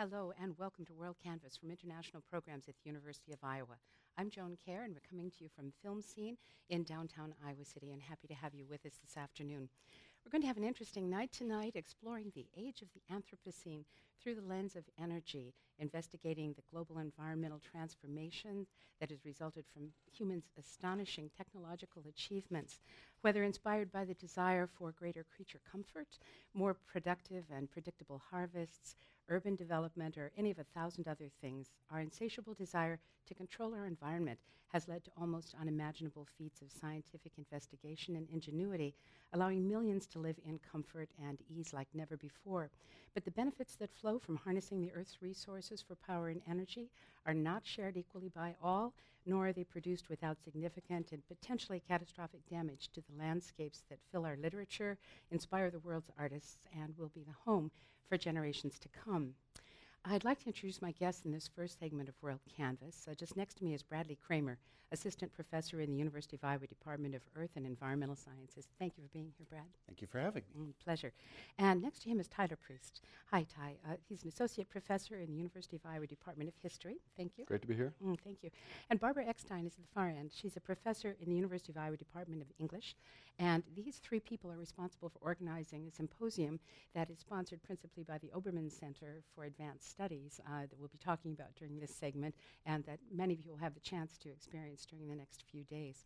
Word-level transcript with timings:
Hello 0.00 0.32
and 0.42 0.56
welcome 0.56 0.86
to 0.86 0.94
WorldCanvass 0.94 1.60
from 1.60 1.70
International 1.70 2.22
Programs 2.30 2.68
at 2.68 2.74
the 2.82 2.88
University 2.88 3.34
of 3.34 3.38
Iowa. 3.44 3.76
I'm 4.16 4.30
Joan 4.30 4.56
Kjaer 4.56 4.82
and 4.82 4.94
we're 4.94 5.06
coming 5.06 5.30
to 5.30 5.44
you 5.44 5.50
from 5.54 5.74
Film 5.82 6.00
Scene 6.00 6.38
in 6.70 6.84
downtown 6.84 7.34
Iowa 7.46 7.66
City 7.66 7.92
and 7.92 8.00
happy 8.00 8.26
to 8.28 8.32
have 8.32 8.54
you 8.54 8.64
with 8.64 8.86
us 8.86 8.94
this 9.04 9.18
afternoon. 9.18 9.68
We're 10.24 10.30
going 10.30 10.40
to 10.40 10.48
have 10.48 10.56
an 10.56 10.64
interesting 10.64 11.10
night 11.10 11.32
tonight 11.32 11.72
exploring 11.74 12.32
the 12.34 12.46
age 12.56 12.80
of 12.80 12.88
the 12.94 13.02
Anthropocene 13.14 13.84
through 14.22 14.36
the 14.36 14.46
lens 14.46 14.76
of 14.76 14.84
energy, 14.98 15.54
investigating 15.78 16.54
the 16.54 16.62
global 16.72 16.98
environmental 16.98 17.58
transformation 17.58 18.66
that 19.00 19.10
has 19.10 19.24
resulted 19.24 19.64
from 19.72 19.92
humans' 20.12 20.50
astonishing 20.58 21.30
technological 21.36 22.02
achievements, 22.08 22.80
whether 23.22 23.44
inspired 23.44 23.90
by 23.90 24.04
the 24.04 24.14
desire 24.14 24.66
for 24.66 24.92
greater 24.92 25.24
creature 25.34 25.60
comfort, 25.70 26.18
more 26.54 26.74
productive 26.74 27.44
and 27.54 27.70
predictable 27.70 28.22
harvests, 28.30 28.94
urban 29.30 29.56
development, 29.56 30.18
or 30.18 30.30
any 30.36 30.50
of 30.50 30.58
a 30.58 30.64
thousand 30.64 31.08
other 31.08 31.30
things. 31.40 31.70
Our 31.90 32.00
insatiable 32.00 32.54
desire 32.54 32.98
to 33.26 33.34
control 33.34 33.74
our 33.74 33.86
environment 33.86 34.38
has 34.68 34.88
led 34.88 35.04
to 35.04 35.10
almost 35.20 35.54
unimaginable 35.60 36.26
feats 36.38 36.60
of 36.62 36.70
scientific 36.70 37.32
investigation 37.38 38.16
and 38.16 38.28
ingenuity, 38.32 38.94
allowing 39.32 39.68
millions 39.68 40.06
to 40.08 40.18
live 40.18 40.36
in 40.46 40.58
comfort 40.70 41.08
and 41.26 41.38
ease 41.48 41.72
like 41.72 41.88
never 41.94 42.16
before. 42.16 42.70
But 43.14 43.24
the 43.24 43.30
benefits 43.32 43.74
that 43.76 43.90
flow 43.90 44.18
from 44.18 44.36
harnessing 44.36 44.80
the 44.80 44.92
Earth's 44.92 45.22
resources 45.22 45.82
for 45.82 45.96
power 45.96 46.28
and 46.28 46.40
energy 46.48 46.90
are 47.26 47.34
not 47.34 47.66
shared 47.66 47.96
equally 47.96 48.28
by 48.28 48.54
all, 48.62 48.92
nor 49.26 49.48
are 49.48 49.52
they 49.52 49.64
produced 49.64 50.08
without 50.08 50.42
significant 50.42 51.12
and 51.12 51.26
potentially 51.28 51.82
catastrophic 51.86 52.40
damage 52.48 52.90
to 52.92 53.00
the 53.00 53.18
landscapes 53.18 53.82
that 53.88 53.98
fill 54.10 54.24
our 54.24 54.36
literature, 54.36 54.98
inspire 55.30 55.70
the 55.70 55.78
world's 55.78 56.10
artists, 56.18 56.66
and 56.80 56.94
will 56.96 57.10
be 57.14 57.22
the 57.22 57.50
home 57.50 57.70
for 58.08 58.16
generations 58.16 58.78
to 58.78 58.88
come. 58.88 59.34
I'd 60.04 60.24
like 60.24 60.40
to 60.40 60.46
introduce 60.46 60.80
my 60.80 60.92
guest 60.92 61.26
in 61.26 61.32
this 61.32 61.50
first 61.54 61.78
segment 61.78 62.08
of 62.08 62.14
World 62.22 62.40
Canvas. 62.56 63.06
Uh, 63.08 63.14
just 63.14 63.36
next 63.36 63.58
to 63.58 63.64
me 63.64 63.74
is 63.74 63.82
Bradley 63.82 64.16
Cramer, 64.26 64.58
Assistant 64.92 65.32
Professor 65.34 65.80
in 65.82 65.90
the 65.90 65.96
University 65.96 66.36
of 66.36 66.42
Iowa 66.42 66.66
Department 66.66 67.14
of 67.14 67.20
Earth 67.36 67.50
and 67.54 67.66
Environmental 67.66 68.16
Sciences. 68.16 68.66
Thank 68.78 68.94
you 68.96 69.04
for 69.04 69.10
being 69.12 69.30
here, 69.36 69.46
Brad. 69.48 69.66
Thank 69.86 70.00
you 70.00 70.06
for 70.06 70.18
having 70.18 70.42
me. 70.56 70.64
Mm, 70.64 70.72
pleasure. 70.82 71.12
And 71.58 71.82
next 71.82 72.00
to 72.02 72.08
him 72.08 72.18
is 72.18 72.28
Tyler 72.28 72.56
Priest. 72.56 73.02
Hi, 73.30 73.44
Ty. 73.54 73.76
Uh, 73.86 73.96
he's 74.08 74.22
an 74.22 74.30
Associate 74.30 74.68
Professor 74.68 75.16
in 75.16 75.30
the 75.30 75.36
University 75.36 75.76
of 75.76 75.82
Iowa 75.84 76.06
Department 76.06 76.48
of 76.48 76.54
History. 76.62 76.96
Thank 77.16 77.32
you. 77.36 77.44
Great 77.44 77.60
to 77.60 77.68
be 77.68 77.76
here. 77.76 77.92
Mm, 78.04 78.18
thank 78.24 78.42
you. 78.42 78.50
And 78.88 78.98
Barbara 78.98 79.26
Eckstein 79.26 79.66
is 79.66 79.74
at 79.74 79.82
the 79.82 79.94
far 79.94 80.08
end. 80.08 80.32
She's 80.34 80.56
a 80.56 80.60
professor 80.60 81.14
in 81.20 81.28
the 81.28 81.36
University 81.36 81.72
of 81.72 81.76
Iowa 81.76 81.98
Department 81.98 82.40
of 82.40 82.48
English. 82.58 82.96
And 83.40 83.62
these 83.74 83.96
three 83.96 84.20
people 84.20 84.52
are 84.52 84.58
responsible 84.58 85.08
for 85.08 85.18
organizing 85.22 85.86
a 85.86 85.90
symposium 85.90 86.60
that 86.94 87.08
is 87.08 87.18
sponsored 87.20 87.62
principally 87.62 88.04
by 88.04 88.18
the 88.18 88.30
Obermann 88.36 88.70
Center 88.70 89.22
for 89.34 89.44
Advanced 89.44 89.90
Studies. 89.90 90.40
Uh, 90.46 90.60
that 90.60 90.78
we'll 90.78 90.88
be 90.88 90.98
talking 90.98 91.32
about 91.32 91.54
during 91.56 91.80
this 91.80 91.94
segment 91.94 92.34
and 92.66 92.84
that 92.84 92.98
many 93.10 93.32
of 93.32 93.40
you 93.40 93.50
will 93.50 93.58
have 93.58 93.72
the 93.72 93.80
chance 93.80 94.18
to 94.18 94.28
experience 94.28 94.84
during 94.84 95.08
the 95.08 95.14
next 95.14 95.42
few 95.50 95.64
days. 95.64 96.04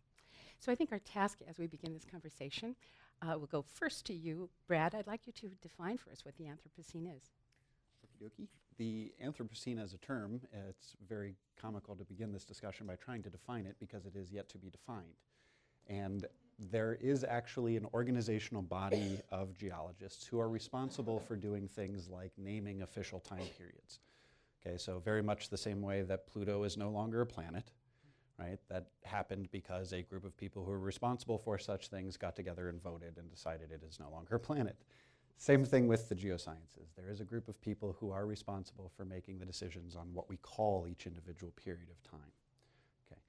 So 0.59 0.71
I 0.71 0.75
think 0.75 0.93
our 0.93 0.99
task 0.99 1.39
as 1.47 1.59
we 1.59 1.67
begin 1.67 1.93
this 1.93 2.05
conversation 2.09 2.73
uh, 3.21 3.37
will 3.37 3.47
go 3.47 3.61
first 3.61 4.05
to 4.05 4.13
you, 4.13 4.49
Brad. 4.65 4.95
I'd 4.95 5.05
like 5.05 5.27
you 5.27 5.33
to 5.33 5.49
define 5.61 5.97
for 5.97 6.11
us 6.11 6.23
what 6.23 6.37
the 6.37 6.45
Anthropocene 6.45 7.13
is. 7.17 7.31
The 8.77 9.11
Anthropocene 9.21 9.83
as 9.83 9.93
a 9.93 9.97
term, 9.97 10.39
it's 10.69 10.95
very 11.05 11.35
comical 11.61 11.95
to 11.97 12.05
begin 12.05 12.31
this 12.31 12.45
discussion 12.45 12.87
by 12.87 12.95
trying 12.95 13.23
to 13.23 13.29
define 13.29 13.65
it 13.65 13.75
because 13.77 14.05
it 14.05 14.15
is 14.15 14.31
yet 14.31 14.47
to 14.49 14.57
be 14.57 14.69
defined. 14.69 15.19
And 15.87 16.25
there 16.57 16.97
is 17.01 17.23
actually 17.23 17.75
an 17.75 17.85
organizational 17.93 18.61
body 18.61 19.19
of 19.31 19.57
geologists 19.57 20.25
who 20.25 20.39
are 20.39 20.49
responsible 20.49 21.19
for 21.19 21.35
doing 21.35 21.67
things 21.67 22.07
like 22.09 22.31
naming 22.37 22.81
official 22.81 23.19
time 23.19 23.45
periods. 23.57 23.99
Okay, 24.65 24.77
so 24.77 24.99
very 24.99 25.21
much 25.21 25.49
the 25.49 25.57
same 25.57 25.81
way 25.81 26.01
that 26.03 26.27
Pluto 26.27 26.63
is 26.63 26.77
no 26.77 26.89
longer 26.89 27.21
a 27.21 27.25
planet, 27.25 27.71
right? 28.39 28.57
That 28.69 28.87
happened 29.03 29.49
because 29.51 29.91
a 29.91 30.01
group 30.01 30.23
of 30.23 30.35
people 30.37 30.63
who 30.63 30.71
are 30.71 30.79
responsible 30.79 31.37
for 31.37 31.59
such 31.59 31.89
things 31.89 32.17
got 32.17 32.35
together 32.35 32.69
and 32.69 32.81
voted 32.81 33.17
and 33.17 33.29
decided 33.29 33.71
it 33.71 33.83
is 33.87 33.99
no 33.99 34.09
longer 34.09 34.35
a 34.35 34.39
planet. 34.39 34.77
Same 35.37 35.65
thing 35.65 35.87
with 35.87 36.07
the 36.07 36.15
geosciences. 36.15 36.95
There 36.95 37.09
is 37.09 37.19
a 37.19 37.25
group 37.25 37.49
of 37.49 37.59
people 37.59 37.97
who 37.99 38.11
are 38.11 38.25
responsible 38.25 38.89
for 38.95 39.03
making 39.03 39.37
the 39.39 39.45
decisions 39.45 39.95
on 39.95 40.13
what 40.13 40.29
we 40.29 40.37
call 40.37 40.87
each 40.89 41.05
individual 41.05 41.51
period 41.51 41.89
of 41.89 42.01
time. 42.09 42.31
Okay. 43.05 43.19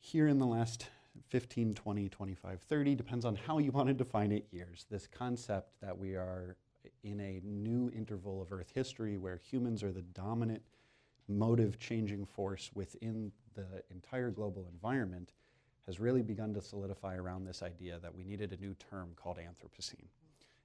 Here 0.00 0.26
in 0.26 0.38
the 0.38 0.46
last 0.46 0.86
15, 1.28 1.74
20, 1.74 2.08
25, 2.08 2.60
30, 2.60 2.94
depends 2.94 3.24
on 3.24 3.36
how 3.36 3.58
you 3.58 3.70
want 3.70 3.88
to 3.88 3.94
define 3.94 4.32
it, 4.32 4.46
years, 4.50 4.86
this 4.90 5.06
concept 5.06 5.80
that 5.80 5.96
we 5.96 6.14
are 6.14 6.56
in 7.02 7.20
a 7.20 7.40
new 7.44 7.90
interval 7.96 8.42
of 8.42 8.52
Earth 8.52 8.72
history 8.74 9.16
where 9.16 9.36
humans 9.36 9.82
are 9.82 9.92
the 9.92 10.02
dominant 10.02 10.62
motive 11.28 11.78
changing 11.78 12.26
force 12.26 12.70
within 12.74 13.32
the 13.54 13.82
entire 13.90 14.30
global 14.30 14.66
environment 14.72 15.32
has 15.86 16.00
really 16.00 16.22
begun 16.22 16.52
to 16.54 16.60
solidify 16.60 17.16
around 17.16 17.44
this 17.44 17.62
idea 17.62 17.98
that 18.00 18.14
we 18.14 18.24
needed 18.24 18.52
a 18.52 18.62
new 18.62 18.74
term 18.90 19.10
called 19.16 19.38
Anthropocene. 19.38 20.08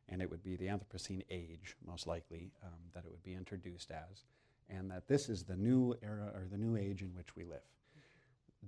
And 0.08 0.22
it 0.22 0.30
would 0.30 0.44
be 0.44 0.56
the 0.56 0.68
Anthropocene 0.68 1.24
age, 1.30 1.76
most 1.86 2.08
likely, 2.08 2.52
um, 2.64 2.80
that 2.94 3.06
it 3.06 3.12
would 3.12 3.24
be 3.24 3.34
introduced 3.34 3.92
as, 3.92 4.24
and 4.70 4.90
that 4.90 5.08
this 5.08 5.30
is 5.30 5.44
the 5.44 5.56
new 5.56 5.96
era 6.02 6.32
or 6.34 6.48
the 6.50 6.58
new 6.58 6.76
age 6.76 7.02
in 7.02 7.10
which 7.16 7.36
we 7.36 7.44
live 7.44 7.62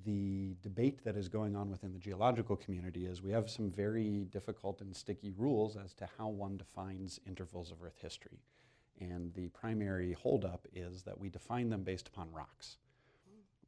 the 0.06 0.56
debate 0.62 1.03
that 1.03 1.16
is 1.16 1.28
going 1.28 1.56
on 1.56 1.69
within 1.69 1.94
the 1.94 2.00
geological 2.00 2.56
community 2.56 3.06
is 3.06 3.22
we 3.22 3.31
have 3.31 3.50
some 3.50 3.69
very 3.69 4.25
difficult 4.31 4.81
and 4.81 4.96
sticky 4.96 5.31
rules 5.38 5.75
as 5.75 5.94
to 5.96 6.07
how 6.18 6.28
one 6.28 6.57
defines 6.57 7.19
intervals 7.28 7.72
of 7.72 7.84
Earth 7.84 7.97
history. 8.02 8.40
And 9.00 9.34
the 9.34 9.50
primary 9.50 10.13
holdup 10.13 10.68
is 10.74 11.03
that 11.03 11.19
we 11.19 11.29
define 11.29 11.69
them 11.69 11.84
based 11.84 12.07
upon 12.07 12.31
rocks. 12.31 12.78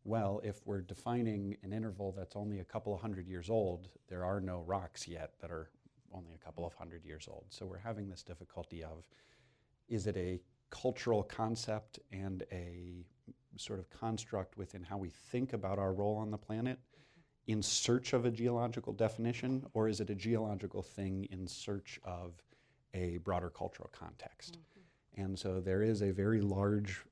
Well, 0.05 0.41
if 0.43 0.61
we're 0.65 0.81
defining 0.81 1.57
an 1.63 1.71
interval 1.71 2.11
that's 2.11 2.35
only 2.35 2.59
a 2.59 2.65
couple 2.65 2.93
of 2.93 3.01
hundred 3.01 3.27
years 3.27 3.49
old, 3.49 3.89
there 4.09 4.25
are 4.25 4.41
no 4.41 4.61
rocks 4.67 5.07
yet 5.07 5.31
that 5.41 5.49
are 5.49 5.69
only 6.13 6.33
a 6.33 6.37
couple 6.37 6.65
of 6.65 6.73
hundred 6.73 7.05
years 7.05 7.27
old. 7.29 7.45
So 7.49 7.65
we're 7.65 7.77
having 7.77 8.09
this 8.09 8.21
difficulty 8.21 8.83
of 8.83 9.07
is 9.87 10.07
it 10.07 10.17
a 10.17 10.41
cultural 10.69 11.23
concept 11.23 11.99
and 12.11 12.43
a 12.51 13.05
sort 13.57 13.79
of 13.79 13.89
construct 13.89 14.57
within 14.57 14.83
how 14.83 14.97
we 14.97 15.09
think 15.09 15.53
about 15.53 15.79
our 15.79 15.93
role 15.93 16.17
on 16.17 16.31
the 16.31 16.37
planet 16.37 16.79
in 17.47 17.61
search 17.61 18.13
of 18.13 18.25
a 18.25 18.31
geological 18.31 18.93
definition, 18.93 19.65
or 19.73 19.89
is 19.89 19.99
it 19.99 20.09
a 20.09 20.15
geological 20.15 20.81
thing 20.81 21.27
in 21.31 21.45
search 21.47 21.99
of 22.03 22.33
a 22.93 23.17
broader 23.17 23.49
cultural 23.49 23.89
context? 23.91 24.57
Mm-hmm. 24.57 25.23
And 25.23 25.39
so 25.39 25.59
there 25.59 25.81
is 25.81 26.01
a 26.01 26.11
very 26.11 26.41
large 26.41 27.03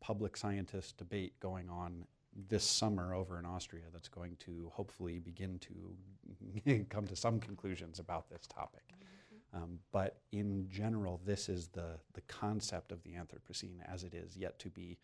public 0.00 0.36
scientist 0.36 0.96
debate 0.98 1.38
going 1.40 1.68
on 1.68 2.04
this 2.48 2.64
summer 2.64 3.14
over 3.14 3.38
in 3.38 3.44
Austria 3.44 3.84
that's 3.92 4.08
going 4.08 4.36
to 4.36 4.70
hopefully 4.72 5.18
begin 5.18 5.58
to 5.60 6.84
come 6.90 7.06
to 7.06 7.16
some 7.16 7.40
conclusions 7.40 7.98
about 7.98 8.30
this 8.30 8.46
topic. 8.46 8.84
Mm-hmm. 8.92 9.62
Um, 9.62 9.78
but 9.90 10.20
in 10.30 10.66
general, 10.70 11.20
this 11.26 11.48
is 11.48 11.68
the, 11.68 11.98
the 12.14 12.22
concept 12.22 12.92
of 12.92 13.02
the 13.02 13.10
Anthropocene 13.10 13.80
as 13.86 14.04
it 14.04 14.14
is 14.14 14.36
yet 14.36 14.58
to 14.60 14.70
be 14.70 14.96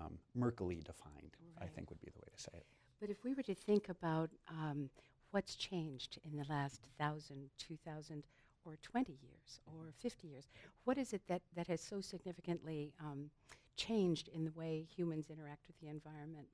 um, 0.00 0.18
defined, 0.34 1.36
right. 1.58 1.62
I 1.62 1.66
think 1.66 1.90
would 1.90 2.00
be 2.00 2.10
the 2.12 2.18
way 2.20 2.28
to 2.34 2.42
say 2.42 2.52
it. 2.54 2.66
But 3.00 3.10
if 3.10 3.24
we 3.24 3.34
were 3.34 3.42
to 3.42 3.54
think 3.54 3.88
about 3.88 4.30
um, 4.48 4.90
what's 5.30 5.54
changed 5.54 6.18
in 6.24 6.36
the 6.36 6.44
last 6.48 6.88
thousand, 6.98 7.50
two 7.58 7.76
thousand, 7.84 8.24
or 8.64 8.76
20 8.82 9.12
years 9.12 9.60
or 9.66 9.92
50 10.00 10.28
years, 10.28 10.48
what 10.84 10.98
is 10.98 11.12
it 11.12 11.22
that, 11.28 11.42
that 11.56 11.66
has 11.68 11.80
so 11.80 12.00
significantly 12.00 12.92
um, 13.00 13.30
changed 13.76 14.28
in 14.28 14.44
the 14.44 14.52
way 14.52 14.86
humans 14.94 15.30
interact 15.30 15.66
with 15.66 15.78
the 15.80 15.88
environment 15.88 16.46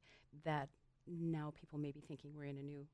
that 0.45 0.69
now 1.07 1.53
people 1.59 1.79
may 1.79 1.91
be 1.91 2.01
thinking 2.01 2.31
we're 2.35 2.45
in 2.45 2.59
a 2.59 2.63
new, 2.63 2.87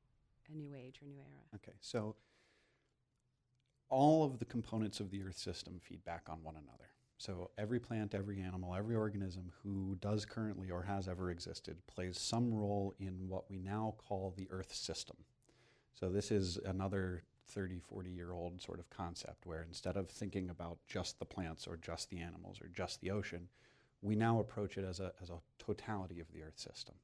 a 0.51 0.55
new 0.55 0.73
age 0.73 0.99
or 1.01 1.05
new 1.05 1.17
era? 1.19 1.43
Okay, 1.55 1.77
so 1.79 2.15
all 3.89 4.23
of 4.23 4.39
the 4.39 4.45
components 4.45 4.99
of 4.99 5.11
the 5.11 5.21
Earth 5.21 5.37
system 5.37 5.79
feed 5.79 6.03
back 6.03 6.23
on 6.27 6.41
one 6.43 6.55
another. 6.55 6.89
So 7.17 7.51
every 7.57 7.79
plant, 7.79 8.13
every 8.13 8.41
animal, 8.41 8.75
every 8.75 8.95
organism 8.95 9.51
who 9.63 9.95
does 10.01 10.25
currently 10.25 10.71
or 10.71 10.83
has 10.83 11.07
ever 11.07 11.31
existed 11.31 11.77
plays 11.87 12.19
some 12.19 12.53
role 12.53 12.93
in 12.99 13.29
what 13.29 13.49
we 13.49 13.59
now 13.59 13.95
call 13.97 14.33
the 14.35 14.47
Earth 14.51 14.73
system. 14.73 15.17
So 15.93 16.09
this 16.09 16.31
is 16.31 16.57
another 16.65 17.23
30, 17.47 17.79
40 17.79 18.09
year 18.09 18.33
old 18.33 18.61
sort 18.61 18.79
of 18.79 18.89
concept 18.89 19.45
where 19.45 19.61
instead 19.61 19.95
of 19.95 20.09
thinking 20.09 20.49
about 20.49 20.79
just 20.87 21.19
the 21.19 21.25
plants 21.25 21.67
or 21.67 21.77
just 21.77 22.09
the 22.09 22.19
animals 22.19 22.59
or 22.61 22.67
just 22.67 22.99
the 22.99 23.11
ocean, 23.11 23.47
we 24.01 24.15
now 24.15 24.39
approach 24.39 24.77
it 24.77 24.83
as 24.83 24.99
a, 24.99 25.13
as 25.21 25.29
a 25.29 25.39
totality 25.59 26.19
of 26.19 26.31
the 26.33 26.41
Earth 26.43 26.59
system. 26.59 26.95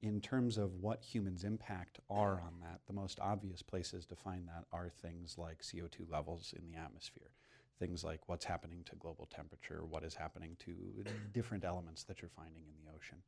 In 0.00 0.20
terms 0.20 0.58
of 0.58 0.74
what 0.76 1.02
humans' 1.02 1.44
impact 1.44 1.98
are 2.10 2.40
on 2.40 2.60
that, 2.60 2.80
the 2.86 2.92
most 2.92 3.18
obvious 3.20 3.62
places 3.62 4.06
to 4.06 4.16
find 4.16 4.46
that 4.48 4.64
are 4.72 4.88
things 4.88 5.36
like 5.38 5.62
CO2 5.62 6.10
levels 6.10 6.54
in 6.56 6.66
the 6.66 6.78
atmosphere 6.78 7.30
things 7.78 8.04
like 8.04 8.20
what's 8.28 8.44
happening 8.44 8.84
to 8.84 8.96
global 8.96 9.26
temperature, 9.26 9.84
what 9.84 10.04
is 10.04 10.14
happening 10.14 10.56
to 10.60 11.04
different 11.32 11.64
elements 11.64 12.04
that 12.04 12.22
you're 12.22 12.30
finding 12.30 12.62
in 12.68 12.74
the 12.84 12.92
ocean. 12.96 13.18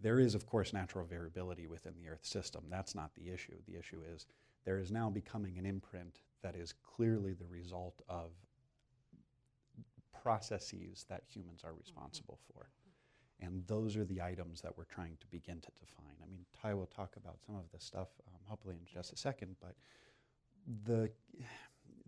There 0.00 0.18
is, 0.18 0.34
of 0.34 0.46
course, 0.46 0.72
natural 0.72 1.04
variability 1.04 1.66
within 1.66 1.94
the 1.96 2.08
Earth 2.08 2.24
system. 2.24 2.64
That's 2.68 2.94
not 2.94 3.14
the 3.14 3.32
issue. 3.32 3.56
The 3.66 3.78
issue 3.78 4.00
is 4.14 4.26
there 4.64 4.78
is 4.78 4.90
now 4.90 5.10
becoming 5.10 5.58
an 5.58 5.66
imprint 5.66 6.20
that 6.42 6.56
is 6.56 6.72
clearly 6.72 7.32
the 7.32 7.46
result 7.46 8.02
of 8.08 8.30
processes 10.22 11.04
that 11.08 11.22
humans 11.28 11.62
are 11.64 11.74
responsible 11.74 12.38
for. 12.52 12.68
And 13.40 13.66
those 13.66 13.96
are 13.96 14.04
the 14.04 14.22
items 14.22 14.60
that 14.62 14.76
we're 14.76 14.84
trying 14.84 15.16
to 15.20 15.26
begin 15.26 15.60
to 15.60 15.70
define. 15.78 16.16
I 16.22 16.30
mean, 16.30 16.44
Ty 16.60 16.74
will 16.74 16.86
talk 16.86 17.16
about 17.16 17.38
some 17.44 17.56
of 17.56 17.64
this 17.72 17.84
stuff 17.84 18.08
um, 18.28 18.40
hopefully 18.46 18.76
in 18.78 18.86
just 18.86 19.12
a 19.12 19.16
second, 19.16 19.56
but 19.60 19.74
the, 20.86 21.10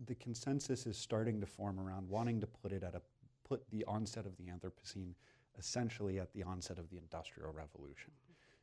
the 0.05 0.15
consensus 0.15 0.85
is 0.85 0.97
starting 0.97 1.39
to 1.41 1.47
form 1.47 1.79
around 1.79 2.07
wanting 2.07 2.39
to 2.41 2.47
put 2.47 2.71
it 2.71 2.83
at 2.83 2.95
a 2.95 3.01
put 3.47 3.63
the 3.71 3.83
onset 3.85 4.25
of 4.25 4.35
the 4.37 4.43
Anthropocene 4.43 5.13
essentially 5.57 6.19
at 6.19 6.31
the 6.33 6.43
onset 6.43 6.77
of 6.77 6.89
the 6.89 6.97
Industrial 6.97 7.51
Revolution, 7.51 8.11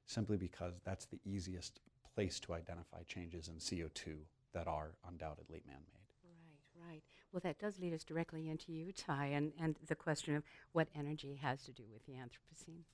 simply 0.06 0.36
because 0.36 0.74
that's 0.84 1.06
the 1.06 1.18
easiest 1.24 1.80
place 2.14 2.38
to 2.40 2.54
identify 2.54 3.02
changes 3.02 3.48
in 3.48 3.54
CO2 3.54 4.14
that 4.52 4.68
are 4.68 4.92
undoubtedly 5.08 5.60
man-made. 5.66 6.04
Right, 6.22 6.88
right. 6.88 7.02
Well, 7.32 7.40
that 7.42 7.58
does 7.58 7.80
lead 7.80 7.92
us 7.94 8.04
directly 8.04 8.48
into 8.48 8.72
you, 8.72 8.92
Ty, 8.92 9.26
and, 9.26 9.52
and 9.60 9.74
the 9.88 9.96
question 9.96 10.36
of 10.36 10.44
what 10.72 10.86
energy 10.94 11.38
has 11.42 11.64
to 11.64 11.72
do 11.72 11.82
with 11.92 12.04
the 12.06 12.12
Anthropocene. 12.12 12.84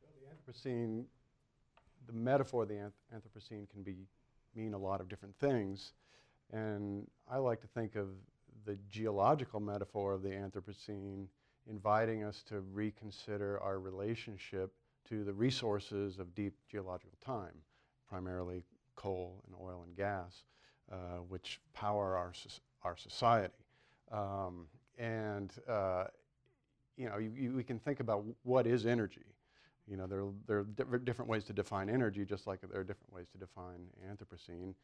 Well, 0.00 0.12
the 0.18 0.52
Anthropocene, 0.52 1.04
the 2.06 2.12
metaphor 2.14 2.62
of 2.62 2.68
the 2.70 2.90
Anthropocene 3.14 3.68
can 3.68 3.82
be 3.82 4.06
mean 4.54 4.72
a 4.72 4.78
lot 4.78 5.00
of 5.00 5.08
different 5.08 5.36
things, 5.38 5.92
and 6.52 7.06
I 7.30 7.38
like 7.38 7.60
to 7.60 7.66
think 7.68 7.96
of 7.96 8.08
the 8.66 8.76
geological 8.88 9.60
metaphor 9.60 10.14
of 10.14 10.22
the 10.22 10.30
Anthropocene 10.30 11.26
inviting 11.68 12.24
us 12.24 12.42
to 12.48 12.60
reconsider 12.72 13.60
our 13.60 13.78
relationship 13.78 14.72
to 15.08 15.24
the 15.24 15.32
resources 15.32 16.18
of 16.18 16.34
deep 16.34 16.54
geological 16.68 17.16
time, 17.24 17.54
primarily 18.08 18.64
coal 18.96 19.42
and 19.46 19.54
oil 19.60 19.82
and 19.86 19.96
gas, 19.96 20.44
uh, 20.92 21.18
which 21.28 21.60
power 21.72 22.16
our, 22.16 22.32
our 22.82 22.96
society. 22.96 23.54
Um, 24.12 24.66
and 24.98 25.52
uh, 25.68 26.04
you 26.96 27.08
know, 27.08 27.18
you, 27.18 27.32
you, 27.34 27.52
we 27.52 27.64
can 27.64 27.78
think 27.78 28.00
about 28.00 28.24
what 28.42 28.66
is 28.66 28.84
energy. 28.84 29.24
You 29.88 29.96
know, 29.96 30.06
there, 30.06 30.24
there 30.46 30.58
are 30.58 30.64
di 30.64 31.04
different 31.04 31.28
ways 31.28 31.44
to 31.44 31.52
define 31.52 31.88
energy, 31.88 32.24
just 32.24 32.46
like 32.46 32.60
there 32.60 32.80
are 32.80 32.84
different 32.84 33.12
ways 33.12 33.26
to 33.32 33.38
define 33.38 33.86
Anthropocene. 34.08 34.74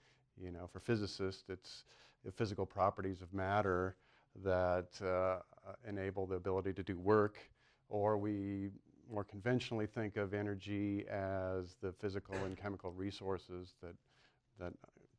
You 0.41 0.51
know, 0.51 0.69
for 0.71 0.81
physicists, 0.81 1.45
it's 1.49 1.85
the 2.25 2.33
physical 2.33 2.67
properties 2.67 3.23
of 3.23 3.33
matter 3.33 3.97
that 4.45 4.89
uh, 5.03 5.39
enable 5.89 6.27
the 6.27 6.35
ability 6.35 6.73
to 6.75 6.83
do 6.83 6.99
work, 6.99 7.39
or 7.89 8.19
we 8.19 8.71
more 9.11 9.25
conventionally 9.25 9.87
think 9.87 10.17
of 10.17 10.35
energy 10.35 11.05
as 11.09 11.77
the 11.81 11.93
physical 11.93 12.35
and 12.45 12.57
chemical 12.57 12.91
resources 12.91 13.75
that, 13.81 13.95
that 14.59 14.73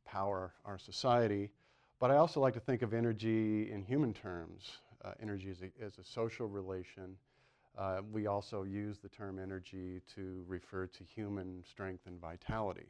power 0.04 0.52
our 0.64 0.78
society. 0.78 1.50
But 1.98 2.10
I 2.10 2.16
also 2.16 2.40
like 2.40 2.54
to 2.54 2.60
think 2.60 2.82
of 2.82 2.94
energy 2.94 3.72
in 3.72 3.82
human 3.82 4.12
terms. 4.12 4.78
Uh, 5.04 5.12
energy 5.22 5.48
is 5.48 5.62
a, 5.62 5.84
as 5.84 5.98
a, 5.98 6.04
social 6.04 6.48
relation. 6.48 7.16
Uh, 7.76 8.00
we 8.12 8.26
also 8.26 8.64
use 8.64 8.98
the 8.98 9.08
term 9.08 9.38
energy 9.38 10.00
to 10.14 10.44
refer 10.46 10.86
to 10.86 11.04
human 11.04 11.62
strength 11.68 12.02
and 12.06 12.20
vitality. 12.20 12.86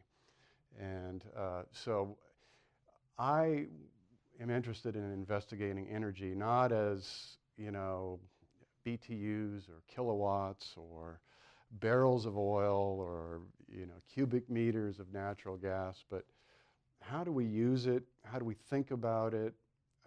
And 0.78 1.24
uh, 1.36 1.62
so 1.72 2.16
I 3.18 3.66
am 4.40 4.50
interested 4.50 4.94
in 4.96 5.12
investigating 5.12 5.88
energy 5.88 6.34
not 6.34 6.72
as, 6.72 7.36
you 7.56 7.70
know, 7.70 8.20
BTUs 8.86 9.68
or 9.68 9.82
kilowatts 9.88 10.74
or 10.76 11.20
barrels 11.80 12.26
of 12.26 12.38
oil 12.38 12.96
or, 13.00 13.40
you 13.68 13.86
know, 13.86 14.00
cubic 14.12 14.48
meters 14.48 15.00
of 15.00 15.12
natural 15.12 15.56
gas, 15.56 16.04
but 16.08 16.24
how 17.00 17.24
do 17.24 17.32
we 17.32 17.44
use 17.44 17.86
it? 17.86 18.02
How 18.24 18.38
do 18.38 18.44
we 18.44 18.54
think 18.54 18.90
about 18.90 19.34
it? 19.34 19.54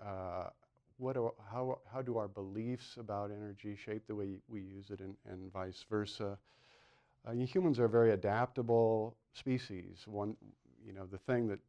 Uh, 0.04 0.50
what 0.98 1.14
do, 1.14 1.32
how, 1.52 1.80
how 1.92 2.02
do 2.02 2.18
our 2.18 2.28
beliefs 2.28 2.98
about 2.98 3.32
energy 3.32 3.76
shape 3.76 4.04
the 4.08 4.16
way 4.16 4.36
we 4.48 4.62
use 4.62 4.90
it 4.90 5.00
and, 5.00 5.16
and 5.30 5.52
vice 5.52 5.86
versa? 5.90 6.38
Uh, 7.28 7.32
humans 7.34 7.80
are 7.80 7.86
a 7.86 7.90
very 7.90 8.12
adaptable 8.12 9.16
species. 9.34 10.04
One, 10.06 10.36
you 10.86 10.94
know, 10.94 11.06
the 11.06 11.18
thing 11.18 11.48
that 11.48 11.60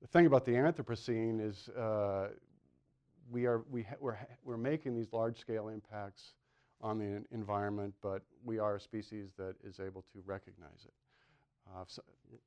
the 0.00 0.08
thing 0.08 0.26
about 0.26 0.44
the 0.44 0.52
Anthropocene 0.52 1.40
is 1.40 1.68
uh, 1.70 2.28
we 3.30 3.46
are, 3.46 3.64
we 3.70 3.86
we're, 4.00 4.18
we're 4.44 4.58
making 4.58 4.94
these 4.94 5.12
large 5.12 5.38
scale 5.38 5.68
impacts 5.68 6.34
on 6.82 6.98
the 6.98 7.24
environment, 7.30 7.94
but 8.02 8.22
we 8.44 8.58
are 8.58 8.76
a 8.76 8.80
species 8.80 9.30
that 9.38 9.54
is 9.64 9.80
able 9.80 10.02
to 10.12 10.22
recognize 10.26 10.84
it. 10.84 10.92
Uh, 11.74 11.84
so 11.86 12.02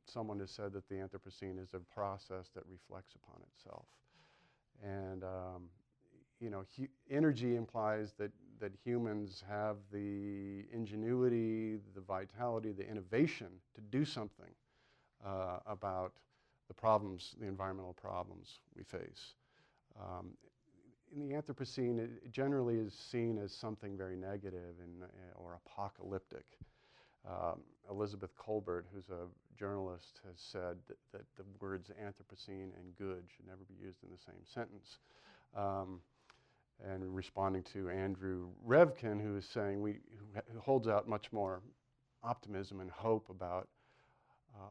someone 0.05 0.39
has 0.39 0.51
said 0.51 0.71
that 0.73 0.87
the 0.87 0.95
Anthropocene 0.95 1.59
is 1.59 1.73
a 1.73 1.79
process 1.79 2.49
that 2.53 2.63
reflects 2.69 3.15
upon 3.15 3.41
itself. 3.55 3.85
And, 4.83 5.23
um, 5.23 5.63
you 6.39 6.51
know, 6.51 6.63
energy 7.09 7.55
implies 7.55 8.13
that, 8.19 8.31
that 8.59 8.71
humans 8.83 9.43
have 9.49 9.77
the 9.91 10.65
ingenuity, 10.71 11.79
the 11.95 12.01
vitality, 12.01 12.71
the 12.71 12.87
innovation 12.87 13.47
to 13.73 13.81
do 13.81 14.05
something 14.05 14.51
uh, 15.27 15.59
about 15.65 16.13
the 16.67 16.73
problems, 16.73 17.35
the 17.39 17.47
environmental 17.47 17.93
problems 17.93 18.59
we 18.75 18.83
face. 18.83 19.33
Um, 19.99 20.31
in 21.13 21.27
the 21.27 21.35
Anthropocene, 21.35 21.99
it 21.99 22.31
generally 22.31 22.75
is 22.75 22.93
seen 22.93 23.37
as 23.37 23.53
something 23.53 23.97
very 23.97 24.15
negative 24.15 24.75
and, 24.83 25.03
uh, 25.03 25.07
or 25.35 25.59
apocalyptic. 25.65 26.45
Um, 27.27 27.61
Elizabeth 27.89 28.31
Kolbert, 28.37 28.83
who's 28.93 29.09
a 29.09 29.27
journalist, 29.57 30.19
has 30.25 30.39
said 30.39 30.77
that, 30.87 30.97
that, 31.13 31.21
the 31.35 31.43
words 31.59 31.89
Anthropocene 32.01 32.71
and 32.77 32.95
good 32.97 33.23
should 33.35 33.47
never 33.47 33.63
be 33.67 33.75
used 33.81 34.03
in 34.03 34.09
the 34.11 34.17
same 34.17 34.43
sentence. 34.45 34.99
Um, 35.55 36.01
and 36.85 37.15
responding 37.15 37.63
to 37.73 37.89
Andrew 37.89 38.49
Revkin, 38.65 39.21
who 39.21 39.35
is 39.37 39.45
saying 39.45 39.81
we, 39.81 39.97
who 40.53 40.59
holds 40.59 40.87
out 40.87 41.07
much 41.07 41.31
more 41.31 41.61
optimism 42.23 42.81
and 42.81 42.91
hope 42.91 43.29
about 43.29 43.67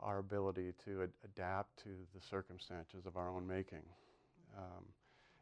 our 0.00 0.18
ability 0.18 0.72
to 0.84 1.02
ad- 1.02 1.10
adapt 1.24 1.76
to 1.84 1.90
the 2.14 2.20
circumstances 2.20 3.06
of 3.06 3.16
our 3.16 3.28
own 3.28 3.46
making. 3.46 3.82
Um, 4.56 4.84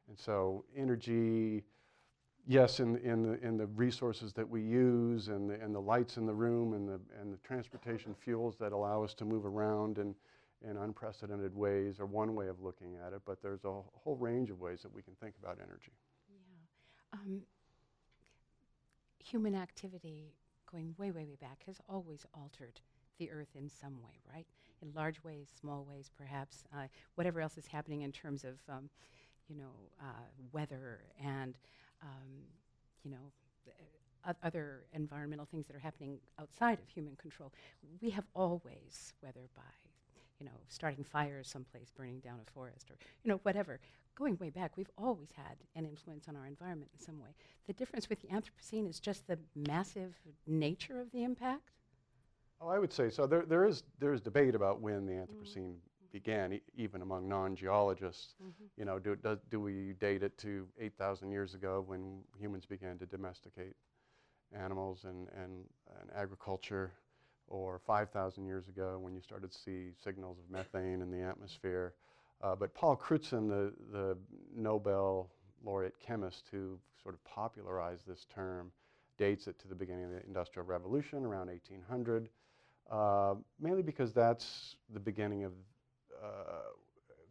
and 0.08 0.18
so, 0.18 0.64
energy, 0.76 1.64
yes, 2.46 2.80
in, 2.80 2.96
in, 2.98 3.22
the, 3.22 3.46
in 3.46 3.56
the 3.56 3.66
resources 3.66 4.32
that 4.34 4.48
we 4.48 4.60
use, 4.60 5.28
and 5.28 5.48
the, 5.48 5.54
and 5.54 5.74
the 5.74 5.80
lights 5.80 6.16
in 6.16 6.26
the 6.26 6.34
room, 6.34 6.74
and 6.74 6.88
the, 6.88 7.00
and 7.20 7.32
the 7.32 7.38
transportation 7.38 8.14
fuels 8.14 8.56
that 8.58 8.72
allow 8.72 9.02
us 9.02 9.14
to 9.14 9.24
move 9.24 9.46
around 9.46 9.98
in, 9.98 10.14
in 10.68 10.76
unprecedented 10.76 11.54
ways 11.54 12.00
are 12.00 12.06
one 12.06 12.34
way 12.34 12.48
of 12.48 12.60
looking 12.60 12.96
at 13.06 13.12
it, 13.12 13.22
but 13.24 13.40
there's 13.42 13.64
a 13.64 13.80
whole 13.94 14.16
range 14.16 14.50
of 14.50 14.60
ways 14.60 14.82
that 14.82 14.92
we 14.92 15.02
can 15.02 15.14
think 15.14 15.34
about 15.42 15.58
energy. 15.62 15.92
Yeah. 16.28 17.18
Um, 17.20 17.42
human 19.18 19.54
activity, 19.54 20.34
going 20.70 20.94
way, 20.98 21.10
way, 21.10 21.24
way 21.24 21.36
back, 21.40 21.62
has 21.66 21.80
always 21.88 22.26
altered 22.34 22.80
the 23.18 23.30
earth 23.30 23.54
in 23.54 23.68
some 23.68 23.94
way, 24.02 24.20
right? 24.32 24.46
In 24.82 24.92
large 24.94 25.22
ways, 25.24 25.48
small 25.58 25.86
ways, 25.88 26.10
perhaps, 26.16 26.64
uh, 26.74 26.86
whatever 27.14 27.40
else 27.40 27.56
is 27.56 27.66
happening 27.66 28.02
in 28.02 28.12
terms 28.12 28.44
of, 28.44 28.54
um, 28.68 28.88
you 29.48 29.56
know, 29.56 29.70
uh, 30.00 30.26
weather 30.52 31.00
and, 31.22 31.56
um, 32.02 32.42
you 33.04 33.10
know, 33.10 33.32
other 34.42 34.84
environmental 34.94 35.44
things 35.44 35.66
that 35.66 35.76
are 35.76 35.80
happening 35.80 36.18
outside 36.40 36.78
of 36.80 36.88
human 36.88 37.14
control. 37.16 37.52
We 38.00 38.10
have 38.10 38.24
always, 38.34 39.12
whether 39.20 39.48
by, 39.54 39.62
you 40.40 40.46
know, 40.46 40.52
starting 40.68 41.04
fires 41.04 41.48
someplace, 41.48 41.90
burning 41.94 42.20
down 42.20 42.40
a 42.46 42.50
forest, 42.50 42.90
or, 42.90 42.96
you 43.22 43.30
know, 43.30 43.38
whatever, 43.42 43.80
going 44.14 44.38
way 44.38 44.50
back, 44.50 44.76
we've 44.76 44.90
always 44.96 45.28
had 45.36 45.56
an 45.74 45.84
influence 45.84 46.26
on 46.28 46.36
our 46.36 46.46
environment 46.46 46.90
in 46.98 47.04
some 47.04 47.20
way. 47.20 47.30
The 47.66 47.72
difference 47.72 48.08
with 48.08 48.20
the 48.22 48.28
Anthropocene 48.28 48.88
is 48.88 49.00
just 49.00 49.26
the 49.26 49.38
massive 49.54 50.14
nature 50.46 51.00
of 51.00 51.10
the 51.10 51.22
impact. 51.22 51.70
Oh, 52.60 52.68
I 52.68 52.78
would 52.78 52.92
say 52.92 53.10
so. 53.10 53.26
There, 53.26 53.44
there, 53.44 53.66
is, 53.66 53.82
there 53.98 54.12
is 54.12 54.20
debate 54.20 54.54
about 54.54 54.80
when 54.80 55.06
the 55.06 55.12
Anthropocene 55.12 55.74
mm. 55.74 56.12
began, 56.12 56.52
e 56.54 56.62
even 56.76 57.02
among 57.02 57.28
non-geologists. 57.28 58.34
Mm 58.42 58.46
-hmm. 58.46 58.68
You 58.76 58.84
know, 58.84 58.98
do, 58.98 59.16
do, 59.16 59.38
do 59.50 59.60
we 59.60 59.94
date 59.98 60.26
it 60.26 60.38
to 60.38 60.68
8,000 60.78 61.30
years 61.30 61.54
ago 61.54 61.84
when 61.86 62.24
humans 62.38 62.66
began 62.66 62.98
to 62.98 63.06
domesticate 63.06 63.74
animals 64.52 65.04
and, 65.04 65.28
and, 65.28 65.68
and 66.00 66.10
agriculture, 66.14 66.90
or 67.48 67.78
5,000 67.78 68.46
years 68.46 68.68
ago 68.68 68.98
when 68.98 69.14
you 69.14 69.20
started 69.20 69.52
to 69.52 69.58
see 69.58 69.92
signals 70.02 70.38
of 70.38 70.50
methane 70.50 71.02
in 71.02 71.10
the 71.10 71.22
atmosphere? 71.22 71.94
Uh, 72.40 72.54
but 72.54 72.74
Paul 72.74 72.96
Crutzen, 72.96 73.48
the, 73.48 73.72
the 73.90 74.16
Nobel 74.54 75.30
laureate 75.64 75.98
chemist 75.98 76.48
who 76.50 76.78
sort 77.02 77.14
of 77.14 77.24
popularized 77.24 78.06
this 78.06 78.26
term, 78.26 78.72
dates 79.16 79.46
it 79.46 79.58
to 79.60 79.68
the 79.68 79.74
beginning 79.74 80.04
of 80.04 80.10
the 80.10 80.24
Industrial 80.26 80.66
Revolution, 80.66 81.24
around 81.24 81.48
1800. 81.48 82.28
Uh, 82.90 83.34
mainly 83.60 83.82
because 83.82 84.12
that's 84.12 84.76
the 84.92 85.00
beginning 85.00 85.44
of, 85.44 85.52
uh, 86.22 86.28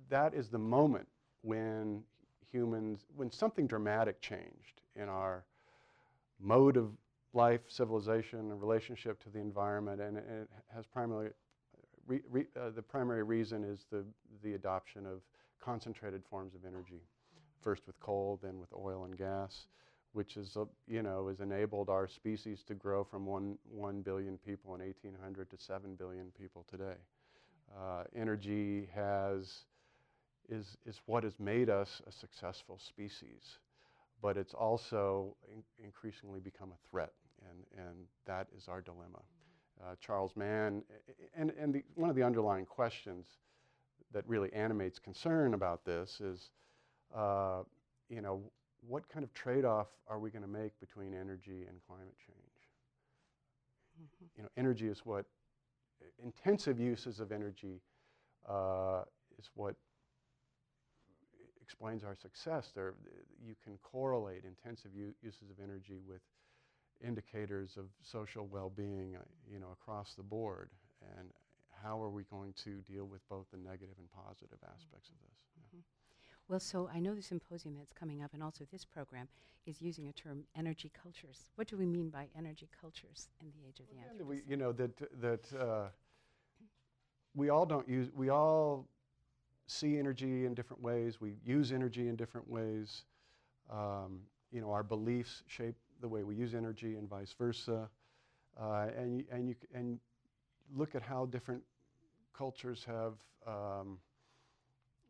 that 0.10 0.34
is 0.34 0.50
the 0.50 0.58
moment 0.58 1.08
when 1.42 2.04
humans, 2.52 3.06
when 3.16 3.32
something 3.32 3.68
dramatic 3.68 4.20
changed 4.22 4.82
in 4.96 5.10
our 5.10 5.44
mode 6.40 6.78
of 6.78 6.92
life, 7.34 7.62
civilization, 7.68 8.40
and 8.52 8.62
relationship 8.62 9.22
to 9.24 9.30
the 9.30 9.40
environment, 9.40 10.02
and 10.02 10.18
it, 10.18 10.26
it 10.30 10.50
has 10.74 10.86
primarily, 10.86 11.30
re, 12.08 12.22
re, 12.30 12.46
uh, 12.60 12.70
the 12.70 12.82
primary 12.82 13.24
reason 13.24 13.64
is 13.64 13.86
the, 13.92 14.04
the 14.44 14.54
adoption 14.54 15.06
of 15.06 15.22
concentrated 15.60 16.24
forms 16.30 16.54
of 16.54 16.62
energy, 16.66 17.02
first 17.62 17.88
with 17.88 18.00
coal, 18.00 18.40
then 18.44 18.60
with 18.60 18.70
oil 18.74 19.06
and 19.06 19.18
gas, 19.18 19.68
which 20.14 20.38
is, 20.38 20.56
uh, 20.56 20.66
you 20.88 21.02
know, 21.02 21.28
has 21.28 21.40
enabled 21.40 21.90
our 21.90 22.08
species 22.08 22.64
to 22.68 22.76
grow 22.76 23.04
from 23.04 23.26
one, 23.26 23.58
1 23.70 24.02
billion 24.02 24.38
people 24.38 24.76
in 24.76 24.82
1800 24.82 25.50
to 25.50 25.58
7 25.58 25.96
billion 25.96 26.32
people 26.40 26.66
today. 26.70 26.98
Uh, 27.76 28.04
energy 28.16 28.88
has, 28.94 29.66
is, 30.50 30.78
is 30.86 31.02
what 31.08 31.24
has 31.24 31.40
made 31.40 31.70
us 31.70 32.02
a 32.08 32.12
successful 32.12 32.80
species, 32.80 33.58
but 34.22 34.38
it's 34.38 34.54
also 34.54 35.36
in 35.52 35.64
increasingly 35.84 36.40
become 36.40 36.72
a 36.72 36.90
threat, 36.90 37.14
and, 37.50 37.86
and 37.88 37.96
that 38.26 38.48
is 38.56 38.68
our 38.68 38.82
dilemma. 38.82 39.20
Uh, 39.82 39.96
Charles 40.00 40.32
Mann, 40.36 40.84
and, 41.36 41.52
and 41.60 41.74
the, 41.74 41.84
one 41.96 42.10
of 42.12 42.16
the 42.16 42.24
underlying 42.24 42.66
questions 42.66 43.26
that 44.14 44.28
really 44.28 44.54
animates 44.54 45.00
concern 45.00 45.56
about 45.56 45.84
this 45.84 46.22
is, 46.22 46.52
uh, 47.16 47.64
you 48.10 48.22
know, 48.22 48.44
what 48.88 49.08
kind 49.10 49.24
of 49.24 49.34
trade-off 49.34 49.88
are 50.08 50.20
we 50.20 50.30
going 50.30 50.42
to 50.42 50.48
make 50.48 50.80
between 50.80 51.14
energy 51.14 51.66
and 51.68 51.82
climate 51.88 52.16
change? 52.18 52.70
Mhm. 54.02 54.30
You 54.36 54.44
know, 54.44 54.50
energy 54.58 54.88
is 54.88 55.06
what 55.06 55.26
intensive 56.20 56.80
uses 56.80 57.20
of 57.20 57.32
energy 57.32 57.82
uh, 58.48 59.04
is 59.38 59.50
what 59.56 59.76
explains 61.62 62.04
our 62.04 62.16
success. 62.16 62.72
There, 62.76 62.96
you 63.46 63.56
can 63.64 63.78
correlate 63.80 64.44
intensive 64.46 64.92
uses 64.96 65.50
of 65.50 65.60
energy 65.64 66.00
with 66.06 66.22
indicators 67.02 67.78
of 67.78 67.86
social 68.02 68.48
well-being, 68.48 69.16
uh, 69.16 69.20
you 69.50 69.60
know, 69.60 69.72
across 69.72 70.14
the 70.16 70.24
board. 70.24 70.70
And 71.18 71.32
how 71.82 72.02
are 72.02 72.10
we 72.10 72.24
going 72.24 72.54
to 72.64 72.82
deal 72.82 73.06
with 73.06 73.28
both 73.30 73.46
the 73.52 73.58
negative 73.58 73.96
and 73.98 74.10
positive 74.12 74.60
aspects 74.64 75.10
of 75.10 75.16
this? 75.22 75.53
Well, 76.50 76.60
so 76.60 76.90
I 76.94 77.00
know 77.00 77.16
the 77.16 77.22
symposium 77.22 77.76
that's 77.78 77.94
coming 77.94 78.22
up, 78.22 78.34
and 78.34 78.44
also 78.44 78.66
this 78.72 78.84
program 78.86 79.28
is 79.66 79.82
using 79.82 80.08
a 80.08 80.14
term 80.14 80.44
energy 80.58 80.92
cultures. 81.02 81.50
What 81.56 81.68
do 81.68 81.78
we 81.78 81.86
mean 81.86 82.10
by 82.10 82.28
energy 82.38 82.70
cultures 82.80 83.30
in 83.42 83.48
the 83.48 83.68
age 83.68 83.80
of 83.80 83.88
the 83.88 83.94
Again, 83.94 84.28
we, 84.28 84.38
Anthropocene? 84.38 84.50
you 84.50 84.58
know 84.58 84.72
that 84.74 85.22
that 85.22 85.60
uh, 85.60 85.88
we 87.34 87.50
all 87.50 87.66
don't 87.66 87.88
use. 87.88 88.10
We 88.14 88.30
all 88.30 88.88
see 89.68 89.98
energy 89.98 90.46
in 90.46 90.54
different 90.54 90.84
ways. 90.84 91.22
We 91.22 91.36
use 91.46 91.72
energy 91.72 92.10
in 92.10 92.16
different 92.16 92.50
ways. 92.50 93.04
Um, 93.72 94.20
you 94.52 94.60
know, 94.60 94.72
our 94.72 94.84
beliefs 94.84 95.44
shape 95.48 95.76
the 96.02 96.08
way 96.08 96.24
we 96.24 96.36
use 96.36 96.54
energy, 96.54 96.96
and 96.96 97.10
vice 97.10 97.34
versa. 97.38 97.90
Uh, 98.60 98.88
and 98.98 99.24
and 99.32 99.48
you 99.48 99.56
and 99.74 100.00
look 100.76 100.94
at 100.94 101.02
how 101.02 101.26
different 101.26 101.64
cultures 102.34 102.84
have. 102.86 103.14
Um, 103.48 103.98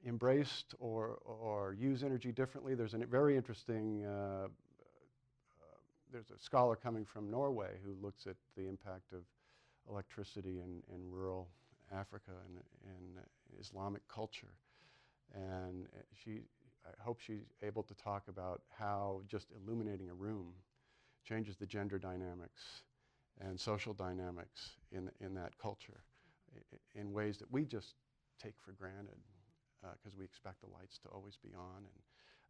embraced 0.06 0.76
or, 0.80 1.20
or 1.26 1.76
use 1.80 2.04
energy 2.04 2.32
differently. 2.32 2.76
There's 2.76 2.94
a 2.94 2.98
very 3.00 3.38
interesting, 3.38 4.06
uh, 4.06 4.46
uh, 4.46 4.48
there's 6.12 6.32
a 6.32 6.40
scholar 6.40 6.76
coming 6.76 7.06
from 7.06 7.30
Norway 7.30 7.72
who 7.84 7.96
looks 8.02 8.28
at 8.28 8.36
the 8.58 8.68
impact 8.68 9.14
of 9.14 9.22
electricity 9.90 10.60
in, 10.60 10.82
in 10.94 11.10
rural 11.10 11.48
Africa 11.92 12.32
and 12.48 12.58
in 12.84 13.60
Islamic 13.60 14.08
culture. 14.08 14.56
And 15.34 15.88
she, 16.24 16.42
I 16.86 17.04
hope 17.04 17.20
she's 17.20 17.46
able 17.62 17.84
to 17.84 17.94
talk 17.96 18.24
about 18.28 18.62
how 18.78 19.22
just 19.28 19.48
illuminating 19.56 20.10
a 20.10 20.14
room 20.14 20.54
changes 21.24 21.56
the 21.56 21.66
gender 21.66 21.98
dynamics 21.98 22.62
and 23.40 23.60
social 23.60 23.94
dynamics 23.94 24.72
in, 24.92 25.10
in 25.22 25.34
that 25.36 25.58
culture 25.58 26.02
in 26.96 27.12
ways 27.12 27.38
that 27.38 27.52
we 27.52 27.66
just 27.66 27.96
take 28.42 28.54
for 28.64 28.74
granted 28.74 29.18
because 29.98 30.18
we 30.18 30.24
expect 30.24 30.62
the 30.62 30.72
lights 30.74 30.98
to 31.00 31.10
always 31.10 31.38
be 31.38 31.50
on 31.54 31.78
and 31.78 32.02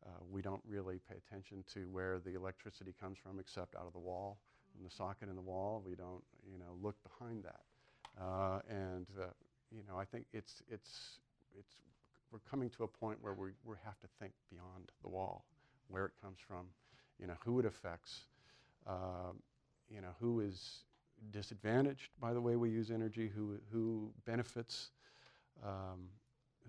uh, 0.05 0.09
we 0.29 0.41
don't 0.41 0.61
really 0.67 0.99
pay 1.09 1.15
attention 1.15 1.63
to 1.73 1.87
where 1.91 2.19
the 2.19 2.35
electricity 2.35 2.93
comes 2.99 3.17
from 3.17 3.39
except 3.39 3.75
out 3.75 3.87
of 3.87 3.93
the 3.93 3.99
wall, 3.99 4.37
from 4.73 4.83
the 4.83 4.89
socket 4.89 5.29
in 5.29 5.35
the 5.35 5.41
wall. 5.41 5.81
We 5.85 5.95
don't, 5.95 6.23
you 6.45 6.57
know, 6.57 6.75
look 6.81 6.95
behind 7.03 7.43
that. 7.43 7.61
Uh, 8.21 8.59
and, 8.69 9.07
uh, 9.19 9.27
you 9.71 9.81
know, 9.87 9.97
I 9.97 10.05
think 10.05 10.25
it's, 10.33 10.61
it's, 10.69 11.19
it's, 11.57 11.73
we're 12.31 12.39
coming 12.49 12.69
to 12.71 12.83
a 12.83 12.87
point 12.87 13.17
where 13.21 13.33
we, 13.33 13.49
we 13.63 13.75
have 13.85 13.99
to 13.99 14.07
think 14.19 14.33
beyond 14.51 14.91
the 15.01 15.09
wall, 15.09 15.45
where 15.87 16.05
it 16.05 16.11
comes 16.21 16.37
from, 16.45 16.67
you 17.19 17.27
know, 17.27 17.35
who 17.45 17.59
it 17.59 17.65
affects, 17.65 18.25
um, 18.85 19.39
you 19.89 20.01
know, 20.01 20.15
who 20.19 20.41
is 20.41 20.79
disadvantaged 21.31 22.09
by 22.19 22.33
the 22.33 22.41
way 22.41 22.55
we 22.55 22.69
use 22.69 22.91
energy, 22.91 23.31
who, 23.33 23.57
who 23.71 24.11
benefits, 24.25 24.89
um, 25.63 26.09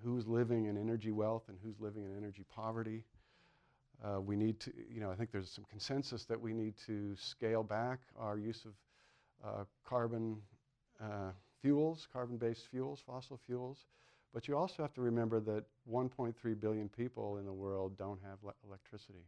who's 0.02 0.26
living 0.26 0.66
in 0.66 0.76
energy 0.76 1.10
wealth 1.10 1.44
and 1.48 1.58
who's 1.62 1.80
living 1.80 2.04
in 2.04 2.16
energy 2.16 2.44
poverty. 2.54 3.04
Uh, 4.04 4.20
we 4.20 4.36
need 4.36 4.60
to, 4.60 4.72
you 4.90 5.00
know, 5.00 5.10
I 5.10 5.14
think 5.14 5.30
there's 5.30 5.50
some 5.50 5.64
consensus 5.70 6.24
that 6.24 6.40
we 6.40 6.52
need 6.52 6.74
to 6.86 7.14
scale 7.16 7.62
back 7.62 8.00
our 8.18 8.36
use 8.38 8.64
of 8.64 8.72
uh, 9.44 9.64
carbon 9.84 10.36
uh, 11.00 11.30
fuels, 11.62 12.08
carbon-based 12.12 12.66
fuels, 12.70 13.00
fossil 13.06 13.38
fuels. 13.46 13.86
But 14.32 14.48
you 14.48 14.56
also 14.56 14.82
have 14.82 14.92
to 14.94 15.00
remember 15.00 15.38
that 15.40 15.64
1.3 15.90 16.60
billion 16.60 16.88
people 16.88 17.38
in 17.38 17.46
the 17.46 17.52
world 17.52 17.96
don't 17.96 18.20
have 18.22 18.38
le- 18.42 18.54
electricity. 18.66 19.26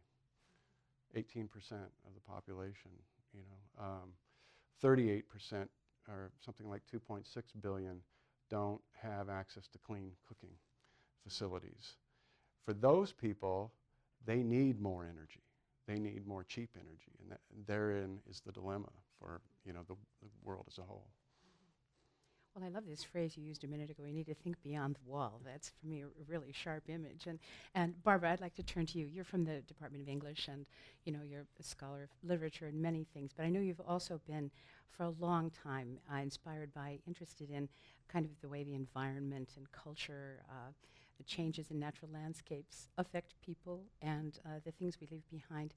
18% 1.15 1.45
of 1.71 2.13
the 2.13 2.19
population, 2.27 2.91
you 3.33 3.39
know. 3.39 3.85
Um, 3.85 4.11
38% 4.83 5.23
or 6.09 6.31
something 6.43 6.69
like 6.69 6.81
2.6 6.93 7.23
billion 7.61 7.99
don't 8.49 8.81
have 9.01 9.29
access 9.29 9.67
to 9.69 9.77
clean 9.79 10.11
cooking 10.27 10.55
facilities. 11.23 11.95
For 12.65 12.73
those 12.73 13.13
people, 13.13 13.71
they 14.25 14.43
need 14.43 14.81
more 14.81 15.03
energy. 15.03 15.41
They 15.87 15.99
need 15.99 16.27
more 16.27 16.43
cheap 16.43 16.69
energy, 16.75 17.13
and, 17.21 17.31
that, 17.31 17.39
therein 17.65 18.19
is 18.29 18.41
the 18.45 18.51
dilemma 18.51 18.89
for 19.19 19.41
you 19.65 19.71
know 19.71 19.83
the, 19.87 19.95
the 20.21 20.29
world 20.43 20.65
as 20.67 20.77
a 20.77 20.81
whole. 20.81 21.07
Well, 22.53 22.65
I 22.65 22.69
love 22.69 22.85
this 22.87 23.03
phrase 23.03 23.37
you 23.37 23.43
used 23.43 23.63
a 23.63 23.67
minute 23.67 23.91
ago. 23.91 24.01
We 24.03 24.11
need 24.11 24.25
to 24.25 24.33
think 24.33 24.61
beyond 24.63 24.95
the 24.95 25.09
wall. 25.09 25.39
That's 25.45 25.71
for 25.79 25.87
me 25.87 26.01
a, 26.01 26.07
a 26.07 26.25
really 26.27 26.51
sharp 26.51 26.89
image. 26.89 27.27
And 27.27 27.39
and 27.75 28.03
Barbara, 28.03 28.31
I'd 28.31 28.41
like 28.41 28.55
to 28.55 28.63
turn 28.63 28.85
to 28.87 28.99
you. 28.99 29.05
You're 29.05 29.23
from 29.23 29.45
the 29.45 29.61
Department 29.61 30.03
of 30.03 30.09
English, 30.09 30.49
and 30.49 30.65
you 31.05 31.13
know 31.13 31.21
you're 31.23 31.45
a 31.59 31.63
scholar 31.63 32.03
of 32.03 32.09
literature 32.23 32.65
and 32.65 32.81
many 32.81 33.05
things. 33.13 33.31
But 33.35 33.45
I 33.45 33.49
know 33.49 33.61
you've 33.61 33.79
also 33.79 34.19
been, 34.27 34.51
for 34.89 35.03
a 35.03 35.13
long 35.19 35.51
time, 35.51 35.99
uh, 36.11 36.17
inspired 36.17 36.73
by, 36.73 36.99
interested 37.07 37.49
in, 37.49 37.69
kind 38.07 38.25
of 38.25 38.31
the 38.41 38.49
way 38.49 38.63
the 38.63 38.75
environment 38.75 39.53
and 39.57 39.71
culture, 39.71 40.43
uh, 40.49 40.71
the 41.17 41.23
changes 41.23 41.71
in 41.71 41.79
natural 41.79 42.11
landscapes 42.13 42.89
affect 42.97 43.33
people, 43.41 43.83
and 44.01 44.39
uh, 44.45 44.59
the 44.63 44.71
things 44.71 44.97
we 44.99 45.07
leave 45.11 45.29
behind. 45.29 45.73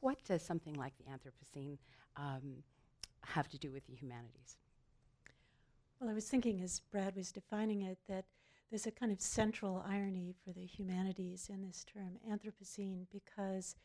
What 0.00 0.22
does 0.24 0.42
something 0.42 0.74
like 0.74 0.92
the 0.98 1.04
Anthropocene 1.04 1.78
um, 2.16 2.62
have 3.24 3.48
to 3.48 3.58
do 3.58 3.70
with 3.72 3.86
the 3.86 3.94
humanities? 3.94 4.58
Well, 5.98 6.10
I 6.10 6.12
was 6.12 6.28
thinking 6.28 6.60
as 6.62 6.80
Brad 6.92 7.16
was 7.16 7.32
defining 7.32 7.82
it 7.82 7.98
that 8.06 8.26
there's 8.70 8.86
a 8.86 8.90
kind 8.90 9.12
of 9.12 9.20
central 9.20 9.84
irony 9.88 10.34
for 10.44 10.52
the 10.52 10.66
humanities 10.66 11.48
in 11.52 11.62
this 11.62 11.84
term, 11.84 12.18
Anthropocene, 12.30 13.06
because 13.10 13.76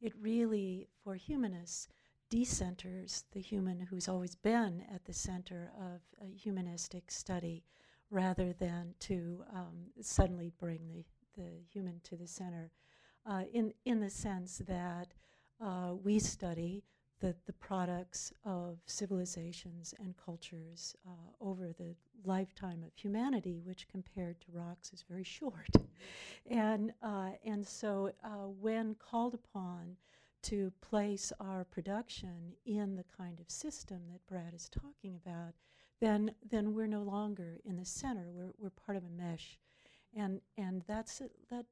it 0.00 0.12
really, 0.20 0.88
for 1.04 1.14
humanists, 1.14 1.88
decenters 2.30 3.24
the 3.32 3.40
human 3.40 3.80
who's 3.80 4.08
always 4.08 4.34
been 4.34 4.84
at 4.94 5.04
the 5.04 5.12
center 5.12 5.70
of 5.78 6.00
a 6.22 6.30
humanistic 6.30 7.10
study 7.10 7.64
rather 8.10 8.52
than 8.52 8.94
to 9.00 9.42
um, 9.54 9.86
suddenly 10.00 10.52
bring 10.58 10.80
the, 10.88 11.04
the 11.42 11.50
human 11.72 12.00
to 12.02 12.16
the 12.16 12.26
center. 12.26 12.70
Uh, 13.26 13.42
in, 13.52 13.72
in 13.84 14.00
the 14.00 14.10
sense 14.10 14.62
that 14.66 15.08
uh, 15.62 15.92
we 16.02 16.18
study 16.18 16.82
the, 17.20 17.34
the 17.46 17.52
products 17.52 18.32
of 18.44 18.78
civilizations 18.86 19.92
and 19.98 20.14
cultures 20.16 20.94
uh, 21.06 21.10
over 21.40 21.72
the 21.72 21.94
lifetime 22.24 22.82
of 22.84 22.92
humanity, 22.94 23.60
which 23.64 23.88
compared 23.88 24.40
to 24.40 24.46
rocks 24.52 24.92
is 24.92 25.04
very 25.08 25.24
short. 25.24 25.68
and, 26.50 26.92
uh, 27.02 27.30
and 27.44 27.66
so 27.66 28.12
uh, 28.24 28.46
when 28.60 28.94
called 28.94 29.34
upon 29.34 29.96
to 30.42 30.72
place 30.80 31.32
our 31.40 31.64
production 31.64 32.54
in 32.64 32.96
the 32.96 33.04
kind 33.16 33.40
of 33.40 33.50
system 33.50 34.02
that 34.12 34.26
Brad 34.26 34.54
is 34.54 34.68
talking 34.68 35.16
about, 35.16 35.54
then, 36.00 36.32
then 36.48 36.74
we're 36.74 36.86
no 36.86 37.02
longer 37.02 37.58
in 37.64 37.76
the 37.76 37.84
center. 37.84 38.30
We're, 38.30 38.52
we're 38.58 38.70
part 38.70 38.96
of 38.96 39.04
a 39.04 39.10
mesh. 39.10 39.58
And, 40.16 40.40
and 40.56 40.82
that's 40.86 41.20
that 41.50 41.66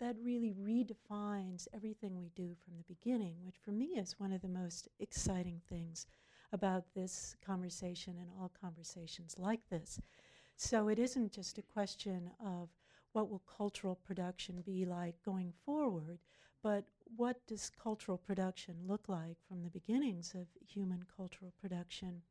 that 0.00 0.16
really 0.22 0.52
redefines 0.52 1.68
everything 1.72 2.16
we 2.16 2.30
do 2.34 2.54
from 2.64 2.74
the 2.76 2.94
beginning, 2.94 3.36
which 3.44 3.58
for 3.64 3.70
me 3.70 3.96
is 3.96 4.18
one 4.18 4.32
of 4.32 4.42
the 4.42 4.48
most 4.48 4.88
exciting 4.98 5.60
things 5.68 6.06
about 6.52 6.84
this 6.94 7.36
conversation 7.44 8.16
and 8.18 8.28
all 8.38 8.50
conversations 8.60 9.36
like 9.38 9.60
this. 9.70 10.00
So 10.56 10.88
it 10.88 10.98
isn't 10.98 11.32
just 11.32 11.58
a 11.58 11.62
question 11.62 12.30
of 12.44 12.70
what 13.12 13.30
will 13.30 13.42
cultural 13.56 13.96
production 13.96 14.62
be 14.64 14.84
like 14.84 15.14
going 15.24 15.52
forward, 15.64 16.18
but 16.62 16.84
what 17.16 17.46
does 17.46 17.70
cultural 17.82 18.18
production 18.18 18.74
look 18.86 19.08
like 19.08 19.36
from 19.48 19.62
the 19.62 19.70
beginnings 19.70 20.34
of 20.34 20.46
human 20.66 21.04
cultural 21.16 21.52
production 21.60 22.22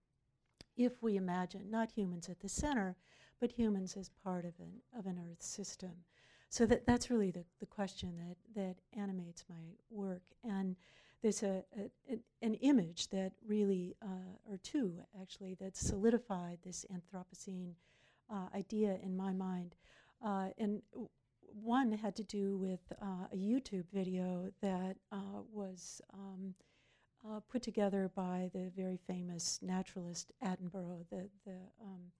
if 0.75 1.01
we 1.01 1.15
imagine 1.15 1.69
not 1.69 1.91
humans 1.91 2.29
at 2.29 2.39
the 2.39 2.49
center, 2.49 2.95
but 3.39 3.51
humans 3.51 3.95
as 3.97 4.09
part 4.23 4.45
of 4.45 4.53
an, 4.59 4.71
of 4.97 5.05
an 5.05 5.19
Earth 5.19 5.41
system. 5.41 5.91
So 6.49 6.65
that, 6.67 6.85
that's 6.85 7.09
really 7.09 7.31
the, 7.31 7.43
the 7.59 7.65
question 7.65 8.13
that, 8.17 8.37
that 8.55 8.99
animates 8.99 9.43
my 9.49 9.75
work. 9.89 10.21
And 10.43 10.75
there's 11.21 11.43
a, 11.43 11.63
a 11.77 12.19
an, 12.41 12.53
image 12.55 13.09
that 13.09 13.31
really, 13.47 13.95
uh, 14.01 14.51
or 14.51 14.57
two 14.57 14.93
actually, 15.21 15.55
that 15.55 15.75
solidified 15.75 16.59
this 16.63 16.85
Anthropocene 16.93 17.73
uh, 18.31 18.55
idea 18.55 18.97
in 19.01 19.15
my 19.15 19.33
mind. 19.33 19.75
Uh, 20.23 20.49
and 20.57 20.81
one 21.61 21.91
had 21.91 22.15
to 22.15 22.23
do 22.23 22.57
with 22.57 22.81
uh, 23.01 23.27
a 23.31 23.35
YouTube 23.35 23.85
video 23.93 24.51
that 24.61 24.97
uh, 25.11 25.41
was 25.51 26.01
um, 26.13 26.53
uh, 27.29 27.39
put 27.49 27.61
together 27.61 28.11
by 28.15 28.49
the 28.53 28.71
very 28.75 28.97
famous 29.07 29.59
naturalist 29.61 30.31
Attenborough, 30.43 31.05
the 31.09 31.29
the 31.45 31.57
um, 31.81 32.11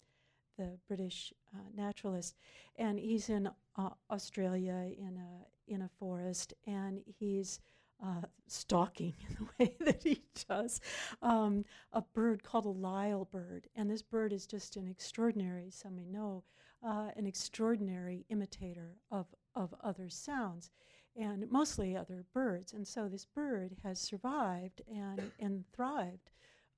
the 0.58 0.78
British 0.88 1.34
uh, 1.54 1.60
naturalist, 1.76 2.36
and 2.78 3.00
he's 3.00 3.30
in 3.30 3.50
uh, 3.76 3.90
Australia 4.10 4.92
in 4.98 5.18
a 5.18 5.74
in 5.74 5.82
a 5.82 5.90
forest, 6.00 6.54
and 6.68 7.02
he's 7.06 7.60
uh, 8.04 8.22
stalking 8.48 9.14
in 9.30 9.36
the 9.36 9.48
way 9.60 9.76
that 9.80 10.04
he 10.04 10.22
does 10.48 10.82
um, 11.22 11.64
a 11.92 12.02
bird 12.02 12.44
called 12.44 12.66
a 12.66 12.70
lyrebird, 12.70 13.64
and 13.76 13.90
this 13.90 14.02
bird 14.02 14.34
is 14.34 14.46
just 14.46 14.78
an 14.78 14.88
extraordinary. 14.88 15.70
Some 15.70 15.96
may 15.96 16.06
know 16.06 16.44
uh, 16.86 17.10
an 17.16 17.26
extraordinary 17.26 18.26
imitator 18.30 18.98
of 19.12 19.28
of 19.56 19.74
other 19.84 20.10
sounds, 20.10 20.72
and 21.16 21.50
mostly 21.52 21.96
other 21.96 22.26
birds. 22.34 22.74
And 22.74 22.88
so 22.88 23.08
this 23.08 23.26
bird 23.26 23.76
has 23.84 24.00
survived 24.00 24.82
and 24.92 25.32
and 25.40 25.64
thrived 25.74 26.32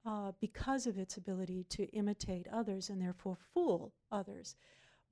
uh, 0.06 0.32
because 0.40 0.88
of 0.88 0.98
its 0.98 1.18
ability 1.18 1.66
to 1.70 1.86
imitate 1.88 2.48
others 2.52 2.90
and 2.90 3.02
therefore 3.02 3.38
fool 3.54 3.94
others. 4.12 4.56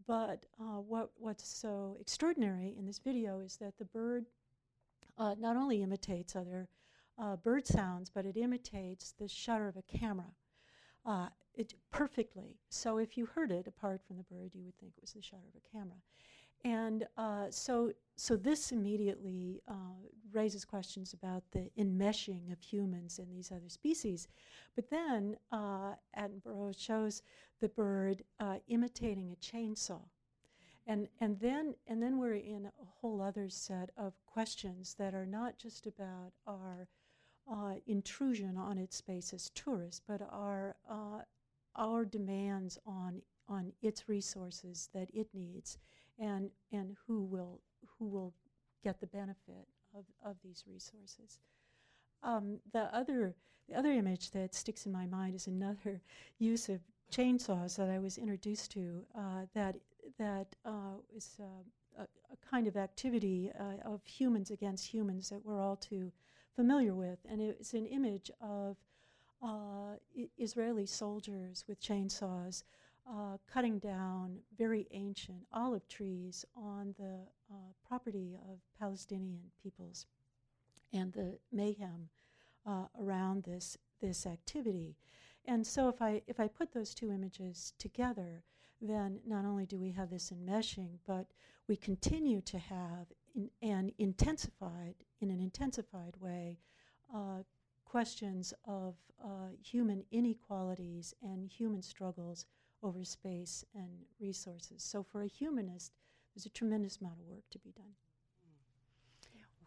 But 0.06 0.46
uh, 0.60 0.82
what, 0.82 1.12
what's 1.18 1.48
so 1.48 1.98
extraordinary 2.00 2.76
in 2.78 2.86
this 2.86 3.00
video 3.00 3.40
is 3.40 3.56
that 3.58 3.78
the 3.78 3.86
bird 3.86 4.26
uh, 5.18 5.36
not 5.40 5.56
only 5.56 5.82
imitates 5.82 6.36
other 6.36 6.68
uh, 7.18 7.36
bird 7.38 7.66
sounds, 7.66 8.10
but 8.10 8.26
it 8.26 8.36
imitates 8.36 9.14
the 9.18 9.28
shutter 9.28 9.68
of 9.68 9.78
a 9.78 9.84
camera 9.84 10.32
uh, 11.06 11.30
it 11.56 11.74
perfectly. 11.92 12.58
So 12.70 12.98
if 12.98 13.18
you 13.18 13.26
heard 13.26 13.52
it 13.52 13.68
apart 13.68 14.02
from 14.06 14.18
the 14.18 14.24
bird, 14.24 14.52
you 14.54 14.64
would 14.66 14.78
think 14.80 14.94
it 14.98 15.02
was 15.02 15.14
the 15.14 15.22
shutter 15.22 15.44
of 15.48 15.62
a 15.62 15.78
camera. 15.78 15.98
And 16.66 17.06
uh, 17.18 17.48
so, 17.50 17.92
so 18.16 18.36
this 18.38 18.72
immediately 18.72 19.62
uh, 19.68 19.74
raises 20.32 20.64
questions 20.64 21.14
about 21.14 21.44
the 21.52 21.70
enmeshing 21.78 22.52
of 22.52 22.62
humans 22.62 23.20
and 23.20 23.30
these 23.30 23.52
other 23.52 23.68
species. 23.68 24.28
But 24.76 24.90
then 24.90 25.36
uh, 25.52 25.96
Attenborough 26.18 26.78
shows 26.78 27.22
the 27.60 27.70
bird 27.70 28.24
uh, 28.40 28.58
imitating 28.68 29.32
a 29.32 29.36
chainsaw. 29.36 30.02
And, 30.88 31.08
and, 31.22 31.40
then, 31.40 31.76
and 31.88 32.02
then 32.02 32.18
we're 32.18 32.36
in 32.36 32.66
a 32.66 32.86
whole 33.00 33.22
other 33.22 33.50
set 33.50 33.92
of 33.98 34.14
questions 34.26 34.96
that 35.00 35.14
are 35.14 35.26
not 35.26 35.58
just 35.58 35.86
about 35.86 36.34
our 36.46 36.88
uh, 37.50 37.76
intrusion 37.88 38.58
on 38.58 38.78
its 38.78 38.98
space 38.98 39.34
as 39.34 39.50
tourists, 39.52 40.02
but 40.06 40.22
our, 40.30 40.76
uh, 40.90 41.20
our 41.76 42.06
demands 42.06 42.78
on, 42.86 43.22
on 43.48 43.74
its 43.82 44.08
resources 44.08 44.90
that 44.94 45.10
it 45.14 45.28
needs 45.34 45.78
and, 46.20 46.50
and 46.72 46.96
who, 47.08 47.24
will, 47.24 47.60
who 47.98 48.08
will 48.08 48.34
get 48.84 49.00
the 49.00 49.08
benefit 49.08 49.68
of, 49.96 50.06
of 50.24 50.36
these 50.44 50.64
resources. 50.68 51.40
Um, 52.22 52.60
the, 52.72 52.94
other, 52.96 53.36
the 53.68 53.76
other 53.76 53.92
image 53.92 54.32
that 54.32 54.54
sticks 54.54 54.86
in 54.86 54.92
my 54.92 55.06
mind 55.06 55.36
is 55.36 55.48
another 55.48 56.02
use 56.40 56.70
of 56.70 56.80
chainsaws 57.12 57.76
that 57.78 57.90
I 57.90 58.00
was 58.00 58.18
introduced 58.18 58.72
to 58.72 59.06
uh, 59.16 59.46
that, 59.54 59.76
that 60.18 60.56
uh, 60.66 60.98
is 61.16 61.38
uh, 61.40 62.02
a, 62.02 62.04
a, 62.04 62.50
kind 62.50 62.68
of 62.68 62.76
activity 62.76 63.52
uh, 63.60 63.88
of 63.88 64.04
humans 64.06 64.52
against 64.52 64.88
humans 64.88 65.30
that 65.30 65.46
we're 65.46 65.62
all 65.62 65.76
too 65.76 66.12
familiar 66.56 66.94
with. 66.94 67.20
And 67.30 67.42
it's 67.42 67.74
an 67.74 67.86
image 67.86 68.32
of 68.42 68.78
uh, 69.44 69.96
Israeli 70.38 70.86
soldiers 70.86 71.66
with 71.68 71.82
chainsaws 71.82 72.64
uh, 73.10 73.38
cutting 73.52 73.80
down 73.80 74.38
very 74.58 74.88
ancient 74.92 75.40
olive 75.52 75.88
trees 75.88 76.46
on 76.56 76.96
the 76.98 77.20
uh, 77.52 77.56
property 77.88 78.38
of 78.50 78.60
Palestinian 78.80 79.42
peoples 79.62 80.08
and 80.94 81.12
the 81.12 81.38
mayhem 81.52 82.10
uh, 82.66 82.86
around 83.02 83.44
this, 83.44 83.78
this 84.02 84.26
activity. 84.26 84.96
And 85.46 85.66
so 85.68 85.90
if 85.90 86.02
I, 86.02 86.22
if 86.28 86.40
I 86.40 86.48
put 86.48 86.72
those 86.72 86.94
two 86.94 87.12
images 87.12 87.74
together, 87.78 88.44
then 88.82 89.20
not 89.26 89.46
only 89.46 89.66
do 89.66 89.78
we 89.78 89.92
have 89.92 90.10
this 90.10 90.32
enmeshing, 90.32 91.00
but 91.06 91.28
we 91.68 91.76
continue 91.76 92.42
to 92.42 92.58
have 92.58 93.08
in, 93.36 93.50
and 93.62 93.92
intensified, 93.98 94.96
in 95.20 95.30
an 95.30 95.42
intensified 95.42 96.16
way, 96.20 96.60
uh, 97.14 97.40
questions 97.94 98.56
of 98.68 98.96
uh, 99.24 99.54
human 99.62 100.04
inequalities 100.12 101.14
and 101.22 101.48
human 101.48 101.80
struggles 101.80 102.48
over 102.82 103.04
space 103.04 103.64
and 103.76 104.00
resources. 104.20 104.82
So 104.82 105.04
for 105.04 105.22
a 105.22 105.28
humanist, 105.28 105.92
there's 106.34 106.48
a 106.48 106.50
tremendous 106.50 106.98
amount 107.00 107.20
of 107.20 107.28
work 107.28 107.44
to 107.52 107.60
be 107.60 107.72
done. 107.72 107.94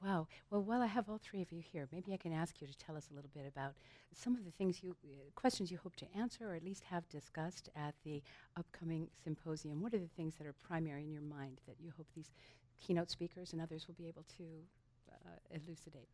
Wow. 0.05 0.27
Well, 0.51 0.65
while 0.65 0.83
I 0.83 0.87
have 0.87 1.09
all 1.09 1.21
three 1.23 1.41
of 1.41 1.53
you 1.53 1.63
here, 1.73 1.87
maybe 1.93 2.13
I 2.13 2.17
can 2.17 2.33
ask 2.33 2.61
you 2.61 2.67
to 2.67 2.77
tell 2.77 2.97
us 2.97 3.09
a 3.13 3.15
little 3.15 3.31
bit 3.33 3.47
about 3.47 3.75
some 4.13 4.35
of 4.35 4.45
the 4.45 4.51
things 4.51 4.83
you, 4.83 4.97
uh, 5.05 5.31
questions 5.37 5.71
you 5.71 5.79
hope 5.81 5.95
to 5.95 6.07
answer 6.19 6.51
or 6.51 6.55
at 6.55 6.65
least 6.65 6.83
have 6.91 7.09
discussed 7.09 7.69
at 7.77 7.95
the 8.05 8.21
upcoming 8.57 9.07
symposium. 9.23 9.81
What 9.81 9.95
are 9.95 10.01
the 10.01 10.17
things 10.17 10.35
that 10.39 10.49
are 10.49 10.55
primary 10.67 11.05
in 11.05 11.13
your 11.13 11.23
mind 11.23 11.61
that 11.69 11.77
you 11.81 11.93
hope 11.97 12.09
these 12.17 12.33
keynote 12.77 13.09
speakers 13.09 13.53
and 13.53 13.63
others 13.63 13.87
will 13.87 13.95
be 13.95 14.09
able 14.09 14.25
to 14.37 14.45
uh, 15.13 15.39
elucidate? 15.55 16.09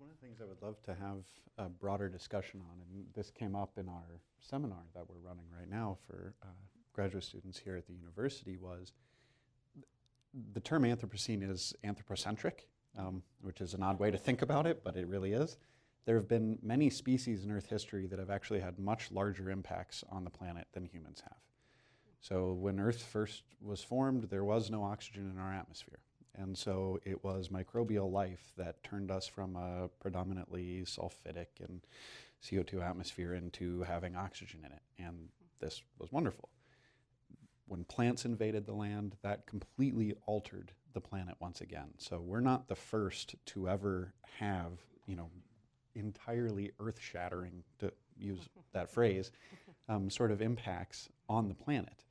One 0.00 0.08
of 0.08 0.18
the 0.18 0.26
things 0.26 0.40
I 0.40 0.46
would 0.46 0.62
love 0.62 0.80
to 0.84 0.94
have 0.94 1.18
a 1.58 1.68
broader 1.68 2.08
discussion 2.08 2.62
on, 2.70 2.80
and 2.80 3.04
this 3.14 3.30
came 3.30 3.54
up 3.54 3.76
in 3.76 3.86
our 3.86 4.22
seminar 4.38 4.78
that 4.94 5.06
we're 5.06 5.18
running 5.18 5.44
right 5.54 5.68
now 5.68 5.98
for 6.06 6.32
uh, 6.42 6.46
graduate 6.94 7.22
students 7.22 7.58
here 7.58 7.76
at 7.76 7.86
the 7.86 7.92
university, 7.92 8.56
was 8.56 8.92
th- 9.74 9.84
the 10.54 10.60
term 10.60 10.84
Anthropocene 10.84 11.48
is 11.48 11.74
anthropocentric, 11.84 12.66
um, 12.96 13.22
which 13.42 13.60
is 13.60 13.74
an 13.74 13.82
odd 13.82 13.98
way 13.98 14.10
to 14.10 14.16
think 14.16 14.40
about 14.40 14.66
it, 14.66 14.82
but 14.82 14.96
it 14.96 15.06
really 15.06 15.34
is. 15.34 15.58
There 16.06 16.16
have 16.16 16.28
been 16.28 16.58
many 16.62 16.88
species 16.88 17.44
in 17.44 17.50
Earth 17.50 17.66
history 17.68 18.06
that 18.06 18.18
have 18.18 18.30
actually 18.30 18.60
had 18.60 18.78
much 18.78 19.12
larger 19.12 19.50
impacts 19.50 20.02
on 20.08 20.24
the 20.24 20.30
planet 20.30 20.66
than 20.72 20.86
humans 20.86 21.20
have. 21.24 21.36
So, 22.22 22.54
when 22.54 22.80
Earth 22.80 23.02
first 23.02 23.42
was 23.60 23.84
formed, 23.84 24.30
there 24.30 24.44
was 24.44 24.70
no 24.70 24.82
oxygen 24.82 25.30
in 25.30 25.38
our 25.38 25.52
atmosphere. 25.52 25.98
And 26.40 26.56
so 26.56 26.98
it 27.04 27.22
was 27.22 27.48
microbial 27.48 28.10
life 28.10 28.52
that 28.56 28.82
turned 28.82 29.10
us 29.10 29.26
from 29.26 29.56
a 29.56 29.88
predominantly 30.00 30.84
sulfidic 30.86 31.60
and 31.62 31.82
CO2 32.42 32.82
atmosphere 32.82 33.34
into 33.34 33.82
having 33.82 34.16
oxygen 34.16 34.60
in 34.64 34.72
it. 34.72 34.82
And 34.98 35.28
this 35.60 35.82
was 35.98 36.10
wonderful. 36.10 36.48
When 37.66 37.84
plants 37.84 38.24
invaded 38.24 38.64
the 38.64 38.72
land, 38.72 39.16
that 39.22 39.46
completely 39.46 40.14
altered 40.26 40.72
the 40.94 41.00
planet 41.00 41.36
once 41.40 41.60
again. 41.60 41.90
So 41.98 42.20
we're 42.20 42.40
not 42.40 42.68
the 42.68 42.74
first 42.74 43.34
to 43.46 43.68
ever 43.68 44.14
have, 44.38 44.72
you 45.06 45.16
know, 45.16 45.30
entirely 45.94 46.72
earth 46.80 46.98
shattering, 46.98 47.62
to 47.80 47.92
use 48.16 48.48
that 48.72 48.90
phrase, 48.90 49.30
um, 49.90 50.08
sort 50.08 50.32
of 50.32 50.40
impacts 50.40 51.10
on 51.28 51.48
the 51.48 51.54
planet 51.54 52.04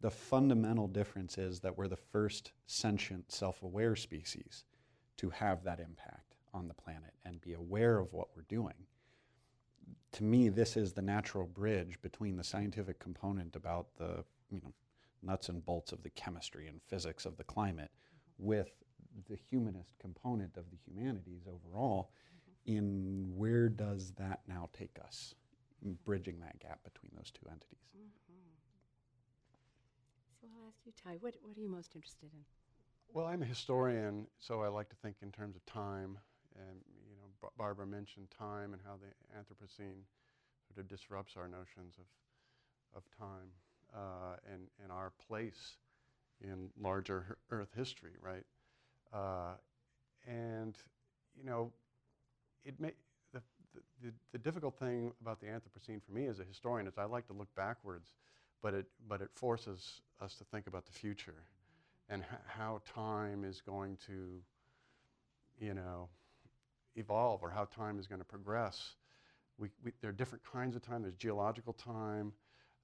the 0.00 0.10
fundamental 0.10 0.88
difference 0.88 1.38
is 1.38 1.60
that 1.60 1.76
we're 1.76 1.88
the 1.88 1.96
first 1.96 2.52
sentient, 2.66 3.32
self 3.32 3.62
aware 3.62 3.96
species 3.96 4.64
to 5.16 5.30
have 5.30 5.64
that 5.64 5.80
impact 5.80 6.34
on 6.52 6.68
the 6.68 6.74
planet 6.74 7.14
and 7.24 7.40
be 7.40 7.54
aware 7.54 7.98
of 7.98 8.12
what 8.12 8.28
we're 8.34 8.42
doing. 8.48 8.86
To 10.12 10.24
me, 10.24 10.48
this 10.48 10.76
is 10.76 10.92
the 10.92 11.02
natural 11.02 11.46
bridge 11.46 12.00
between 12.02 12.36
the 12.36 12.44
scientific 12.44 12.98
component 12.98 13.56
about 13.56 13.88
the 13.96 14.24
you 14.50 14.60
know, 14.62 14.72
nuts 15.22 15.48
and 15.48 15.64
bolts 15.64 15.92
of 15.92 16.02
the 16.02 16.10
chemistry 16.10 16.66
and 16.68 16.80
physics 16.86 17.26
of 17.26 17.36
the 17.36 17.44
climate 17.44 17.90
with 18.38 18.70
the 19.28 19.36
humanist 19.36 19.94
component 19.98 20.56
of 20.56 20.64
the 20.70 20.76
humanities 20.76 21.46
overall 21.46 22.10
in 22.66 23.32
where 23.36 23.68
does 23.68 24.12
that 24.18 24.40
now 24.48 24.68
take 24.72 24.98
us, 25.04 25.34
bridging 26.04 26.40
that 26.40 26.58
gap 26.58 26.82
between 26.84 27.10
those 27.16 27.30
two 27.30 27.46
entities. 27.48 27.78
Mm-hmm. 27.96 28.25
Ask 30.66 30.80
you, 30.84 30.92
Ty, 31.04 31.18
what, 31.20 31.34
what 31.42 31.56
are 31.56 31.60
you 31.60 31.68
most 31.68 31.94
interested 31.94 32.30
in? 32.32 32.40
Well, 33.14 33.26
I'm 33.26 33.42
a 33.42 33.46
historian, 33.46 34.26
so 34.38 34.62
I 34.62 34.68
like 34.68 34.88
to 34.88 34.96
think 34.96 35.16
in 35.22 35.30
terms 35.30 35.54
of 35.54 35.64
time. 35.66 36.18
And 36.56 36.80
you 37.08 37.16
know, 37.16 37.28
B- 37.40 37.48
Barbara 37.56 37.86
mentioned 37.86 38.28
time 38.36 38.72
and 38.72 38.82
how 38.84 38.94
the 38.96 39.38
Anthropocene 39.38 40.02
sort 40.66 40.78
of 40.78 40.88
disrupts 40.88 41.36
our 41.36 41.46
notions 41.48 41.94
of 41.98 42.06
of 42.96 43.02
time 43.16 43.50
uh, 43.94 44.36
and 44.52 44.62
and 44.82 44.90
our 44.90 45.12
place 45.28 45.76
in 46.42 46.70
larger 46.80 47.36
Earth 47.50 47.70
history, 47.76 48.12
right? 48.20 48.44
Uh, 49.12 49.54
and 50.26 50.76
you 51.36 51.44
know, 51.44 51.72
it 52.64 52.80
may 52.80 52.92
the, 53.32 53.42
the 54.02 54.12
the 54.32 54.38
difficult 54.38 54.78
thing 54.78 55.12
about 55.20 55.40
the 55.40 55.46
Anthropocene 55.46 56.02
for 56.02 56.12
me 56.12 56.26
as 56.26 56.40
a 56.40 56.44
historian 56.44 56.86
is 56.86 56.98
I 56.98 57.04
like 57.04 57.26
to 57.28 57.34
look 57.34 57.54
backwards, 57.54 58.10
but 58.66 58.74
it 58.74 58.86
but 59.08 59.20
it 59.20 59.30
forces 59.32 60.00
us 60.20 60.34
to 60.34 60.42
think 60.42 60.66
about 60.66 60.84
the 60.86 60.92
future 60.92 61.44
and 62.08 62.22
h- 62.22 62.38
how 62.48 62.80
time 62.92 63.44
is 63.44 63.60
going 63.60 63.96
to, 64.08 64.42
you 65.60 65.72
know, 65.72 66.08
evolve 66.96 67.44
or 67.44 67.50
how 67.50 67.64
time 67.66 68.00
is 68.00 68.08
going 68.08 68.18
to 68.18 68.24
progress. 68.24 68.96
We, 69.56 69.68
we, 69.84 69.92
there 70.00 70.10
are 70.10 70.12
different 70.12 70.42
kinds 70.44 70.74
of 70.74 70.82
time. 70.82 71.02
There's 71.02 71.14
geological 71.14 71.74
time, 71.74 72.32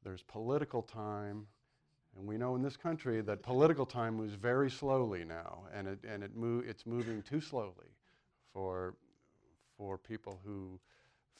there's 0.05 0.23
political 0.23 0.83
time, 0.83 1.49
and 2.16 2.29
we 2.29 2.37
know 2.38 2.55
in 2.55 2.62
this 2.62 2.77
country 2.77 3.21
that 3.21 3.42
political 3.42 3.85
time 3.85 4.14
moves 4.14 4.35
very 4.35 4.71
slowly 4.71 5.25
now, 5.25 5.64
and, 5.75 5.88
it, 5.88 5.99
and 6.09 6.23
it 6.23 6.37
mo- 6.37 6.62
it's 6.64 6.87
moving 6.87 7.23
too 7.23 7.40
slowly 7.40 7.90
for, 8.53 8.95
for 9.77 9.99
people 9.99 10.38
who 10.45 10.79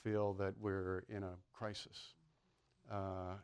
feel 0.03 0.33
that 0.33 0.55
we're 0.61 1.05
in 1.09 1.23
a 1.23 1.35
crisis. 1.53 2.15
Uh, 2.91 3.35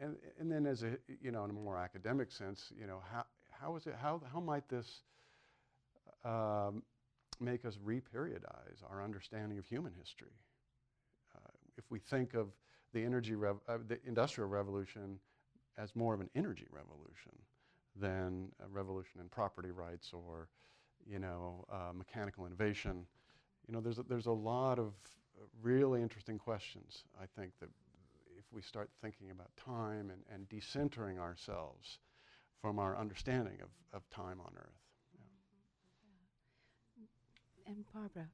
and, 0.00 0.16
and 0.38 0.50
then 0.50 0.66
as 0.66 0.82
a, 0.82 0.96
you 1.22 1.30
know, 1.30 1.44
in 1.44 1.50
a 1.50 1.54
more 1.54 1.78
academic 1.78 2.32
sense, 2.32 2.72
you 2.78 2.86
know, 2.86 3.00
how, 3.12 3.24
how 3.50 3.76
is 3.76 3.86
it, 3.86 3.94
how, 4.00 4.20
how 4.32 4.40
might 4.40 4.68
this 4.68 5.02
um, 6.24 6.82
make 7.40 7.64
us 7.64 7.78
reperiodize 7.84 8.82
our 8.90 9.02
understanding 9.02 9.58
of 9.58 9.66
human 9.66 9.92
history? 9.98 10.32
Uh, 11.34 11.50
if 11.76 11.84
we 11.90 11.98
think 11.98 12.34
of 12.34 12.48
the 12.92 13.04
energy, 13.04 13.34
rev- 13.34 13.60
uh, 13.68 13.78
the 13.86 13.98
industrial 14.06 14.48
revolution 14.48 15.18
as 15.78 15.94
more 15.96 16.14
of 16.14 16.20
an 16.20 16.30
energy 16.34 16.66
revolution 16.70 17.32
than 17.96 18.48
a 18.64 18.68
revolution 18.68 19.20
in 19.20 19.28
property 19.28 19.70
rights 19.70 20.12
or, 20.12 20.48
you 21.06 21.18
know, 21.18 21.64
uh, 21.72 21.92
mechanical 21.92 22.46
innovation, 22.46 23.06
you 23.66 23.74
know, 23.74 23.80
there's 23.80 23.98
a, 23.98 24.02
there's 24.04 24.26
a 24.26 24.32
lot 24.32 24.78
of 24.78 24.92
really 25.62 26.02
interesting 26.02 26.38
questions, 26.38 27.04
I 27.20 27.26
think, 27.38 27.52
that 27.60 27.68
we 28.54 28.62
start 28.62 28.90
thinking 29.02 29.30
about 29.30 29.50
time 29.56 30.10
and, 30.10 30.22
and 30.32 30.48
decentering 30.48 31.18
ourselves 31.18 31.98
from 32.60 32.78
our 32.78 32.96
understanding 32.98 33.58
of, 33.62 33.70
of 33.92 34.08
time 34.10 34.40
on 34.40 34.52
Earth. 34.56 34.80
And 37.66 37.84
Barbara, 37.92 38.28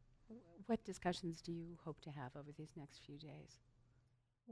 what 0.67 0.85
discussions 0.85 1.41
do 1.41 1.53
you 1.53 1.77
hope 1.85 2.01
to 2.03 2.11
have 2.11 2.37
over 2.37 2.53
these 2.57 2.73
next 2.77 3.01
few 3.05 3.19
days? 3.19 3.59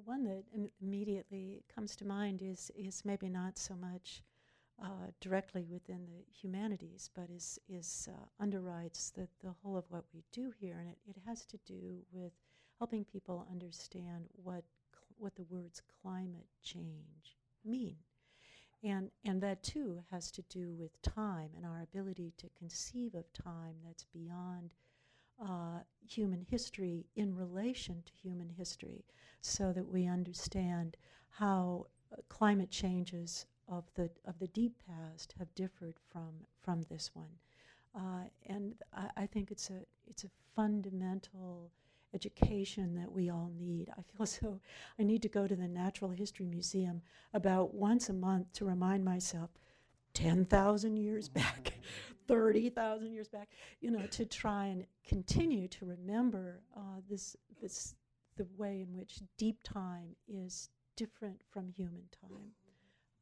One 0.05 0.25
that 0.25 0.45
Im- 0.55 0.71
immediately 0.81 1.65
comes 1.75 1.97
to 1.97 2.07
mind 2.07 2.43
is 2.43 2.71
is 2.77 3.05
maybe 3.05 3.29
not 3.29 3.59
so 3.59 3.75
much 3.77 4.23
uh, 4.83 5.11
directly 5.21 5.65
within 5.65 6.07
the 6.07 6.25
humanities, 6.33 7.11
but 7.15 7.31
is 7.31 7.59
is 7.69 8.09
uh, 8.13 8.45
underwrites 8.45 9.13
the 9.13 9.29
the 9.43 9.53
whole 9.63 9.77
of 9.77 9.85
what 9.91 10.05
we 10.15 10.23
do 10.33 10.53
here, 10.61 10.79
and 10.79 10.89
it, 10.91 10.99
it 11.09 11.17
has 11.27 11.45
to 11.47 11.59
do 11.67 12.03
with 12.13 12.33
helping 12.79 13.05
people 13.05 13.47
understand 13.51 14.29
what 14.45 14.63
cl- 14.63 14.78
what 15.19 15.37
the 15.37 15.45
words 15.45 15.83
climate 16.03 16.47
change 16.63 17.37
mean, 17.65 17.97
and 18.83 19.11
and 19.25 19.41
that 19.43 19.63
too 19.63 20.03
has 20.11 20.31
to 20.33 20.43
do 20.43 20.75
with 20.75 21.01
time 21.03 21.51
and 21.57 21.67
our 21.67 21.83
ability 21.83 22.33
to 22.39 22.49
conceive 22.59 23.15
of 23.15 23.33
time 23.33 23.75
that's 23.85 24.05
beyond 24.13 24.75
uh, 25.43 25.81
human 26.07 26.47
history 26.49 27.07
in 27.17 27.35
relation 27.35 28.03
to 28.05 28.13
human 28.13 28.49
history 28.49 29.05
so 29.41 29.73
that 29.73 29.87
we 29.87 30.07
understand 30.07 30.97
how 31.29 31.87
uh, 32.13 32.17
climate 32.29 32.71
changes 32.71 33.47
of 33.69 33.85
the 33.95 34.11
of 34.25 34.39
the 34.39 34.49
deep 34.49 34.75
past 34.87 35.35
have 35.39 35.55
differed 35.55 35.95
from 36.11 36.31
from 36.63 36.83
this 36.89 37.11
one, 37.15 37.31
uh, 37.95 38.25
and 38.47 38.75
I, 38.93 39.09
I 39.17 39.27
think 39.27 39.51
it's 39.51 39.71
a 39.71 39.81
it's 40.07 40.25
a 40.25 40.31
fundamental 40.57 41.71
education 42.15 42.95
that 42.97 43.11
we 43.11 43.31
all 43.31 43.51
need. 43.59 43.91
I 43.91 44.03
feel 44.03 44.27
so 44.41 44.61
I 44.99 45.03
need 45.03 45.23
to 45.23 45.29
go 45.29 45.47
to 45.47 45.57
the 45.57 45.69
Natural 45.69 46.11
History 46.11 46.47
Museum 46.47 47.03
about 47.35 47.75
once 47.75 48.09
a 48.09 48.13
month 48.15 48.53
to 48.55 48.65
remind 48.65 49.05
myself. 49.05 49.51
10,000 50.15 50.97
years 50.97 51.29
back, 51.29 51.75
30,000 52.29 53.13
years 53.13 53.29
back, 53.29 53.51
you 53.81 53.91
know, 53.91 54.05
to 54.07 54.25
try 54.25 54.67
and 54.67 54.85
continue 55.07 55.69
to 55.69 55.85
remember 55.85 56.61
uh, 56.77 57.01
this, 57.09 57.37
this 57.61 57.95
the 58.37 58.47
way 58.57 58.81
in 58.81 58.97
which 58.97 59.21
deep 59.37 59.59
time 59.63 60.17
is 60.27 60.71
different 60.97 61.41
from 61.51 61.69
human 61.69 62.03
time. 62.21 62.53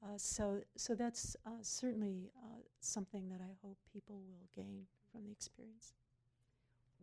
Uh, 0.02 0.16
so, 0.16 0.60
so 0.76 0.94
that's 0.94 1.36
uh, 1.46 1.50
certainly 1.62 2.30
uh, 2.44 2.58
something 2.80 3.28
that 3.28 3.40
I 3.40 3.56
hope 3.62 3.76
people 3.92 4.22
will 4.28 4.48
gain 4.54 4.86
from 5.10 5.24
the 5.24 5.32
experience. 5.32 5.94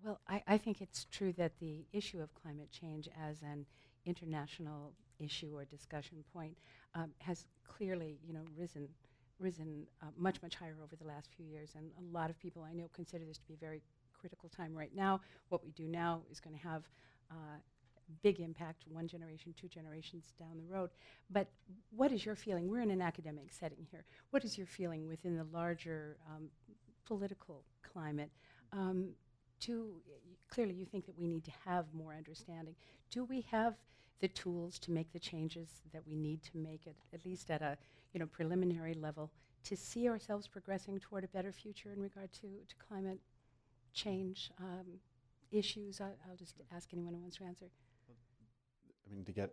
Well, 0.03 0.19
I, 0.27 0.43
I 0.47 0.57
think 0.57 0.81
it's 0.81 1.05
true 1.11 1.33
that 1.37 1.53
the 1.59 1.85
issue 1.93 2.19
of 2.21 2.33
climate 2.33 2.69
change 2.71 3.07
as 3.21 3.41
an 3.41 3.65
international 4.05 4.93
issue 5.19 5.51
or 5.55 5.63
discussion 5.63 6.23
point 6.33 6.57
um, 6.93 7.11
has 7.19 7.45
clearly, 7.65 8.19
you 8.25 8.33
know, 8.33 8.43
risen 8.57 8.87
risen 9.39 9.85
uh, 10.01 10.07
much 10.17 10.41
much 10.41 10.55
higher 10.55 10.77
over 10.83 10.95
the 10.95 11.07
last 11.07 11.29
few 11.35 11.45
years, 11.45 11.71
and 11.75 11.85
a 11.97 12.17
lot 12.17 12.29
of 12.29 12.37
people 12.39 12.63
I 12.69 12.73
know 12.73 12.89
consider 12.93 13.25
this 13.25 13.37
to 13.39 13.47
be 13.47 13.53
a 13.53 13.57
very 13.57 13.81
critical 14.19 14.49
time 14.49 14.73
right 14.75 14.91
now. 14.95 15.21
What 15.49 15.63
we 15.63 15.71
do 15.71 15.87
now 15.87 16.21
is 16.31 16.39
going 16.39 16.55
to 16.55 16.61
have 16.63 16.83
uh, 17.31 17.57
big 18.21 18.39
impact 18.41 18.83
one 18.87 19.07
generation, 19.07 19.53
two 19.59 19.67
generations 19.69 20.33
down 20.37 20.57
the 20.57 20.73
road. 20.73 20.89
But 21.29 21.47
what 21.95 22.11
is 22.11 22.25
your 22.25 22.35
feeling? 22.35 22.69
We're 22.69 22.81
in 22.81 22.91
an 22.91 23.01
academic 23.01 23.51
setting 23.51 23.87
here. 23.89 24.03
What 24.31 24.43
is 24.43 24.57
your 24.57 24.67
feeling 24.67 25.07
within 25.07 25.37
the 25.37 25.45
larger 25.45 26.17
um, 26.29 26.49
political 27.05 27.63
climate? 27.81 28.29
Um, 28.71 29.09
clearly, 30.49 30.73
you 30.73 30.85
think 30.85 31.05
that 31.05 31.17
we 31.17 31.27
need 31.27 31.43
to 31.45 31.51
have 31.65 31.85
more 31.93 32.13
understanding. 32.13 32.75
Do 33.09 33.23
we 33.23 33.41
have 33.51 33.75
the 34.19 34.27
tools 34.29 34.79
to 34.79 34.91
make 34.91 35.11
the 35.11 35.19
changes 35.19 35.81
that 35.91 36.01
we 36.07 36.15
need 36.15 36.41
to 36.43 36.57
make 36.57 36.87
it, 36.87 36.95
at 37.13 37.25
least 37.25 37.51
at 37.51 37.61
a 37.61 37.77
you 38.13 38.19
know 38.19 38.25
preliminary 38.25 38.93
level, 38.93 39.31
to 39.65 39.75
see 39.75 40.07
ourselves 40.07 40.47
progressing 40.47 40.99
toward 40.99 41.23
a 41.23 41.27
better 41.27 41.51
future 41.51 41.91
in 41.91 42.01
regard 42.01 42.31
to, 42.33 42.41
to 42.41 42.75
climate 42.87 43.19
change 43.93 44.51
um, 44.59 44.99
issues? 45.51 45.99
I, 46.01 46.11
I'll 46.29 46.37
just 46.37 46.55
ask 46.75 46.89
anyone 46.93 47.13
who 47.13 47.21
wants 47.21 47.37
to 47.37 47.43
answer. 47.43 47.65
I 49.05 49.13
mean, 49.13 49.25
to 49.25 49.31
get 49.31 49.51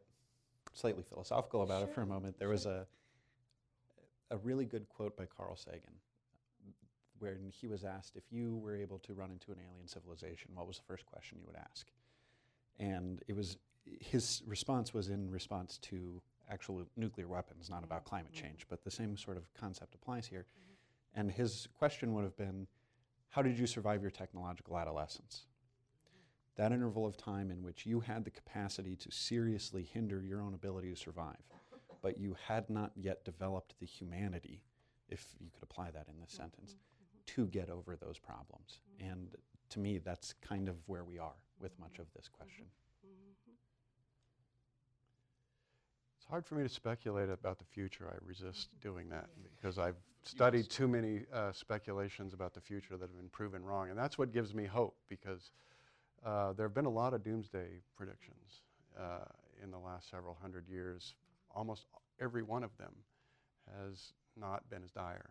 slightly 0.72 1.02
philosophical 1.02 1.62
about 1.62 1.82
it 1.82 1.92
for 1.92 2.02
a 2.02 2.06
moment, 2.06 2.38
there 2.38 2.48
was 2.48 2.66
a 2.66 2.86
a 4.30 4.36
really 4.38 4.64
good 4.64 4.88
quote 4.88 5.16
by 5.16 5.24
Carl 5.26 5.56
Sagan, 5.56 5.98
when 7.20 7.50
he 7.50 7.66
was 7.66 7.84
asked 7.84 8.16
if 8.16 8.24
you 8.30 8.56
were 8.56 8.74
able 8.74 8.98
to 9.00 9.14
run 9.14 9.30
into 9.30 9.52
an 9.52 9.58
alien 9.58 9.86
civilization, 9.86 10.50
what 10.54 10.66
was 10.66 10.78
the 10.78 10.84
first 10.84 11.06
question 11.06 11.38
you 11.38 11.46
would 11.46 11.56
ask? 11.56 11.86
And 12.78 13.22
it 13.28 13.36
was 13.36 13.58
his 14.00 14.42
response 14.46 14.92
was 14.92 15.08
in 15.08 15.30
response 15.30 15.78
to 15.78 16.20
actual 16.50 16.84
nuclear 16.96 17.28
weapons, 17.28 17.70
not 17.70 17.84
about 17.84 18.00
mm-hmm. 18.00 18.08
climate 18.08 18.32
Mhm. 18.32 18.42
change, 18.42 18.66
but 18.68 18.82
the 18.82 18.90
same 18.90 19.16
sort 19.16 19.36
of 19.36 19.52
concept 19.54 19.94
applies 19.94 20.26
here. 20.26 20.46
Mm-hmm. 20.46 21.20
And 21.20 21.30
his 21.30 21.68
question 21.78 22.12
would 22.14 22.24
have 22.24 22.36
been, 22.36 22.66
how 23.30 23.42
did 23.42 23.58
you 23.58 23.66
survive 23.66 24.02
your 24.02 24.10
technological 24.10 24.78
adolescence? 24.78 25.46
that 26.60 26.72
interval 26.72 27.06
of 27.06 27.16
time 27.16 27.50
in 27.50 27.62
which 27.62 27.86
you 27.86 28.00
had 28.00 28.22
the 28.22 28.30
capacity 28.30 28.94
to 28.94 29.10
seriously 29.10 29.82
hinder 29.82 30.22
your 30.22 30.42
own 30.42 30.52
ability 30.52 30.90
to 30.90 30.96
survive, 30.96 31.40
but 32.02 32.18
you 32.18 32.36
had 32.48 32.68
not 32.68 32.92
yet 32.96 33.24
developed 33.24 33.74
the 33.80 33.86
humanity, 33.86 34.62
if 35.08 35.26
you 35.38 35.48
could 35.50 35.62
apply 35.62 35.90
that 35.90 36.06
in 36.08 36.20
this 36.20 36.32
mm-hmm. 36.32 36.42
sentence, 36.42 36.76
to 37.26 37.46
get 37.46 37.70
over 37.70 37.96
those 37.96 38.18
problems. 38.18 38.80
And 38.98 39.28
to 39.70 39.78
me, 39.78 39.98
that's 39.98 40.34
kind 40.40 40.68
of 40.68 40.76
where 40.86 41.04
we 41.04 41.18
are 41.18 41.36
with 41.60 41.78
much 41.78 41.98
of 41.98 42.06
this 42.14 42.28
question. 42.28 42.64
It's 46.18 46.26
hard 46.28 46.46
for 46.46 46.54
me 46.54 46.62
to 46.62 46.68
speculate 46.68 47.28
about 47.28 47.58
the 47.58 47.64
future. 47.64 48.08
I 48.12 48.16
resist 48.26 48.68
doing 48.80 49.08
that 49.10 49.26
because 49.56 49.78
I've 49.78 49.96
studied 50.22 50.68
too 50.68 50.86
many 50.86 51.22
uh, 51.32 51.52
speculations 51.52 52.34
about 52.34 52.54
the 52.54 52.60
future 52.60 52.96
that 52.96 53.08
have 53.08 53.16
been 53.16 53.30
proven 53.30 53.64
wrong. 53.64 53.90
And 53.90 53.98
that's 53.98 54.18
what 54.18 54.32
gives 54.32 54.54
me 54.54 54.66
hope 54.66 54.96
because 55.08 55.50
uh, 56.24 56.52
there 56.52 56.66
have 56.66 56.74
been 56.74 56.84
a 56.84 56.90
lot 56.90 57.14
of 57.14 57.22
doomsday 57.22 57.80
predictions 57.96 58.62
uh, 58.98 59.24
in 59.62 59.70
the 59.70 59.78
last 59.78 60.10
several 60.10 60.36
hundred 60.40 60.68
years. 60.68 61.14
Almost 61.54 61.86
every 62.20 62.42
one 62.42 62.62
of 62.62 62.76
them 62.76 62.92
has 63.78 64.12
not 64.36 64.68
been 64.70 64.82
as 64.82 64.90
dire 64.90 65.30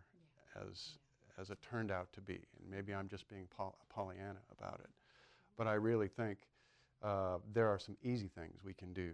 as, 0.56 0.98
as 1.40 1.50
it 1.50 1.58
turned 1.62 1.90
out 1.90 2.12
to 2.12 2.20
be. 2.20 2.34
And 2.58 2.70
maybe 2.70 2.94
I'm 2.94 3.08
just 3.08 3.28
being 3.28 3.46
Pol- 3.56 3.78
Pollyanna 3.88 4.40
about 4.56 4.80
it. 4.80 4.90
But 5.56 5.66
I 5.66 5.74
really 5.74 6.08
think 6.08 6.38
uh, 7.02 7.38
there 7.52 7.68
are 7.68 7.78
some 7.78 7.96
easy 8.02 8.28
things 8.28 8.60
we 8.64 8.74
can 8.74 8.92
do 8.92 9.12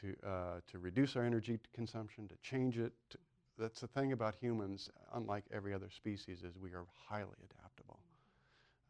to, 0.00 0.14
uh, 0.26 0.60
to 0.70 0.78
reduce 0.78 1.16
our 1.16 1.24
energy 1.24 1.58
consumption, 1.74 2.28
to 2.28 2.34
change 2.42 2.78
it. 2.78 2.92
To, 3.10 3.18
that's 3.58 3.80
the 3.80 3.86
thing 3.86 4.12
about 4.12 4.34
humans, 4.40 4.90
unlike 5.14 5.44
every 5.52 5.72
other 5.74 5.88
species, 5.90 6.42
is 6.42 6.58
we 6.58 6.70
are 6.70 6.84
highly 7.08 7.36
adaptable. 7.50 7.98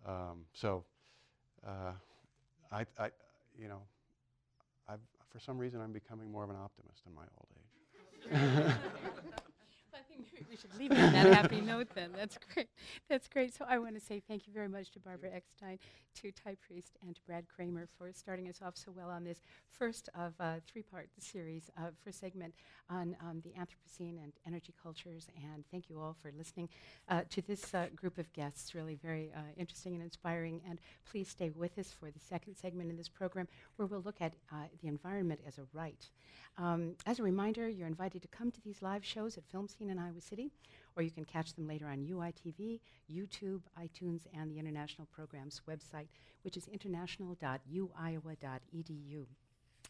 Um, 0.07 0.44
so, 0.53 0.85
uh, 1.66 1.92
I, 2.72 2.85
I, 2.99 3.11
you 3.59 3.68
know, 3.68 3.81
I've, 4.88 5.01
for 5.31 5.38
some 5.38 5.59
reason, 5.59 5.81
I'm 5.81 5.92
becoming 5.92 6.31
more 6.31 6.44
of 6.44 6.51
an 6.51 6.57
optimist 6.57 7.03
in 7.07 7.14
my 7.14 7.22
old 7.38 7.49
age. 8.33 8.72
We 10.51 10.57
should 10.57 10.77
leave 10.79 10.92
it 10.92 10.99
on 10.99 11.12
that 11.12 11.33
happy 11.33 11.61
note 11.62 11.88
then. 11.94 12.11
That's 12.14 12.38
great. 12.53 12.68
That's 13.09 13.29
great. 13.29 13.55
So 13.55 13.64
I 13.68 13.79
want 13.79 13.94
to 13.94 14.01
say 14.01 14.22
thank 14.27 14.46
you 14.46 14.53
very 14.53 14.68
much 14.68 14.90
to 14.92 15.01
Barbara 15.01 15.31
Eckstein, 15.35 15.79
to 16.16 16.31
Ty 16.33 16.57
Priest, 16.66 16.96
and 17.05 17.14
to 17.14 17.20
Brad 17.27 17.46
Cramer 17.49 17.88
for 17.99 18.12
starting 18.12 18.49
us 18.49 18.61
off 18.64 18.77
so 18.77 18.92
well 18.94 19.11
on 19.11 19.25
this 19.25 19.42
first 19.70 20.09
of 20.14 20.35
uh, 20.40 20.55
three-part 20.70 21.09
series, 21.18 21.70
uh, 21.79 21.90
first 22.05 22.20
segment 22.20 22.55
on 22.88 23.16
um, 23.20 23.42
the 23.44 23.51
Anthropocene 23.51 24.22
and 24.22 24.33
energy 24.46 24.75
cultures. 24.83 25.29
And 25.53 25.64
thank 25.70 25.88
you 25.88 26.01
all 26.01 26.16
for 26.20 26.33
listening 26.37 26.68
uh, 27.09 27.22
to 27.31 27.42
this 27.42 27.75
uh, 27.75 27.87
group 27.94 28.18
of 28.18 28.33
guests. 28.33 28.75
Really 28.75 28.99
very 29.03 29.31
uh, 29.35 29.40
interesting 29.57 29.94
and 29.94 30.03
inspiring. 30.03 30.61
And 30.68 30.81
please 31.11 31.29
stay 31.29 31.51
with 31.51 31.79
us 31.79 31.92
for 31.99 32.11
the 32.11 32.20
second 32.20 32.57
segment 32.57 32.90
in 32.90 32.96
this 32.96 33.09
program, 33.09 33.49
where 33.77 33.87
we'll 33.87 34.03
look 34.03 34.20
at 34.20 34.35
uh, 34.53 34.57
the 34.83 34.88
environment 34.88 35.40
as 35.46 35.59
a 35.59 35.62
right. 35.72 36.09
Um, 36.59 36.94
as 37.05 37.18
a 37.18 37.22
reminder, 37.22 37.68
you're 37.68 37.87
invited 37.87 38.22
to 38.22 38.29
come 38.29 38.51
to 38.51 38.61
these 38.62 38.81
live 38.81 39.05
shows 39.05 39.37
at 39.37 39.44
Film 39.44 39.68
Scene 39.68 39.90
in 39.90 39.99
Iowa 39.99 40.20
City, 40.28 40.50
or 40.96 41.02
you 41.02 41.10
can 41.10 41.24
catch 41.24 41.54
them 41.54 41.66
later 41.66 41.86
on 41.86 42.04
UITV, 42.04 42.80
YouTube, 43.10 43.62
iTunes, 43.80 44.26
and 44.34 44.50
the 44.50 44.58
International 44.58 45.08
Programs 45.12 45.62
website, 45.68 46.08
which 46.42 46.56
is 46.56 46.68
international.uiowa.edu. 46.68 49.26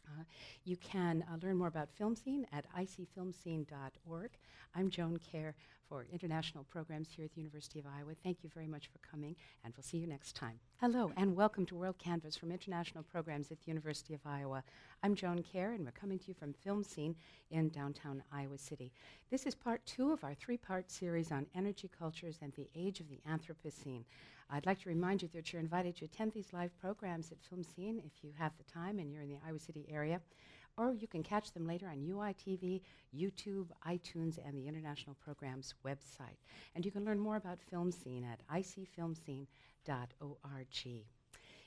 Uh, 0.06 0.22
you 0.64 0.76
can 0.76 1.24
uh, 1.30 1.36
learn 1.42 1.56
more 1.56 1.68
about 1.68 1.90
Film 1.90 2.14
Scene 2.14 2.46
at 2.52 2.64
icfilmscene.org. 2.76 4.30
I'm 4.74 4.90
Joan 4.90 5.18
Kjaer 5.18 5.54
for 5.88 6.06
International 6.12 6.64
Programs 6.64 7.08
here 7.10 7.24
at 7.24 7.32
the 7.32 7.40
University 7.40 7.78
of 7.78 7.86
Iowa. 7.86 8.12
Thank 8.22 8.42
you 8.42 8.50
very 8.52 8.66
much 8.66 8.88
for 8.88 8.98
coming, 8.98 9.36
and 9.64 9.72
we'll 9.76 9.84
see 9.84 9.98
you 9.98 10.06
next 10.06 10.34
time. 10.34 10.58
Hello, 10.80 11.12
and 11.16 11.36
welcome 11.36 11.64
to 11.66 11.74
WorldCanvass 11.74 12.38
from 12.38 12.50
International 12.50 13.04
Programs 13.04 13.50
at 13.50 13.60
the 13.60 13.68
University 13.68 14.14
of 14.14 14.20
Iowa. 14.26 14.62
I'm 15.02 15.14
Joan 15.14 15.42
Kjaer, 15.42 15.74
and 15.74 15.84
we're 15.84 15.92
coming 15.92 16.18
to 16.18 16.28
you 16.28 16.34
from 16.34 16.52
Film 16.52 16.82
Scene 16.82 17.14
in 17.50 17.68
downtown 17.68 18.22
Iowa 18.32 18.58
City. 18.58 18.92
This 19.30 19.46
is 19.46 19.54
part 19.54 19.84
two 19.86 20.12
of 20.12 20.24
our 20.24 20.34
three 20.34 20.56
part 20.56 20.90
series 20.90 21.30
on 21.30 21.46
energy 21.54 21.90
cultures 21.96 22.38
and 22.42 22.52
the 22.54 22.68
age 22.74 23.00
of 23.00 23.08
the 23.08 23.20
Anthropocene. 23.28 24.04
I'd 24.50 24.66
like 24.66 24.80
to 24.82 24.88
remind 24.88 25.22
you 25.22 25.28
that 25.34 25.52
you're 25.52 25.60
invited 25.60 25.96
to 25.96 26.04
attend 26.04 26.32
these 26.32 26.52
live 26.52 26.76
programs 26.78 27.32
at 27.32 27.42
Film 27.42 27.64
Scene 27.64 28.00
if 28.04 28.22
you 28.22 28.30
have 28.38 28.52
the 28.56 28.72
time 28.72 28.98
and 28.98 29.12
you're 29.12 29.22
in 29.22 29.30
the 29.30 29.38
Iowa 29.46 29.58
City 29.58 29.86
area 29.90 30.20
or 30.78 30.92
you 30.92 31.08
can 31.08 31.22
catch 31.22 31.52
them 31.52 31.66
later 31.66 31.88
on 31.88 31.96
UITV, 31.98 32.82
YouTube, 33.16 33.68
iTunes, 33.88 34.38
and 34.46 34.56
the 34.56 34.68
International 34.68 35.16
Programs 35.24 35.74
website. 35.84 36.36
And 36.74 36.84
you 36.84 36.90
can 36.90 37.04
learn 37.04 37.18
more 37.18 37.36
about 37.36 37.62
Film 37.70 37.90
Scene 37.90 38.24
at 38.24 38.40
icfilmscene.org. 38.54 39.46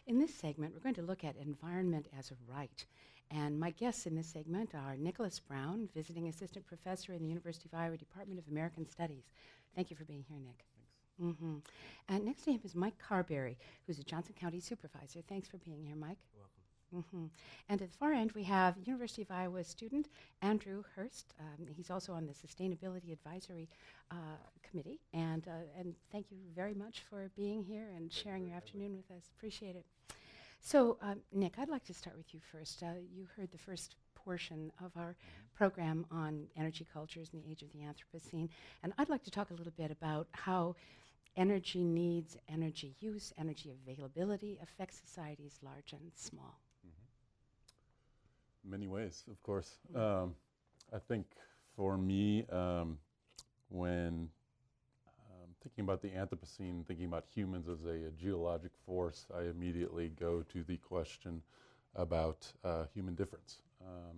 In 0.08 0.20
this 0.20 0.34
segment, 0.34 0.74
we're 0.74 0.80
going 0.82 0.96
to 0.96 1.02
look 1.02 1.24
at 1.24 1.36
environment 1.38 2.08
as 2.18 2.32
a 2.32 2.36
right. 2.48 2.86
And 3.32 3.60
my 3.60 3.72
guests 3.72 4.08
in 4.08 4.16
this 4.16 4.28
segment 4.28 4.74
are 4.74 4.96
Nicholas 4.98 5.40
Brown, 5.40 5.88
visiting 5.94 6.28
assistant 6.28 6.66
professor 6.66 7.14
in 7.14 7.22
the 7.22 7.30
University 7.30 7.70
of 7.72 7.80
Iowa 7.80 7.98
Department 7.98 8.40
of 8.40 8.48
American 8.48 8.88
Studies. 8.88 9.30
Thank 9.76 9.92
you 9.92 9.96
for 9.96 10.06
being 10.06 10.26
here, 10.28 10.40
Nick. 10.40 10.79
Mm-hmm. 11.22 11.58
And 12.08 12.26
next 12.26 12.44
to 12.44 12.52
him 12.52 12.62
is 12.64 12.76
Mike 12.76 12.98
Carberry, 12.98 13.58
who's 13.86 14.00
a 14.00 14.04
Johnson 14.04 14.36
County 14.40 14.60
supervisor. 14.60 15.20
Thanks 15.28 15.48
for 15.48 15.58
being 15.58 15.84
here, 15.84 15.96
Mike. 15.96 16.18
Mm-hmm. 16.96 17.26
And 17.70 17.82
at 17.82 17.92
the 17.92 17.98
far 17.98 18.14
end, 18.14 18.32
we 18.32 18.44
have 18.44 18.76
University 18.84 19.22
of 19.22 19.30
Iowa 19.30 19.64
student 19.64 20.10
Andrew 20.42 20.84
Hurst. 20.96 21.36
Um, 21.40 21.68
he's 21.76 21.92
also 21.92 22.14
on 22.14 22.26
the 22.26 22.34
Sustainability 22.34 23.12
Advisory 23.12 23.70
uh, 24.12 24.16
Committee. 24.68 25.00
And, 25.14 25.48
uh, 25.48 25.80
and 25.80 25.94
thank 26.12 26.32
you 26.32 26.38
very 26.56 26.74
much 26.74 27.04
for 27.10 27.30
being 27.36 27.64
here 27.64 27.90
and 27.96 28.12
sharing 28.12 28.48
your 28.48 28.56
afternoon 28.56 28.96
with 28.96 29.16
us. 29.16 29.30
Appreciate 29.38 29.76
it. 29.76 29.86
So, 30.62 30.98
um, 31.02 31.20
Nick, 31.32 31.60
I'd 31.60 31.70
like 31.70 31.86
to 31.86 31.94
start 31.94 32.18
with 32.18 32.34
you 32.34 32.40
first. 32.52 32.82
Uh, 32.84 32.88
you 33.14 33.28
heard 33.38 33.52
the 33.52 33.58
first 33.58 33.96
portion 34.16 34.72
of 34.84 34.92
our 34.98 35.16
program 35.56 36.06
on 36.12 36.46
energy 36.58 36.86
cultures 36.92 37.30
in 37.34 37.42
the 37.42 37.50
age 37.50 37.62
of 37.62 37.72
the 37.72 37.80
Anthropocene. 37.80 38.50
And 38.84 38.94
I'd 38.98 39.10
like 39.10 39.24
to 39.24 39.32
talk 39.32 39.52
a 39.52 39.54
little 39.54 39.74
bit 39.78 39.92
about 39.92 40.28
how 40.32 40.76
energy 41.36 41.84
needs, 41.84 42.38
energy 42.48 42.96
use, 43.00 43.34
energy 43.38 43.72
availability 43.84 44.60
affect 44.62 44.94
societies 44.94 45.60
large 45.64 45.94
and 45.94 46.12
small 46.16 46.60
many 48.70 48.88
ways, 48.88 49.24
of 49.30 49.42
course. 49.44 49.78
Um, 49.96 50.36
I 50.94 51.00
think 51.00 51.26
for 51.76 51.98
me, 51.98 52.46
um, 52.52 52.98
when 53.70 54.30
um, 55.08 55.50
thinking 55.62 55.84
about 55.84 56.02
the 56.02 56.10
Anthropocene, 56.10 56.86
thinking 56.86 57.06
about 57.06 57.26
humans 57.34 57.68
as 57.68 57.84
a, 57.86 58.08
a, 58.08 58.12
geologic 58.12 58.72
force, 58.86 59.26
I 59.36 59.44
immediately 59.44 60.12
go 60.20 60.44
to 60.54 60.64
the 60.64 60.78
question 60.78 61.42
about 61.96 62.52
uh, 62.64 62.86
human 62.94 63.16
difference. 63.16 63.62
Um, 63.82 64.18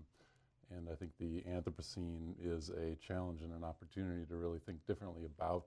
and 0.76 0.88
I 0.90 0.96
think 0.96 1.12
the 1.20 1.44
Anthropocene 1.50 2.34
is 2.42 2.70
a 2.70 2.96
challenge 2.96 3.42
and 3.42 3.52
an 3.54 3.64
opportunity 3.64 4.26
to 4.26 4.36
really 4.36 4.60
think 4.66 4.86
differently 4.88 5.26
about 5.26 5.66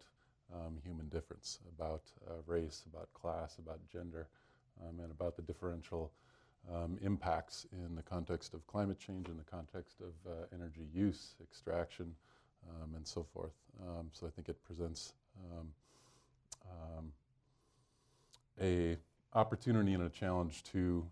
um, 0.52 0.78
human 0.84 1.08
difference, 1.08 1.58
about 1.76 2.02
uh, 2.28 2.34
race, 2.46 2.84
about 2.92 3.12
class, 3.14 3.58
about 3.58 3.80
gender, 3.90 4.26
um, 4.82 5.00
and 5.00 5.10
about 5.10 5.36
the 5.36 5.42
differential 5.42 6.10
um, 6.72 6.98
impacts 7.02 7.66
in 7.72 7.94
the 7.94 8.02
context 8.02 8.54
of 8.54 8.66
climate 8.66 8.98
change, 8.98 9.28
in 9.28 9.36
the 9.36 9.44
context 9.44 10.00
of 10.00 10.30
uh, 10.30 10.46
energy 10.52 10.86
use, 10.92 11.34
extraction, 11.42 12.14
um, 12.68 12.94
and 12.96 13.06
so 13.06 13.24
forth. 13.32 13.54
Um, 13.80 14.08
so 14.12 14.26
I 14.26 14.30
think 14.30 14.48
it 14.48 14.62
presents 14.64 15.12
a 18.60 18.96
opportunity 19.34 19.94
and 19.94 20.04
a 20.04 20.08
challenge 20.08 20.62
to 20.62 21.04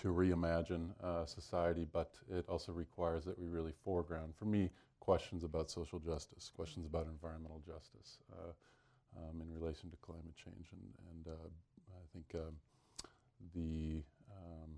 to 0.00 0.08
reimagine 0.08 0.88
uh, 1.02 1.26
society, 1.26 1.86
but 1.92 2.14
it 2.30 2.44
also 2.48 2.72
requires 2.72 3.24
that 3.24 3.38
we 3.38 3.48
really 3.48 3.72
foreground, 3.84 4.34
for 4.34 4.46
me, 4.46 4.70
questions 5.00 5.42
about 5.44 5.70
social 5.70 5.98
justice, 5.98 6.50
questions 6.54 6.86
about 6.86 7.06
environmental 7.06 7.62
justice 7.66 8.18
uh, 8.32 8.52
in 9.32 9.52
relation 9.52 9.90
to 9.90 9.96
climate 9.96 10.36
change, 10.36 10.68
and, 10.72 10.92
and 11.10 11.34
uh, 11.34 11.48
I 11.96 12.06
think 12.12 12.26
the 13.54 14.02
um, 14.30 14.70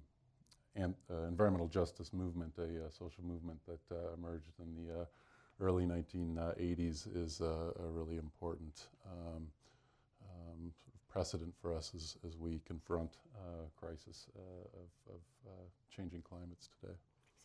an, 0.75 0.95
uh, 1.11 1.27
environmental 1.29 1.69
justice 1.69 2.13
movement, 2.13 2.55
a 2.59 2.63
uh, 2.63 2.91
social 2.91 3.25
movement 3.25 3.61
that 3.67 3.95
uh, 3.95 4.15
emerged 4.15 4.53
in 4.59 4.75
the 4.75 5.03
uh, 5.03 5.05
early 5.61 5.85
1980s, 5.85 7.07
is 7.15 7.41
a 7.41 7.73
really 7.79 8.17
important 8.17 8.89
um, 9.07 9.47
um, 10.23 10.73
precedent 11.09 11.55
for 11.61 11.75
us 11.75 11.93
as, 11.95 12.17
as 12.27 12.39
we 12.39 12.61
confront 12.67 13.11
uh, 13.37 13.67
crisis 13.79 14.27
uh, 14.37 14.81
of, 14.81 15.15
of 15.15 15.69
changing 15.95 16.23
climates 16.23 16.71
today. 16.81 16.95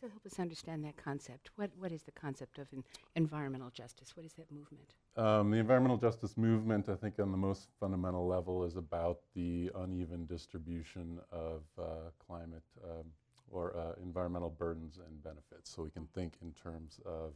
So 0.00 0.08
help 0.08 0.24
us 0.26 0.38
understand 0.38 0.84
that 0.84 0.96
concept. 0.96 1.50
What, 1.56 1.70
what 1.76 1.90
is 1.90 2.02
the 2.02 2.12
concept 2.12 2.58
of 2.58 2.68
environmental 3.16 3.70
justice? 3.70 4.16
What 4.16 4.24
is 4.24 4.32
that 4.34 4.46
movement? 4.52 4.94
Um, 5.16 5.50
the 5.50 5.58
environmental 5.58 5.96
justice 5.96 6.36
movement, 6.36 6.88
I 6.88 6.94
think, 6.94 7.18
on 7.18 7.32
the 7.32 7.36
most 7.38 7.68
fundamental 7.80 8.24
level, 8.24 8.64
is 8.64 8.76
about 8.76 9.18
the 9.34 9.72
uneven 9.74 10.24
distribution 10.26 11.18
of 11.32 11.62
uh, 11.76 12.10
climate 12.24 12.62
um, 12.84 13.06
or 13.50 13.76
uh, 13.76 14.00
environmental 14.00 14.50
burdens 14.50 15.00
and 15.04 15.20
benefits. 15.24 15.74
So 15.74 15.82
we 15.82 15.90
can 15.90 16.06
think 16.14 16.34
in 16.42 16.52
terms 16.52 17.00
of 17.04 17.32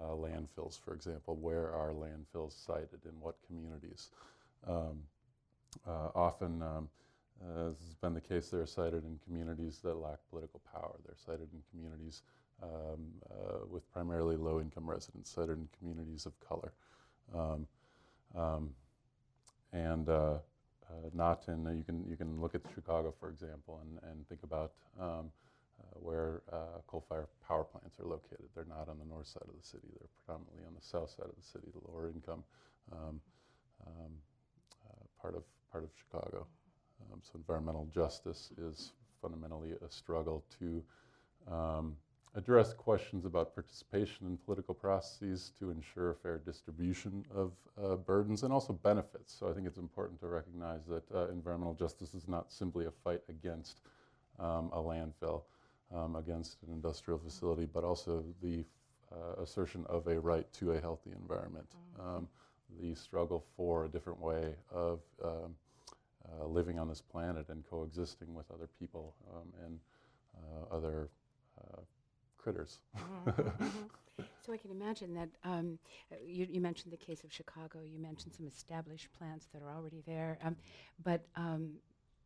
uh, 0.00 0.14
landfills, 0.14 0.80
for 0.80 0.94
example. 0.94 1.36
Where 1.36 1.74
are 1.74 1.92
landfills 1.92 2.64
sited 2.64 3.04
in 3.04 3.20
what 3.20 3.36
communities? 3.46 4.08
Um, 4.66 5.02
uh, 5.86 6.08
often, 6.14 6.62
um, 6.62 6.88
uh, 7.40 7.70
this 7.70 7.84
has 7.84 7.94
been 7.94 8.14
the 8.14 8.20
case, 8.20 8.48
they're 8.48 8.66
cited 8.66 9.04
in 9.04 9.18
communities 9.24 9.78
that 9.84 9.94
lack 9.94 10.18
political 10.30 10.60
power. 10.72 10.96
They're 11.04 11.14
cited 11.16 11.48
in 11.52 11.62
communities 11.70 12.22
um, 12.62 13.06
uh, 13.30 13.58
with 13.70 13.90
primarily 13.92 14.36
low 14.36 14.60
income 14.60 14.90
residents, 14.90 15.30
cited 15.30 15.58
in 15.58 15.68
communities 15.78 16.26
of 16.26 16.32
color. 16.40 16.72
Um, 17.34 17.66
um, 18.36 18.70
and 19.72 20.08
uh, 20.08 20.38
uh, 20.90 21.10
not 21.14 21.44
in, 21.48 21.64
you, 21.76 21.84
can, 21.84 22.04
you 22.08 22.16
can 22.16 22.40
look 22.40 22.54
at 22.54 22.62
Chicago, 22.74 23.14
for 23.20 23.28
example, 23.28 23.80
and, 23.82 24.10
and 24.10 24.28
think 24.28 24.42
about 24.42 24.72
um, 25.00 25.30
uh, 25.78 25.98
where 26.00 26.42
coal 26.88 27.04
fired 27.08 27.26
power 27.46 27.64
plants 27.64 28.00
are 28.00 28.06
located. 28.06 28.48
They're 28.54 28.64
not 28.68 28.88
on 28.88 28.98
the 28.98 29.04
north 29.04 29.28
side 29.28 29.46
of 29.46 29.54
the 29.54 29.66
city, 29.66 29.86
they're 29.98 30.08
predominantly 30.24 30.64
on 30.66 30.74
the 30.74 30.84
south 30.84 31.10
side 31.10 31.28
of 31.28 31.36
the 31.36 31.46
city, 31.46 31.68
the 31.72 31.92
lower 31.92 32.08
income 32.08 32.42
um, 32.90 33.20
um, 33.86 34.12
part, 35.20 35.36
of, 35.36 35.44
part 35.70 35.84
of 35.84 35.90
Chicago. 35.94 36.46
Um, 37.00 37.20
so 37.22 37.32
environmental 37.36 37.88
justice 37.92 38.50
is 38.58 38.92
fundamentally 39.20 39.72
a 39.84 39.90
struggle 39.90 40.44
to 40.58 40.82
um, 41.52 41.96
address 42.34 42.72
questions 42.72 43.24
about 43.24 43.54
participation 43.54 44.26
in 44.26 44.36
political 44.36 44.74
processes 44.74 45.52
to 45.58 45.70
ensure 45.70 46.10
a 46.10 46.14
fair 46.14 46.38
distribution 46.38 47.24
of 47.34 47.52
uh, 47.82 47.96
burdens 47.96 48.42
and 48.42 48.52
also 48.52 48.72
benefits. 48.72 49.34
So 49.38 49.48
I 49.48 49.52
think 49.52 49.66
it's 49.66 49.78
important 49.78 50.20
to 50.20 50.26
recognize 50.26 50.86
that 50.86 51.04
uh, 51.14 51.28
environmental 51.28 51.74
justice 51.74 52.14
is 52.14 52.28
not 52.28 52.52
simply 52.52 52.86
a 52.86 52.90
fight 52.90 53.22
against 53.28 53.80
um, 54.38 54.70
a 54.72 54.78
landfill, 54.78 55.42
um, 55.94 56.16
against 56.16 56.62
an 56.62 56.72
industrial 56.72 57.18
facility, 57.18 57.66
but 57.72 57.82
also 57.82 58.24
the 58.42 58.64
uh, 59.10 59.42
assertion 59.42 59.84
of 59.88 60.06
a 60.06 60.20
right 60.20 60.50
to 60.52 60.72
a 60.72 60.80
healthy 60.80 61.10
environment. 61.20 61.68
Mm-hmm. 61.98 62.16
Um, 62.16 62.28
the 62.80 62.94
struggle 62.94 63.44
for 63.56 63.86
a 63.86 63.88
different 63.88 64.20
way 64.20 64.54
of 64.70 65.00
um, 65.24 65.54
uh, 66.32 66.46
living 66.46 66.78
on 66.78 66.88
this 66.88 67.00
planet 67.00 67.46
and 67.48 67.64
coexisting 67.68 68.34
with 68.34 68.50
other 68.52 68.68
people 68.78 69.14
um, 69.34 69.52
and 69.64 69.78
uh, 70.36 70.74
other 70.74 71.10
uh, 71.60 71.80
critters. 72.36 72.78
Mm-hmm, 73.26 73.64
mm-hmm. 73.64 74.24
So 74.44 74.52
I 74.52 74.56
can 74.56 74.70
imagine 74.70 75.14
that 75.14 75.28
um, 75.44 75.78
you, 76.26 76.46
you 76.50 76.60
mentioned 76.60 76.92
the 76.92 76.96
case 76.96 77.22
of 77.22 77.32
Chicago. 77.32 77.80
You 77.84 78.00
mentioned 78.00 78.34
some 78.34 78.48
established 78.48 79.12
plants 79.16 79.46
that 79.52 79.62
are 79.62 79.70
already 79.70 80.02
there. 80.06 80.38
Um, 80.42 80.56
but 81.04 81.26
um, 81.36 81.74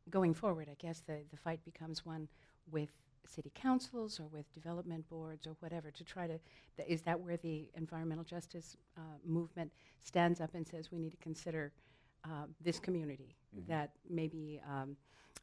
going 0.08 0.32
forward, 0.32 0.68
I 0.70 0.76
guess 0.78 1.00
the, 1.00 1.18
the 1.30 1.36
fight 1.36 1.62
becomes 1.64 2.06
one 2.06 2.28
with 2.70 2.90
city 3.26 3.52
councils 3.54 4.18
or 4.18 4.26
with 4.26 4.52
development 4.52 5.08
boards 5.08 5.46
or 5.46 5.56
whatever 5.60 5.90
to 5.90 6.04
try 6.04 6.26
to. 6.26 6.38
Th- 6.76 6.88
is 6.88 7.02
that 7.02 7.20
where 7.20 7.36
the 7.36 7.68
environmental 7.74 8.24
justice 8.24 8.76
uh, 8.96 9.00
movement 9.26 9.70
stands 10.00 10.40
up 10.40 10.54
and 10.54 10.66
says 10.66 10.90
we 10.90 10.98
need 10.98 11.10
to 11.10 11.16
consider 11.18 11.72
uh, 12.24 12.46
this 12.60 12.78
community 12.78 13.34
Mhm. 13.54 13.66
that 13.66 13.90
may 14.08 14.28
be 14.28 14.60
um, 14.68 14.96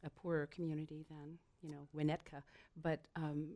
a 0.04 0.10
poorer 0.10 0.46
community 0.46 1.04
than 1.08 1.38
you 1.62 1.70
know 1.70 1.86
Winnetka, 1.94 2.42
but 2.82 3.00
um, 3.16 3.54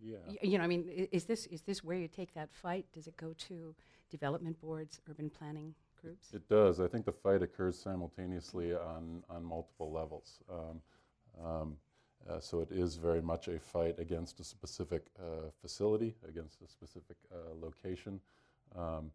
Yeah. 0.00 0.18
Y- 0.28 0.38
You 0.42 0.58
know, 0.58 0.64
I 0.64 0.68
mean, 0.68 0.84
i- 0.88 1.08
is 1.10 1.24
this, 1.24 1.46
is 1.46 1.62
this 1.62 1.82
where 1.82 1.98
you 1.98 2.06
take 2.08 2.32
that 2.34 2.52
fight? 2.52 2.86
Does 2.92 3.08
it 3.08 3.16
go 3.16 3.32
to 3.48 3.74
development 4.10 4.60
boards, 4.60 5.00
urban 5.10 5.28
planning 5.28 5.74
groups? 6.00 6.32
It 6.32 6.46
does. 6.48 6.78
I 6.78 6.86
think 6.86 7.04
the 7.04 7.12
fight 7.12 7.42
occurs 7.42 7.76
simultaneously 7.76 8.74
on, 8.74 9.24
on 9.28 9.42
multiple 9.44 9.90
levels. 9.90 10.40
Um, 10.48 10.82
um, 11.44 11.76
uh, 12.28 12.38
so 12.38 12.60
it 12.60 12.70
is 12.70 12.96
very 12.96 13.20
much 13.20 13.48
a 13.48 13.58
fight 13.58 13.98
against 13.98 14.38
a 14.38 14.44
specific 14.44 15.10
uh, 15.18 15.50
facility, 15.60 16.14
against 16.28 16.62
a 16.62 16.68
specific 16.68 17.16
uh, 17.32 17.54
location, 17.60 18.20
um, 18.76 19.10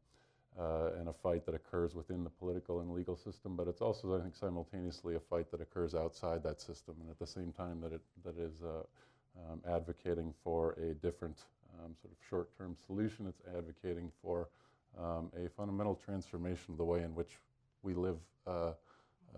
uh, 0.59 0.91
and 0.99 1.09
a 1.09 1.13
fight 1.13 1.45
that 1.45 1.55
occurs 1.55 1.95
within 1.95 2.23
the 2.23 2.29
political 2.29 2.81
and 2.81 2.91
legal 2.91 3.15
system. 3.15 3.55
But 3.55 3.67
it's 3.67 3.81
also, 3.81 4.17
I 4.17 4.21
think, 4.21 4.35
simultaneously 4.35 5.15
a 5.15 5.19
fight 5.19 5.49
that 5.51 5.61
occurs 5.61 5.95
outside 5.95 6.43
that 6.43 6.61
system, 6.61 6.95
and 7.01 7.09
at 7.09 7.19
the 7.19 7.27
same 7.27 7.51
time 7.51 7.81
that 7.81 7.93
it 7.93 8.01
that 8.23 8.37
is 8.37 8.61
uh, 8.61 8.83
um, 9.51 9.61
advocating 9.67 10.33
for 10.43 10.73
a 10.73 10.93
different 10.93 11.37
um, 11.79 11.95
sort 12.01 12.13
of 12.13 12.17
short-term 12.29 12.75
solution. 12.85 13.27
It's 13.27 13.41
advocating 13.57 14.11
for 14.21 14.49
um, 14.97 15.31
a 15.35 15.49
fundamental 15.49 15.95
transformation 15.95 16.73
of 16.73 16.77
the 16.77 16.85
way 16.85 17.01
in 17.01 17.15
which 17.15 17.39
we 17.81 17.93
live 17.93 18.17
uh, 18.45 18.73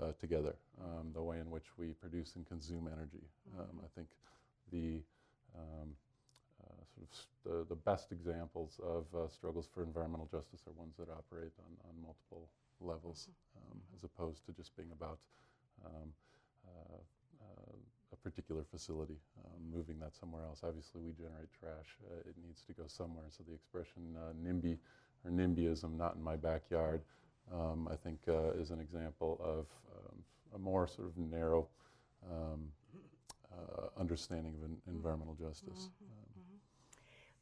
uh, 0.02 0.12
together, 0.20 0.56
um, 0.84 1.12
the 1.14 1.22
way 1.22 1.40
in 1.40 1.50
which 1.50 1.66
we 1.78 1.94
produce 1.94 2.36
and 2.36 2.46
consume 2.46 2.90
energy. 2.92 3.24
Um, 3.58 3.80
I 3.84 3.88
think 3.96 4.08
the 4.72 5.02
um, 5.58 5.90
sort 6.96 7.08
of 7.08 7.68
the, 7.68 7.76
the 7.76 7.82
best 7.82 8.12
examples 8.12 8.80
of 8.84 9.06
uh, 9.16 9.28
struggles 9.28 9.68
for 9.74 9.84
environmental 9.84 10.28
justice 10.32 10.64
are 10.68 10.74
ones 10.74 10.96
that 10.98 11.10
operate 11.10 11.52
on, 11.60 11.72
on 11.90 11.94
multiple 12.02 12.50
levels, 12.82 13.30
um, 13.58 13.80
as 13.96 14.04
opposed 14.04 14.46
to 14.46 14.52
just 14.54 14.76
being 14.76 14.92
about 14.92 15.20
um, 15.86 16.10
uh, 16.68 16.98
uh, 17.42 17.76
a 18.14 18.16
particular 18.18 18.64
facility, 18.72 19.18
um, 19.46 19.62
moving 19.74 20.00
that 20.00 20.16
somewhere 20.16 20.44
else. 20.44 20.62
Obviously, 20.64 21.02
we 21.02 21.12
generate 21.12 21.52
trash. 21.60 21.98
Uh, 22.10 22.20
it 22.30 22.36
needs 22.46 22.62
to 22.64 22.74
go 22.74 22.84
somewhere. 22.88 23.26
So 23.30 23.44
the 23.48 23.54
expression 23.54 24.16
uh, 24.18 24.34
NIMBY 24.46 24.78
or 25.26 25.32
NIMBYism, 25.32 25.98
not 25.98 26.16
in 26.16 26.24
my 26.24 26.36
backyard, 26.36 27.02
um, 27.54 27.88
I 27.92 27.96
think 27.96 28.20
uh, 28.28 28.52
is 28.52 28.72
an 28.72 28.80
example 28.80 29.40
of 29.44 29.66
um, 29.96 30.16
a 30.56 30.60
more 30.60 30.88
sort 30.88 31.08
of 31.08 31.18
narrow 31.18 31.68
um, 32.32 32.72
uh, 33.52 33.88
understanding 34.00 34.54
of 34.56 34.64
en- 34.64 34.82
environmental 34.88 35.36
justice. 35.36 35.90
Um, 36.02 36.25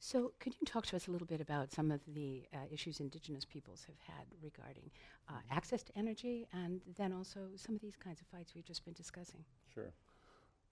So 0.06 0.34
could 0.42 0.54
you 0.60 0.66
talk 0.66 0.86
to 0.88 0.98
us 0.98 1.08
a 1.08 1.12
little 1.12 1.26
bit 1.26 1.40
about 1.40 1.72
some 1.72 1.90
of 1.90 2.02
the 2.14 2.44
uh, 2.54 2.58
issues 2.70 3.00
indigenous 3.00 3.46
peoples 3.46 3.86
have 3.88 3.96
had 4.18 4.26
regarding 4.42 4.92
uh, 5.30 5.36
access 5.50 5.82
to 5.84 5.98
energy 5.98 6.46
and 6.52 6.82
then 6.98 7.14
also 7.14 7.40
some 7.56 7.74
of 7.74 7.80
these 7.80 7.96
kinds 7.96 8.20
of 8.20 8.28
fights 8.28 8.54
we've 8.54 8.66
just 8.66 8.84
been 8.84 8.94
discussing? 8.94 9.40
Sure. 9.74 9.94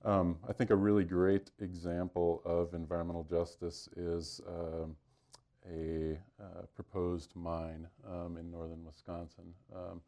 Um, 0.04 0.38
I 0.50 0.52
think 0.52 0.70
a 0.70 0.76
really 0.76 1.06
great 1.06 1.50
example 1.62 2.42
of 2.44 2.74
environmental 2.74 3.24
justice 3.24 3.88
is 3.96 4.42
um, 4.50 4.98
a 5.66 6.20
uh, 6.38 6.64
proposed 6.76 7.34
mine 7.34 7.88
um, 8.06 8.36
in 8.36 8.52
northern 8.52 8.84
Wisconsin 8.84 9.54
um, 9.74 10.02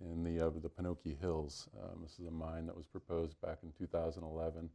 in 0.00 0.22
the, 0.22 0.46
uh, 0.46 0.50
the 0.62 0.68
Penokee 0.68 1.20
Hills. 1.20 1.68
Um, 1.82 2.02
this 2.02 2.20
is 2.20 2.26
a 2.28 2.30
mine 2.30 2.66
that 2.66 2.76
was 2.76 2.86
proposed 2.86 3.34
back 3.40 3.58
in 3.64 3.72
2011, 3.76 4.70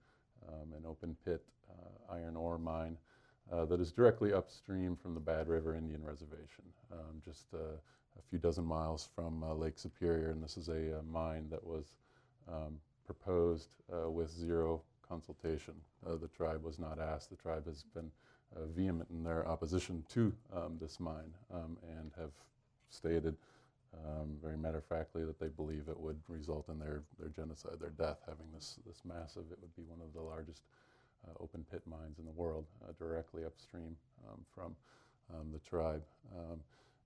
um, 0.49 0.73
an 0.75 0.83
open 0.85 1.15
pit 1.23 1.41
uh, 1.69 2.13
iron 2.13 2.35
ore 2.35 2.57
mine 2.57 2.97
uh, 3.51 3.65
that 3.65 3.79
is 3.79 3.91
directly 3.91 4.33
upstream 4.33 4.95
from 4.95 5.13
the 5.13 5.19
Bad 5.19 5.47
River 5.47 5.75
Indian 5.75 6.03
Reservation, 6.03 6.63
um, 6.91 7.21
just 7.23 7.45
uh, 7.53 7.77
a 8.17 8.21
few 8.29 8.39
dozen 8.39 8.65
miles 8.65 9.09
from 9.15 9.43
uh, 9.43 9.53
Lake 9.53 9.77
Superior. 9.77 10.31
And 10.31 10.43
this 10.43 10.57
is 10.57 10.69
a, 10.69 11.01
mine 11.09 11.47
that 11.51 11.63
was 11.63 11.95
um, 12.47 12.79
proposed 13.05 13.69
with 13.89 14.31
zero 14.31 14.81
consultation. 15.07 15.73
The 16.03 16.27
tribe 16.27 16.63
was 16.63 16.79
not 16.79 16.99
asked. 16.99 17.29
The 17.29 17.35
tribe 17.35 17.67
has 17.67 17.83
been 17.93 18.11
vehement 18.75 19.09
in 19.11 19.23
their 19.23 19.47
opposition 19.47 20.03
to 20.09 20.33
um, 20.55 20.77
this 20.79 20.99
mine 20.99 21.33
um, 21.53 21.77
and 21.99 22.11
have 22.17 22.31
stated 22.89 23.35
um, 24.03 24.37
very 24.41 24.57
matter 24.57 24.77
of 24.79 24.85
factly 24.85 25.23
that 25.23 25.39
they 25.39 25.47
believe 25.47 25.87
it 25.89 25.99
would 25.99 26.19
result 26.27 26.67
in 26.69 26.79
their, 26.79 27.03
their 27.19 27.29
genocide, 27.29 27.79
their 27.79 27.91
death, 27.91 28.19
having 28.27 28.47
this, 28.53 28.79
this 28.85 29.01
massive, 29.05 29.43
it 29.51 29.57
would 29.61 29.75
be 29.75 29.83
one 29.87 29.99
of 30.01 30.13
the 30.13 30.21
largest 30.21 30.63
open 31.39 31.65
pit 31.71 31.81
mines 31.85 32.19
in 32.19 32.25
the 32.25 32.31
world 32.31 32.65
uh, 32.83 32.91
directly 32.97 33.45
upstream 33.45 33.95
um, 34.27 34.39
from 34.53 34.75
um, 35.33 35.47
the 35.51 35.59
tribe. 35.59 36.03
Um, 36.35 36.59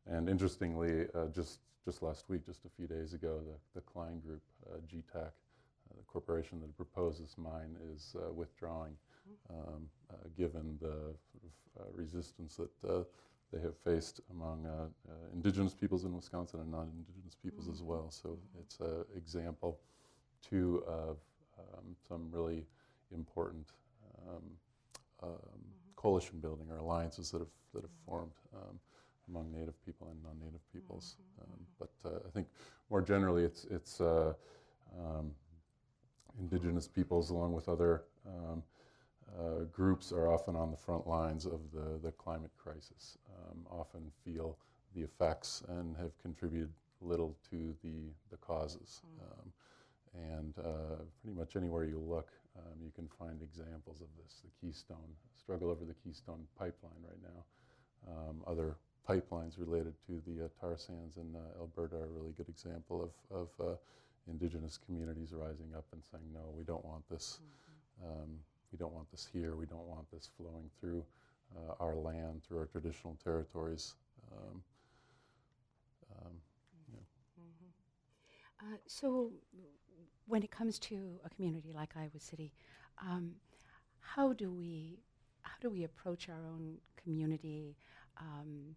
and 0.05 0.29
interestingly, 0.29 1.05
uh, 1.15 1.27
just, 1.27 1.59
just 1.85 2.01
last 2.01 2.29
week, 2.29 2.45
just 2.45 2.65
a 2.65 2.69
few 2.69 2.87
days 2.87 3.13
ago, 3.13 3.39
the, 3.45 3.79
the 3.79 3.81
Cline 3.81 4.19
Group, 4.19 4.41
uh, 4.71 4.77
GTAC, 4.91 5.27
uh, 5.27 5.29
the 5.95 6.03
corporation 6.07 6.59
that 6.61 6.75
proposed 6.75 7.23
this 7.23 7.37
mine, 7.37 7.75
is 7.93 8.15
uh, 8.17 8.31
withdrawing, 8.31 8.95
um, 9.49 9.87
uh, 10.09 10.15
given 10.37 10.77
the 10.81 10.87
sort 10.87 11.43
of, 11.43 11.81
uh, 11.81 11.85
resistance 11.93 12.55
that 12.57 12.89
uh, 12.89 13.03
they 13.51 13.59
have 13.61 13.77
faced 13.77 14.21
among 14.31 14.65
uh, 14.65 14.85
uh, 15.09 15.13
indigenous 15.33 15.73
peoples 15.73 16.05
in 16.05 16.15
Wisconsin 16.15 16.59
and 16.59 16.71
non-indigenous 16.71 17.35
peoples 17.35 17.67
as 17.67 17.81
well. 17.81 18.07
So 18.09 18.37
it's 18.59 18.79
an 18.79 19.05
example, 19.15 19.79
too, 20.47 20.83
of 20.87 21.17
um, 21.57 21.95
some 22.07 22.29
really 22.31 22.65
important 23.13 23.67
um, 24.27 24.43
um, 25.23 25.61
coalition 25.95 26.39
building 26.39 26.67
or 26.69 26.77
alliances 26.77 27.31
that 27.31 27.39
have 27.39 27.47
that 27.73 27.81
have 27.81 27.91
formed 28.05 28.31
um, 28.55 28.79
among 29.29 29.51
Native 29.51 29.75
people 29.85 30.07
and 30.11 30.23
non-Native 30.23 30.61
peoples. 30.73 31.17
Um, 31.41 31.59
but 31.77 31.91
uh, 32.05 32.19
I 32.27 32.31
think 32.31 32.47
more 32.89 33.01
generally, 33.01 33.43
it's 33.43 33.65
it's 33.69 34.01
uh, 34.01 34.33
um, 34.97 35.31
indigenous 36.39 36.87
peoples 36.87 37.29
along 37.29 37.53
with 37.53 37.69
other 37.69 38.03
um, 38.27 38.63
uh, 39.37 39.63
groups 39.71 40.11
are 40.11 40.31
often 40.31 40.55
on 40.55 40.71
the 40.71 40.77
front 40.77 41.07
lines 41.07 41.45
of 41.45 41.59
the, 41.71 41.99
the 42.01 42.11
climate 42.13 42.51
crisis, 42.57 43.17
um, 43.37 43.59
often 43.69 44.11
feel 44.25 44.57
the 44.95 45.01
effects 45.01 45.63
and 45.67 45.95
have 45.97 46.17
contributed 46.21 46.69
little 47.01 47.35
to 47.49 47.75
the, 47.83 48.11
the 48.31 48.37
causes. 48.37 49.01
Um, 49.21 49.51
and 50.33 50.53
uh, 50.57 51.03
pretty 51.21 51.37
much 51.37 51.55
anywhere 51.55 51.85
you 51.85 51.99
look, 51.99 52.31
um, 52.59 52.75
you 52.83 52.91
can 52.95 53.07
find 53.19 53.41
examples 53.41 54.01
of 54.01 54.07
this. 54.21 54.41
The 54.43 54.51
Keystone, 54.59 55.15
struggle 55.37 55.69
over 55.69 55.85
the 55.85 55.95
Keystone 56.03 56.45
pipeline 56.57 57.01
right 57.01 57.21
now. 57.23 57.39
Um, 58.07 58.43
other 58.47 58.75
pipelines 59.07 59.57
related 59.57 59.93
to 60.07 60.21
the 60.27 60.45
uh, 60.45 60.47
tar 60.59 60.77
sands 60.77 61.17
in 61.17 61.35
uh, 61.35 61.59
Alberta 61.59 61.95
are 61.95 62.05
a 62.05 62.07
really 62.07 62.33
good 62.37 62.49
example 62.49 63.11
of, 63.31 63.37
of 63.41 63.67
uh, 63.67 63.75
indigenous 64.29 64.77
communities 64.77 65.33
rising 65.33 65.73
up 65.75 65.85
and 65.93 66.01
saying, 66.11 66.23
no, 66.33 66.53
we 66.55 66.63
don't 66.63 66.85
want 66.85 67.03
this. 67.09 67.39
Um, 68.05 68.29
we 68.71 68.77
don't 68.77 68.93
want 68.93 69.09
this 69.11 69.27
here. 69.31 69.55
We 69.55 69.65
don't 69.65 69.87
want 69.87 70.09
this 70.11 70.29
flowing 70.37 70.69
through 70.79 71.03
uh, 71.57 71.73
our 71.79 71.95
land, 71.95 72.41
through 72.47 72.59
our 72.59 72.67
traditional 72.67 73.17
territories. 73.23 73.95
Um, 74.31 74.61
um, 76.21 76.33
Uh, 78.61 78.77
so, 78.87 79.31
when 80.29 80.43
it 80.43 80.51
comes 80.51 80.77
to 80.77 81.19
a 81.25 81.29
community 81.29 81.73
like 81.75 81.97
Iowa 81.97 82.19
City, 82.19 82.53
um, 83.01 83.31
how 83.99 84.33
do 84.33 84.51
we 84.51 84.99
how 85.41 85.55
do 85.61 85.69
we 85.69 85.83
approach 85.83 86.29
our 86.29 86.45
own 86.45 86.77
community, 87.01 87.75
um, 88.19 88.75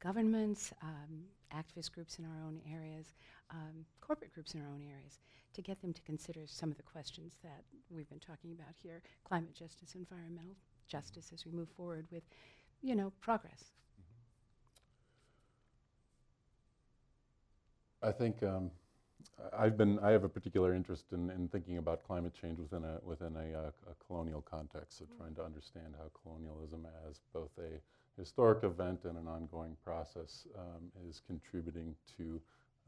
governments, 0.00 0.72
um, 0.82 1.24
activist 1.52 1.90
groups 1.92 2.18
in 2.18 2.24
our 2.24 2.46
own 2.46 2.60
areas, 2.70 3.14
um, 3.50 3.84
corporate 4.00 4.32
groups 4.32 4.54
in 4.54 4.60
our 4.60 4.68
own 4.68 4.82
areas, 4.82 5.18
to 5.54 5.62
get 5.62 5.80
them 5.80 5.92
to 5.92 6.02
consider 6.02 6.42
some 6.46 6.70
of 6.70 6.76
the 6.76 6.82
questions 6.82 7.32
that 7.42 7.64
we've 7.90 8.08
been 8.08 8.20
talking 8.20 8.52
about 8.52 8.74
here: 8.80 9.02
climate 9.24 9.54
justice, 9.54 9.94
environmental 9.96 10.54
justice, 10.86 11.30
as 11.34 11.44
we 11.44 11.50
move 11.50 11.68
forward 11.76 12.06
with, 12.12 12.22
you 12.82 12.94
know, 12.94 13.12
progress. 13.20 13.72
I 18.02 18.12
think 18.12 18.42
um, 18.42 18.70
I've 19.56 19.76
been 19.76 19.98
I 20.00 20.10
have 20.10 20.24
a 20.24 20.28
particular 20.28 20.74
interest 20.74 21.06
in, 21.12 21.30
in 21.30 21.48
thinking 21.48 21.78
about 21.78 22.04
climate 22.06 22.32
change 22.40 22.58
within 22.58 22.84
a 22.84 22.98
within 23.02 23.36
a, 23.36 23.58
uh, 23.58 23.70
a 23.90 24.06
colonial 24.06 24.42
context. 24.42 24.98
So 24.98 25.06
trying 25.18 25.34
to 25.36 25.44
understand 25.44 25.94
how 25.98 26.10
colonialism, 26.22 26.86
as 27.08 27.20
both 27.32 27.50
a 27.58 27.80
historic 28.20 28.64
event 28.64 29.00
and 29.04 29.18
an 29.18 29.26
ongoing 29.26 29.76
process, 29.84 30.46
um, 30.58 30.90
is 31.08 31.22
contributing 31.26 31.94
to 32.16 32.40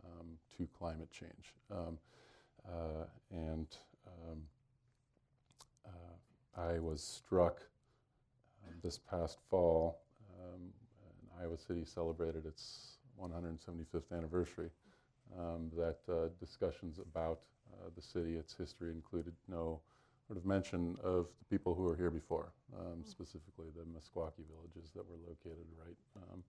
um, 0.05 0.27
to 0.57 0.67
climate 0.79 1.11
change. 1.11 1.55
Um, 1.71 1.99
uh, 2.67 3.05
and 3.31 3.67
um, 4.07 4.43
uh, 5.87 6.61
I 6.61 6.79
was 6.79 7.03
struck 7.03 7.61
um, 8.67 8.75
this 8.83 8.99
past 8.99 9.39
fall 9.51 10.01
uh, 11.39 11.43
Iowa 11.43 11.59
City 11.59 11.85
celebrated 11.85 12.47
its 12.47 12.97
175th 13.21 14.17
anniversary, 14.17 14.71
um, 15.39 15.71
that 15.77 15.99
uh, 16.09 16.29
discussions 16.41 16.99
about 16.99 17.41
uh, 17.73 17.89
the 17.95 18.03
city, 18.03 18.37
its 18.37 18.55
history 18.55 18.91
included 18.91 19.35
no 19.49 19.81
sort 20.27 20.39
of 20.39 20.45
mention 20.45 20.97
of 21.03 21.27
the 21.39 21.45
people 21.57 21.75
who 21.75 21.85
were 21.85 21.97
here 21.97 22.11
before, 22.11 22.53
um, 22.79 23.05
specifically 23.05 23.67
the 23.77 23.83
Meskwaki 23.83 24.43
villages 24.51 24.91
that 24.95 25.09
were 25.09 25.19
located 25.27 25.67
right 25.79 25.97
um, 26.17 26.43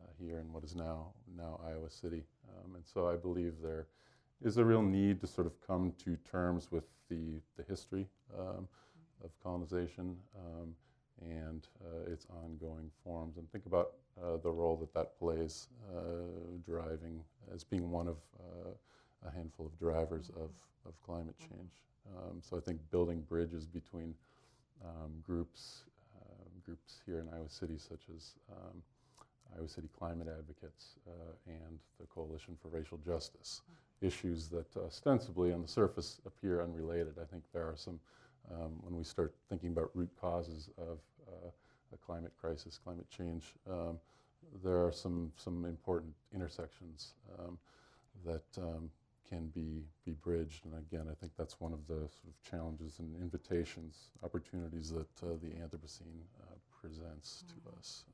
uh, 0.00 0.06
here 0.20 0.38
in 0.38 0.52
what 0.52 0.62
is 0.62 0.76
now 0.76 1.12
now 1.36 1.60
Iowa 1.66 1.90
City. 1.90 2.22
Um, 2.48 2.76
and 2.76 2.84
so 2.86 3.08
I 3.08 3.16
believe 3.16 3.54
there 3.62 3.86
is 4.42 4.56
a 4.58 4.64
real 4.64 4.82
need 4.82 5.20
to 5.20 5.26
sort 5.26 5.46
of 5.46 5.54
come 5.66 5.92
to 6.04 6.16
terms 6.30 6.70
with 6.70 6.84
the, 7.10 7.40
the 7.56 7.64
history 7.68 8.06
um, 8.38 8.68
of 9.24 9.30
colonization 9.42 10.16
um, 10.36 10.74
and 11.22 11.66
uh, 11.84 12.12
its 12.12 12.26
ongoing 12.44 12.90
forms, 13.04 13.36
and 13.36 13.50
think 13.50 13.66
about 13.66 13.92
uh, 14.22 14.36
the 14.42 14.50
role 14.50 14.76
that 14.76 14.92
that 14.94 15.18
plays, 15.18 15.68
uh, 15.96 16.00
driving 16.64 17.22
as 17.54 17.64
being 17.64 17.90
one 17.90 18.08
of 18.08 18.16
uh, 18.38 18.70
a 19.26 19.30
handful 19.30 19.66
of 19.66 19.78
drivers 19.78 20.30
of, 20.36 20.50
of 20.86 21.00
climate 21.04 21.34
change. 21.38 21.72
Um, 22.16 22.40
so 22.40 22.56
I 22.56 22.60
think 22.60 22.78
building 22.90 23.20
bridges 23.28 23.66
between 23.66 24.14
um, 24.84 25.12
groups, 25.24 25.82
uh, 26.16 26.44
groups 26.64 27.00
here 27.04 27.18
in 27.18 27.28
Iowa 27.34 27.48
City, 27.48 27.78
such 27.78 28.02
as 28.16 28.34
um, 28.50 28.82
Iowa 29.56 29.68
City 29.68 29.88
Climate 29.98 30.28
Advocates 30.28 30.94
uh, 31.06 31.32
and 31.46 31.78
the 32.00 32.06
Coalition 32.06 32.56
for 32.62 32.68
Racial 32.68 32.98
Justice, 32.98 33.62
issues 34.00 34.48
that 34.48 34.76
ostensibly 34.76 35.52
on 35.52 35.62
the 35.62 35.68
surface 35.68 36.20
appear 36.26 36.62
unrelated. 36.62 37.14
I 37.20 37.24
think 37.24 37.42
there 37.52 37.64
are 37.64 37.76
some, 37.76 37.98
um, 38.52 38.72
when 38.80 38.96
we 38.96 39.04
start 39.04 39.34
thinking 39.48 39.70
about 39.70 39.90
root 39.94 40.10
causes 40.20 40.70
of 40.78 40.98
uh, 41.28 41.50
a 41.92 41.96
climate 41.96 42.32
crisis, 42.40 42.78
climate 42.82 43.06
change, 43.10 43.54
um, 43.70 43.98
there 44.62 44.84
are 44.84 44.92
some, 44.92 45.32
some 45.36 45.64
important 45.64 46.12
intersections 46.34 47.14
um, 47.38 47.58
that 48.24 48.44
um, 48.62 48.90
can 49.28 49.48
be, 49.48 49.82
be 50.04 50.12
bridged. 50.12 50.64
And 50.64 50.74
again, 50.74 51.06
I 51.10 51.14
think 51.14 51.32
that's 51.36 51.60
one 51.60 51.72
of 51.72 51.86
the 51.86 52.08
sort 52.08 52.28
of 52.28 52.50
challenges 52.50 52.98
and 52.98 53.14
invitations, 53.20 54.08
opportunities 54.24 54.90
that 54.90 55.08
uh, 55.22 55.36
the 55.42 55.48
Anthropocene 55.48 56.22
uh, 56.40 56.54
presents 56.80 57.44
to 57.48 57.78
us. 57.78 58.04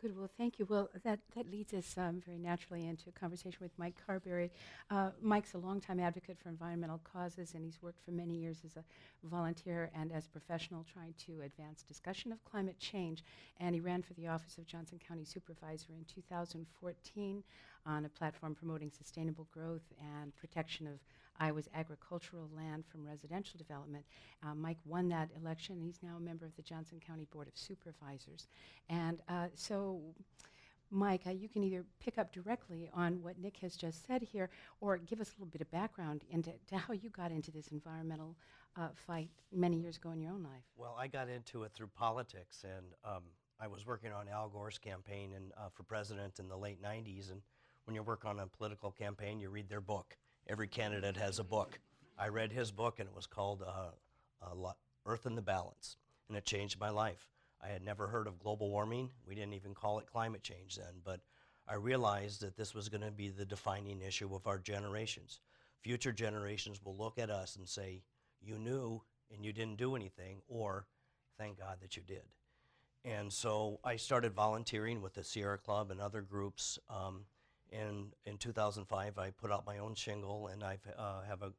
Good. 0.00 0.16
Well, 0.16 0.30
thank 0.38 0.60
you. 0.60 0.66
Well, 0.66 0.90
that, 1.02 1.18
that 1.34 1.50
leads 1.50 1.74
us 1.74 1.98
um, 1.98 2.22
very 2.24 2.38
naturally 2.38 2.86
into 2.86 3.08
a 3.08 3.18
conversation 3.18 3.58
with 3.60 3.72
Mike 3.78 3.96
Carberry. 4.06 4.52
Uh, 4.92 5.10
Mike's 5.20 5.54
a 5.54 5.58
longtime 5.58 5.98
advocate 5.98 6.38
for 6.40 6.50
environmental 6.50 7.00
causes, 7.02 7.54
and 7.54 7.64
he's 7.64 7.82
worked 7.82 8.00
for 8.04 8.12
many 8.12 8.34
years 8.34 8.58
as 8.64 8.76
a 8.76 8.84
volunteer 9.26 9.90
and 9.96 10.12
as 10.12 10.26
a 10.26 10.28
professional 10.28 10.84
trying 10.92 11.14
to 11.26 11.42
advance 11.42 11.82
discussion 11.82 12.30
of 12.30 12.44
climate 12.44 12.78
change. 12.78 13.24
And 13.58 13.74
he 13.74 13.80
ran 13.80 14.02
for 14.02 14.14
the 14.14 14.28
office 14.28 14.56
of 14.56 14.68
Johnson 14.68 15.00
County 15.04 15.24
Supervisor 15.24 15.88
in 15.90 16.04
2014 16.04 17.42
on 17.84 18.04
a 18.04 18.08
platform 18.08 18.54
promoting 18.54 18.92
sustainable 18.92 19.48
growth 19.52 19.92
and 20.20 20.32
protection 20.36 20.86
of 20.86 21.00
Iowa's 21.40 21.68
agricultural 21.74 22.48
land 22.56 22.84
from 22.86 23.06
residential 23.06 23.58
development. 23.58 24.04
Uh, 24.42 24.54
Mike 24.54 24.78
won 24.84 25.08
that 25.08 25.28
election, 25.40 25.80
he's 25.80 25.98
now 26.02 26.16
a 26.16 26.20
member 26.20 26.46
of 26.46 26.54
the 26.56 26.62
Johnson 26.62 27.00
County 27.04 27.26
Board 27.30 27.48
of 27.48 27.56
Supervisors. 27.56 28.48
And 28.88 29.20
uh, 29.28 29.46
so, 29.54 30.00
Mike, 30.90 31.22
uh, 31.26 31.30
you 31.30 31.48
can 31.48 31.62
either 31.62 31.84
pick 32.00 32.18
up 32.18 32.32
directly 32.32 32.90
on 32.94 33.22
what 33.22 33.38
Nick 33.38 33.58
has 33.58 33.76
just 33.76 34.06
said 34.06 34.22
here, 34.22 34.50
or 34.80 34.96
give 34.98 35.20
us 35.20 35.28
a 35.28 35.32
little 35.40 35.50
bit 35.50 35.60
of 35.60 35.70
background 35.70 36.22
into 36.30 36.52
to 36.68 36.76
how 36.76 36.94
you 36.94 37.10
got 37.10 37.30
into 37.30 37.50
this 37.50 37.68
environmental 37.68 38.36
uh, 38.76 38.88
fight 38.94 39.30
many 39.52 39.76
years 39.76 39.96
ago 39.96 40.10
in 40.10 40.20
your 40.20 40.32
own 40.32 40.42
life. 40.42 40.62
Well, 40.76 40.96
I 40.98 41.08
got 41.08 41.28
into 41.28 41.64
it 41.64 41.72
through 41.74 41.88
politics, 41.88 42.64
and 42.64 42.86
um, 43.04 43.22
I 43.60 43.66
was 43.66 43.86
working 43.86 44.12
on 44.12 44.28
Al 44.28 44.48
Gore's 44.48 44.78
campaign 44.78 45.32
and, 45.34 45.52
uh, 45.56 45.68
for 45.72 45.82
president 45.82 46.38
in 46.38 46.48
the 46.48 46.56
late 46.56 46.82
90s. 46.82 47.30
And 47.30 47.42
when 47.84 47.94
you 47.94 48.02
work 48.02 48.24
on 48.24 48.38
a 48.38 48.46
political 48.46 48.90
campaign, 48.92 49.40
you 49.40 49.50
read 49.50 49.68
their 49.68 49.80
book. 49.80 50.16
Every 50.48 50.68
candidate 50.68 51.18
has 51.18 51.38
a 51.38 51.44
book. 51.44 51.78
I 52.18 52.28
read 52.28 52.52
his 52.52 52.70
book, 52.70 52.98
and 52.98 53.08
it 53.08 53.14
was 53.14 53.26
called 53.26 53.62
uh, 53.62 53.90
uh, 54.42 54.72
Earth 55.04 55.26
in 55.26 55.34
the 55.34 55.42
Balance, 55.42 55.96
and 56.28 56.38
it 56.38 56.46
changed 56.46 56.80
my 56.80 56.88
life. 56.88 57.28
I 57.62 57.68
had 57.68 57.84
never 57.84 58.06
heard 58.06 58.26
of 58.26 58.38
global 58.38 58.70
warming. 58.70 59.10
We 59.26 59.34
didn't 59.34 59.54
even 59.54 59.74
call 59.74 59.98
it 59.98 60.06
climate 60.06 60.42
change 60.42 60.76
then, 60.76 61.02
but 61.04 61.20
I 61.68 61.74
realized 61.74 62.40
that 62.40 62.56
this 62.56 62.74
was 62.74 62.88
going 62.88 63.02
to 63.02 63.10
be 63.10 63.28
the 63.28 63.44
defining 63.44 64.00
issue 64.00 64.34
of 64.34 64.46
our 64.46 64.58
generations. 64.58 65.40
Future 65.82 66.12
generations 66.12 66.80
will 66.82 66.96
look 66.96 67.18
at 67.18 67.30
us 67.30 67.56
and 67.56 67.68
say, 67.68 68.02
You 68.40 68.58
knew 68.58 69.02
and 69.30 69.44
you 69.44 69.52
didn't 69.52 69.76
do 69.76 69.96
anything, 69.96 70.40
or 70.48 70.86
thank 71.36 71.58
God 71.58 71.78
that 71.82 71.96
you 71.96 72.02
did. 72.02 72.22
And 73.04 73.30
so 73.32 73.80
I 73.84 73.96
started 73.96 74.32
volunteering 74.32 75.02
with 75.02 75.14
the 75.14 75.24
Sierra 75.24 75.58
Club 75.58 75.90
and 75.90 76.00
other 76.00 76.22
groups. 76.22 76.78
Um, 76.88 77.24
and 77.72 78.12
in 78.24 78.38
2005, 78.38 79.18
I 79.18 79.30
put 79.30 79.52
out 79.52 79.66
my 79.66 79.78
own 79.78 79.94
shingle, 79.94 80.48
and 80.48 80.62
I 80.62 80.78
uh, 80.96 81.22
have 81.28 81.42
a, 81.42 81.52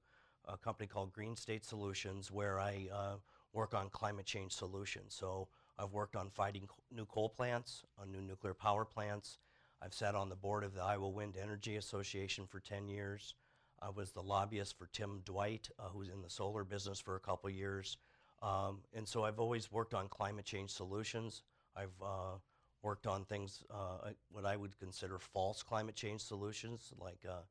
a 0.46 0.58
company 0.58 0.88
called 0.88 1.14
Green 1.14 1.36
State 1.36 1.66
Solutions 1.66 2.32
where 2.32 2.60
I 2.60 2.88
uh, 2.94 3.16
work 3.54 3.74
on 3.74 3.90
climate 3.90 4.26
change 4.26 4.52
solutions. 4.54 5.16
So 5.18 5.48
I've 5.78 5.92
worked 5.92 6.16
on 6.16 6.30
fighting 6.30 6.68
co- 6.68 6.84
new 6.92 7.06
coal 7.06 7.30
plants, 7.30 7.84
on 7.98 8.12
new 8.12 8.22
nuclear 8.22 8.54
power 8.54 8.86
plants. 8.86 9.38
I've 9.82 9.94
sat 9.94 10.16
on 10.16 10.30
the 10.30 10.36
board 10.36 10.64
of 10.64 10.74
the 10.74 10.82
Iowa 10.82 11.10
Wind 11.10 11.36
Energy 11.42 11.78
Association 11.78 12.46
for 12.48 12.60
10 12.60 12.88
years. 12.88 13.36
I 13.82 13.90
was 13.90 14.12
the 14.12 14.22
lobbyist 14.22 14.78
for 14.78 14.90
Tim 14.92 15.22
Dwight, 15.24 15.70
uh, 15.80 15.90
who's 15.94 16.10
in 16.10 16.22
the 16.22 16.30
solar 16.30 16.64
business 16.66 17.00
for 17.00 17.16
a 17.16 17.20
couple 17.20 17.50
years. 17.50 17.98
Um, 18.42 18.80
and 18.94 19.08
so 19.08 19.24
I've 19.24 19.40
always 19.40 19.72
worked 19.72 19.94
on 19.94 20.08
climate 20.10 20.46
change 20.46 20.72
solutions. 20.72 21.44
I've 21.76 21.96
uh, 22.02 22.36
worked 22.82 23.08
on 23.08 23.26
things, 23.26 23.64
uh, 23.70 24.10
what 24.32 24.46
I 24.46 24.56
would 24.56 24.78
consider 24.80 25.20
false 25.20 25.64
climate 25.64 25.96
change 25.96 26.22
solutions, 26.22 26.94
like 26.98 27.20
uh, 27.28 27.42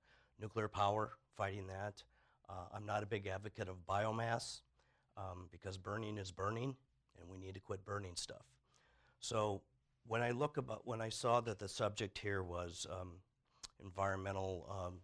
nuclear 0.41 0.69
power, 0.69 1.13
fighting 1.37 1.67
that. 1.67 2.03
Uh, 2.49 2.67
I'm 2.73 2.87
not 2.87 3.03
a 3.03 3.07
big 3.07 3.27
advocate 3.27 3.69
of 3.69 3.77
biomass 3.87 4.61
um, 5.17 5.49
because 5.51 5.77
burning 5.77 6.17
is 6.17 6.31
burning, 6.31 6.75
and 7.21 7.29
we 7.29 7.37
need 7.37 7.55
to 7.55 7.61
quit 7.61 7.85
burning 7.85 8.17
stuff. 8.17 8.47
So 9.21 9.63
when 10.07 10.23
I 10.23 10.31
look 10.31 10.57
about, 10.57 10.87
when 10.87 11.03
I 11.03 11.11
saw 11.11 11.41
that 11.43 11.59
the 11.59 11.69
subject 11.69 12.19
here 12.19 12.43
was 12.43 12.87
um, 12.91 13.13
environmental, 13.83 14.67
um, 14.71 14.95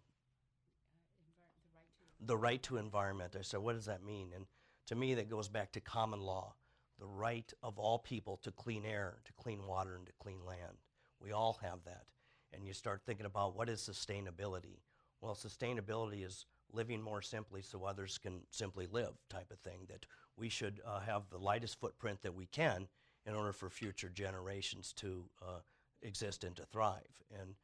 the 2.25 2.37
right 2.37 2.63
to 2.63 2.79
environment, 2.79 3.37
I 3.39 3.43
said, 3.43 3.61
what 3.61 3.75
does 3.75 3.87
that 3.87 4.03
mean? 4.03 4.31
And 4.35 4.47
to 4.87 4.95
me, 4.95 5.15
that 5.15 5.29
goes 5.29 5.49
back 5.49 5.73
to 5.73 5.81
common 5.81 6.21
law 6.21 6.55
the 6.99 7.07
right 7.07 7.53
of 7.63 7.79
all 7.79 7.99
people 7.99 8.39
to 8.43 8.51
clean 8.51 8.85
air, 8.85 9.19
to 9.25 9.33
clean 9.33 9.67
water, 9.67 9.97
and 9.97 10.07
to 10.07 10.13
clean 10.21 10.45
land. 10.47 10.79
We 11.21 11.33
all 11.33 11.59
have 11.63 11.85
that. 11.85 12.05
And 12.53 12.67
you 12.67 12.73
start 12.73 13.03
thinking 13.05 13.27
about 13.27 13.57
what 13.57 13.69
is 13.69 13.81
sustainability? 13.81 14.79
Well, 15.21 15.35
sustainability 15.35 16.25
is 16.25 16.47
living 16.73 17.03
more 17.03 17.23
simply 17.23 17.63
so 17.63 17.85
others 17.85 18.19
can 18.19 18.41
simply 18.51 18.87
live, 18.91 19.15
type 19.29 19.51
of 19.51 19.59
thing. 19.59 19.81
That 19.89 20.07
we 20.37 20.49
should 20.49 20.81
uh, 20.87 21.01
have 21.01 21.23
the 21.31 21.39
lightest 21.39 21.81
footprint 21.81 22.23
that 22.23 22.35
we 22.35 22.47
can 22.47 22.89
in 23.27 23.35
order 23.35 23.53
for 23.53 23.71
future 23.71 24.09
generations 24.09 24.93
to 24.93 25.25
uh, 25.43 25.61
exist 26.03 26.45
and 26.45 26.55
to 26.57 26.65
thrive. 26.65 27.23
And 27.41 27.55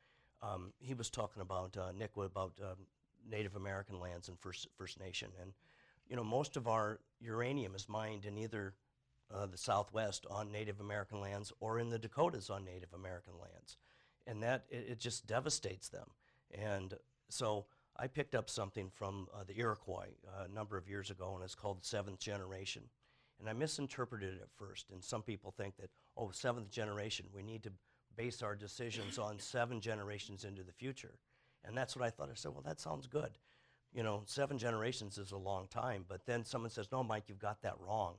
um, 0.42 0.72
he 0.78 0.94
was 0.94 1.10
talking 1.10 1.42
about, 1.42 1.76
uh, 1.76 1.92
Nick, 1.96 2.16
about 2.16 2.52
um, 2.62 2.86
Native 3.28 3.56
American 3.56 4.00
lands 4.00 4.28
and 4.28 4.38
First, 4.38 4.68
First 4.76 4.98
Nation. 4.98 5.28
And, 5.40 5.52
you 6.08 6.16
know, 6.16 6.24
most 6.24 6.56
of 6.56 6.66
our 6.66 6.98
uranium 7.20 7.74
is 7.74 7.88
mined 7.88 8.24
in 8.24 8.38
either 8.38 8.74
uh, 9.34 9.46
the 9.46 9.58
Southwest 9.58 10.26
on 10.30 10.52
Native 10.52 10.80
American 10.80 11.20
lands 11.20 11.52
or 11.60 11.78
in 11.78 11.90
the 11.90 11.98
Dakotas 11.98 12.50
on 12.50 12.64
Native 12.64 12.92
American 12.94 13.34
lands. 13.40 13.76
And 14.26 14.42
that, 14.42 14.64
it, 14.70 14.86
it 14.90 14.98
just 14.98 15.26
devastates 15.26 15.88
them. 15.88 16.08
And 16.52 16.94
so 17.28 17.66
I 17.96 18.06
picked 18.06 18.34
up 18.34 18.48
something 18.48 18.90
from 18.90 19.28
uh, 19.34 19.44
the 19.44 19.58
Iroquois 19.58 20.08
uh, 20.26 20.44
a 20.44 20.54
number 20.54 20.76
of 20.76 20.88
years 20.88 21.10
ago, 21.10 21.32
and 21.34 21.44
it's 21.44 21.54
called 21.54 21.84
Seventh 21.84 22.18
Generation. 22.18 22.82
And 23.38 23.48
I 23.48 23.52
misinterpreted 23.54 24.34
it 24.34 24.42
at 24.42 24.52
first, 24.54 24.90
and 24.90 25.02
some 25.02 25.22
people 25.22 25.50
think 25.50 25.76
that, 25.78 25.90
oh, 26.16 26.30
seventh 26.30 26.70
generation, 26.70 27.26
we 27.34 27.42
need 27.42 27.62
to 27.62 27.72
base 28.14 28.42
our 28.42 28.54
decisions 28.54 29.18
on 29.18 29.38
seven 29.38 29.80
generations 29.80 30.44
into 30.44 30.62
the 30.62 30.72
future. 30.72 31.14
And 31.64 31.76
that's 31.76 31.96
what 31.96 32.04
I 32.04 32.10
thought. 32.10 32.28
I 32.30 32.34
said, 32.34 32.52
well, 32.52 32.64
that 32.66 32.80
sounds 32.80 33.06
good. 33.06 33.30
You 33.94 34.02
know, 34.02 34.22
seven 34.26 34.58
generations 34.58 35.16
is 35.16 35.32
a 35.32 35.38
long 35.38 35.68
time, 35.68 36.04
but 36.06 36.26
then 36.26 36.44
someone 36.44 36.70
says, 36.70 36.88
no, 36.92 37.02
Mike, 37.02 37.24
you've 37.28 37.38
got 37.38 37.62
that 37.62 37.74
wrong. 37.80 38.16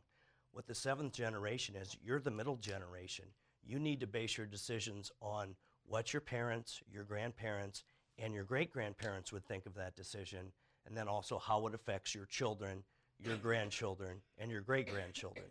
What 0.52 0.68
the 0.68 0.76
seventh 0.76 1.14
generation 1.14 1.76
is, 1.76 1.98
you're 2.04 2.20
the 2.20 2.32
middle 2.32 2.58
generation. 2.58 3.26
You 3.64 3.80
need 3.80 4.00
to 4.02 4.08
base 4.08 4.38
your 4.38 4.48
decisions 4.48 5.12
on 5.22 5.56
what 5.86 6.14
your 6.14 6.22
parents, 6.22 6.82
your 6.92 7.04
grandparents, 7.04 7.84
and 8.18 8.34
your 8.34 8.44
great 8.44 8.72
grandparents 8.72 9.32
would 9.32 9.46
think 9.46 9.66
of 9.66 9.76
that 9.76 9.96
decision, 9.96 10.52
and 10.86 10.96
then 10.96 11.08
also 11.08 11.40
how 11.40 11.68
it 11.68 11.74
affects 11.74 12.14
your 12.14 12.26
children, 12.26 12.84
your 13.20 13.38
grandchildren, 13.38 14.22
and 14.38 14.52
your 14.52 14.62
great 14.62 14.90
grandchildren. 14.92 15.46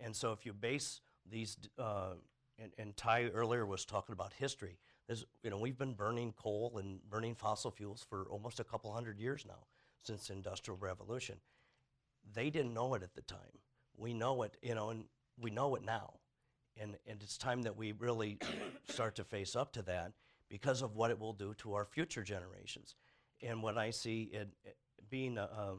And 0.00 0.14
so 0.14 0.32
if 0.32 0.46
you 0.46 0.52
base 0.52 1.00
these, 1.30 1.56
uh, 1.78 2.14
and, 2.58 2.72
and 2.78 2.96
Ty 2.96 3.26
earlier 3.34 3.66
was 3.66 3.84
talking 3.84 4.12
about 4.12 4.32
history, 4.32 4.78
there's, 5.06 5.24
you 5.42 5.50
know, 5.50 5.58
we've 5.58 5.78
been 5.78 5.94
burning 5.94 6.32
coal 6.36 6.78
and 6.78 7.00
burning 7.08 7.34
fossil 7.34 7.70
fuels 7.70 8.04
for 8.08 8.26
almost 8.30 8.60
a 8.60 8.64
couple 8.64 8.92
hundred 8.92 9.18
years 9.18 9.44
now, 9.46 9.66
since 10.02 10.28
the 10.28 10.32
Industrial 10.32 10.78
Revolution. 10.78 11.36
They 12.34 12.50
didn't 12.50 12.74
know 12.74 12.94
it 12.94 13.02
at 13.02 13.14
the 13.14 13.22
time. 13.22 13.38
We 13.96 14.14
know 14.14 14.42
it, 14.42 14.56
you 14.62 14.74
know, 14.74 14.90
and 14.90 15.04
we 15.40 15.50
know 15.50 15.74
it 15.74 15.84
now. 15.84 16.14
And, 16.78 16.96
and 17.06 17.22
it's 17.22 17.38
time 17.38 17.62
that 17.62 17.76
we 17.76 17.92
really 17.92 18.38
start 18.88 19.16
to 19.16 19.24
face 19.24 19.56
up 19.56 19.72
to 19.74 19.82
that 19.82 20.12
because 20.48 20.82
of 20.82 20.94
what 20.94 21.10
it 21.10 21.18
will 21.18 21.32
do 21.32 21.54
to 21.54 21.74
our 21.74 21.84
future 21.84 22.22
generations. 22.22 22.94
And 23.42 23.62
what 23.62 23.76
I 23.78 23.90
see 23.90 24.30
it, 24.32 24.48
it 24.64 24.76
being 25.10 25.38
a, 25.38 25.42
a 25.42 25.76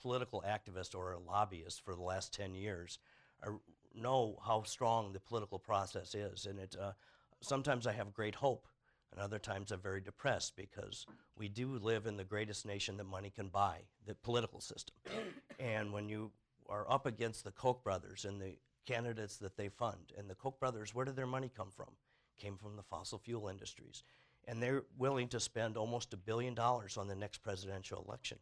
political 0.00 0.42
activist 0.46 0.94
or 0.94 1.12
a 1.12 1.18
lobbyist 1.18 1.84
for 1.84 1.94
the 1.94 2.02
last 2.02 2.32
10 2.34 2.54
years, 2.54 2.98
I 3.42 3.48
know 3.94 4.38
how 4.44 4.62
strong 4.62 5.12
the 5.12 5.20
political 5.20 5.58
process 5.58 6.14
is. 6.14 6.46
And 6.46 6.58
it, 6.58 6.76
uh, 6.80 6.92
sometimes 7.40 7.86
I 7.86 7.92
have 7.92 8.12
great 8.12 8.36
hope, 8.36 8.66
and 9.12 9.20
other 9.20 9.38
times 9.38 9.72
I'm 9.72 9.80
very 9.80 10.00
depressed 10.00 10.56
because 10.56 11.06
we 11.36 11.48
do 11.48 11.78
live 11.78 12.06
in 12.06 12.16
the 12.16 12.24
greatest 12.24 12.64
nation 12.66 12.96
that 12.98 13.04
money 13.04 13.30
can 13.30 13.48
buy, 13.48 13.78
the 14.06 14.14
political 14.14 14.60
system. 14.60 14.94
and 15.58 15.92
when 15.92 16.08
you 16.08 16.30
are 16.70 16.90
up 16.90 17.04
against 17.04 17.44
the 17.44 17.50
Koch 17.50 17.82
brothers 17.82 18.24
and 18.24 18.40
the 18.40 18.56
candidates 18.86 19.36
that 19.38 19.56
they 19.56 19.68
fund, 19.68 20.12
and 20.16 20.30
the 20.30 20.34
Koch 20.34 20.58
brothers, 20.58 20.94
where 20.94 21.04
did 21.04 21.16
their 21.16 21.26
money 21.26 21.50
come 21.54 21.70
from? 21.70 21.90
Came 22.38 22.56
from 22.56 22.76
the 22.76 22.82
fossil 22.82 23.18
fuel 23.18 23.48
industries. 23.48 24.04
And 24.48 24.62
they're 24.62 24.84
willing 24.96 25.28
to 25.28 25.40
spend 25.40 25.76
almost 25.76 26.14
a 26.14 26.16
billion 26.16 26.54
dollars 26.54 26.96
on 26.96 27.08
the 27.08 27.14
next 27.14 27.38
presidential 27.38 28.02
election. 28.06 28.38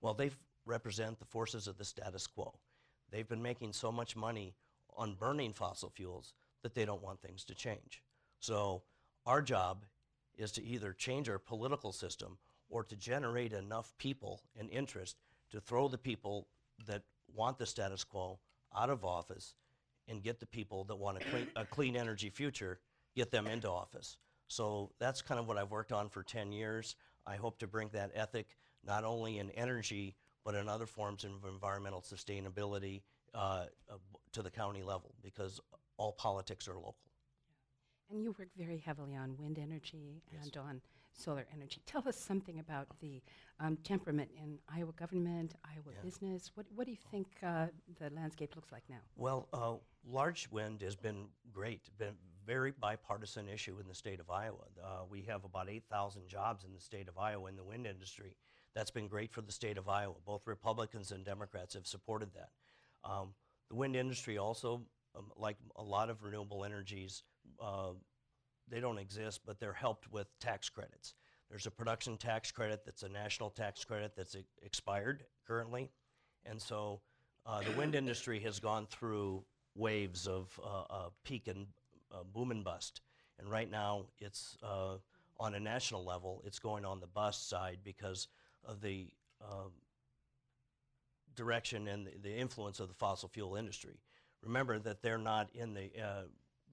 Well, 0.00 0.14
they 0.14 0.30
represent 0.66 1.18
the 1.18 1.24
forces 1.24 1.68
of 1.68 1.78
the 1.78 1.84
status 1.84 2.26
quo. 2.26 2.58
They've 3.10 3.28
been 3.28 3.42
making 3.42 3.74
so 3.74 3.92
much 3.92 4.16
money 4.16 4.54
on 4.96 5.14
burning 5.14 5.52
fossil 5.52 5.90
fuels 5.90 6.34
that 6.62 6.74
they 6.74 6.84
don't 6.84 7.02
want 7.02 7.20
things 7.20 7.44
to 7.44 7.54
change. 7.54 8.02
So, 8.40 8.82
our 9.24 9.40
job 9.40 9.84
is 10.36 10.50
to 10.52 10.64
either 10.64 10.92
change 10.92 11.28
our 11.28 11.38
political 11.38 11.92
system 11.92 12.38
or 12.68 12.82
to 12.84 12.96
generate 12.96 13.52
enough 13.52 13.92
people 13.98 14.42
and 14.58 14.68
interest 14.70 15.16
to 15.50 15.60
throw 15.60 15.86
the 15.86 15.98
people 15.98 16.48
that 16.86 17.02
want 17.34 17.58
the 17.58 17.66
status 17.66 18.04
quo 18.04 18.38
out 18.76 18.90
of 18.90 19.04
office 19.04 19.54
and 20.08 20.22
get 20.22 20.40
the 20.40 20.46
people 20.46 20.84
that 20.84 20.96
want 20.96 21.18
a 21.18 21.20
clean, 21.30 21.46
a 21.56 21.64
clean 21.64 21.96
energy 21.96 22.30
future, 22.30 22.80
get 23.14 23.30
them 23.30 23.46
into 23.46 23.68
office. 23.68 24.16
So 24.48 24.90
that's 24.98 25.22
kind 25.22 25.40
of 25.40 25.46
what 25.46 25.56
I've 25.56 25.70
worked 25.70 25.92
on 25.92 26.08
for 26.08 26.22
10 26.22 26.52
years. 26.52 26.96
I 27.26 27.36
hope 27.36 27.58
to 27.60 27.66
bring 27.66 27.88
that 27.92 28.10
ethic 28.14 28.56
not 28.84 29.04
only 29.04 29.38
in 29.38 29.50
energy, 29.52 30.16
but 30.44 30.54
in 30.54 30.68
other 30.68 30.86
forms 30.86 31.24
of 31.24 31.30
environmental 31.48 32.02
sustainability 32.02 33.02
uh, 33.34 33.66
uh, 33.88 33.94
to 34.32 34.42
the 34.42 34.50
county 34.50 34.82
level 34.82 35.14
because 35.22 35.60
all 35.96 36.12
politics 36.12 36.68
are 36.68 36.74
local. 36.74 36.96
And 38.10 38.22
you 38.22 38.34
work 38.38 38.48
very 38.56 38.78
heavily 38.78 39.14
on 39.14 39.36
wind 39.38 39.58
energy 39.58 40.22
and 40.42 40.56
on 40.56 40.82
solar 41.12 41.46
energy. 41.54 41.80
Tell 41.86 42.06
us 42.08 42.16
something 42.16 42.58
about 42.58 42.88
the 43.00 43.22
um, 43.60 43.76
temperament 43.84 44.30
in 44.36 44.58
Iowa 44.74 44.92
government, 44.92 45.54
Iowa 45.64 45.92
Yeah. 45.94 46.02
business. 46.02 46.50
What, 46.54 46.66
what 46.74 46.86
do 46.86 46.92
you 46.92 46.98
think 47.10 47.28
uh, 47.42 47.66
the 48.00 48.10
landscape 48.14 48.56
looks 48.56 48.72
like 48.72 48.82
now? 48.88 49.00
Well, 49.16 49.48
uh, 49.52 49.74
large 50.04 50.48
wind 50.50 50.82
has 50.82 50.96
been 50.96 51.26
great, 51.52 51.82
been 51.98 52.14
very 52.44 52.72
bipartisan 52.72 53.48
issue 53.48 53.78
in 53.80 53.86
the 53.86 53.94
state 53.94 54.18
of 54.18 54.28
Iowa. 54.30 54.64
Uh, 54.82 54.86
we 55.08 55.22
have 55.22 55.44
about 55.44 55.68
8,000 55.70 56.26
jobs 56.28 56.64
in 56.64 56.72
the 56.72 56.80
state 56.80 57.08
of 57.08 57.16
Iowa 57.18 57.48
in 57.48 57.56
the 57.56 57.62
wind 57.64 57.86
industry. 57.86 58.36
That's 58.74 58.90
been 58.90 59.06
great 59.06 59.32
for 59.32 59.42
the 59.42 59.52
state 59.52 59.78
of 59.78 59.88
Iowa. 59.88 60.14
Both 60.24 60.46
Republicans 60.46 61.12
and 61.12 61.24
Democrats 61.24 61.74
have 61.74 61.86
supported 61.86 62.30
that. 62.34 62.50
Um, 63.04 63.34
the 63.68 63.76
wind 63.76 63.94
industry 63.96 64.38
also, 64.38 64.82
um, 65.16 65.30
like 65.36 65.56
a 65.76 65.82
lot 65.82 66.10
of 66.10 66.22
renewable 66.22 66.64
energies, 66.64 67.22
uh, 67.60 67.90
they 68.72 68.80
don't 68.80 68.98
exist, 68.98 69.42
but 69.46 69.60
they're 69.60 69.74
helped 69.74 70.10
with 70.10 70.26
tax 70.40 70.70
credits. 70.70 71.14
There's 71.50 71.66
a 71.66 71.70
production 71.70 72.16
tax 72.16 72.50
credit 72.50 72.80
that's 72.86 73.02
a 73.02 73.08
national 73.08 73.50
tax 73.50 73.84
credit 73.84 74.12
that's 74.16 74.34
expired 74.62 75.24
currently. 75.46 75.90
And 76.46 76.60
so 76.60 77.02
uh, 77.44 77.60
the 77.60 77.72
wind 77.72 77.94
industry 77.94 78.40
has 78.40 78.58
gone 78.58 78.86
through 78.86 79.44
waves 79.74 80.26
of 80.26 80.58
uh, 80.64 80.84
uh, 80.88 81.08
peak 81.22 81.48
and 81.48 81.66
uh, 82.10 82.22
boom 82.32 82.50
and 82.50 82.64
bust. 82.64 83.02
And 83.38 83.50
right 83.50 83.70
now, 83.70 84.06
it's 84.18 84.56
uh, 84.62 84.94
on 85.38 85.54
a 85.54 85.60
national 85.60 86.02
level, 86.02 86.42
it's 86.46 86.58
going 86.58 86.86
on 86.86 86.98
the 86.98 87.06
bust 87.06 87.50
side 87.50 87.80
because 87.84 88.28
of 88.64 88.80
the 88.80 89.08
um, 89.42 89.72
direction 91.36 91.88
and 91.88 92.06
the, 92.06 92.12
the 92.22 92.34
influence 92.34 92.80
of 92.80 92.88
the 92.88 92.94
fossil 92.94 93.28
fuel 93.28 93.56
industry. 93.56 94.00
Remember 94.42 94.78
that 94.78 95.02
they're 95.02 95.18
not 95.18 95.50
in 95.54 95.74
the 95.74 95.90
uh, 96.02 96.22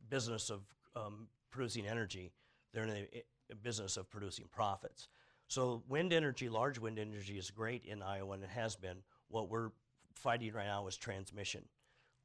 business 0.09 0.49
of 0.49 0.61
um, 0.95 1.27
producing 1.51 1.87
energy, 1.87 2.31
they're 2.73 2.83
in 2.83 3.07
the 3.49 3.55
business 3.55 3.97
of 3.97 4.09
producing 4.09 4.45
profits. 4.51 5.07
So, 5.47 5.83
wind 5.87 6.13
energy, 6.13 6.47
large 6.47 6.77
wind 6.77 6.99
energy, 6.99 7.37
is 7.37 7.49
great 7.49 7.85
in 7.85 8.03
Iowa 8.03 8.33
and 8.33 8.43
it 8.43 8.49
has 8.49 8.75
been. 8.75 8.97
What 9.29 9.49
we're 9.49 9.71
fighting 10.13 10.53
right 10.53 10.67
now 10.67 10.87
is 10.87 10.97
transmission. 10.97 11.63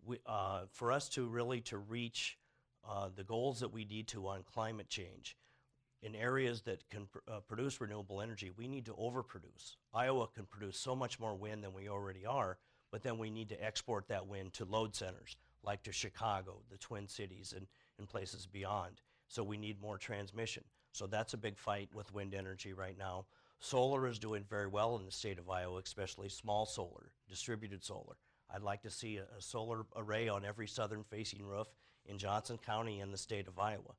We, 0.05 0.19
uh, 0.27 0.63
for 0.71 0.93
us 0.93 1.09
to 1.11 1.27
really 1.27 1.61
to 1.63 1.79
reach 1.79 2.39
uh, 2.87 3.09
the 3.15 3.25
goals 3.25 3.61
that 3.61 3.73
we 3.73 3.87
need 3.87 4.09
to 4.09 4.27
on 4.29 4.43
climate 4.43 4.89
change, 4.91 5.37
in 6.05 6.15
areas 6.15 6.61
that 6.63 6.89
can 6.91 7.07
pr- 7.07 7.19
uh, 7.27 7.41
produce 7.41 7.81
renewable 7.81 8.21
energy, 8.21 8.51
we 8.55 8.69
need 8.69 8.85
to 8.85 8.93
overproduce. 8.93 9.77
Iowa 9.95 10.29
can 10.29 10.45
produce 10.45 10.79
so 10.79 10.95
much 10.95 11.19
more 11.19 11.35
wind 11.35 11.65
than 11.65 11.73
we 11.73 11.89
already 11.89 12.27
are, 12.27 12.59
but 12.93 13.03
then 13.03 13.17
we 13.17 13.31
need 13.31 13.49
to 13.49 13.65
export 13.65 14.07
that 14.09 14.27
wind 14.27 14.53
to 14.55 14.67
load 14.67 14.95
centers 14.95 15.37
like 15.63 15.83
to 15.85 15.93
Chicago, 15.93 16.61
the 16.71 16.77
Twin 16.77 17.09
Cities, 17.09 17.55
and, 17.57 17.67
and 17.99 18.07
places 18.07 18.47
beyond. 18.47 19.01
So 19.29 19.43
we 19.43 19.57
need 19.57 19.81
more 19.81 19.99
transmission. 19.99 20.65
So 20.93 21.07
that's 21.07 21.35
a 21.35 21.39
big 21.39 21.59
fight 21.59 21.89
with 21.95 22.15
wind 22.15 22.35
energy 22.35 22.73
right 22.73 22.97
now. 22.97 23.27
Solar 23.59 24.07
is 24.07 24.19
doing 24.19 24.45
very 24.49 24.67
well 24.67 24.97
in 24.97 25.05
the 25.05 25.13
state 25.13 25.39
of 25.39 25.49
Iowa, 25.49 25.81
especially 25.85 26.29
small 26.29 26.67
solar, 26.67 27.11
distributed 27.29 27.83
solar. 27.83 28.17
I'd 28.55 28.63
like 28.63 28.83
to 28.83 28.91
see 28.91 29.17
a, 29.17 29.25
a 29.37 29.41
solar 29.41 29.87
array 29.97 30.29
on 30.29 30.45
every 30.45 30.67
southern 30.67 31.03
facing 31.03 31.43
roof 31.43 31.69
in 32.07 32.19
Johnson 32.19 32.59
County 32.59 33.01
and 33.01 33.13
the 33.13 33.19
state 33.19 33.49
of 33.49 33.59
Iowa 33.59 33.95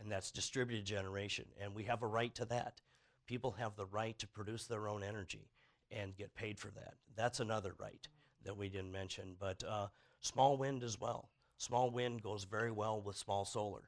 and 0.00 0.10
that's 0.10 0.30
distributed 0.30 0.84
generation. 0.84 1.44
And 1.60 1.74
we 1.74 1.84
have 1.84 2.02
a 2.02 2.06
right 2.06 2.34
to 2.36 2.44
that. 2.46 2.80
People 3.26 3.52
have 3.52 3.76
the 3.76 3.86
right 3.86 4.18
to 4.18 4.26
produce 4.26 4.66
their 4.66 4.88
own 4.88 5.02
energy 5.02 5.50
and 5.90 6.16
get 6.16 6.34
paid 6.34 6.58
for 6.58 6.68
that. 6.68 6.94
That's 7.16 7.40
another 7.40 7.74
right 7.78 8.06
that 8.44 8.56
we 8.56 8.68
didn't 8.68 8.92
mention. 8.92 9.36
But 9.38 9.62
uh, 9.68 9.88
small 10.20 10.56
wind 10.56 10.82
as 10.82 10.98
well. 10.98 11.30
Small 11.58 11.90
wind 11.90 12.22
goes 12.22 12.44
very 12.44 12.70
well 12.70 13.00
with 13.00 13.16
small 13.16 13.44
solar. 13.44 13.82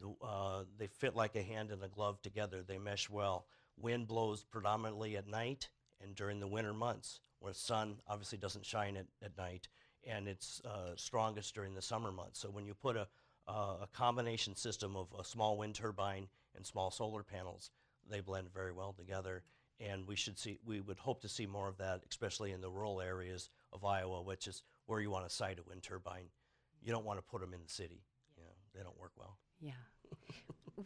The, 0.00 0.26
uh, 0.26 0.64
they 0.78 0.86
fit 0.86 1.14
like 1.14 1.36
a 1.36 1.42
hand 1.42 1.70
and 1.70 1.82
a 1.82 1.88
glove 1.88 2.20
together. 2.22 2.62
They 2.62 2.78
mesh 2.78 3.08
well. 3.08 3.46
Wind 3.76 4.06
blows 4.06 4.44
predominantly 4.44 5.16
at 5.16 5.26
night 5.26 5.68
and 6.02 6.14
during 6.14 6.40
the 6.40 6.46
winter 6.48 6.74
months, 6.74 7.20
where 7.38 7.52
the 7.52 7.58
sun 7.58 7.96
obviously 8.08 8.38
doesn't 8.38 8.66
shine 8.66 8.96
at, 8.96 9.06
at 9.22 9.36
night, 9.38 9.68
and 10.06 10.28
it's 10.28 10.60
uh, 10.64 10.94
strongest 10.96 11.54
during 11.54 11.74
the 11.74 11.82
summer 11.82 12.12
months. 12.12 12.40
So 12.40 12.50
when 12.50 12.66
you 12.66 12.74
put 12.74 12.96
a 12.96 13.08
uh, 13.46 13.76
a 13.82 13.86
combination 13.92 14.56
system 14.56 14.96
of 14.96 15.08
a 15.18 15.24
small 15.24 15.56
wind 15.58 15.74
turbine 15.74 16.28
and 16.56 16.66
small 16.66 16.90
solar 16.90 17.22
panels. 17.22 17.70
They 18.08 18.20
blend 18.20 18.52
very 18.52 18.72
well 18.72 18.92
together, 18.92 19.42
and 19.80 20.06
we 20.06 20.16
should 20.16 20.38
see. 20.38 20.58
We 20.64 20.80
would 20.80 20.98
hope 20.98 21.22
to 21.22 21.28
see 21.28 21.46
more 21.46 21.68
of 21.68 21.78
that, 21.78 22.02
especially 22.10 22.52
in 22.52 22.60
the 22.60 22.70
rural 22.70 23.00
areas 23.00 23.50
of 23.72 23.84
Iowa, 23.84 24.22
which 24.22 24.46
is 24.46 24.62
where 24.86 25.00
you 25.00 25.10
want 25.10 25.28
to 25.28 25.34
site 25.34 25.58
a 25.58 25.62
wind 25.62 25.82
turbine. 25.82 26.26
You 26.82 26.92
don't 26.92 27.04
want 27.04 27.18
to 27.18 27.22
put 27.22 27.40
them 27.40 27.54
in 27.54 27.62
the 27.62 27.68
city. 27.68 28.02
You 28.36 28.42
know, 28.44 28.52
they 28.74 28.82
don't 28.82 28.98
work 28.98 29.12
well. 29.16 29.38
Yeah. 29.64 29.72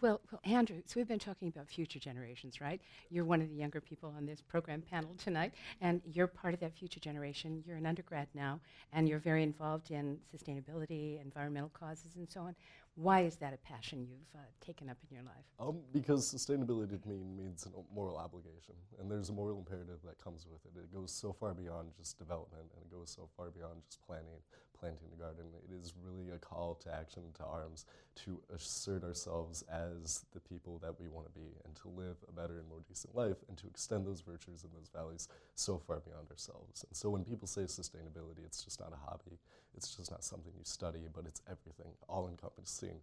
well, 0.00 0.20
well, 0.30 0.40
Andrew, 0.44 0.76
so 0.86 0.94
we've 1.00 1.08
been 1.08 1.18
talking 1.18 1.48
about 1.48 1.68
future 1.68 1.98
generations, 1.98 2.60
right? 2.60 2.80
You're 3.10 3.24
one 3.24 3.42
of 3.42 3.48
the 3.48 3.56
younger 3.56 3.80
people 3.80 4.14
on 4.16 4.24
this 4.24 4.40
program 4.40 4.82
panel 4.82 5.10
tonight, 5.18 5.52
and 5.80 6.00
you're 6.06 6.28
part 6.28 6.54
of 6.54 6.60
that 6.60 6.76
future 6.76 7.00
generation. 7.00 7.64
You're 7.66 7.76
an 7.76 7.86
undergrad 7.86 8.28
now, 8.34 8.60
and 8.92 9.08
you're 9.08 9.18
very 9.18 9.42
involved 9.42 9.90
in 9.90 10.18
sustainability, 10.32 11.20
environmental 11.20 11.70
causes, 11.70 12.14
and 12.16 12.30
so 12.30 12.42
on. 12.42 12.54
Why 12.94 13.22
is 13.22 13.36
that 13.36 13.52
a 13.52 13.56
passion 13.58 14.06
you've 14.08 14.40
uh, 14.40 14.44
taken 14.60 14.88
up 14.88 14.96
in 15.08 15.14
your 15.14 15.24
life? 15.24 15.44
Um, 15.58 15.80
because 15.92 16.32
sustainability 16.32 17.00
to 17.02 17.08
me 17.08 17.22
means 17.36 17.66
a 17.66 17.94
moral 17.94 18.16
obligation, 18.16 18.74
and 19.00 19.10
there's 19.10 19.28
a 19.28 19.32
moral 19.32 19.58
imperative 19.58 19.98
that 20.04 20.22
comes 20.22 20.46
with 20.50 20.64
it. 20.66 20.78
It 20.78 20.94
goes 20.94 21.10
so 21.12 21.32
far 21.32 21.52
beyond 21.52 21.90
just 21.96 22.18
development, 22.18 22.70
and 22.74 22.84
it 22.84 22.90
goes 22.94 23.10
so 23.10 23.28
far 23.36 23.50
beyond 23.50 23.82
just 23.88 24.04
planting, 24.06 24.38
planting 24.80 25.08
the 25.10 25.22
garden. 25.22 25.46
It 25.68 25.74
is 25.74 25.94
really 26.02 26.30
a 26.30 26.38
call 26.38 26.74
to 26.82 26.94
action, 26.94 27.22
to 27.34 27.44
arms, 27.44 27.84
to 28.24 28.40
assert 28.54 29.04
ourselves 29.04 29.64
as 29.70 30.24
the 30.32 30.40
people 30.40 30.78
that 30.82 31.00
we 31.00 31.08
want 31.08 31.26
to 31.26 31.32
be, 31.38 31.48
and 31.64 31.74
to 31.76 31.88
live 31.88 32.16
a 32.28 32.32
better 32.32 32.58
and 32.58 32.68
more 32.68 32.80
decent 32.88 33.14
life, 33.14 33.36
and 33.48 33.56
to 33.58 33.66
extend 33.66 34.06
those 34.06 34.20
virtues 34.20 34.64
and 34.64 34.72
those 34.72 34.90
values 34.94 35.28
so 35.54 35.78
far 35.78 36.00
beyond 36.00 36.30
ourselves. 36.30 36.84
And 36.88 36.96
so 36.96 37.10
when 37.10 37.24
people 37.24 37.46
say 37.46 37.62
sustainability, 37.62 38.44
it's 38.44 38.62
just 38.64 38.80
not 38.80 38.92
a 38.92 39.10
hobby. 39.10 39.38
It's 39.76 39.94
just 39.94 40.10
not 40.10 40.24
something 40.24 40.52
you 40.56 40.64
study, 40.64 41.08
but 41.12 41.26
it's 41.26 41.42
everything, 41.46 41.92
all 42.08 42.28
encompassing 42.28 43.00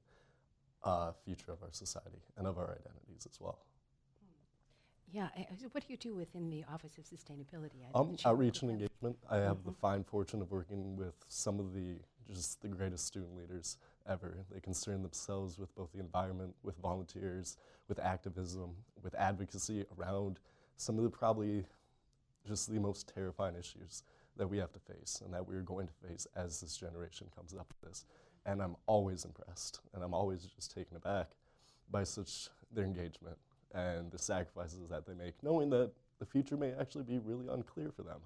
uh, 0.83 1.11
future 1.23 1.51
of 1.51 1.61
our 1.63 1.71
society 1.71 2.21
and 2.37 2.47
of 2.47 2.57
our 2.57 2.71
identities 2.71 3.27
as 3.29 3.39
well. 3.39 3.59
Yeah, 5.15 5.29
uh, 5.37 5.43
what 5.71 5.87
do 5.87 5.93
you 5.93 5.97
do 5.97 6.13
within 6.13 6.49
the 6.49 6.65
Office 6.69 6.97
of 6.97 7.05
Sustainability? 7.05 7.85
Um, 7.93 8.17
outreach 8.25 8.63
and 8.63 8.71
engagement. 8.71 9.17
I 9.29 9.37
have 9.37 9.63
the 9.63 9.71
fine 9.71 10.03
fortune 10.03 10.41
of 10.41 10.51
working 10.51 10.97
with 10.97 11.15
some 11.29 11.57
of 11.57 11.73
the 11.73 11.95
just 12.29 12.61
the 12.61 12.67
greatest 12.67 13.07
student 13.07 13.33
leaders 13.37 13.77
ever. 14.09 14.39
They 14.51 14.59
concern 14.59 15.03
themselves 15.03 15.57
with 15.57 15.73
both 15.73 15.93
the 15.93 16.01
environment, 16.01 16.53
with 16.63 16.75
volunteers, 16.79 17.55
with 17.87 17.97
activism, 17.97 18.71
with 19.03 19.15
advocacy 19.15 19.85
around 19.97 20.39
some 20.75 20.97
of 20.97 21.05
the 21.05 21.09
probably 21.09 21.63
just 22.45 22.69
the 22.69 22.79
most 22.79 23.09
terrifying 23.15 23.55
issues 23.55 24.03
that 24.35 24.47
we 24.47 24.57
have 24.57 24.73
to 24.73 24.79
face 24.79 25.21
and 25.23 25.33
that 25.33 25.47
we're 25.47 25.61
going 25.61 25.87
to 25.87 25.93
face 26.09 26.27
as 26.35 26.59
this 26.59 26.75
generation 26.75 27.27
comes 27.33 27.53
up 27.53 27.67
with 27.69 27.89
this. 27.89 28.03
And 28.45 28.61
I'm 28.61 28.75
always 28.85 29.23
impressed, 29.23 29.79
and 29.93 30.03
I'm 30.03 30.13
always 30.13 30.43
just 30.43 30.75
taken 30.75 30.97
aback 30.97 31.29
by 31.89 32.03
such 32.03 32.49
their 32.73 32.83
engagement 32.83 33.37
and 33.75 34.11
the 34.11 34.17
sacrifices 34.17 34.87
that 34.89 35.05
they 35.05 35.13
make, 35.13 35.33
knowing 35.43 35.69
that 35.69 35.91
the 36.19 36.25
future 36.25 36.57
may 36.57 36.73
actually 36.79 37.03
be 37.03 37.19
really 37.19 37.47
unclear 37.51 37.91
for 37.91 38.03
them. 38.03 38.21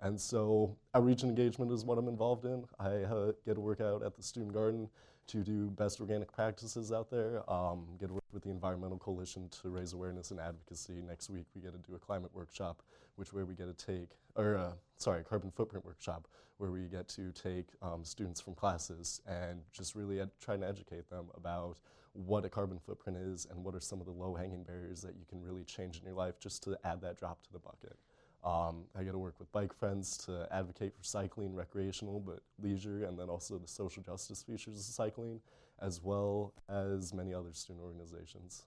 And 0.00 0.20
so 0.20 0.76
outreach 0.94 1.22
and 1.22 1.30
engagement 1.30 1.70
is 1.70 1.84
what 1.84 1.98
I'm 1.98 2.08
involved 2.08 2.44
in. 2.44 2.64
I 2.78 3.04
uh, 3.04 3.32
get 3.44 3.54
to 3.54 3.60
work 3.60 3.80
out 3.80 4.02
at 4.02 4.16
the 4.16 4.22
student 4.22 4.52
garden 4.52 4.88
to 5.28 5.42
do 5.42 5.70
best 5.70 6.00
organic 6.00 6.32
practices 6.32 6.92
out 6.92 7.10
there, 7.10 7.42
um, 7.50 7.86
get 7.98 8.08
to 8.08 8.14
work 8.14 8.22
with 8.32 8.44
the 8.44 8.50
Environmental 8.50 8.98
Coalition 8.98 9.48
to 9.62 9.70
raise 9.70 9.92
awareness 9.92 10.30
and 10.30 10.38
advocacy. 10.38 11.02
Next 11.06 11.30
week 11.30 11.46
we 11.54 11.60
get 11.60 11.72
to 11.72 11.78
do 11.78 11.96
a 11.96 11.98
climate 11.98 12.30
workshop, 12.32 12.82
which 13.16 13.32
where 13.32 13.44
we 13.44 13.54
get 13.54 13.66
to 13.76 13.86
take, 13.86 14.10
or 14.36 14.56
uh, 14.56 14.72
sorry, 14.98 15.24
carbon 15.24 15.50
footprint 15.50 15.84
workshop, 15.84 16.28
where 16.58 16.70
we 16.70 16.82
get 16.82 17.08
to 17.08 17.32
take 17.32 17.66
um, 17.82 18.04
students 18.04 18.40
from 18.40 18.54
classes 18.54 19.20
and 19.26 19.60
just 19.72 19.94
really 19.94 20.20
ed- 20.20 20.30
trying 20.40 20.60
to 20.60 20.68
educate 20.68 21.10
them 21.10 21.26
about 21.36 21.76
what 22.16 22.44
a 22.44 22.48
carbon 22.48 22.78
footprint 22.78 23.18
is 23.18 23.46
and 23.50 23.62
what 23.62 23.74
are 23.74 23.80
some 23.80 24.00
of 24.00 24.06
the 24.06 24.12
low-hanging 24.12 24.62
barriers 24.62 25.02
that 25.02 25.16
you 25.16 25.24
can 25.28 25.42
really 25.42 25.64
change 25.64 25.98
in 25.98 26.04
your 26.04 26.14
life 26.14 26.38
just 26.40 26.62
to 26.64 26.76
add 26.84 27.00
that 27.02 27.18
drop 27.18 27.42
to 27.42 27.52
the 27.52 27.58
bucket. 27.58 27.96
Um, 28.44 28.84
I 28.96 29.02
get 29.02 29.12
to 29.12 29.18
work 29.18 29.38
with 29.38 29.50
bike 29.52 29.72
friends 29.72 30.16
to 30.18 30.46
advocate 30.52 30.94
for 30.94 31.02
cycling, 31.02 31.54
recreational 31.54 32.20
but 32.20 32.40
leisure, 32.62 33.04
and 33.04 33.18
then 33.18 33.28
also 33.28 33.58
the 33.58 33.68
social 33.68 34.02
justice 34.02 34.42
features 34.42 34.78
of 34.78 34.84
cycling, 34.84 35.40
as 35.80 36.02
well 36.02 36.54
as 36.68 37.12
many 37.12 37.34
other 37.34 37.52
student 37.52 37.84
organizations. 37.84 38.64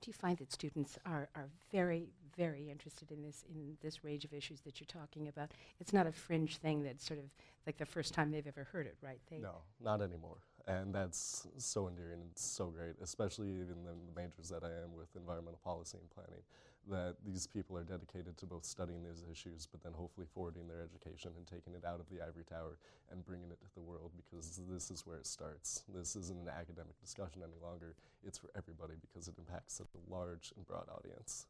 Do 0.00 0.08
you 0.08 0.12
find 0.12 0.36
that 0.38 0.52
students 0.52 0.98
are, 1.06 1.28
are 1.34 1.48
very, 1.72 2.08
very 2.36 2.70
interested 2.70 3.10
in 3.10 3.22
this 3.22 3.44
in 3.48 3.76
this 3.82 4.04
range 4.04 4.24
of 4.24 4.32
issues 4.32 4.60
that 4.60 4.80
you're 4.80 4.86
talking 4.86 5.28
about? 5.28 5.50
It's 5.80 5.92
not 5.92 6.06
a 6.06 6.12
fringe 6.12 6.56
thing 6.56 6.82
that's 6.82 7.04
sort 7.04 7.18
of 7.18 7.26
like 7.66 7.78
the 7.78 7.86
first 7.86 8.14
time 8.14 8.30
they've 8.30 8.46
ever 8.46 8.64
heard 8.64 8.86
it, 8.86 8.96
right? 9.02 9.20
They 9.30 9.38
No, 9.38 9.56
not 9.80 10.00
anymore. 10.00 10.38
And 10.68 10.94
that's 10.94 11.46
so 11.56 11.88
endearing 11.88 12.20
and 12.20 12.30
so 12.36 12.66
great, 12.68 12.96
especially 13.02 13.48
even 13.48 13.88
in 13.88 14.04
the 14.04 14.12
majors 14.14 14.50
that 14.50 14.62
I 14.62 14.68
am 14.84 14.92
with 14.94 15.08
environmental 15.16 15.60
policy 15.64 15.96
and 15.98 16.10
planning, 16.10 16.44
that 16.90 17.16
these 17.24 17.46
people 17.46 17.76
are 17.78 17.84
dedicated 17.84 18.36
to 18.36 18.46
both 18.46 18.66
studying 18.66 19.02
these 19.02 19.24
issues, 19.32 19.66
but 19.66 19.82
then 19.82 19.92
hopefully 19.94 20.26
forwarding 20.34 20.68
their 20.68 20.82
education 20.82 21.32
and 21.38 21.46
taking 21.46 21.72
it 21.72 21.86
out 21.86 22.00
of 22.00 22.08
the 22.10 22.20
ivory 22.20 22.44
tower 22.44 22.76
and 23.10 23.24
bringing 23.24 23.50
it 23.50 23.60
to 23.62 23.68
the 23.74 23.80
world 23.80 24.12
because 24.16 24.60
this 24.68 24.90
is 24.90 25.06
where 25.06 25.16
it 25.16 25.26
starts. 25.26 25.84
This 25.88 26.16
isn't 26.16 26.38
an 26.38 26.48
academic 26.52 27.00
discussion 27.00 27.40
any 27.42 27.56
longer. 27.64 27.94
It's 28.26 28.36
for 28.38 28.50
everybody 28.54 28.94
because 29.00 29.26
it 29.26 29.34
impacts 29.38 29.72
such 29.74 29.88
a 29.96 30.12
large 30.12 30.52
and 30.54 30.66
broad 30.66 30.88
audience. 30.92 31.46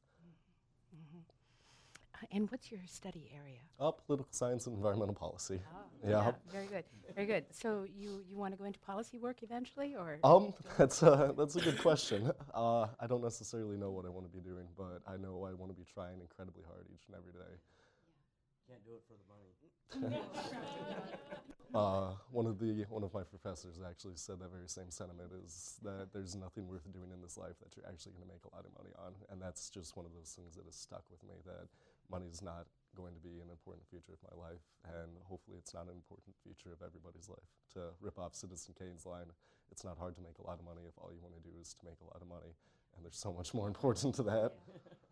Mhm. 0.93 1.25
Uh, 1.31 1.38
and 2.31 2.51
what's 2.51 2.71
your 2.71 2.81
study 2.87 3.31
area? 3.35 3.61
Oh, 3.79 3.93
political 3.93 4.33
science 4.33 4.67
and 4.67 4.77
environmental 4.77 5.15
policy. 5.15 5.61
Oh, 5.73 6.09
Yeah. 6.09 6.33
very 6.53 6.67
good, 6.67 6.85
very 7.15 7.27
good. 7.27 7.45
So 7.51 7.85
you, 7.85 8.23
you 8.29 8.37
want 8.37 8.53
to 8.55 8.59
go 8.59 8.65
into 8.65 8.79
policy 8.81 9.19
work 9.19 9.43
eventually, 9.43 9.95
or 9.95 10.19
Um, 10.25 10.55
that's 10.77 11.03
a, 11.03 11.35
that's 11.37 11.57
a 11.57 11.61
good 11.61 11.79
question. 11.79 12.33
Uh, 12.55 12.89
I 13.01 13.07
don't 13.07 13.23
necessarily 13.23 13.77
know 13.77 13.91
what 13.91 14.05
I 14.05 14.09
want 14.09 14.27
to 14.27 14.33
be 14.33 14.41
doing, 14.41 14.67
but 14.77 15.03
I 15.07 15.17
know 15.17 15.45
I 15.45 15.55
want 15.55 15.71
to 15.73 15.77
be 15.77 15.85
trying 15.85 16.21
incredibly 16.21 16.65
hard 16.65 16.87
each 16.93 17.07
and 17.07 17.17
every 17.17 17.33
day. 17.33 17.55
Can't 18.69 18.85
do 18.85 18.93
it 18.95 19.03
for 19.09 19.15
the 19.17 20.09
money. 20.11 20.21
Uh, 21.75 22.17
one 22.33 22.47
of 22.47 22.59
the 22.59 22.87
one 22.89 23.05
of 23.05 23.13
my 23.13 23.23
professors 23.23 23.77
actually 23.85 24.17
said 24.17 24.41
that 24.41 24.51
very 24.51 24.67
same 24.67 24.91
sentiment 24.91 25.29
is 25.45 25.77
that 25.85 26.09
there's 26.15 26.35
nothing 26.35 26.67
worth 26.67 26.81
doing 26.93 27.13
in 27.13 27.21
this 27.21 27.37
life 27.37 27.61
that 27.61 27.77
you're 27.77 27.85
actually 27.85 28.13
going 28.13 28.25
to 28.25 28.33
make 28.33 28.41
a 28.49 28.55
lot 28.57 28.65
of 28.65 28.73
money 28.73 28.89
on, 28.97 29.13
and 29.29 29.37
that's 29.41 29.69
just 29.69 29.95
one 29.95 30.07
of 30.07 30.13
those 30.17 30.33
things 30.33 30.57
that 30.57 30.65
has 30.65 30.75
stuck 30.75 31.05
with 31.11 31.23
me. 31.29 31.37
That 31.45 31.69
money's 32.11 32.43
not 32.43 32.67
going 32.97 33.15
to 33.15 33.21
be 33.21 33.41
an 33.41 33.51
important 33.51 33.87
feature 33.87 34.13
of 34.13 34.23
my 34.27 34.35
life, 34.35 34.65
and 34.85 35.21
hopefully 35.25 35.57
it's 35.59 35.73
not 35.75 35.87
an 35.87 35.95
important 35.95 36.35
feature 36.43 36.73
of 36.73 36.83
everybody's 36.83 37.29
life. 37.29 37.49
To 37.75 37.95
rip 38.01 38.19
off 38.19 38.35
Citizen 38.35 38.75
Kane's 38.79 39.07
line, 39.07 39.31
it's 39.71 39.85
not 39.85 39.99
hard 39.99 40.17
to 40.17 40.23
make 40.23 40.39
a 40.39 40.47
lot 40.47 40.59
of 40.59 40.65
money 40.65 40.83
if 40.89 40.99
all 40.99 41.13
you 41.13 41.21
want 41.23 41.37
to 41.37 41.45
do 41.45 41.55
is 41.61 41.75
to 41.75 41.85
make 41.85 42.01
a 42.01 42.09
lot 42.09 42.21
of 42.21 42.29
money, 42.29 42.57
and 42.97 43.05
there's 43.05 43.19
so 43.19 43.33
much 43.33 43.55
more 43.55 43.69
important 43.69 44.15
to 44.17 44.23
that. 44.25 44.53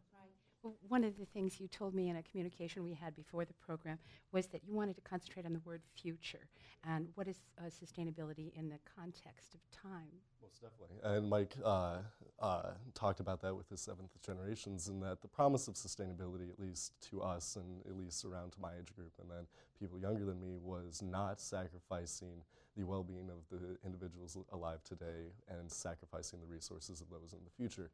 One 0.89 1.05
of 1.05 1.19
the 1.19 1.25
things 1.27 1.61
you 1.61 1.69
told 1.69 1.95
me 1.95 2.09
in 2.09 2.17
a 2.17 2.23
communication 2.23 2.85
we 2.85 2.95
had 2.95 3.14
before 3.14 3.45
the 3.45 3.55
program 3.55 3.99
was 4.33 4.47
that 4.49 4.62
you 4.67 4.75
wanted 4.75 4.97
to 4.97 5.03
concentrate 5.03 5.47
on 5.47 5.53
the 5.53 5.61
word 5.61 5.83
future 5.95 6.49
and 6.85 7.09
what 7.14 7.29
is 7.29 7.37
uh, 7.59 7.64
sustainability 7.64 8.53
in 8.55 8.69
the 8.69 8.79
context 8.97 9.55
of 9.55 9.61
time. 9.71 10.09
Most 10.43 10.62
definitely. 10.62 10.97
And 11.03 11.29
Mike 11.29 11.57
uh, 11.64 11.99
uh, 12.41 12.71
talked 12.95 13.21
about 13.21 13.41
that 13.43 13.55
with 13.55 13.69
his 13.69 13.81
seventh 13.81 14.11
generations, 14.25 14.89
and 14.89 15.03
that 15.03 15.21
the 15.21 15.29
promise 15.29 15.69
of 15.69 15.75
sustainability, 15.75 16.51
at 16.51 16.61
least 16.61 16.93
to 17.11 17.23
us 17.23 17.57
and 17.57 17.85
at 17.87 17.97
least 17.97 18.25
around 18.25 18.53
to 18.53 18.61
my 18.61 18.71
age 18.79 18.95
group, 18.95 19.12
and 19.21 19.31
then 19.31 19.47
people 19.79 19.99
younger 19.99 20.25
than 20.25 20.41
me, 20.41 20.59
was 20.62 21.03
not 21.03 21.41
sacrificing 21.41 22.43
the 22.77 22.85
well 22.85 23.03
being 23.03 23.31
of 23.31 23.49
the 23.51 23.77
individuals 23.85 24.37
alive 24.53 24.83
today 24.85 25.33
and 25.49 25.71
sacrificing 25.71 26.41
the 26.41 26.47
resources 26.47 27.01
of 27.01 27.09
those 27.11 27.33
in 27.33 27.41
the 27.45 27.51
future. 27.51 27.91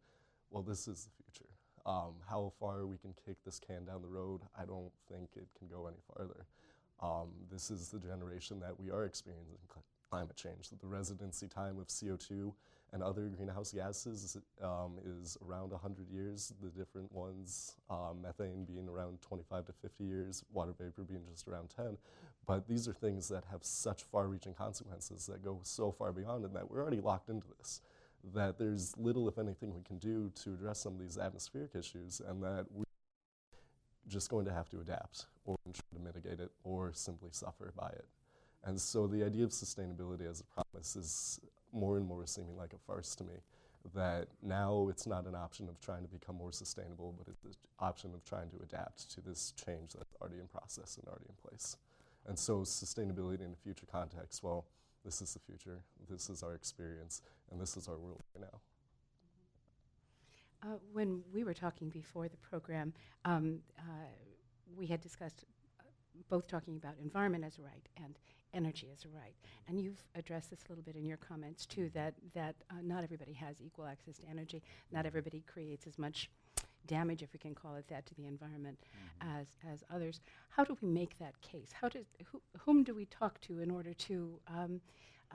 Well, 0.51 0.63
this 0.63 0.87
is 0.89 1.07
the 1.07 1.25
future. 1.25 1.51
Um, 1.85 2.15
how 2.29 2.53
far 2.61 2.87
we 2.87 2.97
can 2.97 3.15
kick 3.27 3.37
this 3.45 3.59
can 3.59 3.85
down 3.85 4.03
the 4.03 4.09
road, 4.09 4.41
I 4.57 4.65
don't 4.65 4.93
think 5.11 5.31
it 5.37 5.49
can 5.59 5.69
go 5.69 5.87
any 5.87 5.99
farther. 6.15 6.47
Um, 7.01 7.29
this 7.51 7.71
is 7.71 7.89
the 7.89 7.99
generation 7.99 8.61
that 8.61 8.79
we 8.79 8.91
are 8.91 9.05
experiencing 9.05 9.59
cl- 9.69 9.83
climate 10.09 10.37
change. 10.37 10.69
The 10.71 10.87
residency 10.87 11.49
time 11.49 11.79
of 11.81 11.89
CO2 11.89 12.53
and 12.93 13.03
other 13.03 13.23
greenhouse 13.23 13.73
gases 13.73 14.37
um, 14.63 14.99
is 15.05 15.37
around 15.45 15.73
100 15.73 16.09
years. 16.11 16.53
The 16.63 16.69
different 16.69 17.11
ones, 17.11 17.75
um, 17.91 18.21
methane 18.23 18.65
being 18.65 18.89
around 18.89 19.21
25 19.23 19.67
to 19.67 19.73
50 19.73 20.05
years, 20.05 20.45
water 20.53 20.75
vapor 20.79 21.03
being 21.03 21.23
just 21.31 21.49
around 21.49 21.71
10. 21.75 21.97
But 22.47 22.69
these 22.69 22.87
are 22.87 22.93
things 22.93 23.29
that 23.29 23.45
have 23.51 23.65
such 23.65 24.03
far 24.03 24.29
reaching 24.29 24.53
consequences 24.53 25.27
that 25.27 25.43
go 25.43 25.61
so 25.63 25.91
far 25.91 26.13
beyond, 26.13 26.45
and 26.45 26.55
that 26.55 26.71
we're 26.71 26.81
already 26.81 27.01
locked 27.01 27.29
into 27.31 27.47
this. 27.59 27.81
That 28.35 28.59
there's 28.59 28.97
little, 28.97 29.29
if 29.29 29.39
anything, 29.39 29.75
we 29.75 29.83
can 29.83 29.99
do 29.99 30.31
to 30.45 30.55
address 30.55 30.81
some 30.81 30.95
of 30.95 31.01
these 31.01 31.19
atmospheric 31.19 31.75
issues, 31.75 32.21
and 32.27 32.43
that 32.43 32.67
we're 32.71 32.85
just 34.09 34.31
going 34.31 34.45
to 34.45 34.53
have 34.53 34.69
to 34.71 34.81
adapt 34.81 35.27
or 35.45 35.57
try 35.65 35.99
to 35.99 36.05
mitigate 36.05 36.41
it 36.41 36.51
or 36.63 36.93
simply 36.93 37.31
suffer 37.33 37.73
by 37.77 37.89
it. 37.89 38.07
And 38.65 38.81
so 38.81 39.07
the 39.07 39.25
idea 39.25 39.45
of 39.45 39.51
sustainability 39.51 40.31
as 40.31 40.41
a 40.41 40.45
promise 40.45 40.95
is 40.95 41.41
more 41.73 41.97
and 41.97 42.07
more 42.07 42.27
seeming 42.27 42.57
like 42.57 42.73
a 42.75 42.79
farce 42.79 43.17
to 43.17 43.25
me. 43.25 43.35
That 43.95 44.29
now 44.41 44.87
it's 44.89 45.09
not 45.09 45.27
an 45.27 45.35
option 45.35 45.69
of 45.69 45.81
trying 45.81 46.03
to 46.03 46.09
become 46.09 46.37
more 46.37 46.53
sustainable, 46.53 47.17
but 47.19 47.27
it's 47.27 47.45
an 47.45 47.53
option 47.81 48.13
of 48.15 48.25
trying 48.25 48.51
to 48.51 48.57
adapt 48.63 49.11
to 49.11 49.21
this 49.21 49.53
change 49.57 49.95
that's 49.95 50.15
already 50.21 50.39
in 50.39 50.47
process 50.47 50.97
and 50.99 51.09
already 51.09 51.27
in 51.29 51.35
place. 51.45 51.77
And 52.29 52.39
so 52.39 52.61
sustainability 52.61 53.41
in 53.41 53.53
a 53.53 53.57
future 53.65 53.87
context, 53.91 54.45
well, 54.45 54.67
this 55.05 55.21
is 55.21 55.35
the 55.35 55.41
future, 55.41 55.81
this 56.09 56.31
is 56.31 56.45
our 56.45 56.55
experience, 56.55 57.23
and 57.53 57.61
this 57.61 57.77
is 57.77 57.87
our 57.89 57.99
world 57.99 58.23
right 58.35 58.49
now. 58.51 58.61
Uh, 60.65 60.77
when 60.93 61.23
we 61.33 61.45
were 61.45 61.55
talking 61.55 61.89
before 61.91 62.29
the 62.29 62.37
program, 62.37 62.93
um, 63.25 63.59
uh, 63.79 63.83
we 64.77 64.87
had 64.87 65.01
discussed 65.01 65.45
uh, 65.81 65.85
both 66.29 66.47
talking 66.47 66.77
about 66.77 66.95
environment 67.03 67.45
as 67.45 67.59
a 67.59 67.63
right 67.63 67.89
and 68.03 68.19
energy 68.55 68.89
as 68.93 69.05
a 69.05 69.09
right. 69.09 69.35
And 69.69 69.81
you've 69.81 70.03
addressed 70.15 70.51
this 70.51 70.61
a 70.67 70.69
little 70.71 70.85
bit 70.85 70.95
in 70.95 71.05
your 71.05 71.17
comments 71.17 71.67
too, 71.67 71.91
that, 71.95 72.15
that 72.35 72.55
uh, 72.71 72.75
not 72.83 73.03
everybody 73.03 73.33
has 73.33 73.57
equal 73.61 73.87
access 73.87 74.19
to 74.19 74.29
energy. 74.31 74.63
Not 74.93 75.05
everybody 75.05 75.43
creates 75.53 75.87
as 75.87 75.99
much 75.99 76.31
damage, 76.87 77.23
if 77.23 77.33
we 77.33 77.39
can 77.39 77.55
call 77.55 77.77
it 77.77 77.87
that, 77.89 78.07
to 78.07 78.15
the 78.15 78.27
environment 78.27 78.79
as, 79.21 79.47
as 79.73 79.85
others. 79.93 80.21
How 80.49 80.65
do 80.65 80.77
we 80.81 80.89
make 80.89 81.19
that 81.19 81.41
case? 81.41 81.71
How 81.73 81.89
does, 81.89 82.07
who, 82.31 82.41
whom 82.59 82.85
do 82.85 82.95
we 82.95 83.07
talk 83.07 83.41
to 83.43 83.61
in 83.61 83.71
order 83.71 83.95
to, 83.95 84.41
um, 84.49 84.81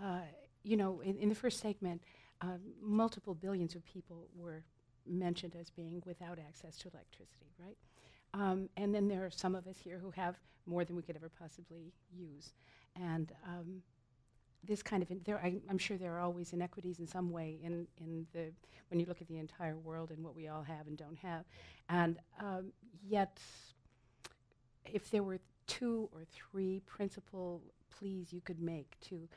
uh, 0.01 0.20
you 0.68 0.78
know, 0.78 1.01
in, 1.01 1.18
in 1.18 1.30
the 1.30 1.36
first 1.36 1.59
segment, 1.59 2.01
um, 2.41 2.59
multiple 2.82 3.34
billions 3.34 3.74
of 3.74 3.86
people 3.86 4.28
were 4.36 4.63
mentioned 5.07 5.55
as 5.59 5.70
being 5.70 6.03
without 6.05 6.38
access 6.38 6.78
to 6.78 6.89
electricity, 6.93 7.47
right? 7.57 7.78
Um, 8.34 8.70
and 8.76 8.93
then 8.93 9.07
there 9.07 9.26
are 9.26 9.32
some 9.32 9.55
of 9.55 9.65
us 9.68 9.78
here 9.82 9.97
who 9.97 10.11
have 10.11 10.36
more 10.65 10.84
than 10.84 10.95
we 10.95 11.01
could 11.01 11.15
ever 11.15 11.32
possibly 11.39 11.93
use. 12.13 12.51
And 12.95 13.32
um, 13.47 13.82
this 14.68 14.84
kind 14.84 15.01
of, 15.01 15.09
there, 15.24 15.38
I, 15.38 15.55
I'm 15.70 15.78
sure 15.78 15.97
there 15.97 16.13
are 16.15 16.20
always 16.20 16.51
inequities 16.51 16.99
in 16.99 17.07
some 17.07 17.32
way 17.32 17.57
in, 17.63 17.88
in 17.99 18.28
the, 18.34 18.51
when 18.89 18.99
you 18.99 19.05
look 19.05 19.22
at 19.22 19.28
the 19.30 19.38
entire 19.38 19.78
world 19.78 20.11
and 20.11 20.24
what 20.24 20.36
we 20.36 20.49
all 20.49 20.63
have 20.63 20.88
and 20.88 20.97
don't 20.97 21.18
have. 21.20 21.45
And 21.88 22.18
um, 22.41 22.74
yet, 23.07 23.39
if 24.86 25.09
there 25.09 25.24
were 25.24 25.39
two 25.65 26.09
or 26.13 26.24
three 26.26 26.82
principal 26.86 27.61
pleas 27.97 28.34
you 28.34 28.41
could 28.41 28.61
make 28.61 28.97
to 29.01 29.28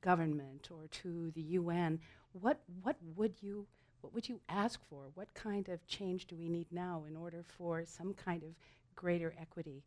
government 0.00 0.68
or 0.70 0.86
to 1.02 1.30
the 1.34 1.42
UN, 1.42 2.00
what, 2.32 2.60
what 2.82 2.96
would 3.16 3.34
you 3.40 3.66
what 4.00 4.14
would 4.14 4.28
you 4.28 4.40
ask 4.48 4.80
for? 4.88 5.10
What 5.14 5.32
kind 5.34 5.68
of 5.68 5.86
change 5.86 6.26
do 6.26 6.36
we 6.36 6.48
need 6.48 6.66
now 6.70 7.04
in 7.06 7.16
order 7.16 7.44
for 7.58 7.84
some 7.84 8.14
kind 8.14 8.42
of 8.42 8.50
greater 8.96 9.34
equity 9.40 9.82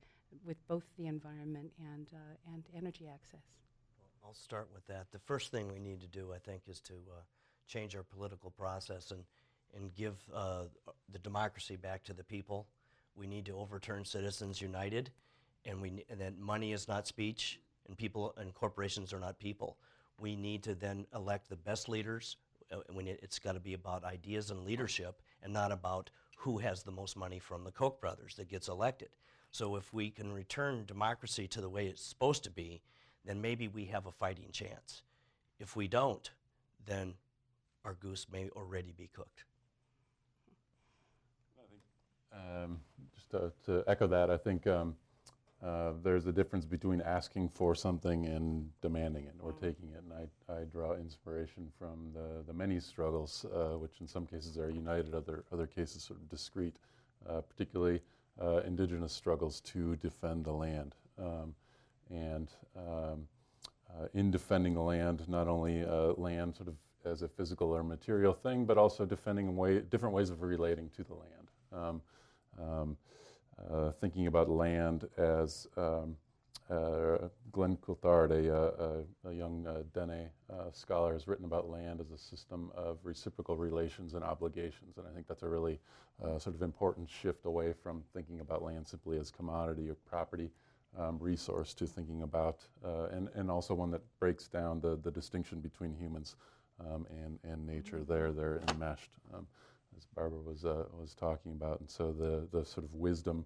with 0.46 0.58
both 0.68 0.84
the 0.98 1.08
environment 1.08 1.72
and, 1.80 2.08
uh, 2.14 2.54
and 2.54 2.64
energy 2.76 3.08
access? 3.12 3.42
I'll 4.24 4.34
start 4.34 4.70
with 4.74 4.86
that. 4.88 5.12
The 5.12 5.20
first 5.20 5.52
thing 5.52 5.72
we 5.72 5.80
need 5.80 6.02
to 6.02 6.08
do, 6.08 6.32
I 6.34 6.38
think, 6.38 6.64
is 6.68 6.80
to 6.82 6.94
uh, 6.94 7.22
change 7.68 7.96
our 7.96 8.04
political 8.04 8.52
process 8.52 9.12
and, 9.12 9.24
and 9.76 9.94
give 9.96 10.16
uh, 10.34 10.64
the 11.12 11.20
democracy 11.20 11.76
back 11.76 12.04
to 12.06 12.14
the 12.14 12.24
people. 12.24 12.68
We 13.16 13.28
need 13.28 13.46
to 13.48 13.58
overturn 13.58 14.06
Citizens 14.06 14.62
United, 14.62 15.12
and, 15.66 15.82
we, 15.82 16.06
and 16.10 16.20
that 16.22 16.38
money 16.40 16.72
is 16.72 16.88
not 16.88 17.08
speech, 17.08 17.60
and 17.88 17.98
people 17.98 18.34
and 18.38 18.54
corporations 18.54 19.14
are 19.14 19.20
not 19.20 19.40
people. 19.40 19.78
We 20.20 20.36
need 20.36 20.64
to 20.64 20.76
then 20.76 21.06
elect 21.14 21.50
the 21.50 21.56
best 21.56 21.90
leaders. 21.90 22.38
Uh, 22.72 22.78
when 22.92 23.08
it, 23.08 23.20
it's 23.22 23.40
got 23.40 23.54
to 23.54 23.60
be 23.60 23.74
about 23.74 24.04
ideas 24.04 24.52
and 24.52 24.66
leadership, 24.66 25.22
and 25.42 25.54
not 25.54 25.72
about 25.72 26.10
who 26.38 26.58
has 26.58 26.84
the 26.84 26.92
most 26.92 27.16
money 27.16 27.40
from 27.40 27.64
the 27.64 27.72
Koch 27.72 28.00
brothers 28.02 28.36
that 28.36 28.50
gets 28.50 28.68
elected. 28.68 29.10
So 29.52 29.76
if 29.76 29.94
we 29.94 30.10
can 30.10 30.34
return 30.34 30.86
democracy 30.86 31.48
to 31.50 31.62
the 31.62 31.70
way 31.70 31.88
it's 31.88 32.04
supposed 32.04 32.44
to 32.46 32.50
be, 32.50 32.82
then 33.26 33.42
maybe 33.42 33.68
we 33.68 33.86
have 33.86 34.08
a 34.08 34.12
fighting 34.12 34.50
chance. 34.52 35.04
If 35.60 35.76
we 35.76 35.88
don't, 35.88 36.30
then 36.86 37.14
our 37.86 37.94
goose 37.94 38.26
may 38.32 38.50
already 38.50 38.94
be 38.98 39.10
cooked. 39.14 39.46
Um, 42.34 42.80
just 43.14 43.30
to, 43.30 43.52
to 43.66 43.84
echo 43.88 44.08
that, 44.08 44.32
I 44.32 44.38
think 44.38 44.66
um, 44.66 44.96
uh, 45.64 45.94
there's 46.04 46.26
a 46.28 46.32
difference 46.32 46.66
between 46.66 47.02
asking 47.02 47.48
for 47.48 47.74
something 47.74 48.26
and 48.26 48.70
demanding 48.82 49.26
it 49.26 49.36
or 49.42 49.54
taking 49.54 49.92
it. 49.92 50.04
And 50.04 50.14
I, 50.14 50.54
I 50.54 50.64
draw 50.66 50.96
inspiration 50.96 51.72
from 51.80 52.12
the, 52.14 52.44
the 52.46 52.54
many 52.54 52.80
struggles, 52.80 53.46
uh, 53.46 53.78
which 53.78 54.02
in 54.02 54.08
some 54.08 54.26
cases 54.26 54.58
are 54.58 54.70
united, 54.70 55.14
other, 55.14 55.46
other 55.54 55.68
cases 55.68 56.04
sort 56.04 56.20
of 56.20 56.30
discrete, 56.30 56.76
uh, 57.30 57.42
particularly 57.42 58.02
uh, 58.42 58.62
indigenous 58.66 59.14
struggles 59.14 59.62
to 59.62 59.96
defend 59.98 60.44
the 60.44 60.52
land. 60.52 60.96
Um, 61.18 61.56
and 62.10 62.50
um, 62.76 63.28
uh, 63.90 64.08
in 64.14 64.32
defending 64.32 64.74
the 64.74 64.82
land, 64.82 65.24
not 65.30 65.48
only 65.48 65.84
uh, 65.84 66.14
land 66.18 66.56
sort 66.56 66.68
of 66.68 66.76
as 67.06 67.22
a 67.22 67.28
physical 67.28 67.72
or 67.72 67.84
material 67.84 68.34
thing, 68.34 68.66
but 68.66 68.78
also 68.78 69.06
defending 69.06 69.56
way, 69.56 69.80
different 69.80 70.16
ways 70.16 70.30
of 70.30 70.42
relating 70.42 70.90
to 70.90 71.04
the 71.04 71.14
land. 71.14 71.52
Um, 71.72 72.02
um, 72.60 72.98
uh, 73.72 73.92
thinking 73.92 74.28
about 74.28 74.50
land 74.50 75.08
as 75.18 75.68
um, 75.78 76.16
uh, 76.70 77.28
Glenn 77.52 77.78
Coulthard, 77.78 78.32
a, 78.32 79.06
a, 79.28 79.30
a 79.30 79.34
young 79.34 79.68
uh, 79.68 79.84
Dene 79.94 80.30
uh, 80.52 80.72
scholar, 80.72 81.14
has 81.14 81.28
written 81.28 81.46
about 81.46 81.70
land 81.70 82.00
as 82.00 82.12
a 82.12 82.18
system 82.18 82.72
of 82.76 82.98
reciprocal 83.04 83.58
relations 83.58 84.14
and 84.14 84.24
obligations. 84.24 84.98
And 84.98 85.06
I 85.08 85.14
think 85.14 85.28
that's 85.28 85.44
a 85.44 85.48
really 85.48 85.80
uh, 86.24 86.40
sort 86.40 86.56
of 86.56 86.62
important 86.62 87.10
shift 87.10 87.46
away 87.46 87.74
from 87.74 88.04
thinking 88.14 88.40
about 88.40 88.64
land 88.64 88.88
simply 88.88 89.20
as 89.20 89.30
commodity 89.30 89.90
or 89.90 89.96
property 89.96 90.52
um, 90.98 91.18
resource 91.20 91.74
to 91.74 91.88
thinking 91.88 92.22
about, 92.22 92.60
uh, 92.86 93.06
and, 93.12 93.28
and 93.36 93.50
also 93.50 93.74
one 93.74 93.92
that 93.92 94.02
breaks 94.20 94.48
down 94.48 94.80
the, 94.80 94.98
the 95.04 95.12
distinction 95.12 95.60
between 95.60 95.94
humans 95.94 96.36
um, 96.80 97.06
and, 97.10 97.40
and 97.44 97.66
nature 97.66 98.04
there, 98.08 98.32
they're 98.32 98.62
enmeshed. 98.70 99.10
As 99.98 100.06
Barbara 100.16 100.40
was, 100.40 100.66
uh, 100.66 100.86
was 101.00 101.14
talking 101.14 101.52
about. 101.52 101.80
And 101.80 101.90
so 101.90 102.12
the, 102.12 102.48
the 102.52 102.66
sort 102.66 102.86
of 102.86 102.94
wisdom 102.94 103.46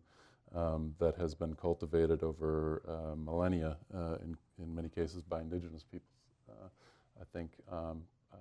um, 0.56 0.94
that 1.00 1.16
has 1.16 1.36
been 1.36 1.54
cultivated 1.56 2.24
over 2.24 2.82
uh, 2.88 3.16
millennia, 3.16 3.78
uh, 3.94 4.16
in, 4.24 4.38
in 4.62 4.74
many 4.74 4.90
cases 4.90 5.24
by 5.24 5.42
indigenous 5.42 5.84
peoples, 5.84 6.10
uh, 6.50 6.68
I 7.20 7.24
think 7.34 7.52
um, 7.72 8.04
uh, 8.34 8.38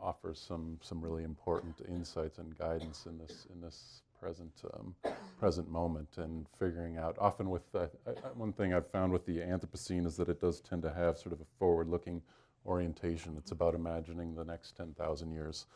offers 0.00 0.38
some, 0.40 0.78
some 0.82 1.00
really 1.00 1.24
important 1.24 1.76
insights 1.88 2.38
and 2.38 2.56
guidance 2.58 3.06
in 3.06 3.18
this, 3.18 3.46
in 3.52 3.60
this 3.60 4.02
present, 4.20 4.52
um, 4.74 4.94
present 5.38 5.70
moment 5.70 6.08
and 6.16 6.46
figuring 6.58 6.96
out, 6.96 7.16
often 7.20 7.50
with, 7.50 7.62
uh, 7.74 7.86
I, 8.06 8.10
one 8.34 8.52
thing 8.52 8.74
I've 8.74 8.90
found 8.90 9.12
with 9.12 9.26
the 9.26 9.38
Anthropocene 9.38 10.06
is 10.06 10.16
that 10.16 10.28
it 10.28 10.40
does 10.40 10.60
tend 10.60 10.82
to 10.82 10.92
have 10.92 11.18
sort 11.18 11.32
of 11.32 11.40
a 11.40 11.46
forward-looking 11.58 12.22
orientation. 12.66 13.36
It's 13.38 13.52
about 13.52 13.74
imagining 13.74 14.34
the 14.34 14.44
next 14.44 14.76
10,000 14.76 15.32
years 15.32 15.66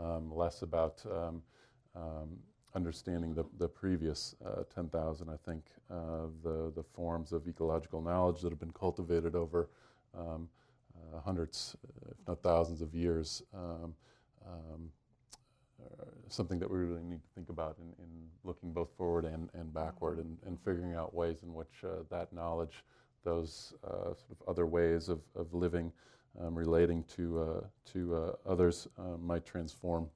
um, 0.00 0.34
less 0.34 0.62
about 0.62 1.02
um, 1.10 1.42
um, 1.96 2.28
understanding 2.74 3.34
the, 3.34 3.44
the 3.58 3.68
previous 3.68 4.34
uh, 4.44 4.62
10,000, 4.74 5.28
I 5.28 5.36
think, 5.44 5.64
uh, 5.90 6.26
the, 6.42 6.72
the 6.74 6.84
forms 6.94 7.32
of 7.32 7.46
ecological 7.48 8.00
knowledge 8.00 8.40
that 8.42 8.50
have 8.50 8.60
been 8.60 8.72
cultivated 8.72 9.34
over 9.34 9.68
um, 10.16 10.48
uh, 10.94 11.20
hundreds, 11.20 11.76
if 12.10 12.16
not 12.26 12.42
thousands 12.42 12.82
of 12.82 12.94
years, 12.94 13.42
um, 13.54 13.94
um, 14.46 14.90
something 16.28 16.58
that 16.58 16.70
we 16.70 16.78
really 16.78 17.02
need 17.02 17.22
to 17.22 17.28
think 17.34 17.48
about 17.48 17.76
in, 17.78 18.04
in 18.04 18.10
looking 18.44 18.72
both 18.72 18.90
forward 18.96 19.24
and, 19.24 19.48
and 19.54 19.72
backward 19.72 20.18
and, 20.18 20.36
and 20.46 20.58
figuring 20.60 20.94
out 20.94 21.14
ways 21.14 21.42
in 21.42 21.54
which 21.54 21.82
uh, 21.84 22.02
that 22.10 22.32
knowledge, 22.32 22.84
those 23.24 23.74
uh, 23.84 24.14
sort 24.14 24.30
of 24.30 24.48
other 24.48 24.66
ways 24.66 25.08
of, 25.08 25.20
of 25.34 25.52
living, 25.54 25.92
um, 26.40 26.54
relating 26.54 27.04
to, 27.16 27.40
uh, 27.40 27.60
to 27.92 28.14
uh, 28.14 28.32
others 28.46 28.88
uh, 28.98 29.16
might 29.20 29.44
transform, 29.44 30.08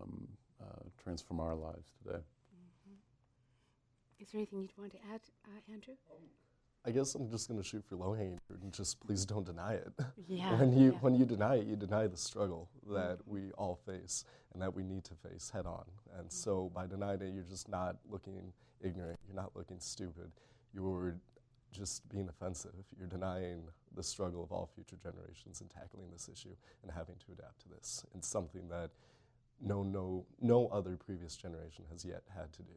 um, 0.00 0.28
transform 1.02 1.40
our 1.40 1.54
lives 1.54 1.90
today. 2.02 2.18
Mm-hmm. 2.18 4.22
Is 4.22 4.30
there 4.30 4.38
anything 4.38 4.62
you'd 4.62 4.78
want 4.78 4.92
to 4.92 4.98
add, 5.12 5.20
Andrew? 5.72 5.94
I 6.86 6.92
guess 6.92 7.14
I'm 7.14 7.30
just 7.30 7.48
going 7.48 7.60
to 7.60 7.66
shoot 7.66 7.84
for 7.84 7.96
low 7.96 8.14
hanging 8.14 8.38
fruit 8.46 8.62
and 8.62 8.72
just 8.72 9.00
please 9.00 9.26
don't 9.26 9.44
deny 9.44 9.74
it. 9.74 9.92
Yeah. 10.26 10.58
when 10.58 10.72
you 10.72 10.92
yeah. 10.92 10.98
when 11.00 11.14
you 11.14 11.24
deny 11.24 11.56
it, 11.56 11.66
you 11.66 11.76
deny 11.76 12.06
the 12.06 12.16
struggle 12.16 12.68
that 12.90 13.18
mm-hmm. 13.18 13.32
we 13.32 13.50
all 13.58 13.78
face 13.84 14.24
and 14.52 14.62
that 14.62 14.74
we 14.74 14.84
need 14.84 15.04
to 15.04 15.14
face 15.14 15.50
head 15.50 15.66
on. 15.66 15.84
And 16.16 16.28
mm-hmm. 16.28 16.28
so 16.28 16.70
by 16.74 16.86
denying 16.86 17.20
it, 17.20 17.34
you're 17.34 17.42
just 17.42 17.68
not 17.68 17.96
looking 18.08 18.52
ignorant. 18.80 19.18
You're 19.26 19.36
not 19.36 19.50
looking 19.54 19.80
stupid. 19.80 20.30
You're 20.72 21.16
just 21.72 22.08
being 22.08 22.28
offensive. 22.28 22.74
You're 22.98 23.08
denying 23.08 23.64
the 23.94 24.02
struggle 24.02 24.42
of 24.42 24.52
all 24.52 24.68
future 24.74 24.96
generations 25.02 25.60
in 25.60 25.68
tackling 25.68 26.10
this 26.12 26.28
issue 26.32 26.54
and 26.82 26.92
having 26.92 27.16
to 27.16 27.32
adapt 27.32 27.60
to 27.62 27.68
this. 27.68 28.04
It's 28.14 28.28
something 28.28 28.68
that 28.68 28.90
no, 29.60 29.82
no, 29.82 30.24
no 30.40 30.68
other 30.68 30.96
previous 30.96 31.36
generation 31.36 31.84
has 31.90 32.04
yet 32.04 32.22
had 32.34 32.52
to 32.54 32.62
do. 32.62 32.72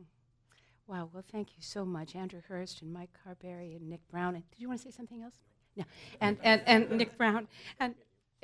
Mm-hmm. 0.00 0.92
Wow, 0.92 1.10
well, 1.12 1.24
thank 1.30 1.56
you 1.56 1.62
so 1.62 1.84
much, 1.84 2.14
Andrew 2.14 2.42
Hurst 2.46 2.82
and 2.82 2.92
Mike 2.92 3.10
Carberry 3.24 3.74
and 3.74 3.88
Nick 3.88 4.06
Brown. 4.10 4.34
And 4.34 4.50
did 4.50 4.60
you 4.60 4.68
want 4.68 4.80
to 4.80 4.88
say 4.90 4.94
something 4.94 5.22
else? 5.22 5.36
No, 5.76 5.84
and, 6.20 6.36
and, 6.42 6.62
and 6.66 6.90
Nick 6.90 7.16
Brown. 7.16 7.48
And 7.80 7.94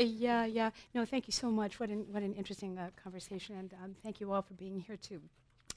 uh, 0.01 0.05
yeah, 0.05 0.47
yeah. 0.47 0.71
No, 0.95 1.05
thank 1.05 1.27
you 1.27 1.33
so 1.33 1.51
much. 1.51 1.79
What 1.79 1.91
an, 1.91 2.07
what 2.11 2.23
an 2.23 2.33
interesting 2.35 2.79
uh, 2.79 2.89
conversation. 3.03 3.57
And 3.57 3.75
um, 3.85 3.97
thank 4.03 4.21
you 4.21 4.33
all 4.33 4.41
for 4.41 4.55
being 4.55 4.81
here, 4.81 4.97
too 4.97 5.21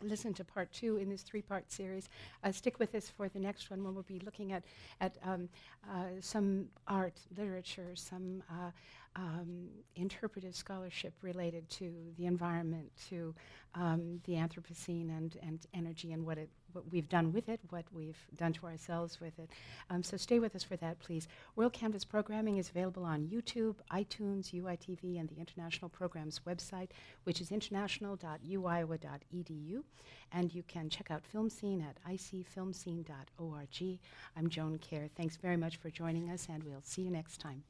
listen 0.04 0.34
to 0.34 0.44
part 0.44 0.72
two 0.72 0.98
in 0.98 1.10
this 1.10 1.22
three-part 1.22 1.72
series. 1.72 2.10
Uh, 2.44 2.52
stick 2.52 2.80
with 2.80 2.96
us 2.96 3.10
for 3.10 3.30
the 3.30 3.40
next 3.40 3.70
one 3.70 3.84
when 3.84 3.94
we'll 3.94 4.04
be 4.04 4.20
looking 4.20 4.52
at, 4.54 4.64
at 5.00 5.18
um, 5.24 5.50
uh, 5.90 6.06
some 6.20 6.68
art, 6.88 7.20
literature, 7.38 7.96
some 7.96 8.44
uh, 8.50 8.72
um, 9.16 9.68
interpretive 9.96 10.56
scholarship 10.56 11.14
related 11.22 11.70
to 11.70 11.94
the 12.18 12.26
environment, 12.26 12.92
to 13.10 13.36
um, 13.76 14.20
the 14.26 14.34
Anthropocene 14.34 15.10
and, 15.10 15.38
and 15.42 15.66
energy 15.74 16.12
and 16.14 16.26
what, 16.26 16.38
it, 16.38 16.50
what 16.72 16.84
we've 16.92 17.10
done 17.10 17.34
with 17.34 17.50
it, 17.50 17.60
what 17.70 17.86
we've 17.94 18.20
done 18.38 18.54
to 18.54 18.66
ourselves 18.66 19.20
with 19.20 19.38
it. 19.40 19.50
Um, 19.90 20.04
so 20.04 20.16
stay 20.18 20.40
with 20.40 20.56
us 20.56 20.64
for 20.64 20.76
that, 20.78 21.00
please. 21.00 21.28
WorldCanvass 21.58 22.08
programming 22.08 22.58
is 22.58 22.70
available 22.70 23.04
on 23.04 23.28
YouTube, 23.28 23.76
iTunes, 23.92 24.54
UITV, 24.54 25.20
and 25.20 25.28
the 25.30 25.40
International 25.40 25.90
Programs 25.90 26.40
website, 26.48 26.90
which 27.24 27.42
is 27.42 27.52
international.uiowa.edu. 27.52 29.84
And 30.34 30.54
you 30.54 30.64
can 30.64 30.90
check 30.90 31.12
out 31.12 31.26
Film 31.26 31.50
Scene 31.50 31.82
at 31.82 31.98
icfilmscene.org. 32.10 34.00
I'm 34.38 34.50
Joan 34.50 34.80
Kjaer. 34.80 35.10
Thanks 35.16 35.36
very 35.36 35.58
much 35.58 35.76
for 35.78 35.90
joining 35.90 36.30
us, 36.30 36.48
and 36.50 36.64
we'll 36.64 36.84
see 36.84 37.02
you 37.02 37.12
next 37.12 37.42
time. 37.42 37.64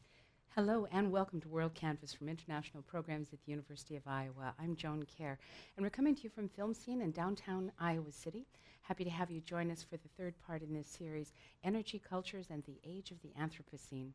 Hello 0.56 0.86
and 0.92 1.10
welcome 1.14 1.40
to 1.40 1.48
WorldCanvass 1.48 2.18
from 2.18 2.28
International 2.28 2.84
Programs 2.84 3.30
at 3.32 3.40
the 3.46 3.52
University 3.52 3.96
of 3.96 4.06
Iowa. 4.06 4.54
I'm 4.60 4.76
Joan 4.76 5.02
Kjaer, 5.04 5.38
and 5.78 5.82
we're 5.82 5.90
coming 5.90 6.14
to 6.14 6.24
you 6.24 6.30
from 6.30 6.50
Film 6.50 6.74
Scene 6.74 7.00
in 7.00 7.12
downtown 7.12 7.72
Iowa 7.80 8.12
City. 8.12 8.46
Happy 8.82 9.06
to 9.06 9.10
have 9.10 9.32
you 9.32 9.40
join 9.40 9.72
us 9.72 9.82
for 9.82 9.96
the 9.96 10.10
third 10.18 10.34
part 10.46 10.62
in 10.62 10.74
this 10.74 10.90
series, 10.90 11.32
Energy 11.64 12.02
Cultures 12.06 12.48
and 12.50 12.66
the 12.66 12.82
Age 12.86 13.12
of 13.12 13.22
the 13.22 13.32
Anthropocene. 13.40 14.10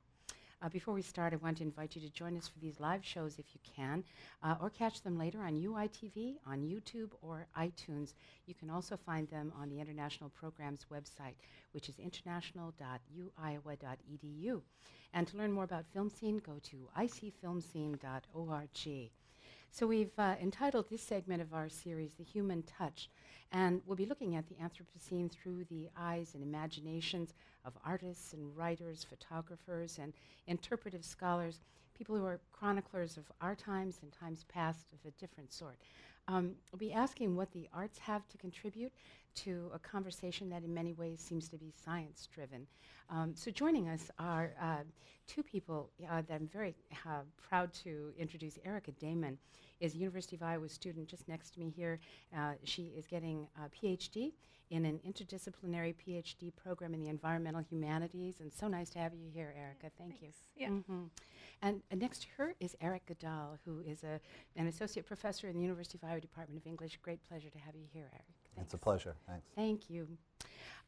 Uh, 0.62 0.70
before 0.70 0.94
we 0.94 1.02
start, 1.02 1.34
I 1.34 1.36
want 1.36 1.58
to 1.58 1.64
invite 1.64 1.94
you 1.94 2.00
to 2.02 2.08
join 2.08 2.36
us 2.36 2.48
for 2.48 2.58
these 2.58 2.80
live 2.80 3.04
shows 3.04 3.38
if 3.38 3.44
you 3.52 3.60
can, 3.76 4.02
uh, 4.42 4.56
or 4.60 4.70
catch 4.70 5.02
them 5.02 5.18
later 5.18 5.42
on 5.42 5.54
UITV, 5.54 6.36
on 6.46 6.62
YouTube, 6.62 7.10
or 7.20 7.46
iTunes. 7.58 8.14
You 8.46 8.54
can 8.54 8.70
also 8.70 8.96
find 8.96 9.28
them 9.28 9.52
on 9.60 9.68
the 9.68 9.80
International 9.80 10.30
Programs 10.30 10.86
website, 10.90 11.34
which 11.72 11.90
is 11.90 11.98
international.uiowa.edu. 11.98 14.62
And 15.12 15.28
to 15.28 15.36
learn 15.36 15.52
more 15.52 15.64
about 15.64 15.84
Film 15.92 16.08
Scene, 16.08 16.38
go 16.38 16.58
to 16.70 16.88
icfilmscene.org. 16.98 19.10
So 19.78 19.86
we've 19.86 20.18
uh, 20.18 20.36
entitled 20.40 20.88
this 20.88 21.02
segment 21.02 21.42
of 21.42 21.52
our 21.52 21.68
series 21.68 22.14
The 22.14 22.24
Human 22.24 22.62
Touch, 22.62 23.10
and 23.52 23.82
we'll 23.84 23.94
be 23.94 24.06
looking 24.06 24.34
at 24.34 24.46
the 24.48 24.54
Anthropocene 24.54 25.30
through 25.30 25.64
the 25.64 25.90
eyes 25.98 26.30
and 26.32 26.42
imaginations 26.42 27.34
of 27.62 27.74
artists 27.84 28.32
and 28.32 28.56
writers, 28.56 29.04
photographers, 29.06 29.98
and 30.00 30.14
interpretive 30.46 31.04
scholars, 31.04 31.60
people 31.92 32.16
who 32.16 32.24
are 32.24 32.40
chroniclers 32.52 33.18
of 33.18 33.24
our 33.42 33.54
times 33.54 33.98
and 34.00 34.10
times 34.12 34.46
past 34.48 34.86
of 34.94 35.06
a 35.06 35.10
different 35.20 35.52
sort. 35.52 35.76
Um, 36.26 36.52
we'll 36.72 36.78
be 36.78 36.94
asking 36.94 37.36
what 37.36 37.52
the 37.52 37.68
arts 37.74 37.98
have 37.98 38.26
to 38.28 38.38
contribute 38.38 38.92
to 39.34 39.70
a 39.74 39.78
conversation 39.78 40.48
that 40.48 40.64
in 40.64 40.72
many 40.72 40.94
ways 40.94 41.20
seems 41.20 41.50
to 41.50 41.58
be 41.58 41.70
science 41.84 42.28
driven. 42.34 42.66
Um, 43.10 43.34
so, 43.36 43.50
joining 43.50 43.88
us 43.88 44.10
are 44.18 44.54
uh, 44.60 44.84
two 45.28 45.42
people 45.42 45.90
uh, 46.10 46.22
that 46.22 46.34
I'm 46.34 46.48
very 46.48 46.74
uh, 47.06 47.20
proud 47.36 47.72
to 47.84 48.12
introduce. 48.18 48.58
Erica 48.64 48.90
Damon 48.92 49.38
is 49.80 49.94
a 49.94 49.98
University 49.98 50.36
of 50.36 50.42
Iowa 50.42 50.68
student 50.68 51.08
just 51.08 51.28
next 51.28 51.50
to 51.54 51.60
me 51.60 51.70
here. 51.74 52.00
Uh, 52.36 52.52
she 52.64 52.92
is 52.96 53.06
getting 53.06 53.46
a 53.64 53.68
PhD 53.68 54.32
in 54.70 54.84
an 54.84 54.98
interdisciplinary 55.06 55.94
PhD 55.94 56.52
program 56.56 56.92
in 56.92 57.00
the 57.00 57.08
environmental 57.08 57.60
humanities. 57.60 58.40
And 58.40 58.52
so 58.52 58.66
nice 58.66 58.90
to 58.90 58.98
have 58.98 59.14
you 59.14 59.28
here, 59.32 59.54
Erica. 59.56 59.90
Thank 59.96 60.20
you. 60.22 60.28
Yeah. 60.56 60.68
Mhm. 60.70 61.10
And 61.62 61.82
uh, 61.92 61.96
next 61.96 62.22
to 62.22 62.28
her 62.36 62.54
is 62.60 62.76
Eric 62.80 63.06
Gidal, 63.06 63.58
who 63.64 63.80
is 63.80 64.02
a, 64.02 64.20
an 64.56 64.66
associate 64.66 65.06
professor 65.06 65.48
in 65.48 65.54
the 65.56 65.62
University 65.62 65.98
of 66.02 66.08
Iowa 66.08 66.20
Department 66.20 66.60
of 66.60 66.66
English. 66.66 66.98
Great 67.02 67.22
pleasure 67.28 67.48
to 67.50 67.58
have 67.58 67.74
you 67.76 67.86
here, 67.92 68.08
Eric. 68.12 68.24
It's 68.58 68.74
a 68.74 68.78
pleasure. 68.78 69.14
Thanks. 69.26 69.46
Thank 69.54 69.88
you. 69.90 70.08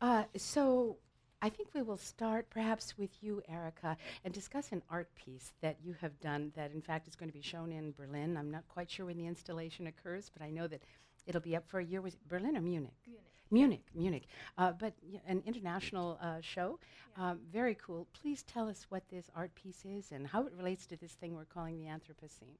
Uh, 0.00 0.24
so 0.36 0.96
I 1.40 1.48
think 1.48 1.68
we 1.72 1.82
will 1.82 1.96
start 1.98 2.50
perhaps 2.50 2.98
with 2.98 3.10
you, 3.22 3.42
Erica, 3.48 3.96
and 4.24 4.34
discuss 4.34 4.72
an 4.72 4.82
art 4.90 5.08
piece 5.14 5.52
that 5.60 5.76
you 5.84 5.94
have 6.00 6.18
done 6.20 6.52
that, 6.56 6.72
in 6.72 6.82
fact, 6.82 7.06
is 7.06 7.14
going 7.14 7.30
to 7.30 7.36
be 7.36 7.42
shown 7.42 7.70
in 7.70 7.92
Berlin. 7.92 8.36
I'm 8.36 8.50
not 8.50 8.66
quite 8.68 8.90
sure 8.90 9.06
when 9.06 9.16
the 9.16 9.26
installation 9.26 9.86
occurs, 9.86 10.30
but 10.36 10.44
I 10.44 10.50
know 10.50 10.66
that 10.66 10.82
it'll 11.26 11.40
be 11.40 11.54
up 11.54 11.68
for 11.68 11.78
a 11.78 11.84
year. 11.84 12.00
Was 12.00 12.16
Berlin 12.28 12.56
or 12.56 12.60
Munich? 12.60 12.92
Munich. 13.06 13.22
Munich, 13.50 13.84
Munich. 13.94 14.26
Uh, 14.58 14.72
but 14.72 14.94
y- 15.02 15.20
an 15.28 15.42
international 15.46 16.18
uh, 16.20 16.40
show. 16.40 16.80
Um, 17.16 17.38
very 17.52 17.76
cool. 17.76 18.08
Please 18.20 18.42
tell 18.42 18.68
us 18.68 18.86
what 18.88 19.08
this 19.08 19.30
art 19.36 19.54
piece 19.54 19.84
is 19.84 20.10
and 20.10 20.26
how 20.26 20.44
it 20.44 20.52
relates 20.56 20.86
to 20.86 20.96
this 20.96 21.12
thing 21.12 21.34
we're 21.36 21.44
calling 21.44 21.78
the 21.78 21.86
Anthropocene. 21.86 22.56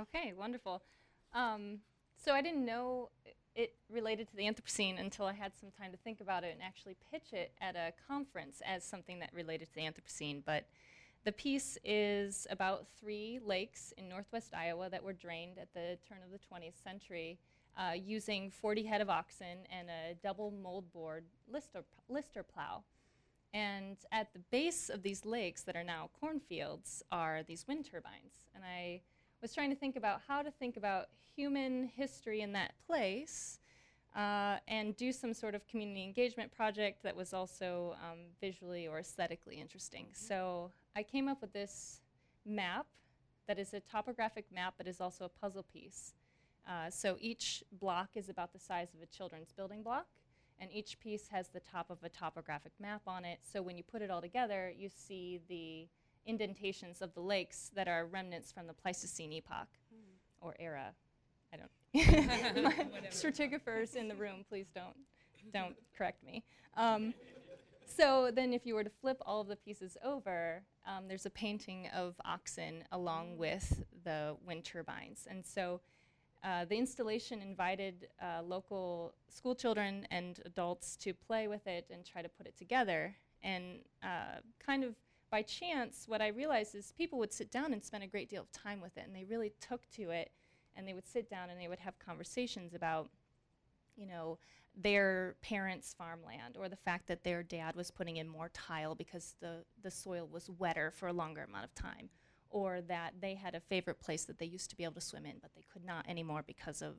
Okay, 0.00 0.32
wonderful. 0.36 0.82
Um, 1.34 1.80
so 2.16 2.32
I 2.32 2.40
didn't 2.40 2.64
know 2.64 3.10
it 3.54 3.74
related 3.90 4.28
to 4.28 4.36
the 4.36 4.44
Anthropocene 4.44 4.98
until 4.98 5.26
I 5.26 5.32
had 5.32 5.52
some 5.54 5.70
time 5.70 5.92
to 5.92 5.96
think 5.98 6.20
about 6.20 6.44
it 6.44 6.52
and 6.52 6.62
actually 6.62 6.96
pitch 7.12 7.32
it 7.32 7.52
at 7.60 7.76
a 7.76 7.92
conference 8.08 8.60
as 8.66 8.84
something 8.84 9.18
that 9.20 9.30
related 9.32 9.68
to 9.68 9.74
the 9.74 9.82
Anthropocene. 9.82 10.42
But 10.44 10.64
the 11.24 11.32
piece 11.32 11.78
is 11.84 12.46
about 12.50 12.86
three 13.00 13.40
lakes 13.44 13.92
in 13.96 14.08
northwest 14.08 14.52
Iowa 14.54 14.90
that 14.90 15.02
were 15.02 15.12
drained 15.12 15.58
at 15.58 15.72
the 15.72 15.98
turn 16.06 16.18
of 16.24 16.30
the 16.30 16.38
20th 16.38 16.82
century 16.82 17.38
uh, 17.76 17.92
using 17.92 18.50
40 18.50 18.84
head 18.84 19.00
of 19.00 19.08
oxen 19.08 19.66
and 19.70 19.88
a 19.88 20.14
double 20.22 20.52
moldboard 20.52 21.22
lister, 21.50 21.84
lister 22.08 22.42
plow. 22.42 22.82
And 23.52 23.96
at 24.10 24.32
the 24.32 24.40
base 24.50 24.90
of 24.90 25.02
these 25.02 25.24
lakes 25.24 25.62
that 25.62 25.76
are 25.76 25.84
now 25.84 26.10
cornfields 26.20 27.02
are 27.12 27.42
these 27.46 27.66
wind 27.68 27.86
turbines. 27.90 28.46
And 28.54 28.64
I 28.64 29.00
was 29.44 29.52
trying 29.52 29.68
to 29.68 29.76
think 29.76 29.96
about 29.96 30.22
how 30.26 30.40
to 30.40 30.50
think 30.50 30.78
about 30.78 31.08
human 31.36 31.90
history 31.94 32.40
in 32.40 32.50
that 32.54 32.72
place 32.86 33.58
uh, 34.16 34.56
and 34.68 34.96
do 34.96 35.12
some 35.12 35.34
sort 35.34 35.54
of 35.54 35.68
community 35.68 36.02
engagement 36.02 36.50
project 36.50 37.02
that 37.02 37.14
was 37.14 37.34
also 37.34 37.94
um, 38.02 38.20
visually 38.40 38.88
or 38.88 38.98
aesthetically 38.98 39.56
interesting. 39.56 40.06
So 40.14 40.70
I 40.96 41.02
came 41.02 41.28
up 41.28 41.42
with 41.42 41.52
this 41.52 42.00
map 42.46 42.86
that 43.46 43.58
is 43.58 43.74
a 43.74 43.80
topographic 43.80 44.46
map 44.50 44.76
but 44.78 44.86
is 44.86 44.98
also 44.98 45.26
a 45.26 45.28
puzzle 45.28 45.66
piece. 45.70 46.14
Uh, 46.66 46.88
so 46.88 47.18
each 47.20 47.62
block 47.78 48.08
is 48.14 48.30
about 48.30 48.54
the 48.54 48.58
size 48.58 48.94
of 48.94 49.02
a 49.02 49.06
children's 49.14 49.52
building 49.52 49.82
block, 49.82 50.06
and 50.58 50.70
each 50.72 50.98
piece 51.00 51.28
has 51.28 51.48
the 51.48 51.60
top 51.60 51.90
of 51.90 51.98
a 52.02 52.08
topographic 52.08 52.72
map 52.80 53.02
on 53.06 53.26
it. 53.26 53.40
So 53.42 53.60
when 53.60 53.76
you 53.76 53.82
put 53.82 54.00
it 54.00 54.10
all 54.10 54.22
together, 54.22 54.72
you 54.74 54.88
see 54.88 55.40
the 55.50 55.86
indentations 56.26 57.02
of 57.02 57.14
the 57.14 57.20
lakes 57.20 57.70
that 57.74 57.88
are 57.88 58.06
remnants 58.06 58.52
from 58.52 58.66
the 58.66 58.72
Pleistocene 58.72 59.32
epoch 59.32 59.68
or 60.40 60.54
era. 60.58 60.92
I 61.52 61.56
don't. 61.56 61.70
Stratigraphers 63.10 63.96
in 63.96 64.08
the 64.08 64.14
room, 64.14 64.44
please 64.48 64.66
don't 64.74 64.96
don't 65.52 65.76
correct 65.96 66.24
me. 66.24 66.42
Um, 66.76 67.14
so 67.86 68.30
then, 68.32 68.52
if 68.52 68.66
you 68.66 68.74
were 68.74 68.84
to 68.84 68.90
flip 68.90 69.18
all 69.24 69.40
of 69.40 69.48
the 69.48 69.56
pieces 69.56 69.96
over, 70.04 70.62
um, 70.86 71.06
there's 71.08 71.26
a 71.26 71.30
painting 71.30 71.88
of 71.94 72.14
oxen 72.24 72.84
along 72.92 73.36
with 73.36 73.84
the 74.04 74.36
wind 74.46 74.64
turbines, 74.64 75.26
and 75.28 75.44
so. 75.44 75.80
Uh, 76.42 76.62
the 76.66 76.76
installation 76.76 77.40
invited 77.40 78.06
uh, 78.20 78.42
local 78.42 79.14
school 79.30 79.54
children 79.54 80.06
and 80.10 80.40
adults 80.44 80.94
to 80.94 81.14
play 81.14 81.48
with 81.48 81.66
it 81.66 81.86
and 81.90 82.04
try 82.04 82.20
to 82.20 82.28
put 82.28 82.46
it 82.46 82.54
together. 82.54 83.16
And 83.42 83.78
uh, 84.02 84.40
kind 84.58 84.84
of 84.84 84.94
by 85.34 85.42
chance, 85.42 86.04
what 86.06 86.22
I 86.22 86.28
realized 86.28 86.76
is 86.76 86.92
people 86.96 87.18
would 87.18 87.32
sit 87.32 87.50
down 87.50 87.72
and 87.72 87.82
spend 87.82 88.04
a 88.04 88.06
great 88.06 88.30
deal 88.30 88.42
of 88.42 88.52
time 88.52 88.80
with 88.80 88.96
it, 88.96 89.02
and 89.04 89.16
they 89.16 89.24
really 89.24 89.52
took 89.60 89.90
to 89.96 90.10
it. 90.10 90.30
And 90.76 90.86
they 90.86 90.94
would 90.94 91.08
sit 91.08 91.28
down 91.28 91.50
and 91.50 91.60
they 91.60 91.66
would 91.66 91.80
have 91.80 91.98
conversations 91.98 92.72
about, 92.72 93.10
you 93.96 94.06
know, 94.06 94.38
their 94.76 95.34
parents' 95.42 95.92
farmland 95.92 96.56
or 96.56 96.68
the 96.68 96.76
fact 96.76 97.08
that 97.08 97.24
their 97.24 97.42
dad 97.42 97.74
was 97.74 97.90
putting 97.90 98.18
in 98.18 98.28
more 98.28 98.48
tile 98.50 98.94
because 98.94 99.34
the, 99.40 99.64
the 99.82 99.90
soil 99.90 100.28
was 100.30 100.48
wetter 100.50 100.92
for 100.92 101.08
a 101.08 101.12
longer 101.12 101.42
amount 101.42 101.64
of 101.64 101.74
time 101.74 102.10
or 102.50 102.80
that 102.82 103.14
they 103.20 103.34
had 103.34 103.56
a 103.56 103.60
favorite 103.60 103.98
place 103.98 104.24
that 104.26 104.38
they 104.38 104.46
used 104.46 104.70
to 104.70 104.76
be 104.76 104.84
able 104.84 104.94
to 104.94 105.00
swim 105.00 105.26
in, 105.26 105.38
but 105.42 105.50
they 105.56 105.64
could 105.72 105.84
not 105.84 106.08
anymore 106.08 106.44
because 106.46 106.80
of 106.80 106.94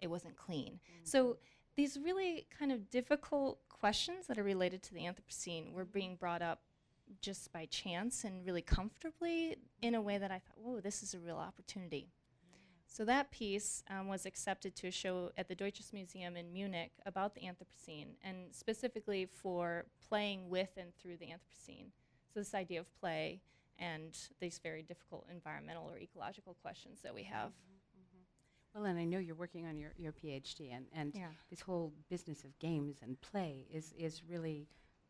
it 0.00 0.06
wasn't 0.06 0.36
clean. 0.36 0.78
So 1.02 1.24
mm-hmm. 1.24 1.38
these 1.74 1.98
really 2.00 2.46
kind 2.56 2.70
of 2.70 2.90
difficult 2.90 3.58
questions 3.68 4.28
that 4.28 4.38
are 4.38 4.44
related 4.44 4.84
to 4.84 4.94
the 4.94 5.00
Anthropocene 5.00 5.72
were 5.72 5.84
being 5.84 6.14
brought 6.14 6.42
up 6.42 6.60
just 7.20 7.52
by 7.52 7.66
chance 7.66 8.24
and 8.24 8.44
really 8.44 8.62
comfortably 8.62 9.56
in 9.82 9.94
a 9.94 10.00
way 10.00 10.18
that 10.18 10.30
I 10.30 10.38
thought, 10.38 10.58
whoa, 10.58 10.80
this 10.80 11.02
is 11.02 11.14
a 11.14 11.18
real 11.18 11.36
opportunity. 11.36 12.08
So 12.86 13.06
that 13.06 13.30
piece 13.30 13.82
um, 13.88 14.06
was 14.08 14.26
accepted 14.26 14.76
to 14.76 14.88
a 14.88 14.90
show 14.90 15.30
at 15.38 15.48
the 15.48 15.54
Deutsches 15.54 15.92
Museum 15.94 16.36
in 16.36 16.52
Munich 16.52 16.92
about 17.06 17.34
the 17.34 17.40
Anthropocene, 17.40 18.08
and 18.22 18.52
specifically 18.54 19.24
for 19.24 19.86
playing 20.06 20.50
with 20.50 20.68
and 20.76 20.94
through 20.96 21.16
the 21.16 21.26
Anthropocene. 21.26 21.86
So 22.34 22.40
this 22.40 22.52
idea 22.54 22.80
of 22.80 22.94
play 23.00 23.40
and 23.78 24.14
these 24.40 24.60
very 24.62 24.82
difficult 24.82 25.26
environmental 25.30 25.90
or 25.90 25.96
ecological 25.98 26.54
questions 26.60 27.00
that 27.02 27.14
we 27.14 27.22
have. 27.22 27.52
Well, 28.74 28.84
and 28.84 28.98
I 28.98 29.04
know 29.04 29.18
you're 29.18 29.34
working 29.34 29.66
on 29.66 29.76
your, 29.78 29.92
your 29.96 30.12
PhD, 30.12 30.74
and, 30.74 30.86
and 30.94 31.14
Yeah. 31.14 31.28
this 31.50 31.60
whole 31.60 31.92
business 32.08 32.44
of 32.44 32.58
games 32.58 32.98
and 33.02 33.20
play 33.20 33.66
is, 33.70 33.92
is 33.98 34.22
really 34.28 34.66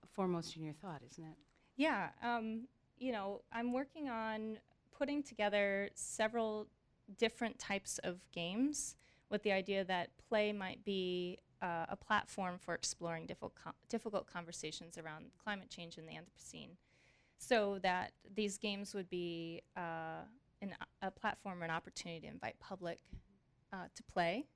foremost 0.09 0.57
in 0.57 0.64
your 0.64 0.74
thought, 0.74 1.00
isn't 1.05 1.24
it? 1.24 1.36
Yeah, 1.77 2.11
um, 2.23 2.68
you 2.99 3.12
know, 3.12 3.43
I'm 3.53 3.73
working 3.73 4.09
on 4.09 4.59
putting 4.97 5.23
together 5.23 5.91
several 5.95 6.68
different 7.18 7.59
types 7.59 7.99
of 8.05 8.20
games 8.33 8.97
with 9.31 9.43
the 9.43 9.53
idea 9.53 9.85
that 9.85 10.11
play 10.29 10.53
might 10.53 10.85
be 10.85 11.39
uh, 11.62 11.87
a 11.89 11.97
platform 11.97 12.59
for 12.59 12.75
exploring 12.75 13.27
difficult, 13.27 13.75
difficult 13.89 14.27
conversations 14.27 14.99
around 14.99 15.27
climate 15.43 15.70
change 15.70 15.97
in 15.97 16.07
the 16.07 16.12
Anthropocene. 16.12 16.70
So 17.39 17.79
that 17.83 18.12
these 18.35 18.59
games 18.59 18.95
would 18.95 19.11
be 19.11 19.62
uh, 19.77 20.25
an, 20.61 20.75
a 21.01 21.11
platform 21.11 21.61
or 21.61 21.64
an 21.64 21.70
opportunity 21.70 22.20
to 22.20 22.27
invite 22.29 22.59
public 22.61 23.01
uh, 23.73 23.87
to 23.95 24.03
play 24.05 24.47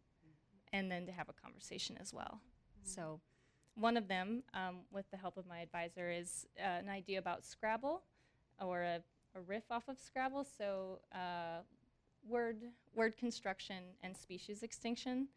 and 0.72 0.90
then 0.90 1.06
to 1.06 1.12
have 1.12 1.28
a 1.28 1.32
conversation 1.32 1.96
as 2.00 2.12
well. 2.12 2.40
So 2.84 3.20
one 3.76 3.96
of 3.96 4.08
them, 4.08 4.42
um, 4.54 4.78
with 4.90 5.08
the 5.10 5.16
help 5.16 5.36
of 5.36 5.46
my 5.46 5.60
advisor, 5.60 6.10
is 6.10 6.46
uh, 6.58 6.62
an 6.62 6.88
idea 6.88 7.18
about 7.18 7.44
Scrabble 7.44 8.02
or 8.60 8.82
a, 8.82 9.00
a 9.34 9.40
riff 9.46 9.64
off 9.70 9.88
of 9.88 9.98
Scrabble. 9.98 10.46
So 10.58 10.98
uh, 11.12 11.60
word 12.28 12.56
word 12.94 13.16
construction 13.16 13.84
and 14.02 14.16
species 14.16 14.62
extinction. 14.62 15.28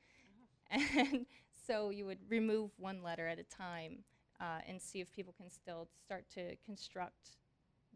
And 0.96 1.26
so 1.66 1.90
you 1.90 2.06
would 2.06 2.20
remove 2.30 2.72
one 2.78 3.02
letter 3.02 3.28
at 3.28 3.40
a 3.40 3.44
time 3.44 4.04
uh, 4.40 4.60
and 4.68 4.82
see 4.82 5.02
if 5.02 5.12
people 5.12 5.34
can 5.36 5.50
still 5.50 5.88
start 6.04 6.26
to 6.36 6.56
construct 6.66 7.38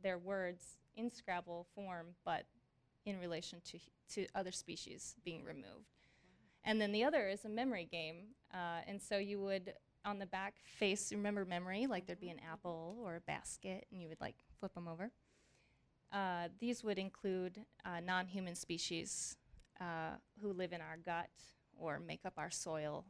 their 0.01 0.17
words 0.17 0.77
in 0.95 1.11
Scrabble 1.11 1.67
form, 1.75 2.07
but 2.25 2.45
in 3.05 3.19
relation 3.19 3.61
to, 3.65 3.79
to 4.13 4.27
other 4.35 4.51
species 4.51 5.15
being 5.23 5.43
removed. 5.43 5.93
And 6.63 6.79
then 6.79 6.91
the 6.91 7.03
other 7.03 7.27
is 7.27 7.45
a 7.45 7.49
memory 7.49 7.87
game. 7.91 8.27
Uh, 8.53 8.81
and 8.87 9.01
so 9.01 9.17
you 9.17 9.39
would, 9.39 9.73
on 10.05 10.19
the 10.19 10.25
back 10.25 10.55
face, 10.63 11.11
remember 11.11 11.45
memory, 11.45 11.87
like 11.87 12.05
there'd 12.05 12.19
be 12.19 12.29
an 12.29 12.41
apple 12.51 12.97
or 13.03 13.15
a 13.15 13.21
basket, 13.21 13.85
and 13.91 14.01
you 14.01 14.07
would 14.09 14.21
like 14.21 14.35
flip 14.59 14.73
them 14.73 14.87
over. 14.87 15.11
Uh, 16.11 16.47
these 16.59 16.83
would 16.83 16.99
include 16.99 17.59
uh, 17.85 17.99
non 17.99 18.27
human 18.27 18.55
species 18.55 19.37
uh, 19.81 20.15
who 20.41 20.53
live 20.53 20.73
in 20.73 20.81
our 20.81 20.97
gut 21.03 21.29
or 21.77 21.99
make 21.99 22.25
up 22.25 22.33
our 22.37 22.51
soil, 22.51 23.05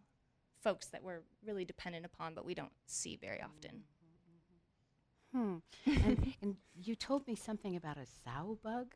folks 0.61 0.87
that 0.87 1.03
we're 1.03 1.21
really 1.45 1.65
dependent 1.65 2.05
upon 2.05 2.33
but 2.33 2.45
we 2.45 2.53
don't 2.53 2.71
see 2.85 3.17
very 3.17 3.41
often. 3.41 3.83
Hmm. 5.33 5.55
and, 5.85 6.33
and 6.41 6.55
you 6.75 6.95
told 6.95 7.27
me 7.27 7.35
something 7.35 7.75
about 7.75 7.97
a 7.97 8.05
sow 8.05 8.59
bug. 8.63 8.93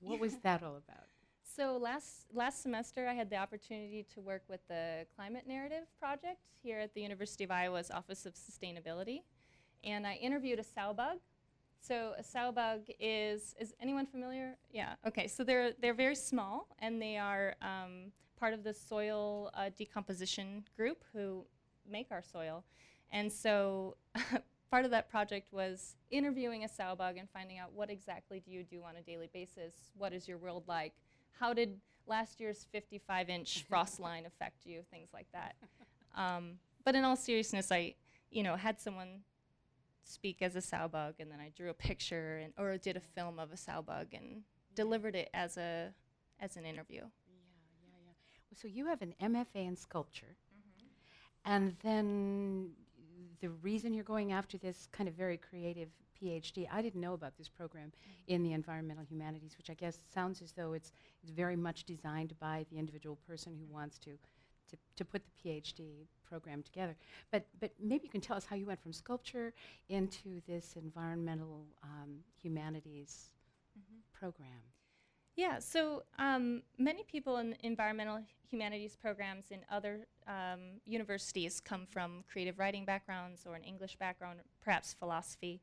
What 0.00 0.20
was 0.20 0.36
that 0.42 0.62
all 0.62 0.76
about? 0.76 1.08
So 1.54 1.78
last 1.78 2.26
last 2.34 2.62
semester, 2.62 3.06
I 3.08 3.14
had 3.14 3.30
the 3.30 3.36
opportunity 3.36 4.04
to 4.14 4.20
work 4.20 4.42
with 4.48 4.60
the 4.68 5.06
Climate 5.14 5.44
Narrative 5.46 5.84
Project 5.98 6.40
here 6.62 6.80
at 6.80 6.92
the 6.92 7.00
University 7.00 7.44
of 7.44 7.50
Iowa's 7.50 7.90
Office 7.90 8.26
of 8.26 8.34
Sustainability, 8.34 9.22
and 9.84 10.06
I 10.06 10.14
interviewed 10.14 10.58
a 10.58 10.64
sow 10.64 10.92
bug. 10.92 11.18
So 11.80 12.14
a 12.18 12.22
sow 12.22 12.52
bug 12.52 12.80
is 12.98 13.54
is 13.60 13.74
anyone 13.80 14.06
familiar? 14.06 14.56
Yeah. 14.70 14.94
Okay. 15.06 15.28
So 15.28 15.44
they're 15.44 15.72
they're 15.80 15.94
very 15.94 16.16
small, 16.16 16.66
and 16.80 17.00
they 17.00 17.16
are 17.16 17.54
um, 17.62 18.12
part 18.38 18.52
of 18.52 18.64
the 18.64 18.74
soil 18.74 19.50
uh, 19.54 19.70
decomposition 19.76 20.64
group 20.76 21.04
who 21.12 21.46
make 21.88 22.08
our 22.10 22.22
soil. 22.22 22.64
And 23.12 23.32
so 23.32 23.96
part 24.70 24.84
of 24.84 24.90
that 24.90 25.08
project 25.08 25.52
was 25.52 25.94
interviewing 26.10 26.64
a 26.64 26.68
sow 26.68 26.96
bug 26.96 27.16
and 27.16 27.30
finding 27.30 27.58
out 27.58 27.72
what 27.72 27.88
exactly 27.88 28.40
do 28.40 28.50
you 28.50 28.64
do 28.64 28.82
on 28.82 28.96
a 28.96 29.02
daily 29.02 29.30
basis? 29.32 29.74
What 29.96 30.12
is 30.12 30.26
your 30.26 30.38
world 30.38 30.64
like? 30.66 30.92
How 31.38 31.52
did 31.52 31.78
last 32.06 32.40
year's 32.40 32.66
55 32.72 33.28
inch 33.28 33.64
frost 33.68 34.00
line 34.00 34.26
affect 34.26 34.64
you? 34.64 34.82
Things 34.90 35.10
like 35.12 35.26
that. 35.32 35.54
Um, 36.14 36.58
but 36.84 36.94
in 36.94 37.04
all 37.04 37.16
seriousness, 37.16 37.70
I, 37.70 37.94
you 38.30 38.42
know, 38.42 38.56
had 38.56 38.80
someone 38.80 39.20
speak 40.04 40.40
as 40.40 40.56
a 40.56 40.60
sow 40.60 40.88
bug 40.88 41.14
and 41.18 41.30
then 41.30 41.40
I 41.40 41.50
drew 41.56 41.68
a 41.68 41.74
picture 41.74 42.40
and, 42.42 42.52
or 42.56 42.78
did 42.78 42.96
a 42.96 43.00
film 43.00 43.38
of 43.38 43.52
a 43.52 43.56
sow 43.56 43.82
bug 43.82 44.08
and 44.14 44.42
delivered 44.74 45.14
it 45.16 45.28
as 45.34 45.56
a, 45.56 45.92
as 46.40 46.56
an 46.56 46.64
interview. 46.64 47.00
Yeah, 47.00 47.08
yeah, 47.82 47.88
yeah. 47.88 48.12
Well, 48.50 48.56
so 48.60 48.68
you 48.68 48.86
have 48.86 49.02
an 49.02 49.14
MFA 49.20 49.66
in 49.66 49.76
sculpture, 49.76 50.36
and 51.44 51.74
then 51.82 52.70
the 53.40 53.50
reason 53.50 53.94
you're 53.94 54.04
going 54.04 54.32
after 54.32 54.58
this 54.58 54.88
kind 54.92 55.08
of 55.08 55.14
very 55.14 55.36
creative 55.36 55.88
PhD, 56.20 56.66
I 56.70 56.82
didn't 56.82 57.00
know 57.00 57.14
about 57.14 57.36
this 57.36 57.48
program 57.48 57.92
in 58.26 58.42
the 58.42 58.52
environmental 58.52 59.04
humanities, 59.04 59.54
which 59.56 59.70
I 59.70 59.74
guess 59.74 59.98
sounds 60.12 60.42
as 60.42 60.52
though 60.52 60.72
it's, 60.72 60.92
it's 61.22 61.30
very 61.30 61.56
much 61.56 61.84
designed 61.84 62.38
by 62.40 62.66
the 62.70 62.78
individual 62.78 63.18
person 63.26 63.54
who 63.54 63.72
wants 63.72 63.98
to, 64.00 64.10
to, 64.70 64.76
to 64.96 65.04
put 65.04 65.22
the 65.24 65.48
PhD 65.48 66.06
program 66.28 66.62
together. 66.62 66.96
But, 67.30 67.46
but 67.60 67.72
maybe 67.80 68.04
you 68.04 68.10
can 68.10 68.20
tell 68.20 68.36
us 68.36 68.44
how 68.44 68.56
you 68.56 68.66
went 68.66 68.82
from 68.82 68.92
sculpture 68.92 69.52
into 69.88 70.40
this 70.46 70.74
environmental 70.76 71.66
um, 71.82 72.18
humanities 72.42 73.30
program. 74.12 74.62
Yeah, 75.36 75.58
so 75.58 76.02
um, 76.18 76.62
many 76.78 77.02
people 77.02 77.36
in 77.36 77.54
environmental 77.62 78.20
humanities 78.48 78.96
programs 78.96 79.50
in 79.50 79.58
other 79.70 80.06
um, 80.26 80.80
universities 80.86 81.60
come 81.60 81.86
from 81.90 82.24
creative 82.30 82.58
writing 82.58 82.86
backgrounds 82.86 83.44
or 83.46 83.54
an 83.54 83.62
English 83.62 83.96
background, 83.96 84.40
perhaps 84.62 84.94
philosophy. 84.94 85.60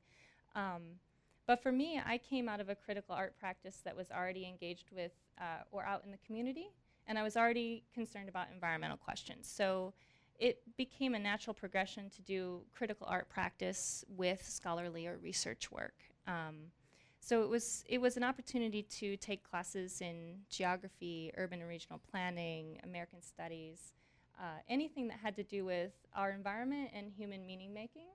Um, 0.55 0.99
but 1.45 1.61
for 1.61 1.71
me, 1.71 2.01
I 2.05 2.17
came 2.17 2.47
out 2.47 2.59
of 2.59 2.69
a 2.69 2.75
critical 2.75 3.15
art 3.15 3.37
practice 3.39 3.81
that 3.83 3.95
was 3.95 4.11
already 4.11 4.45
engaged 4.45 4.91
with 4.95 5.11
uh, 5.39 5.63
or 5.71 5.83
out 5.83 6.03
in 6.05 6.11
the 6.11 6.17
community, 6.25 6.67
and 7.07 7.19
I 7.19 7.23
was 7.23 7.35
already 7.35 7.83
concerned 7.93 8.29
about 8.29 8.47
environmental 8.53 8.97
questions. 8.97 9.47
So 9.47 9.93
it 10.39 10.61
became 10.77 11.15
a 11.15 11.19
natural 11.19 11.53
progression 11.53 12.09
to 12.11 12.21
do 12.21 12.61
critical 12.73 13.07
art 13.09 13.29
practice 13.29 14.03
with 14.07 14.47
scholarly 14.47 15.07
or 15.07 15.17
research 15.17 15.71
work. 15.71 15.95
Um, 16.27 16.71
so 17.19 17.41
it 17.41 17.49
was 17.49 17.85
it 17.87 18.01
was 18.01 18.17
an 18.17 18.23
opportunity 18.23 18.83
to 18.83 19.15
take 19.17 19.49
classes 19.49 20.01
in 20.01 20.39
geography, 20.49 21.31
urban 21.37 21.61
and 21.61 21.69
regional 21.69 22.01
planning, 22.11 22.79
American 22.83 23.21
studies, 23.21 23.93
uh, 24.39 24.59
anything 24.67 25.07
that 25.07 25.19
had 25.23 25.35
to 25.37 25.43
do 25.43 25.63
with 25.63 25.93
our 26.15 26.31
environment 26.31 26.89
and 26.93 27.11
human 27.15 27.45
meaning 27.45 27.73
making, 27.73 28.07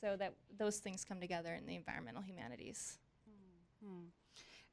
so 0.00 0.16
that 0.16 0.34
those 0.58 0.78
things 0.78 1.04
come 1.04 1.20
together 1.20 1.54
in 1.54 1.66
the 1.66 1.74
environmental 1.74 2.22
humanities. 2.22 2.98
Hmm. 3.84 4.06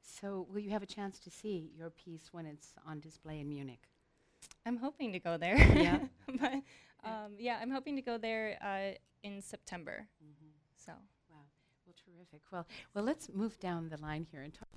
So 0.02 0.46
will 0.50 0.60
you 0.60 0.70
have 0.70 0.82
a 0.82 0.86
chance 0.86 1.18
to 1.20 1.30
see 1.30 1.70
your 1.76 1.90
piece 1.90 2.28
when 2.32 2.46
it's 2.46 2.72
on 2.86 3.00
display 3.00 3.40
in 3.40 3.48
Munich? 3.48 3.88
I'm 4.66 4.76
hoping 4.76 5.12
to 5.12 5.18
go 5.18 5.36
there. 5.36 5.56
Yeah. 5.56 5.98
but 6.40 6.54
um, 7.04 7.32
yeah, 7.38 7.58
I'm 7.60 7.70
hoping 7.70 7.96
to 7.96 8.02
go 8.02 8.18
there 8.18 8.58
uh, 8.62 8.96
in 9.22 9.40
September. 9.40 10.06
So. 10.76 10.92
Wow. 11.30 11.38
Well, 11.86 11.94
terrific. 12.04 12.40
Well, 12.50 12.66
well, 12.94 13.04
let's 13.04 13.28
move 13.32 13.58
down 13.58 13.88
the 13.88 14.00
line 14.00 14.26
here 14.30 14.42
and 14.42 14.52
talk 14.52 14.68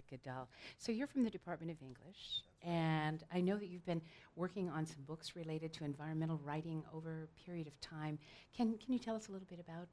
Gidal. 0.00 0.46
So 0.78 0.90
you're 0.90 1.06
from 1.06 1.22
the 1.22 1.30
Department 1.30 1.70
of 1.70 1.76
English, 1.82 2.42
and 2.62 3.22
I 3.32 3.40
know 3.40 3.58
that 3.58 3.66
you've 3.68 3.84
been 3.84 4.00
working 4.36 4.70
on 4.70 4.86
some 4.86 5.02
books 5.06 5.36
related 5.36 5.72
to 5.74 5.84
environmental 5.84 6.40
writing 6.44 6.82
over 6.94 7.24
a 7.24 7.44
period 7.44 7.66
of 7.66 7.78
time. 7.80 8.18
Can 8.56 8.78
Can 8.78 8.94
you 8.94 8.98
tell 8.98 9.14
us 9.14 9.28
a 9.28 9.32
little 9.32 9.46
bit 9.50 9.60
about 9.60 9.88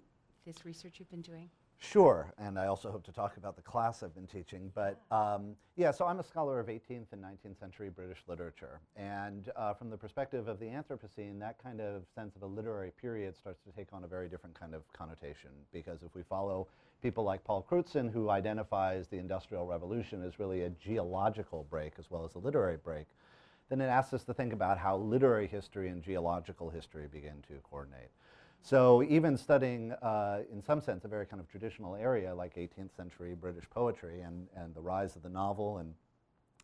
this 0.45 0.63
research 0.65 0.95
you've 0.99 1.09
been 1.09 1.21
doing? 1.21 1.49
Sure, 1.81 2.33
and 2.37 2.59
I 2.59 2.67
also 2.67 2.91
hope 2.91 3.05
to 3.05 3.11
talk 3.13 3.37
about 3.37 3.55
the 3.55 3.61
class 3.61 4.03
I've 4.03 4.13
been 4.13 4.27
teaching. 4.27 4.69
But 4.75 4.99
um, 5.11 5.55
yeah, 5.77 5.91
so 5.91 6.05
I'm 6.05 6.19
a 6.19 6.23
scholar 6.23 6.59
of 6.59 6.67
18th 6.67 7.13
and 7.13 7.23
19th 7.23 7.57
century 7.57 7.89
British 7.89 8.19
literature. 8.27 8.81
And 8.97 9.49
uh, 9.55 9.73
from 9.73 9.89
the 9.89 9.95
perspective 9.95 10.49
of 10.49 10.59
the 10.59 10.65
Anthropocene, 10.65 11.39
that 11.39 11.61
kind 11.63 11.79
of 11.79 12.03
sense 12.13 12.35
of 12.35 12.41
a 12.41 12.45
literary 12.45 12.91
period 13.01 13.37
starts 13.37 13.61
to 13.63 13.71
take 13.71 13.93
on 13.93 14.03
a 14.03 14.07
very 14.07 14.27
different 14.27 14.59
kind 14.59 14.75
of 14.75 14.81
connotation. 14.91 15.51
Because 15.71 16.03
if 16.03 16.13
we 16.13 16.21
follow 16.21 16.67
people 17.01 17.23
like 17.23 17.45
Paul 17.45 17.65
Crutzen, 17.69 18.11
who 18.11 18.29
identifies 18.29 19.07
the 19.07 19.17
Industrial 19.17 19.65
Revolution 19.65 20.21
as 20.21 20.37
really 20.37 20.63
a 20.63 20.69
geological 20.71 21.65
break 21.69 21.93
as 21.97 22.11
well 22.11 22.25
as 22.25 22.35
a 22.35 22.39
literary 22.39 22.77
break, 22.77 23.07
then 23.69 23.79
it 23.79 23.85
asks 23.85 24.13
us 24.13 24.23
to 24.25 24.33
think 24.33 24.51
about 24.51 24.77
how 24.77 24.97
literary 24.97 25.47
history 25.47 25.87
and 25.87 26.03
geological 26.03 26.69
history 26.69 27.07
begin 27.09 27.41
to 27.47 27.53
coordinate. 27.63 28.09
So 28.61 29.03
even 29.03 29.37
studying, 29.37 29.93
uh, 29.93 30.43
in 30.51 30.61
some 30.61 30.81
sense, 30.81 31.05
a 31.05 31.07
very 31.07 31.25
kind 31.25 31.39
of 31.39 31.49
traditional 31.49 31.95
area 31.95 32.35
like 32.35 32.55
18th 32.55 32.95
century 32.95 33.33
British 33.33 33.69
poetry 33.69 34.21
and, 34.21 34.47
and 34.55 34.75
the 34.75 34.81
rise 34.81 35.15
of 35.15 35.23
the 35.23 35.29
novel 35.29 35.77
and 35.77 35.93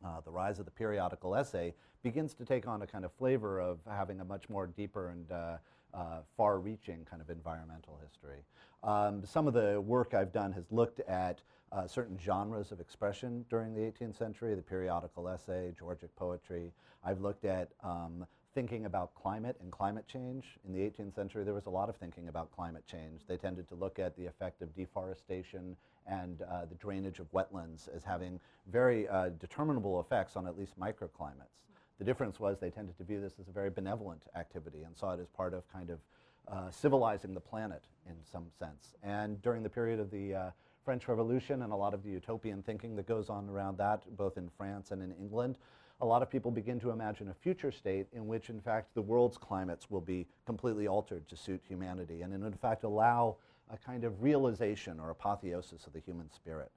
uh, 0.05 0.21
the 0.23 0.31
rise 0.31 0.59
of 0.59 0.65
the 0.65 0.71
periodical 0.71 1.35
essay 1.35 1.73
begins 2.03 2.33
to 2.35 2.45
take 2.45 2.67
on 2.67 2.81
a 2.81 2.87
kind 2.87 3.05
of 3.05 3.11
flavor 3.13 3.59
of 3.59 3.79
having 3.89 4.19
a 4.19 4.25
much 4.25 4.49
more 4.49 4.67
deeper 4.67 5.09
and 5.09 5.31
uh, 5.31 5.57
uh, 5.93 6.19
far-reaching 6.37 7.05
kind 7.09 7.21
of 7.21 7.29
environmental 7.29 7.97
history. 8.03 8.43
Um, 8.83 9.23
some 9.25 9.47
of 9.47 9.53
the 9.53 9.81
work 9.81 10.13
I've 10.13 10.31
done 10.31 10.51
has 10.51 10.65
looked 10.71 10.99
at 11.01 11.41
uh, 11.71 11.87
certain 11.87 12.19
genres 12.19 12.71
of 12.71 12.79
expression 12.79 13.45
during 13.49 13.73
the 13.73 13.81
18th 13.81 14.17
century, 14.17 14.53
the 14.53 14.61
periodical 14.61 15.27
essay, 15.27 15.73
Georgic 15.77 16.15
poetry. 16.15 16.71
I've 17.03 17.21
looked 17.21 17.45
at 17.45 17.69
um, 17.83 18.27
thinking 18.55 18.85
about 18.85 19.13
climate 19.13 19.57
and 19.61 19.69
climate 19.71 20.07
change. 20.07 20.45
In 20.65 20.71
the 20.71 20.79
18th 20.79 21.13
century, 21.13 21.43
there 21.43 21.53
was 21.53 21.65
a 21.65 21.69
lot 21.69 21.89
of 21.89 21.97
thinking 21.97 22.29
about 22.29 22.55
climate 22.55 22.85
change. 22.89 23.21
They 23.27 23.35
tended 23.35 23.67
to 23.67 23.75
look 23.75 23.99
at 23.99 24.15
the 24.15 24.25
effect 24.25 24.61
of 24.61 24.73
deforestation 24.73 25.75
and 26.07 26.41
uh, 26.41 26.65
the 26.65 26.75
drainage 26.75 27.19
of 27.19 27.29
wetlands 27.33 27.93
as 27.93 28.03
having 28.05 28.39
very 28.71 29.07
uh, 29.09 29.29
determinable 29.39 29.99
effects 29.99 30.37
on 30.37 30.47
at 30.47 30.57
least 30.57 30.79
microclimates. 30.79 31.65
The 31.99 32.05
difference 32.05 32.39
was 32.39 32.57
they 32.57 32.69
tended 32.69 32.97
to 32.97 33.03
view 33.03 33.19
this 33.19 33.33
as 33.39 33.49
a 33.49 33.51
very 33.51 33.69
benevolent 33.69 34.23
activity 34.35 34.83
and 34.83 34.97
saw 34.97 35.13
it 35.13 35.19
as 35.19 35.27
part 35.27 35.53
of 35.53 35.67
kind 35.71 35.89
of 35.89 35.99
uh, 36.47 36.71
civilizing 36.71 37.33
the 37.33 37.41
planet 37.41 37.83
in 38.07 38.15
some 38.23 38.45
sense. 38.57 38.95
And 39.03 39.41
during 39.41 39.63
the 39.63 39.69
period 39.69 39.99
of 39.99 40.11
the 40.11 40.33
uh, 40.33 40.49
French 40.85 41.07
Revolution 41.07 41.63
and 41.63 41.73
a 41.73 41.75
lot 41.75 41.93
of 41.93 42.03
the 42.03 42.09
utopian 42.09 42.61
thinking 42.61 42.95
that 42.95 43.07
goes 43.07 43.29
on 43.29 43.49
around 43.49 43.77
that, 43.79 44.03
both 44.15 44.37
in 44.37 44.49
France 44.57 44.91
and 44.91 45.01
in 45.01 45.11
England, 45.13 45.57
a 46.01 46.05
lot 46.05 46.21
of 46.21 46.29
people 46.29 46.51
begin 46.51 46.79
to 46.79 46.91
imagine 46.91 47.29
a 47.29 47.33
future 47.33 47.71
state 47.71 48.07
in 48.13 48.27
which, 48.27 48.49
in 48.49 48.59
fact, 48.59 48.93
the 48.95 49.01
world's 49.01 49.37
climates 49.37 49.89
will 49.89 50.01
be 50.01 50.27
completely 50.45 50.87
altered 50.87 51.27
to 51.29 51.37
suit 51.37 51.61
humanity 51.67 52.21
and, 52.21 52.33
in 52.33 52.53
fact, 52.53 52.83
allow 52.83 53.37
a 53.71 53.77
kind 53.77 54.03
of 54.03 54.21
realization 54.21 54.99
or 54.99 55.09
apotheosis 55.09 55.87
of 55.87 55.93
the 55.93 55.99
human 55.99 56.29
spirit. 56.31 56.71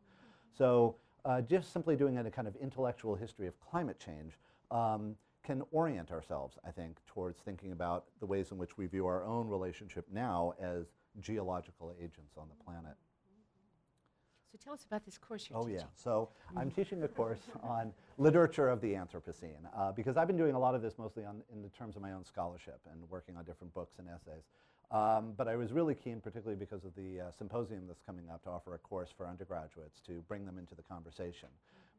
So, 0.56 0.96
uh, 1.24 1.40
just 1.42 1.72
simply 1.72 1.96
doing 1.96 2.16
a 2.16 2.30
kind 2.30 2.48
of 2.48 2.56
intellectual 2.56 3.14
history 3.14 3.46
of 3.46 3.60
climate 3.60 3.98
change 3.98 4.38
um, 4.70 5.16
can 5.42 5.62
orient 5.72 6.10
ourselves, 6.10 6.56
I 6.66 6.70
think, 6.70 6.98
towards 7.06 7.40
thinking 7.40 7.72
about 7.72 8.04
the 8.20 8.26
ways 8.26 8.52
in 8.52 8.58
which 8.58 8.78
we 8.78 8.86
view 8.86 9.06
our 9.06 9.24
own 9.24 9.48
relationship 9.48 10.06
now 10.12 10.54
as 10.60 10.86
geological 11.20 11.94
agents 11.98 12.34
on 12.36 12.48
the 12.48 12.64
planet. 12.64 12.94
So 14.50 14.58
tell 14.62 14.72
us 14.72 14.84
about 14.86 15.04
this 15.04 15.18
course 15.18 15.48
you're 15.50 15.58
Oh, 15.58 15.64
teaching. 15.64 15.80
yeah. 15.80 15.84
So 15.94 16.30
I'm 16.56 16.70
teaching 16.70 17.02
a 17.02 17.08
course 17.08 17.40
on 17.62 17.92
literature 18.16 18.68
of 18.68 18.80
the 18.80 18.94
Anthropocene 18.94 19.60
uh, 19.76 19.92
because 19.92 20.16
I've 20.16 20.26
been 20.26 20.38
doing 20.38 20.54
a 20.54 20.58
lot 20.58 20.74
of 20.74 20.80
this 20.80 20.96
mostly 20.98 21.24
on, 21.24 21.42
in 21.52 21.60
the 21.62 21.68
terms 21.68 21.96
of 21.96 22.02
my 22.02 22.12
own 22.12 22.24
scholarship 22.24 22.80
and 22.90 23.08
working 23.10 23.36
on 23.36 23.44
different 23.44 23.74
books 23.74 23.98
and 23.98 24.08
essays. 24.08 24.44
Um, 24.90 25.34
but 25.36 25.48
I 25.48 25.56
was 25.56 25.70
really 25.72 25.94
keen, 25.94 26.20
particularly 26.22 26.58
because 26.58 26.84
of 26.86 26.94
the 26.96 27.20
uh, 27.26 27.30
symposium 27.30 27.82
that's 27.86 28.00
coming 28.00 28.30
up, 28.30 28.42
to 28.44 28.48
offer 28.50 28.74
a 28.74 28.78
course 28.78 29.10
for 29.14 29.26
undergraduates 29.26 30.00
to 30.06 30.24
bring 30.28 30.46
them 30.46 30.56
into 30.56 30.74
the 30.74 30.82
conversation, 30.82 31.50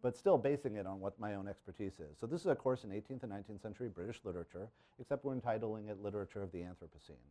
but 0.02 0.18
still 0.18 0.40
basing 0.40 0.76
it 0.76 0.88
on 0.88 1.00
what 1.00 1.20
my 1.20 1.36
own 1.36 1.48
expertise 1.48 2.00
is. 2.00 2.18
So 2.20 2.26
this 2.26 2.42
is 2.42 2.48
a 2.48 2.56
course 2.56 2.84
in 2.84 2.90
18th 2.90 3.22
and 3.22 3.32
19th 3.32 3.62
century 3.62 3.90
British 3.90 4.20
literature, 4.24 4.70
except 5.00 5.24
we're 5.24 5.34
entitling 5.34 5.90
it 5.90 6.02
Literature 6.02 6.42
of 6.42 6.52
the 6.52 6.60
Anthropocene. 6.60 7.22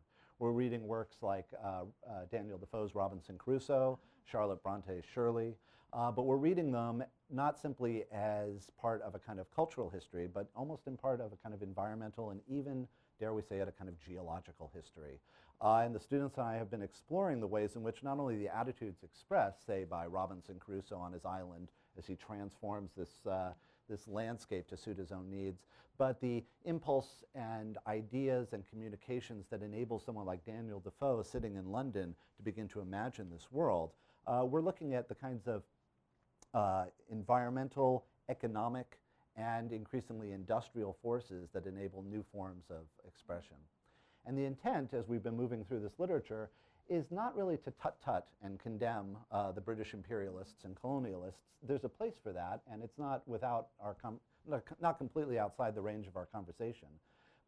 We're 0.41 0.53
reading 0.53 0.87
works 0.87 1.17
like 1.21 1.47
uh, 1.65 1.83
uh, 2.09 2.13
Daniel 2.31 2.59
Defoe's 2.59 2.95
Robinson 2.95 3.37
Crusoe, 3.39 3.99
Charlotte 4.25 4.63
Bronte's 4.63 5.05
Shirley, 5.13 5.57
uh, 5.93 6.13
but 6.13 6.27
we're 6.27 6.37
reading 6.37 6.71
them 6.71 7.03
not 7.29 7.59
simply 7.59 8.05
as 8.13 8.71
part 8.81 9.03
of 9.03 9.17
a 9.17 9.19
kind 9.19 9.41
of 9.41 9.51
cultural 9.53 9.91
history, 9.91 10.29
but 10.33 10.49
almost 10.55 10.87
in 10.87 10.97
part 10.97 11.21
of 11.21 11.33
a 11.33 11.37
kind 11.37 11.57
of 11.57 11.63
environmental 11.63 12.31
and 12.31 12.41
even, 12.47 12.87
dare 13.19 13.35
we 13.35 13.43
say 13.43 13.57
it, 13.57 13.67
a 13.67 13.73
kind 13.73 13.89
of 13.89 13.99
geological 13.99 14.71
history. 14.73 15.19
Uh, 15.61 15.83
and 15.85 15.93
the 15.93 15.99
students 15.99 16.37
and 16.37 16.47
I 16.47 16.55
have 16.55 16.71
been 16.71 16.83
exploring 16.83 17.41
the 17.41 17.47
ways 17.49 17.75
in 17.75 17.83
which 17.83 18.05
not 18.05 18.21
only 18.21 18.37
the 18.37 18.55
attitudes 18.55 19.03
expressed, 19.03 19.67
say, 19.67 19.83
by 19.83 20.07
Robinson 20.07 20.55
Crusoe 20.61 20.99
on 20.99 21.13
his 21.13 21.25
island 21.25 21.69
as 21.99 22.07
he 22.07 22.15
transforms 22.15 22.93
this, 22.97 23.27
uh, 23.27 23.51
this 23.89 24.07
landscape 24.09 24.69
to 24.69 24.77
suit 24.77 24.99
his 24.99 25.13
own 25.13 25.31
needs, 25.31 25.63
but 25.97 26.21
the 26.21 26.45
impulse 26.65 27.25
and 27.35 27.79
ideas 27.87 28.53
and 28.53 28.65
communications 28.69 29.47
that 29.51 29.63
enable 29.63 29.99
someone 29.99 30.27
like 30.27 30.45
Daniel 30.45 30.81
Defoe 30.81 31.23
sitting 31.23 31.57
in 31.57 31.73
London 31.73 32.15
to 32.37 32.43
begin 32.43 32.69
to 32.69 32.81
imagine 32.81 33.29
this 33.31 33.49
world. 33.51 33.91
Uh, 34.27 34.45
we're 34.45 34.61
looking 34.61 34.95
at 34.95 35.09
the 35.09 35.15
kinds 35.15 35.49
of 35.49 35.63
uh, 36.55 36.85
environmental, 37.11 38.05
economic, 38.29 38.99
and 39.37 39.73
increasingly 39.73 40.33
industrial 40.33 40.97
forces 41.03 41.49
that 41.53 41.67
enable 41.67 42.03
new 42.03 42.25
forms 42.33 42.65
of 42.71 42.83
expression. 43.07 43.57
And 44.27 44.37
the 44.37 44.45
intent, 44.45 44.93
as 44.95 45.09
we've 45.09 45.23
been 45.23 45.37
moving 45.37 45.65
through 45.65 45.81
this 45.81 45.99
literature, 45.99 46.51
is 46.89 47.07
not 47.11 47.37
really 47.37 47.57
to 47.59 47.73
tut 47.83 47.97
tut 48.05 48.27
and 48.43 48.59
condemn 48.59 49.17
uh, 49.31 49.53
the 49.53 49.61
British 49.61 49.95
imperialists 49.95 50.65
and 50.65 50.75
colonialists. 50.81 51.43
There's 51.67 51.85
a 51.85 51.89
place 51.89 52.15
for 52.23 52.33
that, 52.33 52.61
and 52.71 52.83
it's 52.83 52.99
not 52.99 53.27
without 53.27 53.69
our 53.81 53.97
not 54.81 54.99
completely 54.99 55.39
outside 55.39 55.75
the 55.75 55.81
range 55.81 56.07
of 56.07 56.17
our 56.17 56.27
conversation. 56.27 56.89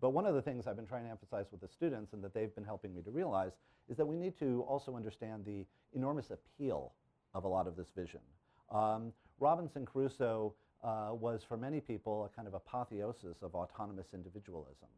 But 0.00 0.10
one 0.10 0.26
of 0.26 0.34
the 0.34 0.42
things 0.42 0.66
I've 0.66 0.76
been 0.76 0.86
trying 0.86 1.04
to 1.04 1.10
emphasize 1.10 1.46
with 1.50 1.60
the 1.60 1.68
students 1.68 2.12
and 2.12 2.24
that 2.24 2.34
they've 2.34 2.54
been 2.54 2.64
helping 2.64 2.94
me 2.94 3.02
to 3.02 3.10
realize 3.10 3.52
is 3.88 3.96
that 3.96 4.06
we 4.06 4.16
need 4.16 4.38
to 4.38 4.64
also 4.68 4.96
understand 4.96 5.44
the 5.44 5.64
enormous 5.94 6.30
appeal 6.30 6.92
of 7.34 7.44
a 7.44 7.48
lot 7.48 7.66
of 7.66 7.76
this 7.76 7.88
vision. 7.94 8.20
Um, 8.70 9.12
Robinson 9.38 9.84
Crusoe 9.84 10.54
uh, 10.82 11.10
was, 11.12 11.42
for 11.46 11.56
many 11.56 11.80
people, 11.80 12.24
a 12.24 12.28
kind 12.34 12.48
of 12.48 12.54
apotheosis 12.54 13.38
of 13.42 13.54
autonomous 13.54 14.08
individualism 14.14 14.88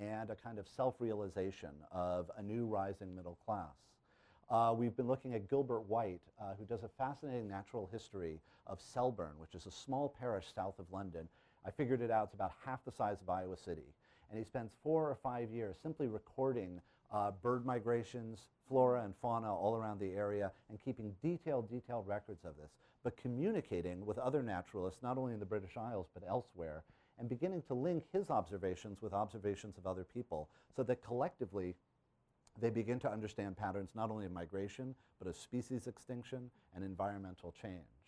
and 0.00 0.30
a 0.30 0.34
kind 0.34 0.58
of 0.58 0.66
self 0.66 0.94
realization 0.98 1.70
of 1.92 2.30
a 2.38 2.42
new 2.42 2.66
rising 2.66 3.14
middle 3.14 3.38
class. 3.44 3.76
Uh, 4.50 4.74
we've 4.76 4.96
been 4.96 5.06
looking 5.06 5.34
at 5.34 5.48
Gilbert 5.48 5.82
White, 5.82 6.22
uh, 6.40 6.54
who 6.58 6.64
does 6.64 6.82
a 6.82 6.88
fascinating 6.88 7.48
natural 7.48 7.88
history 7.92 8.40
of 8.66 8.80
Selborne, 8.80 9.38
which 9.38 9.54
is 9.54 9.66
a 9.66 9.70
small 9.70 10.14
parish 10.18 10.46
south 10.52 10.78
of 10.78 10.86
London. 10.90 11.28
I 11.64 11.70
figured 11.70 12.00
it 12.00 12.10
out, 12.10 12.24
it's 12.24 12.34
about 12.34 12.52
half 12.64 12.84
the 12.84 12.90
size 12.90 13.18
of 13.20 13.28
Iowa 13.28 13.56
City. 13.56 13.94
And 14.30 14.38
he 14.38 14.44
spends 14.44 14.72
four 14.82 15.08
or 15.08 15.16
five 15.22 15.50
years 15.50 15.76
simply 15.80 16.08
recording 16.08 16.80
uh, 17.12 17.32
bird 17.42 17.66
migrations, 17.66 18.48
flora 18.68 19.04
and 19.04 19.14
fauna 19.20 19.54
all 19.54 19.76
around 19.76 20.00
the 20.00 20.12
area, 20.12 20.52
and 20.68 20.82
keeping 20.82 21.14
detailed, 21.22 21.68
detailed 21.70 22.06
records 22.06 22.44
of 22.44 22.56
this, 22.56 22.70
but 23.02 23.16
communicating 23.16 24.06
with 24.06 24.18
other 24.18 24.42
naturalists, 24.42 25.02
not 25.02 25.18
only 25.18 25.32
in 25.32 25.40
the 25.40 25.46
British 25.46 25.76
Isles, 25.76 26.06
but 26.14 26.22
elsewhere, 26.28 26.84
and 27.20 27.28
beginning 27.28 27.62
to 27.68 27.74
link 27.74 28.04
his 28.12 28.30
observations 28.30 29.02
with 29.02 29.12
observations 29.12 29.76
of 29.76 29.86
other 29.86 30.04
people, 30.04 30.48
so 30.74 30.82
that 30.82 31.04
collectively 31.04 31.76
they 32.60 32.70
begin 32.70 32.98
to 32.98 33.12
understand 33.12 33.56
patterns 33.56 33.90
not 33.94 34.10
only 34.10 34.24
of 34.24 34.32
migration, 34.32 34.94
but 35.18 35.28
of 35.28 35.36
species 35.36 35.86
extinction 35.86 36.50
and 36.74 36.82
environmental 36.82 37.54
change. 37.60 38.00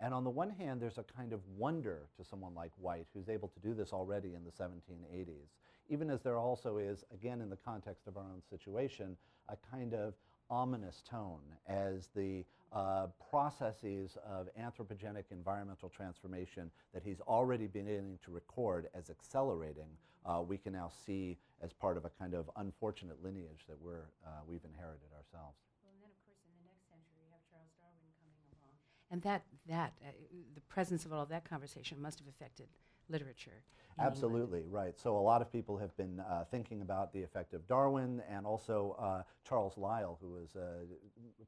And 0.00 0.12
on 0.12 0.22
the 0.22 0.30
one 0.30 0.50
hand, 0.50 0.80
there's 0.80 0.98
a 0.98 1.04
kind 1.04 1.32
of 1.32 1.40
wonder 1.56 2.00
to 2.18 2.24
someone 2.24 2.54
like 2.54 2.72
White, 2.78 3.06
who's 3.14 3.28
able 3.28 3.48
to 3.48 3.60
do 3.60 3.72
this 3.72 3.92
already 3.92 4.34
in 4.34 4.44
the 4.44 4.50
1780s, 4.50 5.48
even 5.88 6.10
as 6.10 6.20
there 6.20 6.38
also 6.38 6.76
is, 6.76 7.04
again, 7.12 7.40
in 7.40 7.48
the 7.48 7.56
context 7.56 8.06
of 8.06 8.16
our 8.16 8.24
own 8.24 8.42
situation, 8.50 9.16
a 9.48 9.56
kind 9.70 9.94
of 9.94 10.14
ominous 10.52 11.02
tone 11.08 11.40
as 11.66 12.08
the 12.14 12.44
uh, 12.72 13.06
processes 13.30 14.18
of 14.28 14.48
anthropogenic 14.60 15.24
environmental 15.30 15.88
transformation 15.88 16.70
that 16.92 17.02
he's 17.02 17.20
already 17.22 17.66
beginning 17.66 18.18
to 18.22 18.30
record 18.30 18.88
as 18.94 19.08
accelerating, 19.08 19.88
uh, 20.26 20.42
we 20.46 20.58
can 20.58 20.74
now 20.74 20.90
see 21.06 21.38
as 21.62 21.72
part 21.72 21.96
of 21.96 22.04
a 22.04 22.10
kind 22.10 22.34
of 22.34 22.50
unfortunate 22.56 23.16
lineage 23.24 23.64
that 23.66 23.80
we're, 23.80 24.04
uh, 24.26 24.44
we've 24.46 24.64
inherited 24.64 25.08
ourselves. 25.16 25.56
Well, 25.82 25.92
and 25.96 26.02
then, 26.04 26.10
of 26.12 26.20
course, 26.28 26.44
in 26.44 26.52
the 26.60 26.68
next 26.68 26.84
century, 26.92 27.24
you 27.24 27.32
have 27.32 27.42
Charles 27.48 27.72
Darwin 27.80 28.12
coming 28.20 28.36
along. 28.52 28.76
And 29.10 29.22
that, 29.24 29.42
that 29.68 29.92
uh, 30.04 30.12
the 30.54 30.60
presence 30.68 31.04
of 31.04 31.12
all 31.12 31.22
of 31.22 31.30
that 31.30 31.48
conversation 31.48 32.00
must 32.00 32.20
have 32.20 32.28
affected 32.28 32.68
literature. 33.08 33.50
in 33.98 34.04
England. 34.04 34.16
Absolutely, 34.16 34.64
right. 34.70 34.98
So 34.98 35.16
a 35.16 35.20
lot 35.20 35.42
of 35.42 35.52
people 35.52 35.76
have 35.78 35.96
been 35.96 36.20
uh, 36.20 36.44
thinking 36.50 36.82
about 36.82 37.12
the 37.12 37.22
effect 37.22 37.54
of 37.54 37.66
Darwin 37.66 38.22
and 38.30 38.46
also 38.46 38.96
uh, 38.98 39.22
Charles 39.46 39.76
Lyell, 39.76 40.18
who 40.20 40.30
was 40.30 40.54
a 40.56 40.84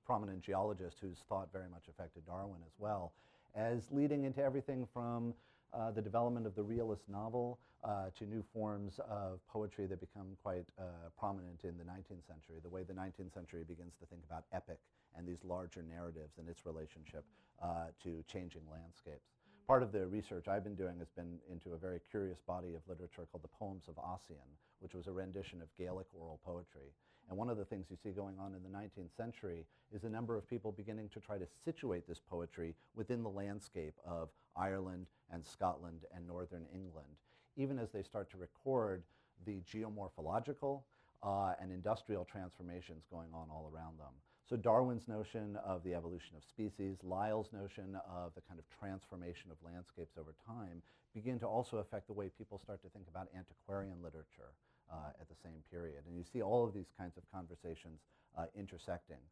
prominent 0.05 0.43
geologist 0.43 0.99
whose 1.01 1.19
thought 1.29 1.49
very 1.53 1.69
much 1.69 1.89
affected 1.89 2.27
Darwin 2.27 2.61
as 2.67 2.75
well, 2.79 3.13
as 3.55 3.91
leading 3.91 4.25
into 4.25 4.43
everything 4.43 4.87
from 4.93 5.35
uh, 5.73 5.91
the 5.91 6.03
development 6.03 6.47
of 6.47 6.55
the 6.55 6.63
realist 6.63 7.09
novel 7.09 7.59
uh, 7.83 8.07
to 8.17 8.25
new 8.25 8.43
forms 8.53 9.01
of 9.11 9.41
poetry 9.49 9.87
that 9.87 10.01
become 10.01 10.37
quite 10.43 10.65
uh, 10.79 10.83
prominent 11.19 11.65
in 11.65 11.77
the 11.77 11.85
19th 11.85 12.27
century, 12.27 12.57
the 12.63 12.69
way 12.69 12.83
the 12.83 12.93
19th 12.93 13.33
century 13.35 13.65
begins 13.67 13.95
to 13.99 14.07
think 14.07 14.23
about 14.25 14.45
epic 14.53 14.79
and 15.17 15.27
these 15.27 15.45
larger 15.45 15.83
narratives 15.83 16.39
and 16.39 16.49
its 16.49 16.65
relationship 16.65 17.25
uh, 17.63 17.87
to 18.03 18.23
changing 18.27 18.63
landscapes 18.71 19.35
part 19.67 19.83
of 19.83 19.93
the 19.93 20.07
research 20.07 20.47
I've 20.49 20.65
been 20.65 20.75
doing 20.75 20.99
has 20.99 21.11
been 21.17 21.39
into 21.51 21.73
a 21.73 21.79
very 21.79 22.01
curious 22.11 22.39
body 22.47 22.75
of 22.75 22.83
literature 22.89 23.27
called 23.31 23.43
the 23.43 23.49
Poems 23.49 23.85
of 23.89 23.97
Ossian, 23.97 24.49
which 24.81 24.95
was 24.95 25.07
a 25.07 25.13
rendition 25.13 25.63
of 25.63 25.69
Gaelic 25.79 26.07
oral 26.13 26.41
poetry. 26.45 26.93
And 27.29 27.39
one 27.39 27.49
of 27.49 27.57
the 27.57 27.65
things 27.65 27.87
you 27.89 27.97
see 27.97 28.11
going 28.11 28.37
on 28.39 28.55
in 28.55 28.63
the 28.63 28.77
19th 28.77 29.17
century 29.17 29.65
is 29.95 30.05
a 30.05 30.09
number 30.09 30.37
of 30.37 30.49
people 30.49 30.73
beginning 30.73 31.09
to 31.15 31.21
try 31.21 31.39
to 31.39 31.47
situate 31.65 32.07
this 32.07 32.21
poetry 32.21 32.75
within 32.95 33.23
the 33.23 33.31
landscape 33.31 33.95
of 34.07 34.29
Ireland 34.57 35.07
and 35.33 35.45
Scotland 35.45 36.01
and 36.15 36.27
Northern 36.27 36.67
England, 36.75 37.17
even 37.57 37.79
as 37.79 37.91
they 37.91 38.03
start 38.03 38.31
to 38.33 38.37
record 38.37 39.03
the 39.47 39.63
geomorphological 39.73 40.83
uh, 41.23 41.55
and 41.61 41.73
industrial 41.73 42.27
transformations 42.27 43.05
going 43.11 43.29
on 43.33 43.49
all 43.51 43.71
around 43.75 43.99
them. 43.99 44.13
So 44.49 44.57
Darwin's 44.57 45.09
notion 45.09 45.57
of 45.65 45.83
the 45.85 45.95
evolution 45.95 46.37
of 46.37 46.45
species, 46.45 46.99
Lyell's 47.03 47.51
notion 47.53 47.97
of 48.09 48.35
the 48.35 48.43
kind 48.43 48.61
of 48.61 48.67
transformation 48.69 49.51
of 49.51 49.57
landscapes 49.65 50.17
over 50.19 50.35
time 50.47 50.83
begin 51.15 51.39
to 51.39 51.47
also 51.47 51.79
affect 51.79 52.07
the 52.09 52.13
way 52.13 52.29
people 52.37 52.59
start 52.59 52.83
to 52.83 52.89
think 52.91 53.07
about 53.09 53.29
antiquarian 53.37 53.97
literature 54.03 54.53
uh, 54.93 55.17
at 55.21 55.29
the 55.29 55.35
same 55.43 55.63
period. 55.71 56.03
And 56.07 56.17
you 56.17 56.25
see 56.25 56.43
all 56.43 56.65
of 56.65 56.75
these 56.75 56.91
kinds 56.99 57.17
of 57.17 57.23
conversations 57.33 58.01
uh, 58.37 58.47
intersecting. 58.55 59.23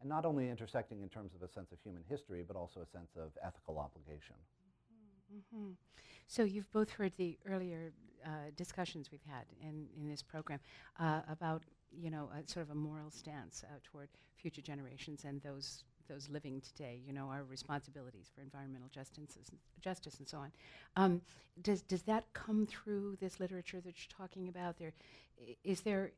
And 0.00 0.08
not 0.08 0.24
only 0.24 0.48
intersecting 0.48 1.00
in 1.02 1.08
terms 1.08 1.34
of 1.34 1.42
a 1.42 1.48
sense 1.48 1.72
of 1.72 1.78
human 1.82 2.02
history, 2.08 2.44
but 2.46 2.56
also 2.56 2.80
a 2.80 2.86
sense 2.86 3.10
of 3.16 3.30
ethical 3.42 3.78
obligation. 3.78 4.36
Mhm. 5.32 5.76
So 6.26 6.44
you've 6.44 6.70
both 6.70 6.90
heard 6.90 7.12
the 7.16 7.38
earlier 7.46 7.92
uh, 8.24 8.50
discussions 8.56 9.10
we've 9.10 9.24
had 9.24 9.46
in, 9.60 9.88
in 9.96 10.08
this 10.08 10.22
program 10.22 10.60
uh, 10.98 11.22
about, 11.28 11.62
you 12.00 12.10
know, 12.10 12.30
a 12.32 12.48
sort 12.50 12.66
of 12.66 12.70
a 12.70 12.74
moral 12.74 13.10
stance 13.10 13.64
uh, 13.64 13.78
toward 13.84 14.08
future 14.36 14.62
generations 14.62 15.24
and 15.24 15.40
those 15.42 15.84
those 16.08 16.28
living 16.30 16.60
today. 16.60 17.00
You 17.06 17.12
know, 17.12 17.28
our 17.28 17.44
responsibilities 17.44 18.30
for 18.34 18.42
environmental 18.42 18.88
justice, 18.92 19.38
justice 19.80 20.18
and 20.18 20.28
so 20.28 20.38
on. 20.38 20.52
Um, 20.96 21.20
does 21.62 21.82
does 21.82 22.02
that 22.02 22.24
come 22.32 22.66
through 22.66 23.16
this 23.20 23.40
literature 23.40 23.80
that 23.80 23.94
you're 23.96 24.16
talking 24.16 24.48
about? 24.48 24.78
There, 24.78 24.92
is 25.64 25.80
there 25.80 26.12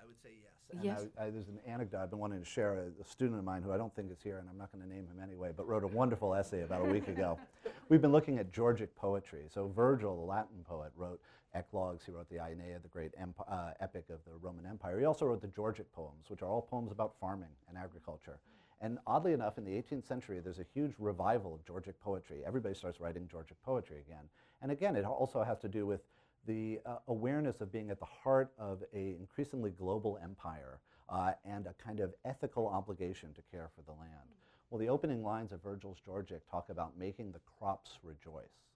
I 0.00 0.06
would 0.06 0.20
say 0.22 0.30
yes. 0.42 0.52
And 0.70 0.84
Yes. 0.84 1.06
I, 1.18 1.26
I, 1.26 1.30
there's 1.30 1.48
an 1.48 1.58
anecdote 1.66 2.02
I've 2.02 2.10
been 2.10 2.18
wanting 2.18 2.40
to 2.40 2.44
share. 2.44 2.74
A, 2.74 3.02
a 3.02 3.04
student 3.04 3.38
of 3.38 3.44
mine 3.44 3.62
who 3.62 3.72
I 3.72 3.76
don't 3.76 3.94
think 3.94 4.12
is 4.12 4.18
here, 4.22 4.38
and 4.38 4.48
I'm 4.48 4.58
not 4.58 4.70
going 4.70 4.82
to 4.82 4.88
name 4.88 5.06
him 5.06 5.22
anyway, 5.22 5.50
but 5.56 5.66
wrote 5.66 5.82
a 5.84 5.88
wonderful 5.88 6.34
essay 6.34 6.62
about 6.62 6.82
a 6.82 6.84
week 6.84 7.08
ago. 7.08 7.38
We've 7.88 8.02
been 8.02 8.12
looking 8.12 8.38
at 8.38 8.52
Georgic 8.52 8.94
poetry. 8.96 9.44
So 9.48 9.68
Virgil, 9.74 10.14
the 10.16 10.22
Latin 10.22 10.64
poet, 10.64 10.92
wrote 10.96 11.20
eclogues. 11.54 12.04
He 12.04 12.12
wrote 12.12 12.28
the 12.28 12.38
Aeneid, 12.38 12.82
the 12.82 12.88
great 12.88 13.12
uh, 13.18 13.70
epic 13.80 14.06
of 14.10 14.18
the 14.24 14.36
Roman 14.40 14.66
Empire. 14.66 14.98
He 14.98 15.04
also 15.04 15.26
wrote 15.26 15.40
the 15.40 15.48
Georgic 15.48 15.92
poems, 15.92 16.28
which 16.28 16.42
are 16.42 16.48
all 16.48 16.62
poems 16.62 16.92
about 16.92 17.14
farming 17.20 17.50
and 17.68 17.78
agriculture. 17.78 18.38
And 18.80 18.98
oddly 19.06 19.32
enough, 19.32 19.58
in 19.58 19.64
the 19.64 19.72
18th 19.72 20.06
century, 20.06 20.40
there's 20.40 20.60
a 20.60 20.66
huge 20.74 20.92
revival 20.98 21.54
of 21.54 21.64
Georgic 21.64 21.98
poetry. 22.00 22.42
Everybody 22.46 22.74
starts 22.74 23.00
writing 23.00 23.26
Georgic 23.28 23.60
poetry 23.64 23.98
again. 24.06 24.24
And 24.62 24.70
again, 24.70 24.94
it 24.94 25.04
also 25.04 25.42
has 25.42 25.58
to 25.60 25.68
do 25.68 25.86
with 25.86 26.00
the 26.46 26.80
uh, 26.86 26.96
awareness 27.08 27.60
of 27.60 27.72
being 27.72 27.90
at 27.90 27.98
the 27.98 28.06
heart 28.06 28.52
of 28.58 28.82
a 28.94 29.16
increasingly 29.18 29.70
global 29.70 30.18
empire 30.22 30.78
uh, 31.08 31.32
and 31.44 31.66
a 31.66 31.74
kind 31.82 32.00
of 32.00 32.14
ethical 32.24 32.68
obligation 32.68 33.32
to 33.34 33.42
care 33.50 33.68
for 33.74 33.82
the 33.82 33.98
land. 33.98 34.28
Well, 34.70 34.78
the 34.78 34.88
opening 34.88 35.22
lines 35.24 35.52
of 35.52 35.62
Virgil's 35.62 35.98
Georgic 36.04 36.48
talk 36.50 36.68
about 36.68 36.96
making 36.98 37.32
the 37.32 37.40
crops 37.58 37.98
rejoice. 38.02 38.67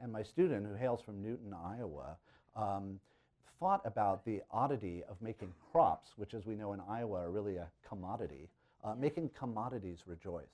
And 0.00 0.12
my 0.12 0.22
student, 0.22 0.66
who 0.66 0.74
hails 0.74 1.00
from 1.02 1.22
Newton, 1.22 1.52
Iowa, 1.52 2.16
um, 2.54 3.00
thought 3.58 3.82
about 3.84 4.24
the 4.24 4.42
oddity 4.50 5.02
of 5.08 5.20
making 5.20 5.52
crops, 5.72 6.10
which, 6.16 6.34
as 6.34 6.46
we 6.46 6.54
know 6.54 6.72
in 6.72 6.80
Iowa, 6.88 7.18
are 7.18 7.30
really 7.30 7.56
a 7.56 7.66
commodity, 7.86 8.48
uh, 8.84 8.94
making 8.94 9.30
commodities 9.30 10.04
rejoice. 10.06 10.44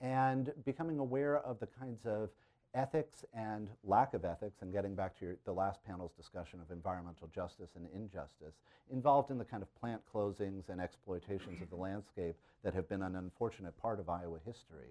And 0.00 0.52
becoming 0.64 0.98
aware 0.98 1.38
of 1.38 1.60
the 1.60 1.68
kinds 1.68 2.04
of 2.04 2.30
ethics 2.74 3.24
and 3.32 3.68
lack 3.84 4.14
of 4.14 4.24
ethics, 4.24 4.62
and 4.62 4.72
getting 4.72 4.96
back 4.96 5.16
to 5.18 5.24
your, 5.24 5.36
the 5.44 5.52
last 5.52 5.78
panel's 5.84 6.10
discussion 6.12 6.60
of 6.60 6.72
environmental 6.72 7.28
justice 7.32 7.70
and 7.76 7.86
injustice, 7.94 8.56
involved 8.92 9.30
in 9.30 9.38
the 9.38 9.44
kind 9.44 9.62
of 9.62 9.72
plant 9.80 10.02
closings 10.12 10.68
and 10.68 10.80
exploitations 10.80 11.62
of 11.62 11.70
the 11.70 11.76
landscape 11.76 12.34
that 12.64 12.74
have 12.74 12.88
been 12.88 13.02
an 13.02 13.14
unfortunate 13.14 13.80
part 13.80 14.00
of 14.00 14.08
Iowa 14.08 14.38
history. 14.44 14.90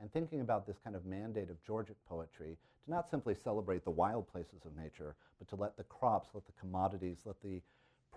And 0.00 0.12
thinking 0.12 0.40
about 0.40 0.66
this 0.66 0.78
kind 0.82 0.96
of 0.96 1.06
mandate 1.06 1.50
of 1.50 1.62
Georgic 1.64 1.96
poetry 2.08 2.56
to 2.84 2.90
not 2.90 3.08
simply 3.08 3.34
celebrate 3.34 3.84
the 3.84 3.90
wild 3.90 4.26
places 4.28 4.64
of 4.64 4.76
nature, 4.76 5.16
but 5.38 5.48
to 5.48 5.56
let 5.56 5.76
the 5.76 5.84
crops, 5.84 6.30
let 6.34 6.46
the 6.46 6.52
commodities, 6.60 7.18
let 7.24 7.40
the 7.42 7.60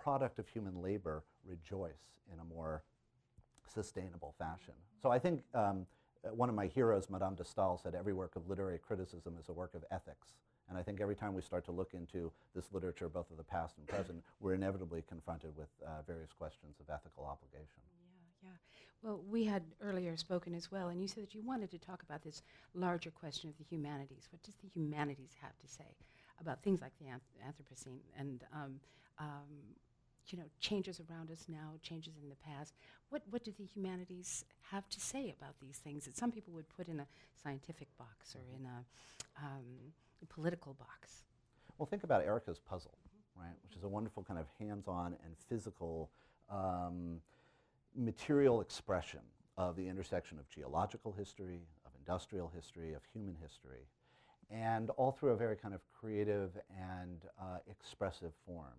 product 0.00 0.38
of 0.38 0.48
human 0.48 0.82
labor 0.82 1.24
rejoice 1.46 2.18
in 2.32 2.38
a 2.40 2.44
more 2.44 2.82
sustainable 3.72 4.34
fashion. 4.38 4.74
So 5.02 5.10
I 5.10 5.18
think 5.18 5.42
um, 5.54 5.86
uh, 6.24 6.34
one 6.34 6.48
of 6.48 6.54
my 6.54 6.66
heroes, 6.66 7.10
Madame 7.10 7.34
de 7.34 7.44
Stael, 7.44 7.78
said 7.82 7.94
every 7.94 8.12
work 8.12 8.36
of 8.36 8.48
literary 8.48 8.78
criticism 8.78 9.36
is 9.40 9.48
a 9.48 9.52
work 9.52 9.74
of 9.74 9.84
ethics. 9.90 10.28
And 10.68 10.78
I 10.78 10.82
think 10.82 11.00
every 11.00 11.16
time 11.16 11.34
we 11.34 11.42
start 11.42 11.64
to 11.66 11.72
look 11.72 11.92
into 11.92 12.32
this 12.54 12.72
literature, 12.72 13.08
both 13.08 13.30
of 13.30 13.36
the 13.36 13.44
past 13.44 13.76
and 13.76 13.86
present, 13.86 14.22
we're 14.40 14.54
inevitably 14.54 15.02
confronted 15.06 15.50
with 15.56 15.68
uh, 15.84 16.02
various 16.06 16.32
questions 16.32 16.76
of 16.80 16.88
ethical 16.92 17.24
obligation. 17.24 17.82
Well, 19.04 19.20
we 19.30 19.44
had 19.44 19.62
earlier 19.82 20.16
spoken 20.16 20.54
as 20.54 20.72
well, 20.72 20.88
and 20.88 21.02
you 21.02 21.08
said 21.08 21.24
that 21.24 21.34
you 21.34 21.42
wanted 21.42 21.70
to 21.72 21.78
talk 21.78 22.02
about 22.02 22.24
this 22.24 22.42
larger 22.72 23.10
question 23.10 23.50
of 23.50 23.58
the 23.58 23.64
humanities. 23.64 24.28
What 24.30 24.42
does 24.42 24.54
the 24.62 24.68
humanities 24.68 25.32
have 25.42 25.52
to 25.58 25.68
say 25.68 25.84
about 26.40 26.62
things 26.62 26.80
like 26.80 26.92
the 26.98 27.04
anth- 27.04 27.20
Anthropocene? 27.46 28.00
And 28.18 28.42
um, 28.54 28.80
um, 29.18 29.76
you 30.28 30.38
know, 30.38 30.44
changes 30.58 31.02
around 31.10 31.30
us 31.30 31.44
now, 31.48 31.72
changes 31.82 32.14
in 32.22 32.30
the 32.30 32.36
past. 32.36 32.72
What, 33.10 33.20
what 33.28 33.44
do 33.44 33.52
the 33.58 33.64
humanities 33.64 34.46
have 34.70 34.88
to 34.88 34.98
say 34.98 35.34
about 35.38 35.54
these 35.60 35.76
things 35.76 36.06
that 36.06 36.16
some 36.16 36.32
people 36.32 36.54
would 36.54 36.68
put 36.74 36.88
in 36.88 37.00
a 37.00 37.06
scientific 37.42 37.88
box 37.98 38.34
or 38.34 38.40
in 38.58 38.64
a, 38.64 39.44
um, 39.44 39.92
a 40.22 40.26
political 40.32 40.72
box? 40.72 41.24
Well, 41.76 41.84
think 41.84 42.04
about 42.04 42.24
Erica's 42.24 42.58
puzzle, 42.58 42.96
right, 43.36 43.52
which 43.64 43.76
is 43.76 43.84
a 43.84 43.88
wonderful 43.88 44.22
kind 44.22 44.40
of 44.40 44.46
hands-on 44.58 45.14
and 45.26 45.36
physical 45.46 46.08
um, 46.50 47.20
material 47.96 48.60
expression 48.60 49.20
of 49.56 49.76
the 49.76 49.88
intersection 49.88 50.38
of 50.38 50.48
geological 50.48 51.12
history, 51.12 51.60
of 51.86 51.92
industrial 51.98 52.50
history, 52.54 52.92
of 52.92 53.02
human 53.12 53.36
history, 53.40 53.86
and 54.50 54.90
all 54.90 55.12
through 55.12 55.30
a 55.30 55.36
very 55.36 55.56
kind 55.56 55.74
of 55.74 55.80
creative 55.98 56.50
and 56.70 57.22
uh, 57.40 57.58
expressive 57.70 58.32
form. 58.46 58.78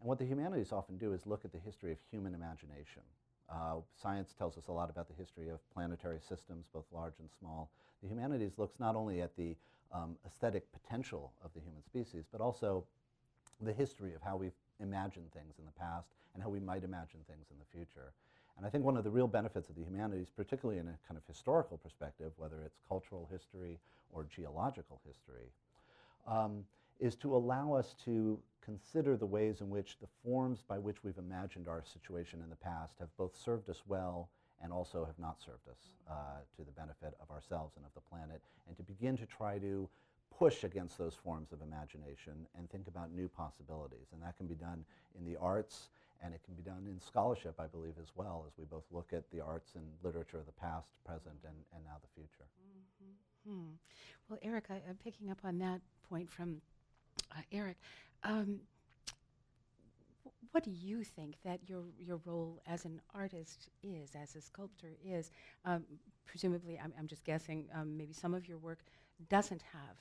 And 0.00 0.08
what 0.08 0.18
the 0.18 0.24
humanities 0.24 0.72
often 0.72 0.98
do 0.98 1.12
is 1.12 1.26
look 1.26 1.44
at 1.44 1.52
the 1.52 1.58
history 1.58 1.92
of 1.92 1.98
human 2.10 2.34
imagination. 2.34 3.02
Uh, 3.48 3.76
science 3.94 4.34
tells 4.36 4.58
us 4.58 4.66
a 4.68 4.72
lot 4.72 4.90
about 4.90 5.08
the 5.08 5.14
history 5.14 5.48
of 5.48 5.60
planetary 5.72 6.18
systems, 6.28 6.66
both 6.72 6.84
large 6.92 7.14
and 7.20 7.28
small. 7.38 7.70
The 8.02 8.08
humanities 8.08 8.52
looks 8.56 8.78
not 8.80 8.96
only 8.96 9.22
at 9.22 9.36
the 9.36 9.56
um, 9.92 10.16
aesthetic 10.26 10.64
potential 10.72 11.32
of 11.44 11.52
the 11.54 11.60
human 11.60 11.82
species, 11.82 12.24
but 12.30 12.40
also 12.40 12.84
the 13.60 13.72
history 13.72 14.14
of 14.14 14.22
how 14.22 14.36
we've 14.36 14.52
imagined 14.80 15.32
things 15.32 15.54
in 15.58 15.64
the 15.64 15.72
past 15.72 16.08
and 16.34 16.42
how 16.42 16.48
we 16.48 16.60
might 16.60 16.84
imagine 16.84 17.20
things 17.26 17.46
in 17.50 17.56
the 17.58 17.64
future. 17.72 18.12
And 18.56 18.64
I 18.64 18.70
think 18.70 18.84
one 18.84 18.96
of 18.96 19.04
the 19.04 19.10
real 19.10 19.28
benefits 19.28 19.68
of 19.68 19.76
the 19.76 19.82
humanities, 19.82 20.28
particularly 20.34 20.80
in 20.80 20.88
a 20.88 20.96
kind 21.06 21.18
of 21.18 21.22
historical 21.26 21.76
perspective, 21.76 22.32
whether 22.36 22.62
it's 22.64 22.78
cultural 22.88 23.28
history 23.30 23.78
or 24.12 24.24
geological 24.24 25.00
history, 25.06 25.50
um, 26.26 26.64
is 26.98 27.14
to 27.16 27.36
allow 27.36 27.74
us 27.74 27.94
to 28.04 28.38
consider 28.64 29.16
the 29.16 29.26
ways 29.26 29.60
in 29.60 29.68
which 29.68 29.98
the 30.00 30.08
forms 30.24 30.62
by 30.66 30.78
which 30.78 31.04
we've 31.04 31.18
imagined 31.18 31.68
our 31.68 31.84
situation 31.84 32.40
in 32.42 32.48
the 32.48 32.56
past 32.56 32.94
have 32.98 33.14
both 33.16 33.36
served 33.36 33.68
us 33.68 33.82
well 33.86 34.28
and 34.62 34.72
also 34.72 35.04
have 35.04 35.18
not 35.18 35.40
served 35.40 35.68
us 35.68 35.90
uh, 36.10 36.40
to 36.56 36.64
the 36.64 36.72
benefit 36.72 37.14
of 37.20 37.30
ourselves 37.30 37.74
and 37.76 37.84
of 37.84 37.92
the 37.94 38.00
planet, 38.00 38.40
and 38.66 38.76
to 38.76 38.82
begin 38.82 39.16
to 39.16 39.26
try 39.26 39.58
to 39.58 39.88
push 40.36 40.64
against 40.64 40.98
those 40.98 41.14
forms 41.14 41.52
of 41.52 41.60
imagination 41.62 42.32
and 42.58 42.68
think 42.70 42.88
about 42.88 43.12
new 43.12 43.28
possibilities. 43.28 44.08
And 44.12 44.22
that 44.22 44.36
can 44.36 44.46
be 44.46 44.54
done 44.54 44.84
in 45.18 45.24
the 45.24 45.38
arts, 45.38 45.88
and 46.22 46.34
it 46.34 46.40
can 46.44 46.54
be 46.54 46.62
done 46.62 46.86
in 46.86 47.00
scholarship, 47.00 47.54
I 47.58 47.66
believe, 47.66 47.94
as 48.00 48.08
well, 48.14 48.44
as 48.46 48.52
we 48.58 48.64
both 48.64 48.84
look 48.90 49.12
at 49.12 49.30
the 49.30 49.40
arts 49.40 49.72
and 49.74 49.84
literature 50.02 50.38
of 50.38 50.46
the 50.46 50.52
past, 50.52 50.88
present, 51.04 51.36
and, 51.44 51.56
and 51.74 51.84
now 51.84 51.96
the 52.00 52.08
future. 52.14 52.46
Mm-hmm. 52.60 53.50
Hmm. 53.50 53.70
Well, 54.28 54.38
Eric, 54.42 54.64
I, 54.70 54.82
am 54.88 54.98
picking 55.02 55.30
up 55.30 55.38
on 55.44 55.58
that 55.58 55.80
point 56.08 56.28
from 56.30 56.60
uh, 57.32 57.42
Eric. 57.52 57.76
Um, 58.24 58.60
what 60.50 60.64
do 60.64 60.70
you 60.70 61.04
think 61.04 61.36
that 61.44 61.60
your 61.66 61.82
your 61.98 62.18
role 62.24 62.60
as 62.66 62.86
an 62.86 63.00
artist 63.14 63.68
is, 63.82 64.10
as 64.20 64.34
a 64.36 64.40
sculptor 64.40 64.96
is? 65.04 65.30
Um, 65.64 65.84
presumably, 66.24 66.80
I'm, 66.82 66.92
I'm, 66.98 67.06
just 67.06 67.24
guessing. 67.24 67.66
Um, 67.74 67.96
maybe 67.96 68.14
some 68.14 68.34
of 68.34 68.48
your 68.48 68.58
work 68.58 68.78
doesn't 69.28 69.62
have 69.72 69.96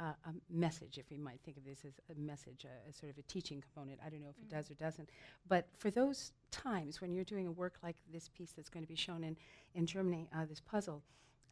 uh, 0.00 0.12
a 0.26 0.32
message, 0.50 0.98
if 0.98 1.08
we 1.10 1.16
might 1.16 1.40
think 1.44 1.56
of 1.56 1.64
this 1.64 1.84
as 1.84 1.94
a 2.14 2.20
message, 2.20 2.64
a, 2.64 2.88
a 2.88 2.92
sort 2.92 3.10
of 3.10 3.18
a 3.18 3.22
teaching 3.22 3.62
component. 3.62 4.00
I 4.04 4.10
don't 4.10 4.20
know 4.20 4.28
if 4.30 4.36
mm-hmm. 4.36 4.54
it 4.54 4.56
does 4.56 4.70
or 4.70 4.74
doesn't. 4.74 5.08
But 5.48 5.68
for 5.78 5.90
those 5.90 6.32
times 6.50 7.00
when 7.00 7.12
you're 7.12 7.24
doing 7.24 7.46
a 7.46 7.52
work 7.52 7.74
like 7.82 7.96
this 8.12 8.28
piece 8.28 8.52
that's 8.52 8.68
going 8.68 8.84
to 8.84 8.88
be 8.88 8.96
shown 8.96 9.24
in 9.24 9.36
in 9.74 9.86
Germany, 9.86 10.28
uh, 10.34 10.44
this 10.44 10.60
puzzle. 10.60 11.02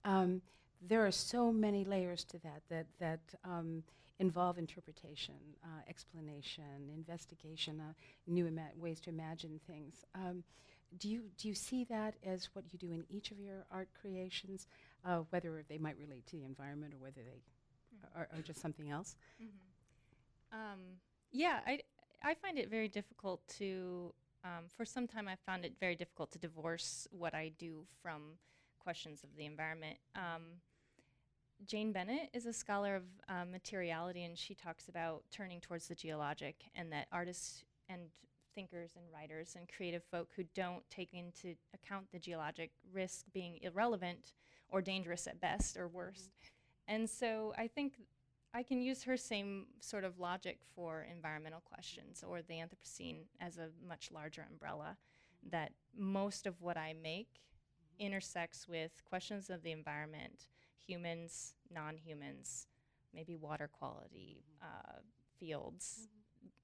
Um, 0.04 0.42
there 0.88 1.04
are 1.06 1.12
so 1.12 1.52
many 1.52 1.84
layers 1.84 2.24
to 2.24 2.38
that 2.38 2.62
that 2.68 2.86
that 2.98 3.20
um, 3.44 3.82
involve 4.18 4.58
interpretation, 4.58 5.34
uh, 5.64 5.82
explanation, 5.88 6.90
investigation, 6.94 7.80
uh, 7.80 7.92
new 8.26 8.48
ways 8.76 9.00
to 9.00 9.10
imagine 9.10 9.60
things. 9.66 10.04
Um, 10.14 10.44
do 10.98 11.08
you 11.08 11.22
do 11.38 11.48
you 11.48 11.54
see 11.54 11.84
that 11.84 12.14
as 12.24 12.48
what 12.52 12.64
you 12.72 12.78
do 12.78 12.92
in 12.92 13.04
each 13.08 13.30
of 13.30 13.38
your 13.40 13.64
art 13.70 13.88
creations, 14.00 14.66
uh, 15.04 15.20
whether 15.30 15.64
they 15.68 15.78
might 15.78 15.96
relate 15.98 16.26
to 16.26 16.36
the 16.36 16.44
environment 16.44 16.94
or 16.94 16.98
whether 16.98 17.22
they 17.22 17.40
are, 18.14 18.28
are, 18.32 18.42
just 18.42 18.60
something 18.60 18.90
else? 18.90 19.16
Mm-hmm. 19.42 20.58
Um, 20.58 20.80
yeah, 21.30 21.60
I 21.66 21.80
I 22.22 22.34
find 22.34 22.58
it 22.58 22.70
very 22.70 22.88
difficult 22.88 23.40
to. 23.58 24.12
Um, 24.44 24.64
for 24.76 24.84
some 24.84 25.06
time, 25.06 25.28
I 25.28 25.36
found 25.46 25.64
it 25.64 25.74
very 25.78 25.94
difficult 25.94 26.32
to 26.32 26.38
divorce 26.38 27.06
what 27.12 27.32
I 27.32 27.52
do 27.58 27.86
from 28.02 28.38
questions 28.80 29.22
of 29.22 29.30
the 29.36 29.46
environment. 29.46 29.98
Um, 30.16 30.60
Jane 31.64 31.92
Bennett 31.92 32.28
is 32.32 32.46
a 32.46 32.52
scholar 32.52 32.96
of 32.96 33.04
um, 33.28 33.52
materiality, 33.52 34.24
and 34.24 34.36
she 34.36 34.54
talks 34.54 34.88
about 34.88 35.22
turning 35.30 35.60
towards 35.60 35.86
the 35.86 35.94
geologic, 35.94 36.56
and 36.74 36.90
that 36.92 37.06
artists 37.12 37.62
and 37.88 38.02
thinkers 38.54 38.92
and 38.96 39.04
writers 39.12 39.54
and 39.56 39.68
creative 39.74 40.02
folk 40.10 40.28
who 40.36 40.44
don't 40.54 40.82
take 40.90 41.14
into 41.14 41.54
account 41.74 42.06
the 42.12 42.18
geologic 42.18 42.70
risk 42.92 43.26
being 43.32 43.58
irrelevant 43.62 44.32
or 44.68 44.82
dangerous 44.82 45.26
at 45.26 45.40
best 45.40 45.76
or 45.76 45.88
worst. 45.88 46.30
Mm-hmm. 46.30 46.61
And 46.92 47.08
so 47.08 47.54
I 47.56 47.68
think 47.68 47.94
I 48.52 48.62
can 48.62 48.82
use 48.82 49.02
her 49.04 49.16
same 49.16 49.64
sort 49.80 50.04
of 50.04 50.18
logic 50.18 50.58
for 50.74 51.06
environmental 51.10 51.62
questions 51.62 52.22
or 52.22 52.42
the 52.42 52.52
Anthropocene 52.56 53.20
as 53.40 53.56
a 53.56 53.70
much 53.88 54.10
larger 54.12 54.46
umbrella. 54.50 54.98
That 55.50 55.72
most 55.96 56.46
of 56.46 56.60
what 56.60 56.76
I 56.76 56.92
make 57.02 57.40
intersects 57.98 58.68
with 58.68 59.02
questions 59.08 59.48
of 59.48 59.62
the 59.62 59.72
environment 59.72 60.48
humans, 60.86 61.54
non 61.72 61.96
humans, 61.96 62.66
maybe 63.14 63.36
water 63.36 63.70
quality, 63.72 64.44
uh, 64.60 64.98
fields, 65.38 66.08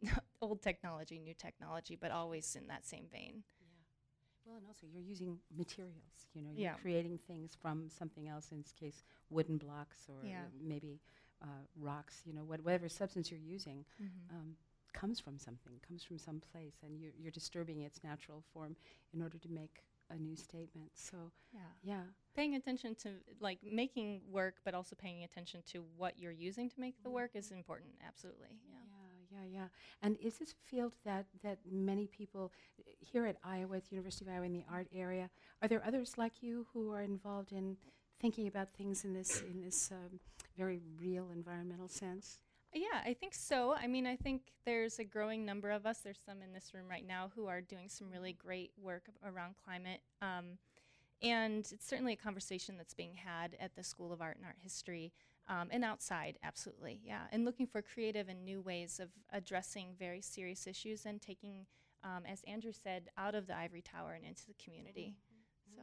mm-hmm. 0.05 0.19
old 0.43 0.61
technology, 0.61 1.19
new 1.19 1.35
technology, 1.35 1.97
but 1.99 2.11
always 2.11 2.55
in 2.55 2.67
that 2.67 2.87
same 2.87 3.07
vein. 3.11 3.45
Well, 4.49 4.57
and 4.57 4.67
also 4.67 4.87
you're 4.91 5.03
using 5.03 5.39
materials, 5.55 6.27
you 6.33 6.41
know, 6.41 6.49
you're 6.55 6.71
yeah. 6.71 6.75
creating 6.81 7.19
things 7.29 7.55
from 7.61 7.91
something 7.91 8.29
else, 8.29 8.51
in 8.51 8.63
this 8.63 8.73
case, 8.73 9.05
wooden 9.29 9.59
blocks 9.59 10.07
or 10.09 10.27
yeah. 10.27 10.45
maybe 10.59 11.01
uh, 11.43 11.65
rocks, 11.79 12.23
you 12.25 12.33
know, 12.33 12.45
what, 12.45 12.65
whatever 12.65 12.89
substance 12.89 13.31
you're 13.31 13.41
using. 13.41 13.85
Mm-hmm. 14.03 14.35
Um, 14.35 14.57
comes 14.95 15.21
from 15.21 15.39
something, 15.39 15.75
comes 15.87 16.03
from 16.03 16.19
some 16.19 16.41
place, 16.51 16.77
and 16.83 16.99
you're, 16.99 17.13
you're 17.19 17.31
disturbing 17.31 17.83
its 17.83 18.03
natural 18.03 18.43
form 18.55 18.75
in 19.13 19.21
order 19.21 19.37
to 19.39 19.49
make 19.51 19.85
a 20.11 20.17
new 20.17 20.35
statement. 20.35 20.91
So 20.95 21.31
yeah, 21.53 21.61
yeah, 21.83 22.03
paying 22.35 22.55
attention 22.55 22.95
to 23.03 23.11
like 23.41 23.59
making 23.63 24.23
work, 24.31 24.55
but 24.65 24.75
also 24.75 24.97
paying 24.97 25.25
attention 25.25 25.63
to 25.73 25.85
what 25.97 26.19
you're 26.19 26.33
using 26.33 26.71
to 26.71 26.81
make 26.81 26.95
the 27.03 27.11
work 27.11 27.33
is 27.35 27.51
important. 27.51 27.91
Absolutely. 28.07 28.49
Yeah. 28.71 28.79
Yeah, 28.79 28.98
yeah, 29.45 29.61
yeah. 29.61 29.69
And 30.03 30.17
is 30.23 30.39
this 30.39 30.53
a 30.53 30.71
field 30.71 30.93
that 31.05 31.27
that 31.43 31.59
many 31.71 32.07
people 32.07 32.53
here 33.01 33.27
at 33.27 33.37
Iowa, 33.45 33.77
at 33.77 33.85
the 33.85 33.91
University 33.95 34.25
of 34.25 34.33
Iowa, 34.33 34.47
in 34.47 34.53
the 34.53 34.65
art 34.71 34.89
area, 34.95 35.31
are 35.63 35.69
there 35.69 35.83
others 35.87 36.17
like 36.17 36.43
you 36.43 36.67
who 36.73 36.93
are 36.93 37.03
involved 37.03 37.53
in 37.53 37.77
thinking 38.21 38.49
about 38.49 38.69
things 38.77 39.05
in 39.05 39.15
this 39.15 39.43
in 39.43 39.61
this 39.63 39.91
um, 39.93 40.19
very 40.57 40.81
real 41.01 41.29
environmental 41.33 41.89
sense? 41.89 42.39
Yeah, 42.75 43.01
I 43.05 43.15
think 43.15 43.35
so. 43.35 43.75
I 43.75 43.87
mean, 43.87 44.07
I 44.07 44.17
think 44.17 44.43
there's 44.67 44.99
a 44.99 45.05
growing 45.05 45.47
number 45.47 45.71
of 45.71 45.87
us. 45.87 46.01
There's 46.01 46.21
some 46.25 46.43
in 46.43 46.53
this 46.53 46.75
room 46.75 46.85
right 46.89 47.07
now 47.07 47.31
who 47.35 47.47
are 47.47 47.63
doing 47.63 47.89
some 47.89 48.11
really 48.11 48.35
great 48.35 48.73
work 48.81 49.05
around 49.25 49.55
climate. 49.65 50.01
Um, 50.21 50.59
and 51.23 51.61
it's 51.73 51.87
certainly 51.87 52.13
a 52.13 52.17
conversation 52.17 52.77
that's 52.77 52.95
being 52.95 53.15
had 53.15 53.57
at 53.59 53.75
the 53.75 53.83
School 53.83 54.13
of 54.13 54.21
Art 54.21 54.37
and 54.37 54.45
Art 54.45 54.57
History 54.63 55.13
um, 55.49 55.69
and 55.71 55.85
outside, 55.85 56.39
absolutely, 56.43 57.01
yeah. 57.05 57.23
And 57.33 57.45
looking 57.45 57.67
for 57.67 57.83
creative 57.83 58.29
and 58.29 58.45
new 58.45 58.61
ways 58.61 59.01
of 59.01 59.09
addressing 59.33 59.95
very 59.99 60.21
serious 60.21 60.67
issues 60.67 61.07
and 61.07 61.21
taking, 61.21 61.67
um, 62.05 62.25
as 62.31 62.43
Andrew 62.47 62.73
said, 62.73 63.09
out 63.17 63.35
of 63.35 63.47
the 63.47 63.57
ivory 63.57 63.83
tower 63.83 64.13
and 64.13 64.25
into 64.25 64.47
the 64.47 64.55
community. 64.63 65.15
Mm-hmm. 65.15 65.77
So. 65.77 65.83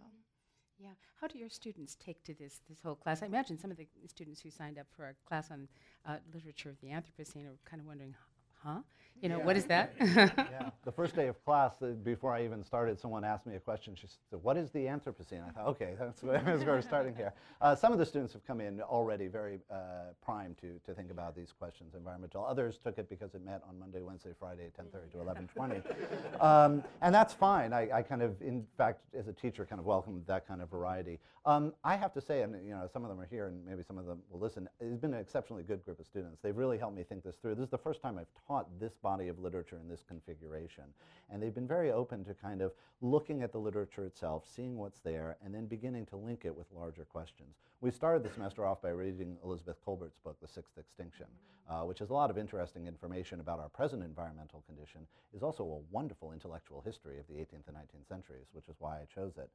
Yeah. 0.77 0.89
How 1.21 1.27
do 1.27 1.37
your 1.37 1.49
students 1.49 1.95
take 1.95 2.23
to 2.25 2.33
this 2.33 2.59
this 2.67 2.81
whole 2.83 2.95
class? 2.95 3.23
I 3.23 3.27
imagine 3.27 3.57
some 3.57 3.71
of 3.71 3.77
the 3.77 3.87
students 4.07 4.41
who 4.41 4.49
signed 4.49 4.77
up 4.77 4.87
for 4.95 5.05
our 5.05 5.15
class 5.25 5.49
on 5.49 5.67
uh, 6.05 6.17
literature 6.33 6.69
of 6.69 6.79
the 6.81 6.89
Anthropocene 6.89 7.45
are 7.45 7.57
kind 7.63 7.79
of 7.79 7.87
wondering, 7.87 8.13
huh? 8.61 8.79
You 9.21 9.29
know, 9.29 9.37
yeah. 9.39 9.45
what 9.45 9.57
is 9.57 9.65
that? 9.65 9.93
yeah. 9.99 10.69
The 10.83 10.91
first 10.91 11.15
day 11.15 11.27
of 11.27 11.43
class, 11.45 11.81
uh, 11.81 11.87
before 12.03 12.33
I 12.33 12.43
even 12.43 12.63
started, 12.63 12.99
someone 12.99 13.23
asked 13.23 13.45
me 13.45 13.55
a 13.55 13.59
question. 13.59 13.95
She 13.95 14.07
said, 14.07 14.39
what 14.43 14.57
is 14.57 14.71
the 14.71 14.85
Anthropocene? 14.85 15.47
I 15.47 15.51
thought, 15.51 15.67
okay, 15.67 15.93
that's 15.99 16.21
where 16.21 16.41
we're 16.45 16.81
starting 16.81 17.15
here. 17.15 17.33
Uh, 17.61 17.75
some 17.75 17.93
of 17.93 17.99
the 17.99 18.05
students 18.05 18.33
have 18.33 18.45
come 18.45 18.59
in 18.59 18.81
already 18.81 19.27
very 19.27 19.59
uh, 19.71 20.11
primed 20.23 20.57
to, 20.59 20.79
to 20.85 20.93
think 20.93 21.11
about 21.11 21.35
these 21.35 21.53
questions, 21.57 21.93
environmental. 21.95 22.45
Others 22.45 22.79
took 22.83 22.97
it 22.97 23.09
because 23.09 23.33
it 23.35 23.43
met 23.43 23.61
on 23.67 23.79
Monday, 23.79 24.01
Wednesday, 24.01 24.31
Friday, 24.37 24.69
10.30 24.79 25.11
to 25.11 25.17
11.20. 25.17 26.41
um, 26.43 26.83
and 27.01 27.15
that's 27.15 27.33
fine. 27.33 27.73
I, 27.73 27.89
I, 27.91 28.01
kind 28.01 28.21
of, 28.21 28.41
in 28.41 28.65
fact, 28.77 29.01
as 29.17 29.27
a 29.27 29.33
teacher, 29.33 29.65
kind 29.65 29.79
of 29.79 29.85
welcomed 29.85 30.23
that 30.27 30.47
kind 30.47 30.61
of 30.61 30.69
variety. 30.69 31.19
Um, 31.45 31.73
I 31.83 31.95
have 31.95 32.11
to 32.13 32.21
say, 32.21 32.41
and 32.41 32.55
you 32.67 32.73
know, 32.73 32.89
some 32.91 33.03
of 33.03 33.09
them 33.09 33.19
are 33.19 33.27
here 33.27 33.47
and 33.47 33.63
maybe 33.65 33.83
some 33.87 33.97
of 33.97 34.05
them 34.05 34.19
will 34.29 34.39
listen, 34.39 34.67
it's 34.79 34.99
been 34.99 35.13
an 35.13 35.19
exceptionally 35.19 35.63
good 35.63 35.85
group 35.85 35.99
of 35.99 36.05
students. 36.05 36.39
They've 36.41 36.57
really 36.57 36.77
helped 36.77 36.97
me 36.97 37.03
think 37.03 37.23
this 37.23 37.35
through. 37.35 37.55
This 37.55 37.65
is 37.65 37.69
the 37.69 37.77
first 37.77 38.01
time 38.01 38.17
I've 38.17 38.25
taught 38.47 38.55
taught 38.55 38.79
this 38.79 38.93
body 39.05 39.27
of 39.27 39.37
literature 39.37 39.77
in 39.79 39.87
this 39.87 40.03
configuration. 40.07 40.85
And 41.29 41.39
they've 41.39 41.53
been 41.53 41.67
very 41.67 41.91
open 41.91 42.25
to 42.25 42.33
kind 42.33 42.59
of 42.63 42.71
looking 43.01 43.43
at 43.43 43.51
the 43.51 43.59
literature 43.59 44.03
itself, 44.03 44.45
seeing 44.55 44.77
what's 44.77 44.97
there, 45.01 45.37
and 45.45 45.53
then 45.53 45.67
beginning 45.67 46.07
to 46.07 46.17
link 46.17 46.41
it 46.43 46.55
with 46.55 46.65
larger 46.75 47.05
questions. 47.05 47.55
We 47.81 47.91
started 47.91 48.23
the 48.23 48.33
semester 48.33 48.65
off 48.65 48.81
by 48.81 48.89
reading 48.89 49.37
Elizabeth 49.43 49.77
Kolbert's 49.85 50.17
book, 50.23 50.37
The 50.41 50.47
Sixth 50.47 50.75
Extinction, 50.79 51.27
uh, 51.69 51.81
which 51.81 51.99
has 51.99 52.09
a 52.09 52.15
lot 52.15 52.31
of 52.31 52.39
interesting 52.39 52.87
information 52.87 53.41
about 53.41 53.59
our 53.59 53.69
present 53.69 54.03
environmental 54.03 54.63
condition, 54.65 55.01
is 55.35 55.43
also 55.43 55.63
a 55.63 55.93
wonderful 55.93 56.31
intellectual 56.31 56.81
history 56.83 57.19
of 57.19 57.27
the 57.27 57.35
18th 57.35 57.67
and 57.67 57.77
19th 57.77 58.07
centuries, 58.09 58.47
which 58.53 58.67
is 58.67 58.75
why 58.79 58.95
I 58.95 59.05
chose 59.13 59.33
it. 59.37 59.51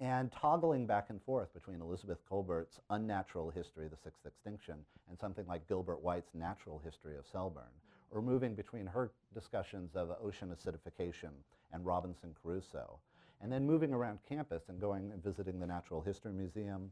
And 0.00 0.32
toggling 0.32 0.86
back 0.86 1.10
and 1.10 1.22
forth 1.22 1.54
between 1.54 1.80
Elizabeth 1.80 2.18
Kolbert's 2.28 2.80
unnatural 2.90 3.50
history, 3.50 3.86
The 3.86 4.02
Sixth 4.02 4.26
Extinction, 4.26 4.76
and 5.08 5.16
something 5.20 5.46
like 5.46 5.68
Gilbert 5.68 6.02
White's 6.02 6.34
natural 6.34 6.80
history 6.84 7.16
of 7.16 7.26
Selborne, 7.30 7.78
or 8.10 8.22
moving 8.22 8.54
between 8.54 8.86
her 8.86 9.10
discussions 9.34 9.94
of 9.94 10.10
ocean 10.22 10.54
acidification 10.54 11.30
and 11.72 11.84
Robinson 11.84 12.34
Crusoe, 12.42 12.98
and 13.40 13.52
then 13.52 13.66
moving 13.66 13.92
around 13.92 14.18
campus 14.28 14.64
and 14.68 14.80
going 14.80 15.12
and 15.12 15.22
visiting 15.22 15.60
the 15.60 15.66
Natural 15.66 16.00
History 16.00 16.32
Museum, 16.32 16.90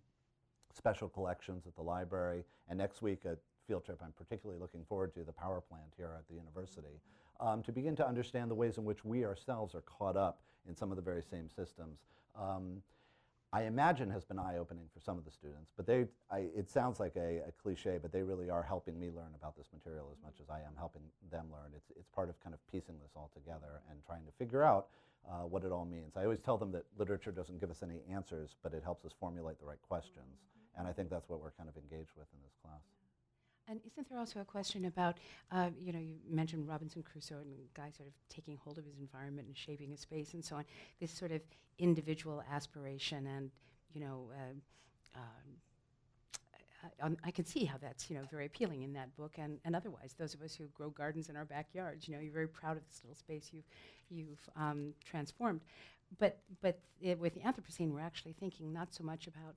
special 0.73 1.09
collections 1.09 1.67
at 1.67 1.75
the 1.75 1.83
library, 1.83 2.45
and 2.69 2.79
next 2.79 3.03
week 3.03 3.25
a 3.25 3.37
field 3.67 3.85
trip 3.85 4.01
I'm 4.03 4.13
particularly 4.13 4.61
looking 4.61 4.85
forward 4.89 5.15
to, 5.15 5.25
the 5.25 5.33
power 5.33 5.61
plant 5.61 5.93
here 5.97 6.15
at 6.17 6.29
the 6.29 6.35
university, 6.35 7.01
um, 7.41 7.63
to 7.63 7.73
begin 7.73 7.97
to 7.97 8.07
understand 8.07 8.51
the 8.51 8.55
ways 8.55 8.79
in 8.79 8.85
which 8.85 9.05
we 9.05 9.25
ourselves 9.25 9.75
are 9.75 9.83
caught 9.83 10.17
up 10.17 10.41
in 10.69 10.77
some 10.77 10.91
of 10.91 10.97
the 10.97 11.03
very 11.03 11.23
same 11.23 11.49
systems. 11.49 12.01
Um, 12.39 12.83
I 13.53 13.63
imagine 13.63 14.11
has 14.11 14.25
been 14.25 14.39
eye-opening 14.39 14.85
for 14.93 15.01
some 15.01 15.17
of 15.17 15.25
the 15.25 15.31
students, 15.31 15.71
but 15.77 15.87
they, 15.87 16.07
I, 16.31 16.51
it 16.55 16.69
sounds 16.69 16.99
like 16.99 17.17
a, 17.17 17.43
a, 17.49 17.53
cliche, 17.63 17.99
but 18.01 18.13
they 18.13 18.23
really 18.23 18.51
are 18.51 18.63
helping 18.63 18.99
me 18.99 19.11
learn 19.11 19.33
about 19.35 19.57
this 19.57 19.69
material 19.73 20.11
as 20.13 20.23
much 20.23 20.35
as 20.41 20.51
I 20.51 20.59
am 20.59 20.75
helping 20.77 21.03
them 21.31 21.47
learn. 21.53 21.71
It's, 21.77 21.91
it's 21.97 22.09
part 22.09 22.29
of 22.29 22.39
kind 22.43 22.55
of 22.55 22.61
piecing 22.71 22.97
this 23.03 23.13
all 23.15 23.31
together 23.33 23.81
and 23.91 24.05
trying 24.05 24.27
to 24.27 24.33
figure 24.33 24.63
out 24.63 24.89
uh, 25.31 25.47
what 25.47 25.65
it 25.65 25.73
all 25.73 25.85
means. 25.85 26.17
I 26.17 26.25
always 26.25 26.41
tell 26.41 26.59
them 26.59 26.73
that 26.73 26.85
literature 26.99 27.33
doesn't 27.33 27.61
give 27.61 27.71
us 27.71 27.83
any 27.83 28.01
answers, 28.13 28.57
but 28.63 28.75
it 28.75 28.83
helps 28.83 29.05
us 29.05 29.13
formulate 29.19 29.59
the 29.61 29.67
right 29.67 29.81
questions. 29.89 30.43
And 30.77 30.87
I 30.87 30.93
think 30.93 31.09
that's 31.09 31.29
what 31.29 31.41
we're 31.41 31.53
kind 31.53 31.69
of 31.69 31.77
engaged 31.77 32.13
with 32.17 32.27
in 32.35 32.41
this 32.43 32.55
class. 32.63 32.83
And 33.69 33.81
isn't 33.85 34.09
there 34.09 34.19
also 34.19 34.41
a 34.41 34.45
question 34.45 34.85
about, 34.85 35.19
uh, 35.51 35.71
you 35.81 35.93
know, 35.93 35.99
you 35.99 36.15
mentioned 36.31 36.69
Robinson 36.69 37.03
Crusoe 37.03 37.39
and 37.39 37.53
the 37.53 37.67
guy 37.75 37.91
sort 37.91 38.09
of 38.09 38.15
taking 38.29 38.57
hold 38.57 38.79
of 38.79 38.85
his 38.85 38.99
environment 38.99 39.49
and 39.49 39.57
shaping 39.57 39.91
his 39.91 40.01
space 40.01 40.35
and 40.35 40.45
so 40.45 40.57
on, 40.57 40.65
this 41.01 41.11
sort 41.11 41.33
of 41.33 41.41
individual 41.79 42.45
aspiration 42.53 43.27
and, 43.27 43.51
you 43.93 44.01
know, 44.01 44.31
uh, 44.33 45.19
um, 47.03 47.17
I, 47.25 47.29
I, 47.29 47.31
can 47.31 47.45
see 47.45 47.65
how 47.65 47.77
that's, 47.79 48.09
you 48.09 48.17
know, 48.17 48.23
very 48.31 48.47
appealing 48.47 48.83
in 48.83 48.93
that 48.93 49.15
book 49.17 49.35
and, 49.39 49.59
and 49.65 49.75
otherwise. 49.75 50.15
Those 50.19 50.35
of 50.35 50.43
us 50.43 50.55
who 50.55 50.67
grow 50.75 50.91
gardens 50.91 51.29
in 51.29 51.37
our 51.37 51.45
backyards, 51.45 52.07
you 52.07 52.15
know, 52.15 52.21
you're 52.21 52.33
very 52.33 52.49
proud 52.49 52.77
of 52.77 52.87
this 52.87 53.01
little 53.03 53.17
space 53.17 53.51
you've, 53.53 53.65
you've 54.11 54.49
um, 54.57 54.95
transformed. 55.05 55.61
But, 56.19 56.39
but 56.63 56.79
it, 57.01 57.19
with 57.19 57.35
the 57.35 57.41
Anthropocene, 57.41 57.91
we're 57.91 58.01
actually 58.01 58.35
thinking 58.35 58.73
not 58.73 58.95
so 58.95 59.03
much 59.03 59.27
about 59.27 59.55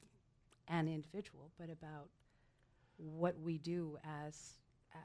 an 0.68 0.88
individual, 0.88 1.52
but 1.60 1.70
about 1.70 2.08
what 3.00 3.40
we 3.40 3.58
do 3.58 3.98
as 4.04 4.54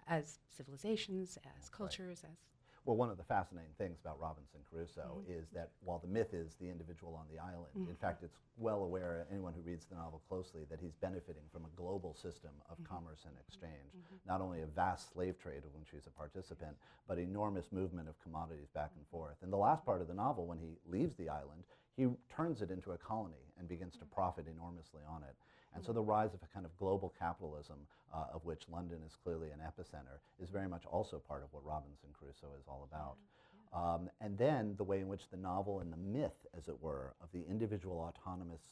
as 0.09 0.39
civilizations, 0.51 1.39
as 1.59 1.69
cultures, 1.69 2.23
right. 2.25 2.33
as 2.33 2.39
well, 2.85 2.97
one 2.97 3.09
of 3.09 3.16
the 3.16 3.25
fascinating 3.25 3.73
things 3.79 3.99
about 4.01 4.21
Robinson 4.21 4.61
Crusoe 4.71 5.21
mm 5.21 5.25
-hmm. 5.25 5.39
is 5.39 5.49
that 5.51 5.71
while 5.81 5.99
the 5.99 6.07
myth 6.07 6.35
is 6.35 6.55
the 6.57 6.69
individual 6.69 7.15
on 7.15 7.27
the 7.29 7.39
island, 7.39 7.75
mm 7.75 7.85
-hmm. 7.85 7.91
in 7.91 7.97
fact, 7.97 8.23
it's 8.23 8.39
well 8.59 8.83
aware, 8.83 9.27
anyone 9.31 9.55
who 9.57 9.62
reads 9.62 9.87
the 9.87 9.95
novel 9.95 10.21
closely, 10.29 10.65
that 10.66 10.81
he's 10.81 10.95
benefiting 11.07 11.49
from 11.49 11.65
a 11.65 11.73
global 11.83 12.15
system 12.15 12.55
of 12.71 12.79
mm 12.79 12.85
-hmm. 12.85 12.95
commerce 12.95 13.29
and 13.29 13.37
exchange. 13.39 13.91
Mm-hmm. 13.95 14.16
Not 14.33 14.41
only 14.41 14.62
a 14.62 14.66
vast 14.66 15.05
slave 15.12 15.35
trade 15.45 15.65
of 15.66 15.75
which 15.75 15.91
he's 15.91 16.07
a 16.07 16.11
participant, 16.11 16.77
but 17.09 17.19
enormous 17.19 17.71
movement 17.71 18.09
of 18.09 18.19
commodities 18.25 18.71
back 18.71 18.93
and 18.97 19.07
forth. 19.07 19.43
In 19.43 19.51
the 19.51 19.62
last 19.69 19.85
part 19.85 20.01
of 20.01 20.07
the 20.07 20.15
novel, 20.15 20.47
when 20.47 20.59
he 20.59 20.71
leaves 20.97 21.15
the 21.16 21.29
island, 21.41 21.65
he 21.97 22.05
turns 22.37 22.61
it 22.61 22.71
into 22.71 22.93
a 22.93 22.99
colony 22.99 23.45
and 23.57 23.69
begins 23.69 23.97
to 23.99 24.05
profit 24.05 24.47
enormously 24.47 25.03
on 25.05 25.23
it. 25.23 25.37
And 25.75 25.85
so 25.85 25.93
the 25.93 26.03
rise 26.03 26.35
of 26.35 26.41
a 26.43 26.53
kind 26.55 26.65
of 26.65 26.77
global 26.77 27.13
capitalism, 27.19 27.77
uh, 28.13 28.27
of 28.33 28.45
which 28.45 28.63
London 28.71 28.99
is 29.07 29.17
clearly 29.23 29.49
an 29.51 29.59
epicenter, 29.59 30.19
is 30.41 30.51
very 30.51 30.69
much 30.69 30.85
also 30.87 31.19
part 31.19 31.43
of 31.43 31.53
what 31.53 31.65
Robinson 31.65 32.11
Crusoe 32.13 32.55
is 32.59 32.67
all 32.69 32.89
about. 32.91 33.17
Um, 33.75 34.09
and 34.21 34.39
then 34.39 34.75
the 34.77 34.85
way 34.85 35.01
in 35.01 35.09
which 35.09 35.29
the 35.31 35.37
novel 35.37 35.81
and 35.81 35.93
the 35.93 35.97
myth, 35.97 36.47
as 36.57 36.69
it 36.69 36.81
were, 36.81 37.15
of 37.21 37.29
the 37.33 37.45
individual 37.51 37.99
autonomous 37.99 38.63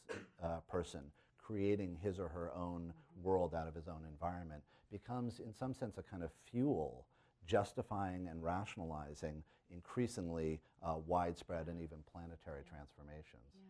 uh, 0.41 0.59
person 0.69 1.01
creating 1.37 1.97
his 2.01 2.19
or 2.19 2.29
her 2.29 2.51
own 2.55 2.93
world 3.21 3.53
out 3.53 3.67
of 3.67 3.75
his 3.75 3.89
own 3.89 4.05
environment 4.09 4.63
becomes, 4.91 5.39
in 5.39 5.53
some 5.53 5.73
sense, 5.73 5.97
a 5.97 6.03
kind 6.03 6.23
of 6.23 6.31
fuel 6.49 7.05
justifying 7.45 8.27
and 8.29 8.41
rationalizing 8.41 9.43
increasingly 9.69 10.61
uh, 10.85 10.95
widespread 11.05 11.67
and 11.67 11.81
even 11.81 11.97
planetary 12.11 12.63
transformations. 12.63 13.43
Yeah. 13.53 13.62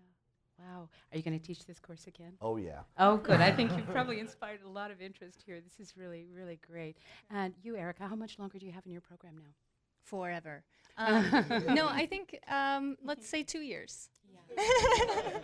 Wow. 0.60 0.90
Are 1.12 1.18
you 1.18 1.24
going 1.24 1.38
to 1.40 1.46
teach 1.46 1.66
this 1.66 1.80
course 1.80 2.08
again? 2.08 2.34
Oh, 2.42 2.58
yeah. 2.58 2.80
Oh, 2.98 3.18
good. 3.18 3.42
I 3.42 3.52
think 3.52 3.76
you've 3.76 3.90
probably 3.92 4.20
inspired 4.20 4.60
a 4.66 4.70
lot 4.70 4.92
of 4.92 5.02
interest 5.02 5.42
here. 5.46 5.60
This 5.62 5.80
is 5.86 5.98
really, 5.98 6.28
really 6.34 6.60
great. 6.66 6.98
And 7.30 7.54
you, 7.64 7.76
Erica, 7.76 8.08
how 8.08 8.16
much 8.16 8.40
longer 8.40 8.60
do 8.60 8.66
you 8.66 8.72
have 8.72 8.86
in 8.86 8.92
your 8.92 9.02
program 9.02 9.36
now? 9.36 9.52
Forever. 10.04 10.64
Um, 10.96 11.26
no, 11.74 11.88
I 11.88 12.06
think, 12.06 12.38
um, 12.48 12.98
let's 13.04 13.28
say 13.28 13.42
two 13.42 13.62
years. 13.62 14.10
say 14.48 14.56
that. 14.58 15.44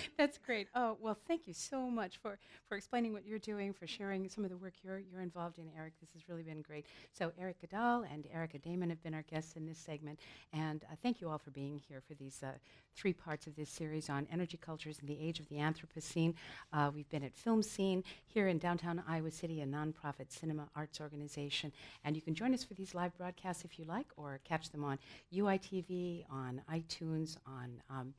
That's 0.18 0.38
great. 0.38 0.68
Oh, 0.74 0.96
well, 1.00 1.16
thank 1.26 1.46
you 1.46 1.54
so 1.54 1.88
much 1.88 2.18
for, 2.18 2.38
for 2.68 2.76
explaining 2.76 3.12
what 3.12 3.26
you're 3.26 3.38
doing, 3.38 3.72
for 3.72 3.86
sharing 3.86 4.28
some 4.28 4.44
of 4.44 4.50
the 4.50 4.56
work 4.56 4.74
you're, 4.82 4.98
you're 4.98 5.20
involved 5.20 5.58
in, 5.58 5.68
Eric. 5.76 5.94
This 6.00 6.10
has 6.12 6.28
really 6.28 6.42
been 6.42 6.62
great. 6.62 6.86
So 7.12 7.32
Eric 7.38 7.56
Gidal 7.60 8.04
and 8.12 8.26
Erica 8.32 8.58
Damon 8.58 8.90
have 8.90 9.02
been 9.02 9.14
our 9.14 9.22
guests 9.22 9.56
in 9.56 9.66
this 9.66 9.78
segment. 9.78 10.18
And 10.52 10.84
uh, 10.84 10.94
thank 11.02 11.20
you 11.20 11.28
all 11.28 11.38
for 11.38 11.50
being 11.50 11.80
here 11.88 12.02
for 12.06 12.14
these 12.14 12.42
uh, 12.42 12.52
three 12.94 13.12
parts 13.12 13.46
of 13.46 13.56
this 13.56 13.70
series 13.70 14.10
on 14.10 14.26
energy 14.32 14.58
cultures 14.60 14.98
in 15.00 15.06
the 15.06 15.18
age 15.20 15.40
of 15.40 15.48
the 15.48 15.56
Anthropocene. 15.56 16.34
Uh, 16.72 16.90
we've 16.94 17.08
been 17.08 17.24
at 17.24 17.34
Film 17.34 17.62
Scene 17.62 18.04
here 18.26 18.48
in 18.48 18.58
downtown 18.58 19.02
Iowa 19.08 19.30
City, 19.30 19.62
a 19.62 19.66
nonprofit 19.66 20.30
cinema 20.30 20.68
arts 20.76 21.00
organization. 21.00 21.72
And 22.04 22.16
you 22.16 22.22
can 22.22 22.34
join 22.34 22.54
us 22.54 22.64
for 22.64 22.74
these 22.74 22.94
live 22.94 23.16
broadcasts 23.16 23.64
if 23.64 23.78
you 23.78 23.84
like, 23.86 24.06
or 24.16 24.40
catch 24.44 24.70
them 24.70 24.84
on 24.84 24.98
UITV, 25.34 26.24
on 26.30 26.60
iTunes, 26.70 27.36
on 27.46 27.82
um, 27.90 28.14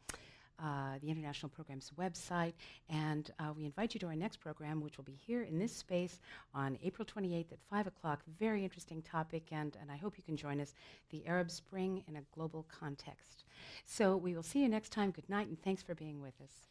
uh, 0.63 0.97
the 1.01 1.09
International 1.09 1.49
Program's 1.49 1.91
website. 1.99 2.53
And 2.89 3.29
uh, 3.39 3.53
we 3.55 3.65
invite 3.65 3.93
you 3.93 3.99
to 4.01 4.07
our 4.07 4.15
next 4.15 4.37
program, 4.37 4.81
which 4.81 4.97
will 4.97 5.03
be 5.03 5.19
here 5.27 5.43
in 5.43 5.59
this 5.59 5.75
space 5.75 6.19
on 6.53 6.77
April 6.83 7.05
28th 7.05 7.51
at 7.51 7.59
5 7.69 7.87
o'clock. 7.87 8.21
Very 8.39 8.63
interesting 8.63 9.01
topic, 9.01 9.43
and, 9.51 9.75
and 9.81 9.91
I 9.91 9.97
hope 9.97 10.17
you 10.17 10.23
can 10.23 10.37
join 10.37 10.61
us 10.61 10.73
the 11.09 11.25
Arab 11.27 11.51
Spring 11.51 12.03
in 12.07 12.15
a 12.15 12.21
Global 12.33 12.65
Context. 12.79 13.43
So 13.85 14.15
we 14.15 14.33
will 14.33 14.43
see 14.43 14.59
you 14.59 14.69
next 14.69 14.91
time. 14.91 15.11
Good 15.11 15.29
night, 15.29 15.47
and 15.47 15.61
thanks 15.61 15.83
for 15.83 15.95
being 15.95 16.21
with 16.21 16.39
us. 16.41 16.67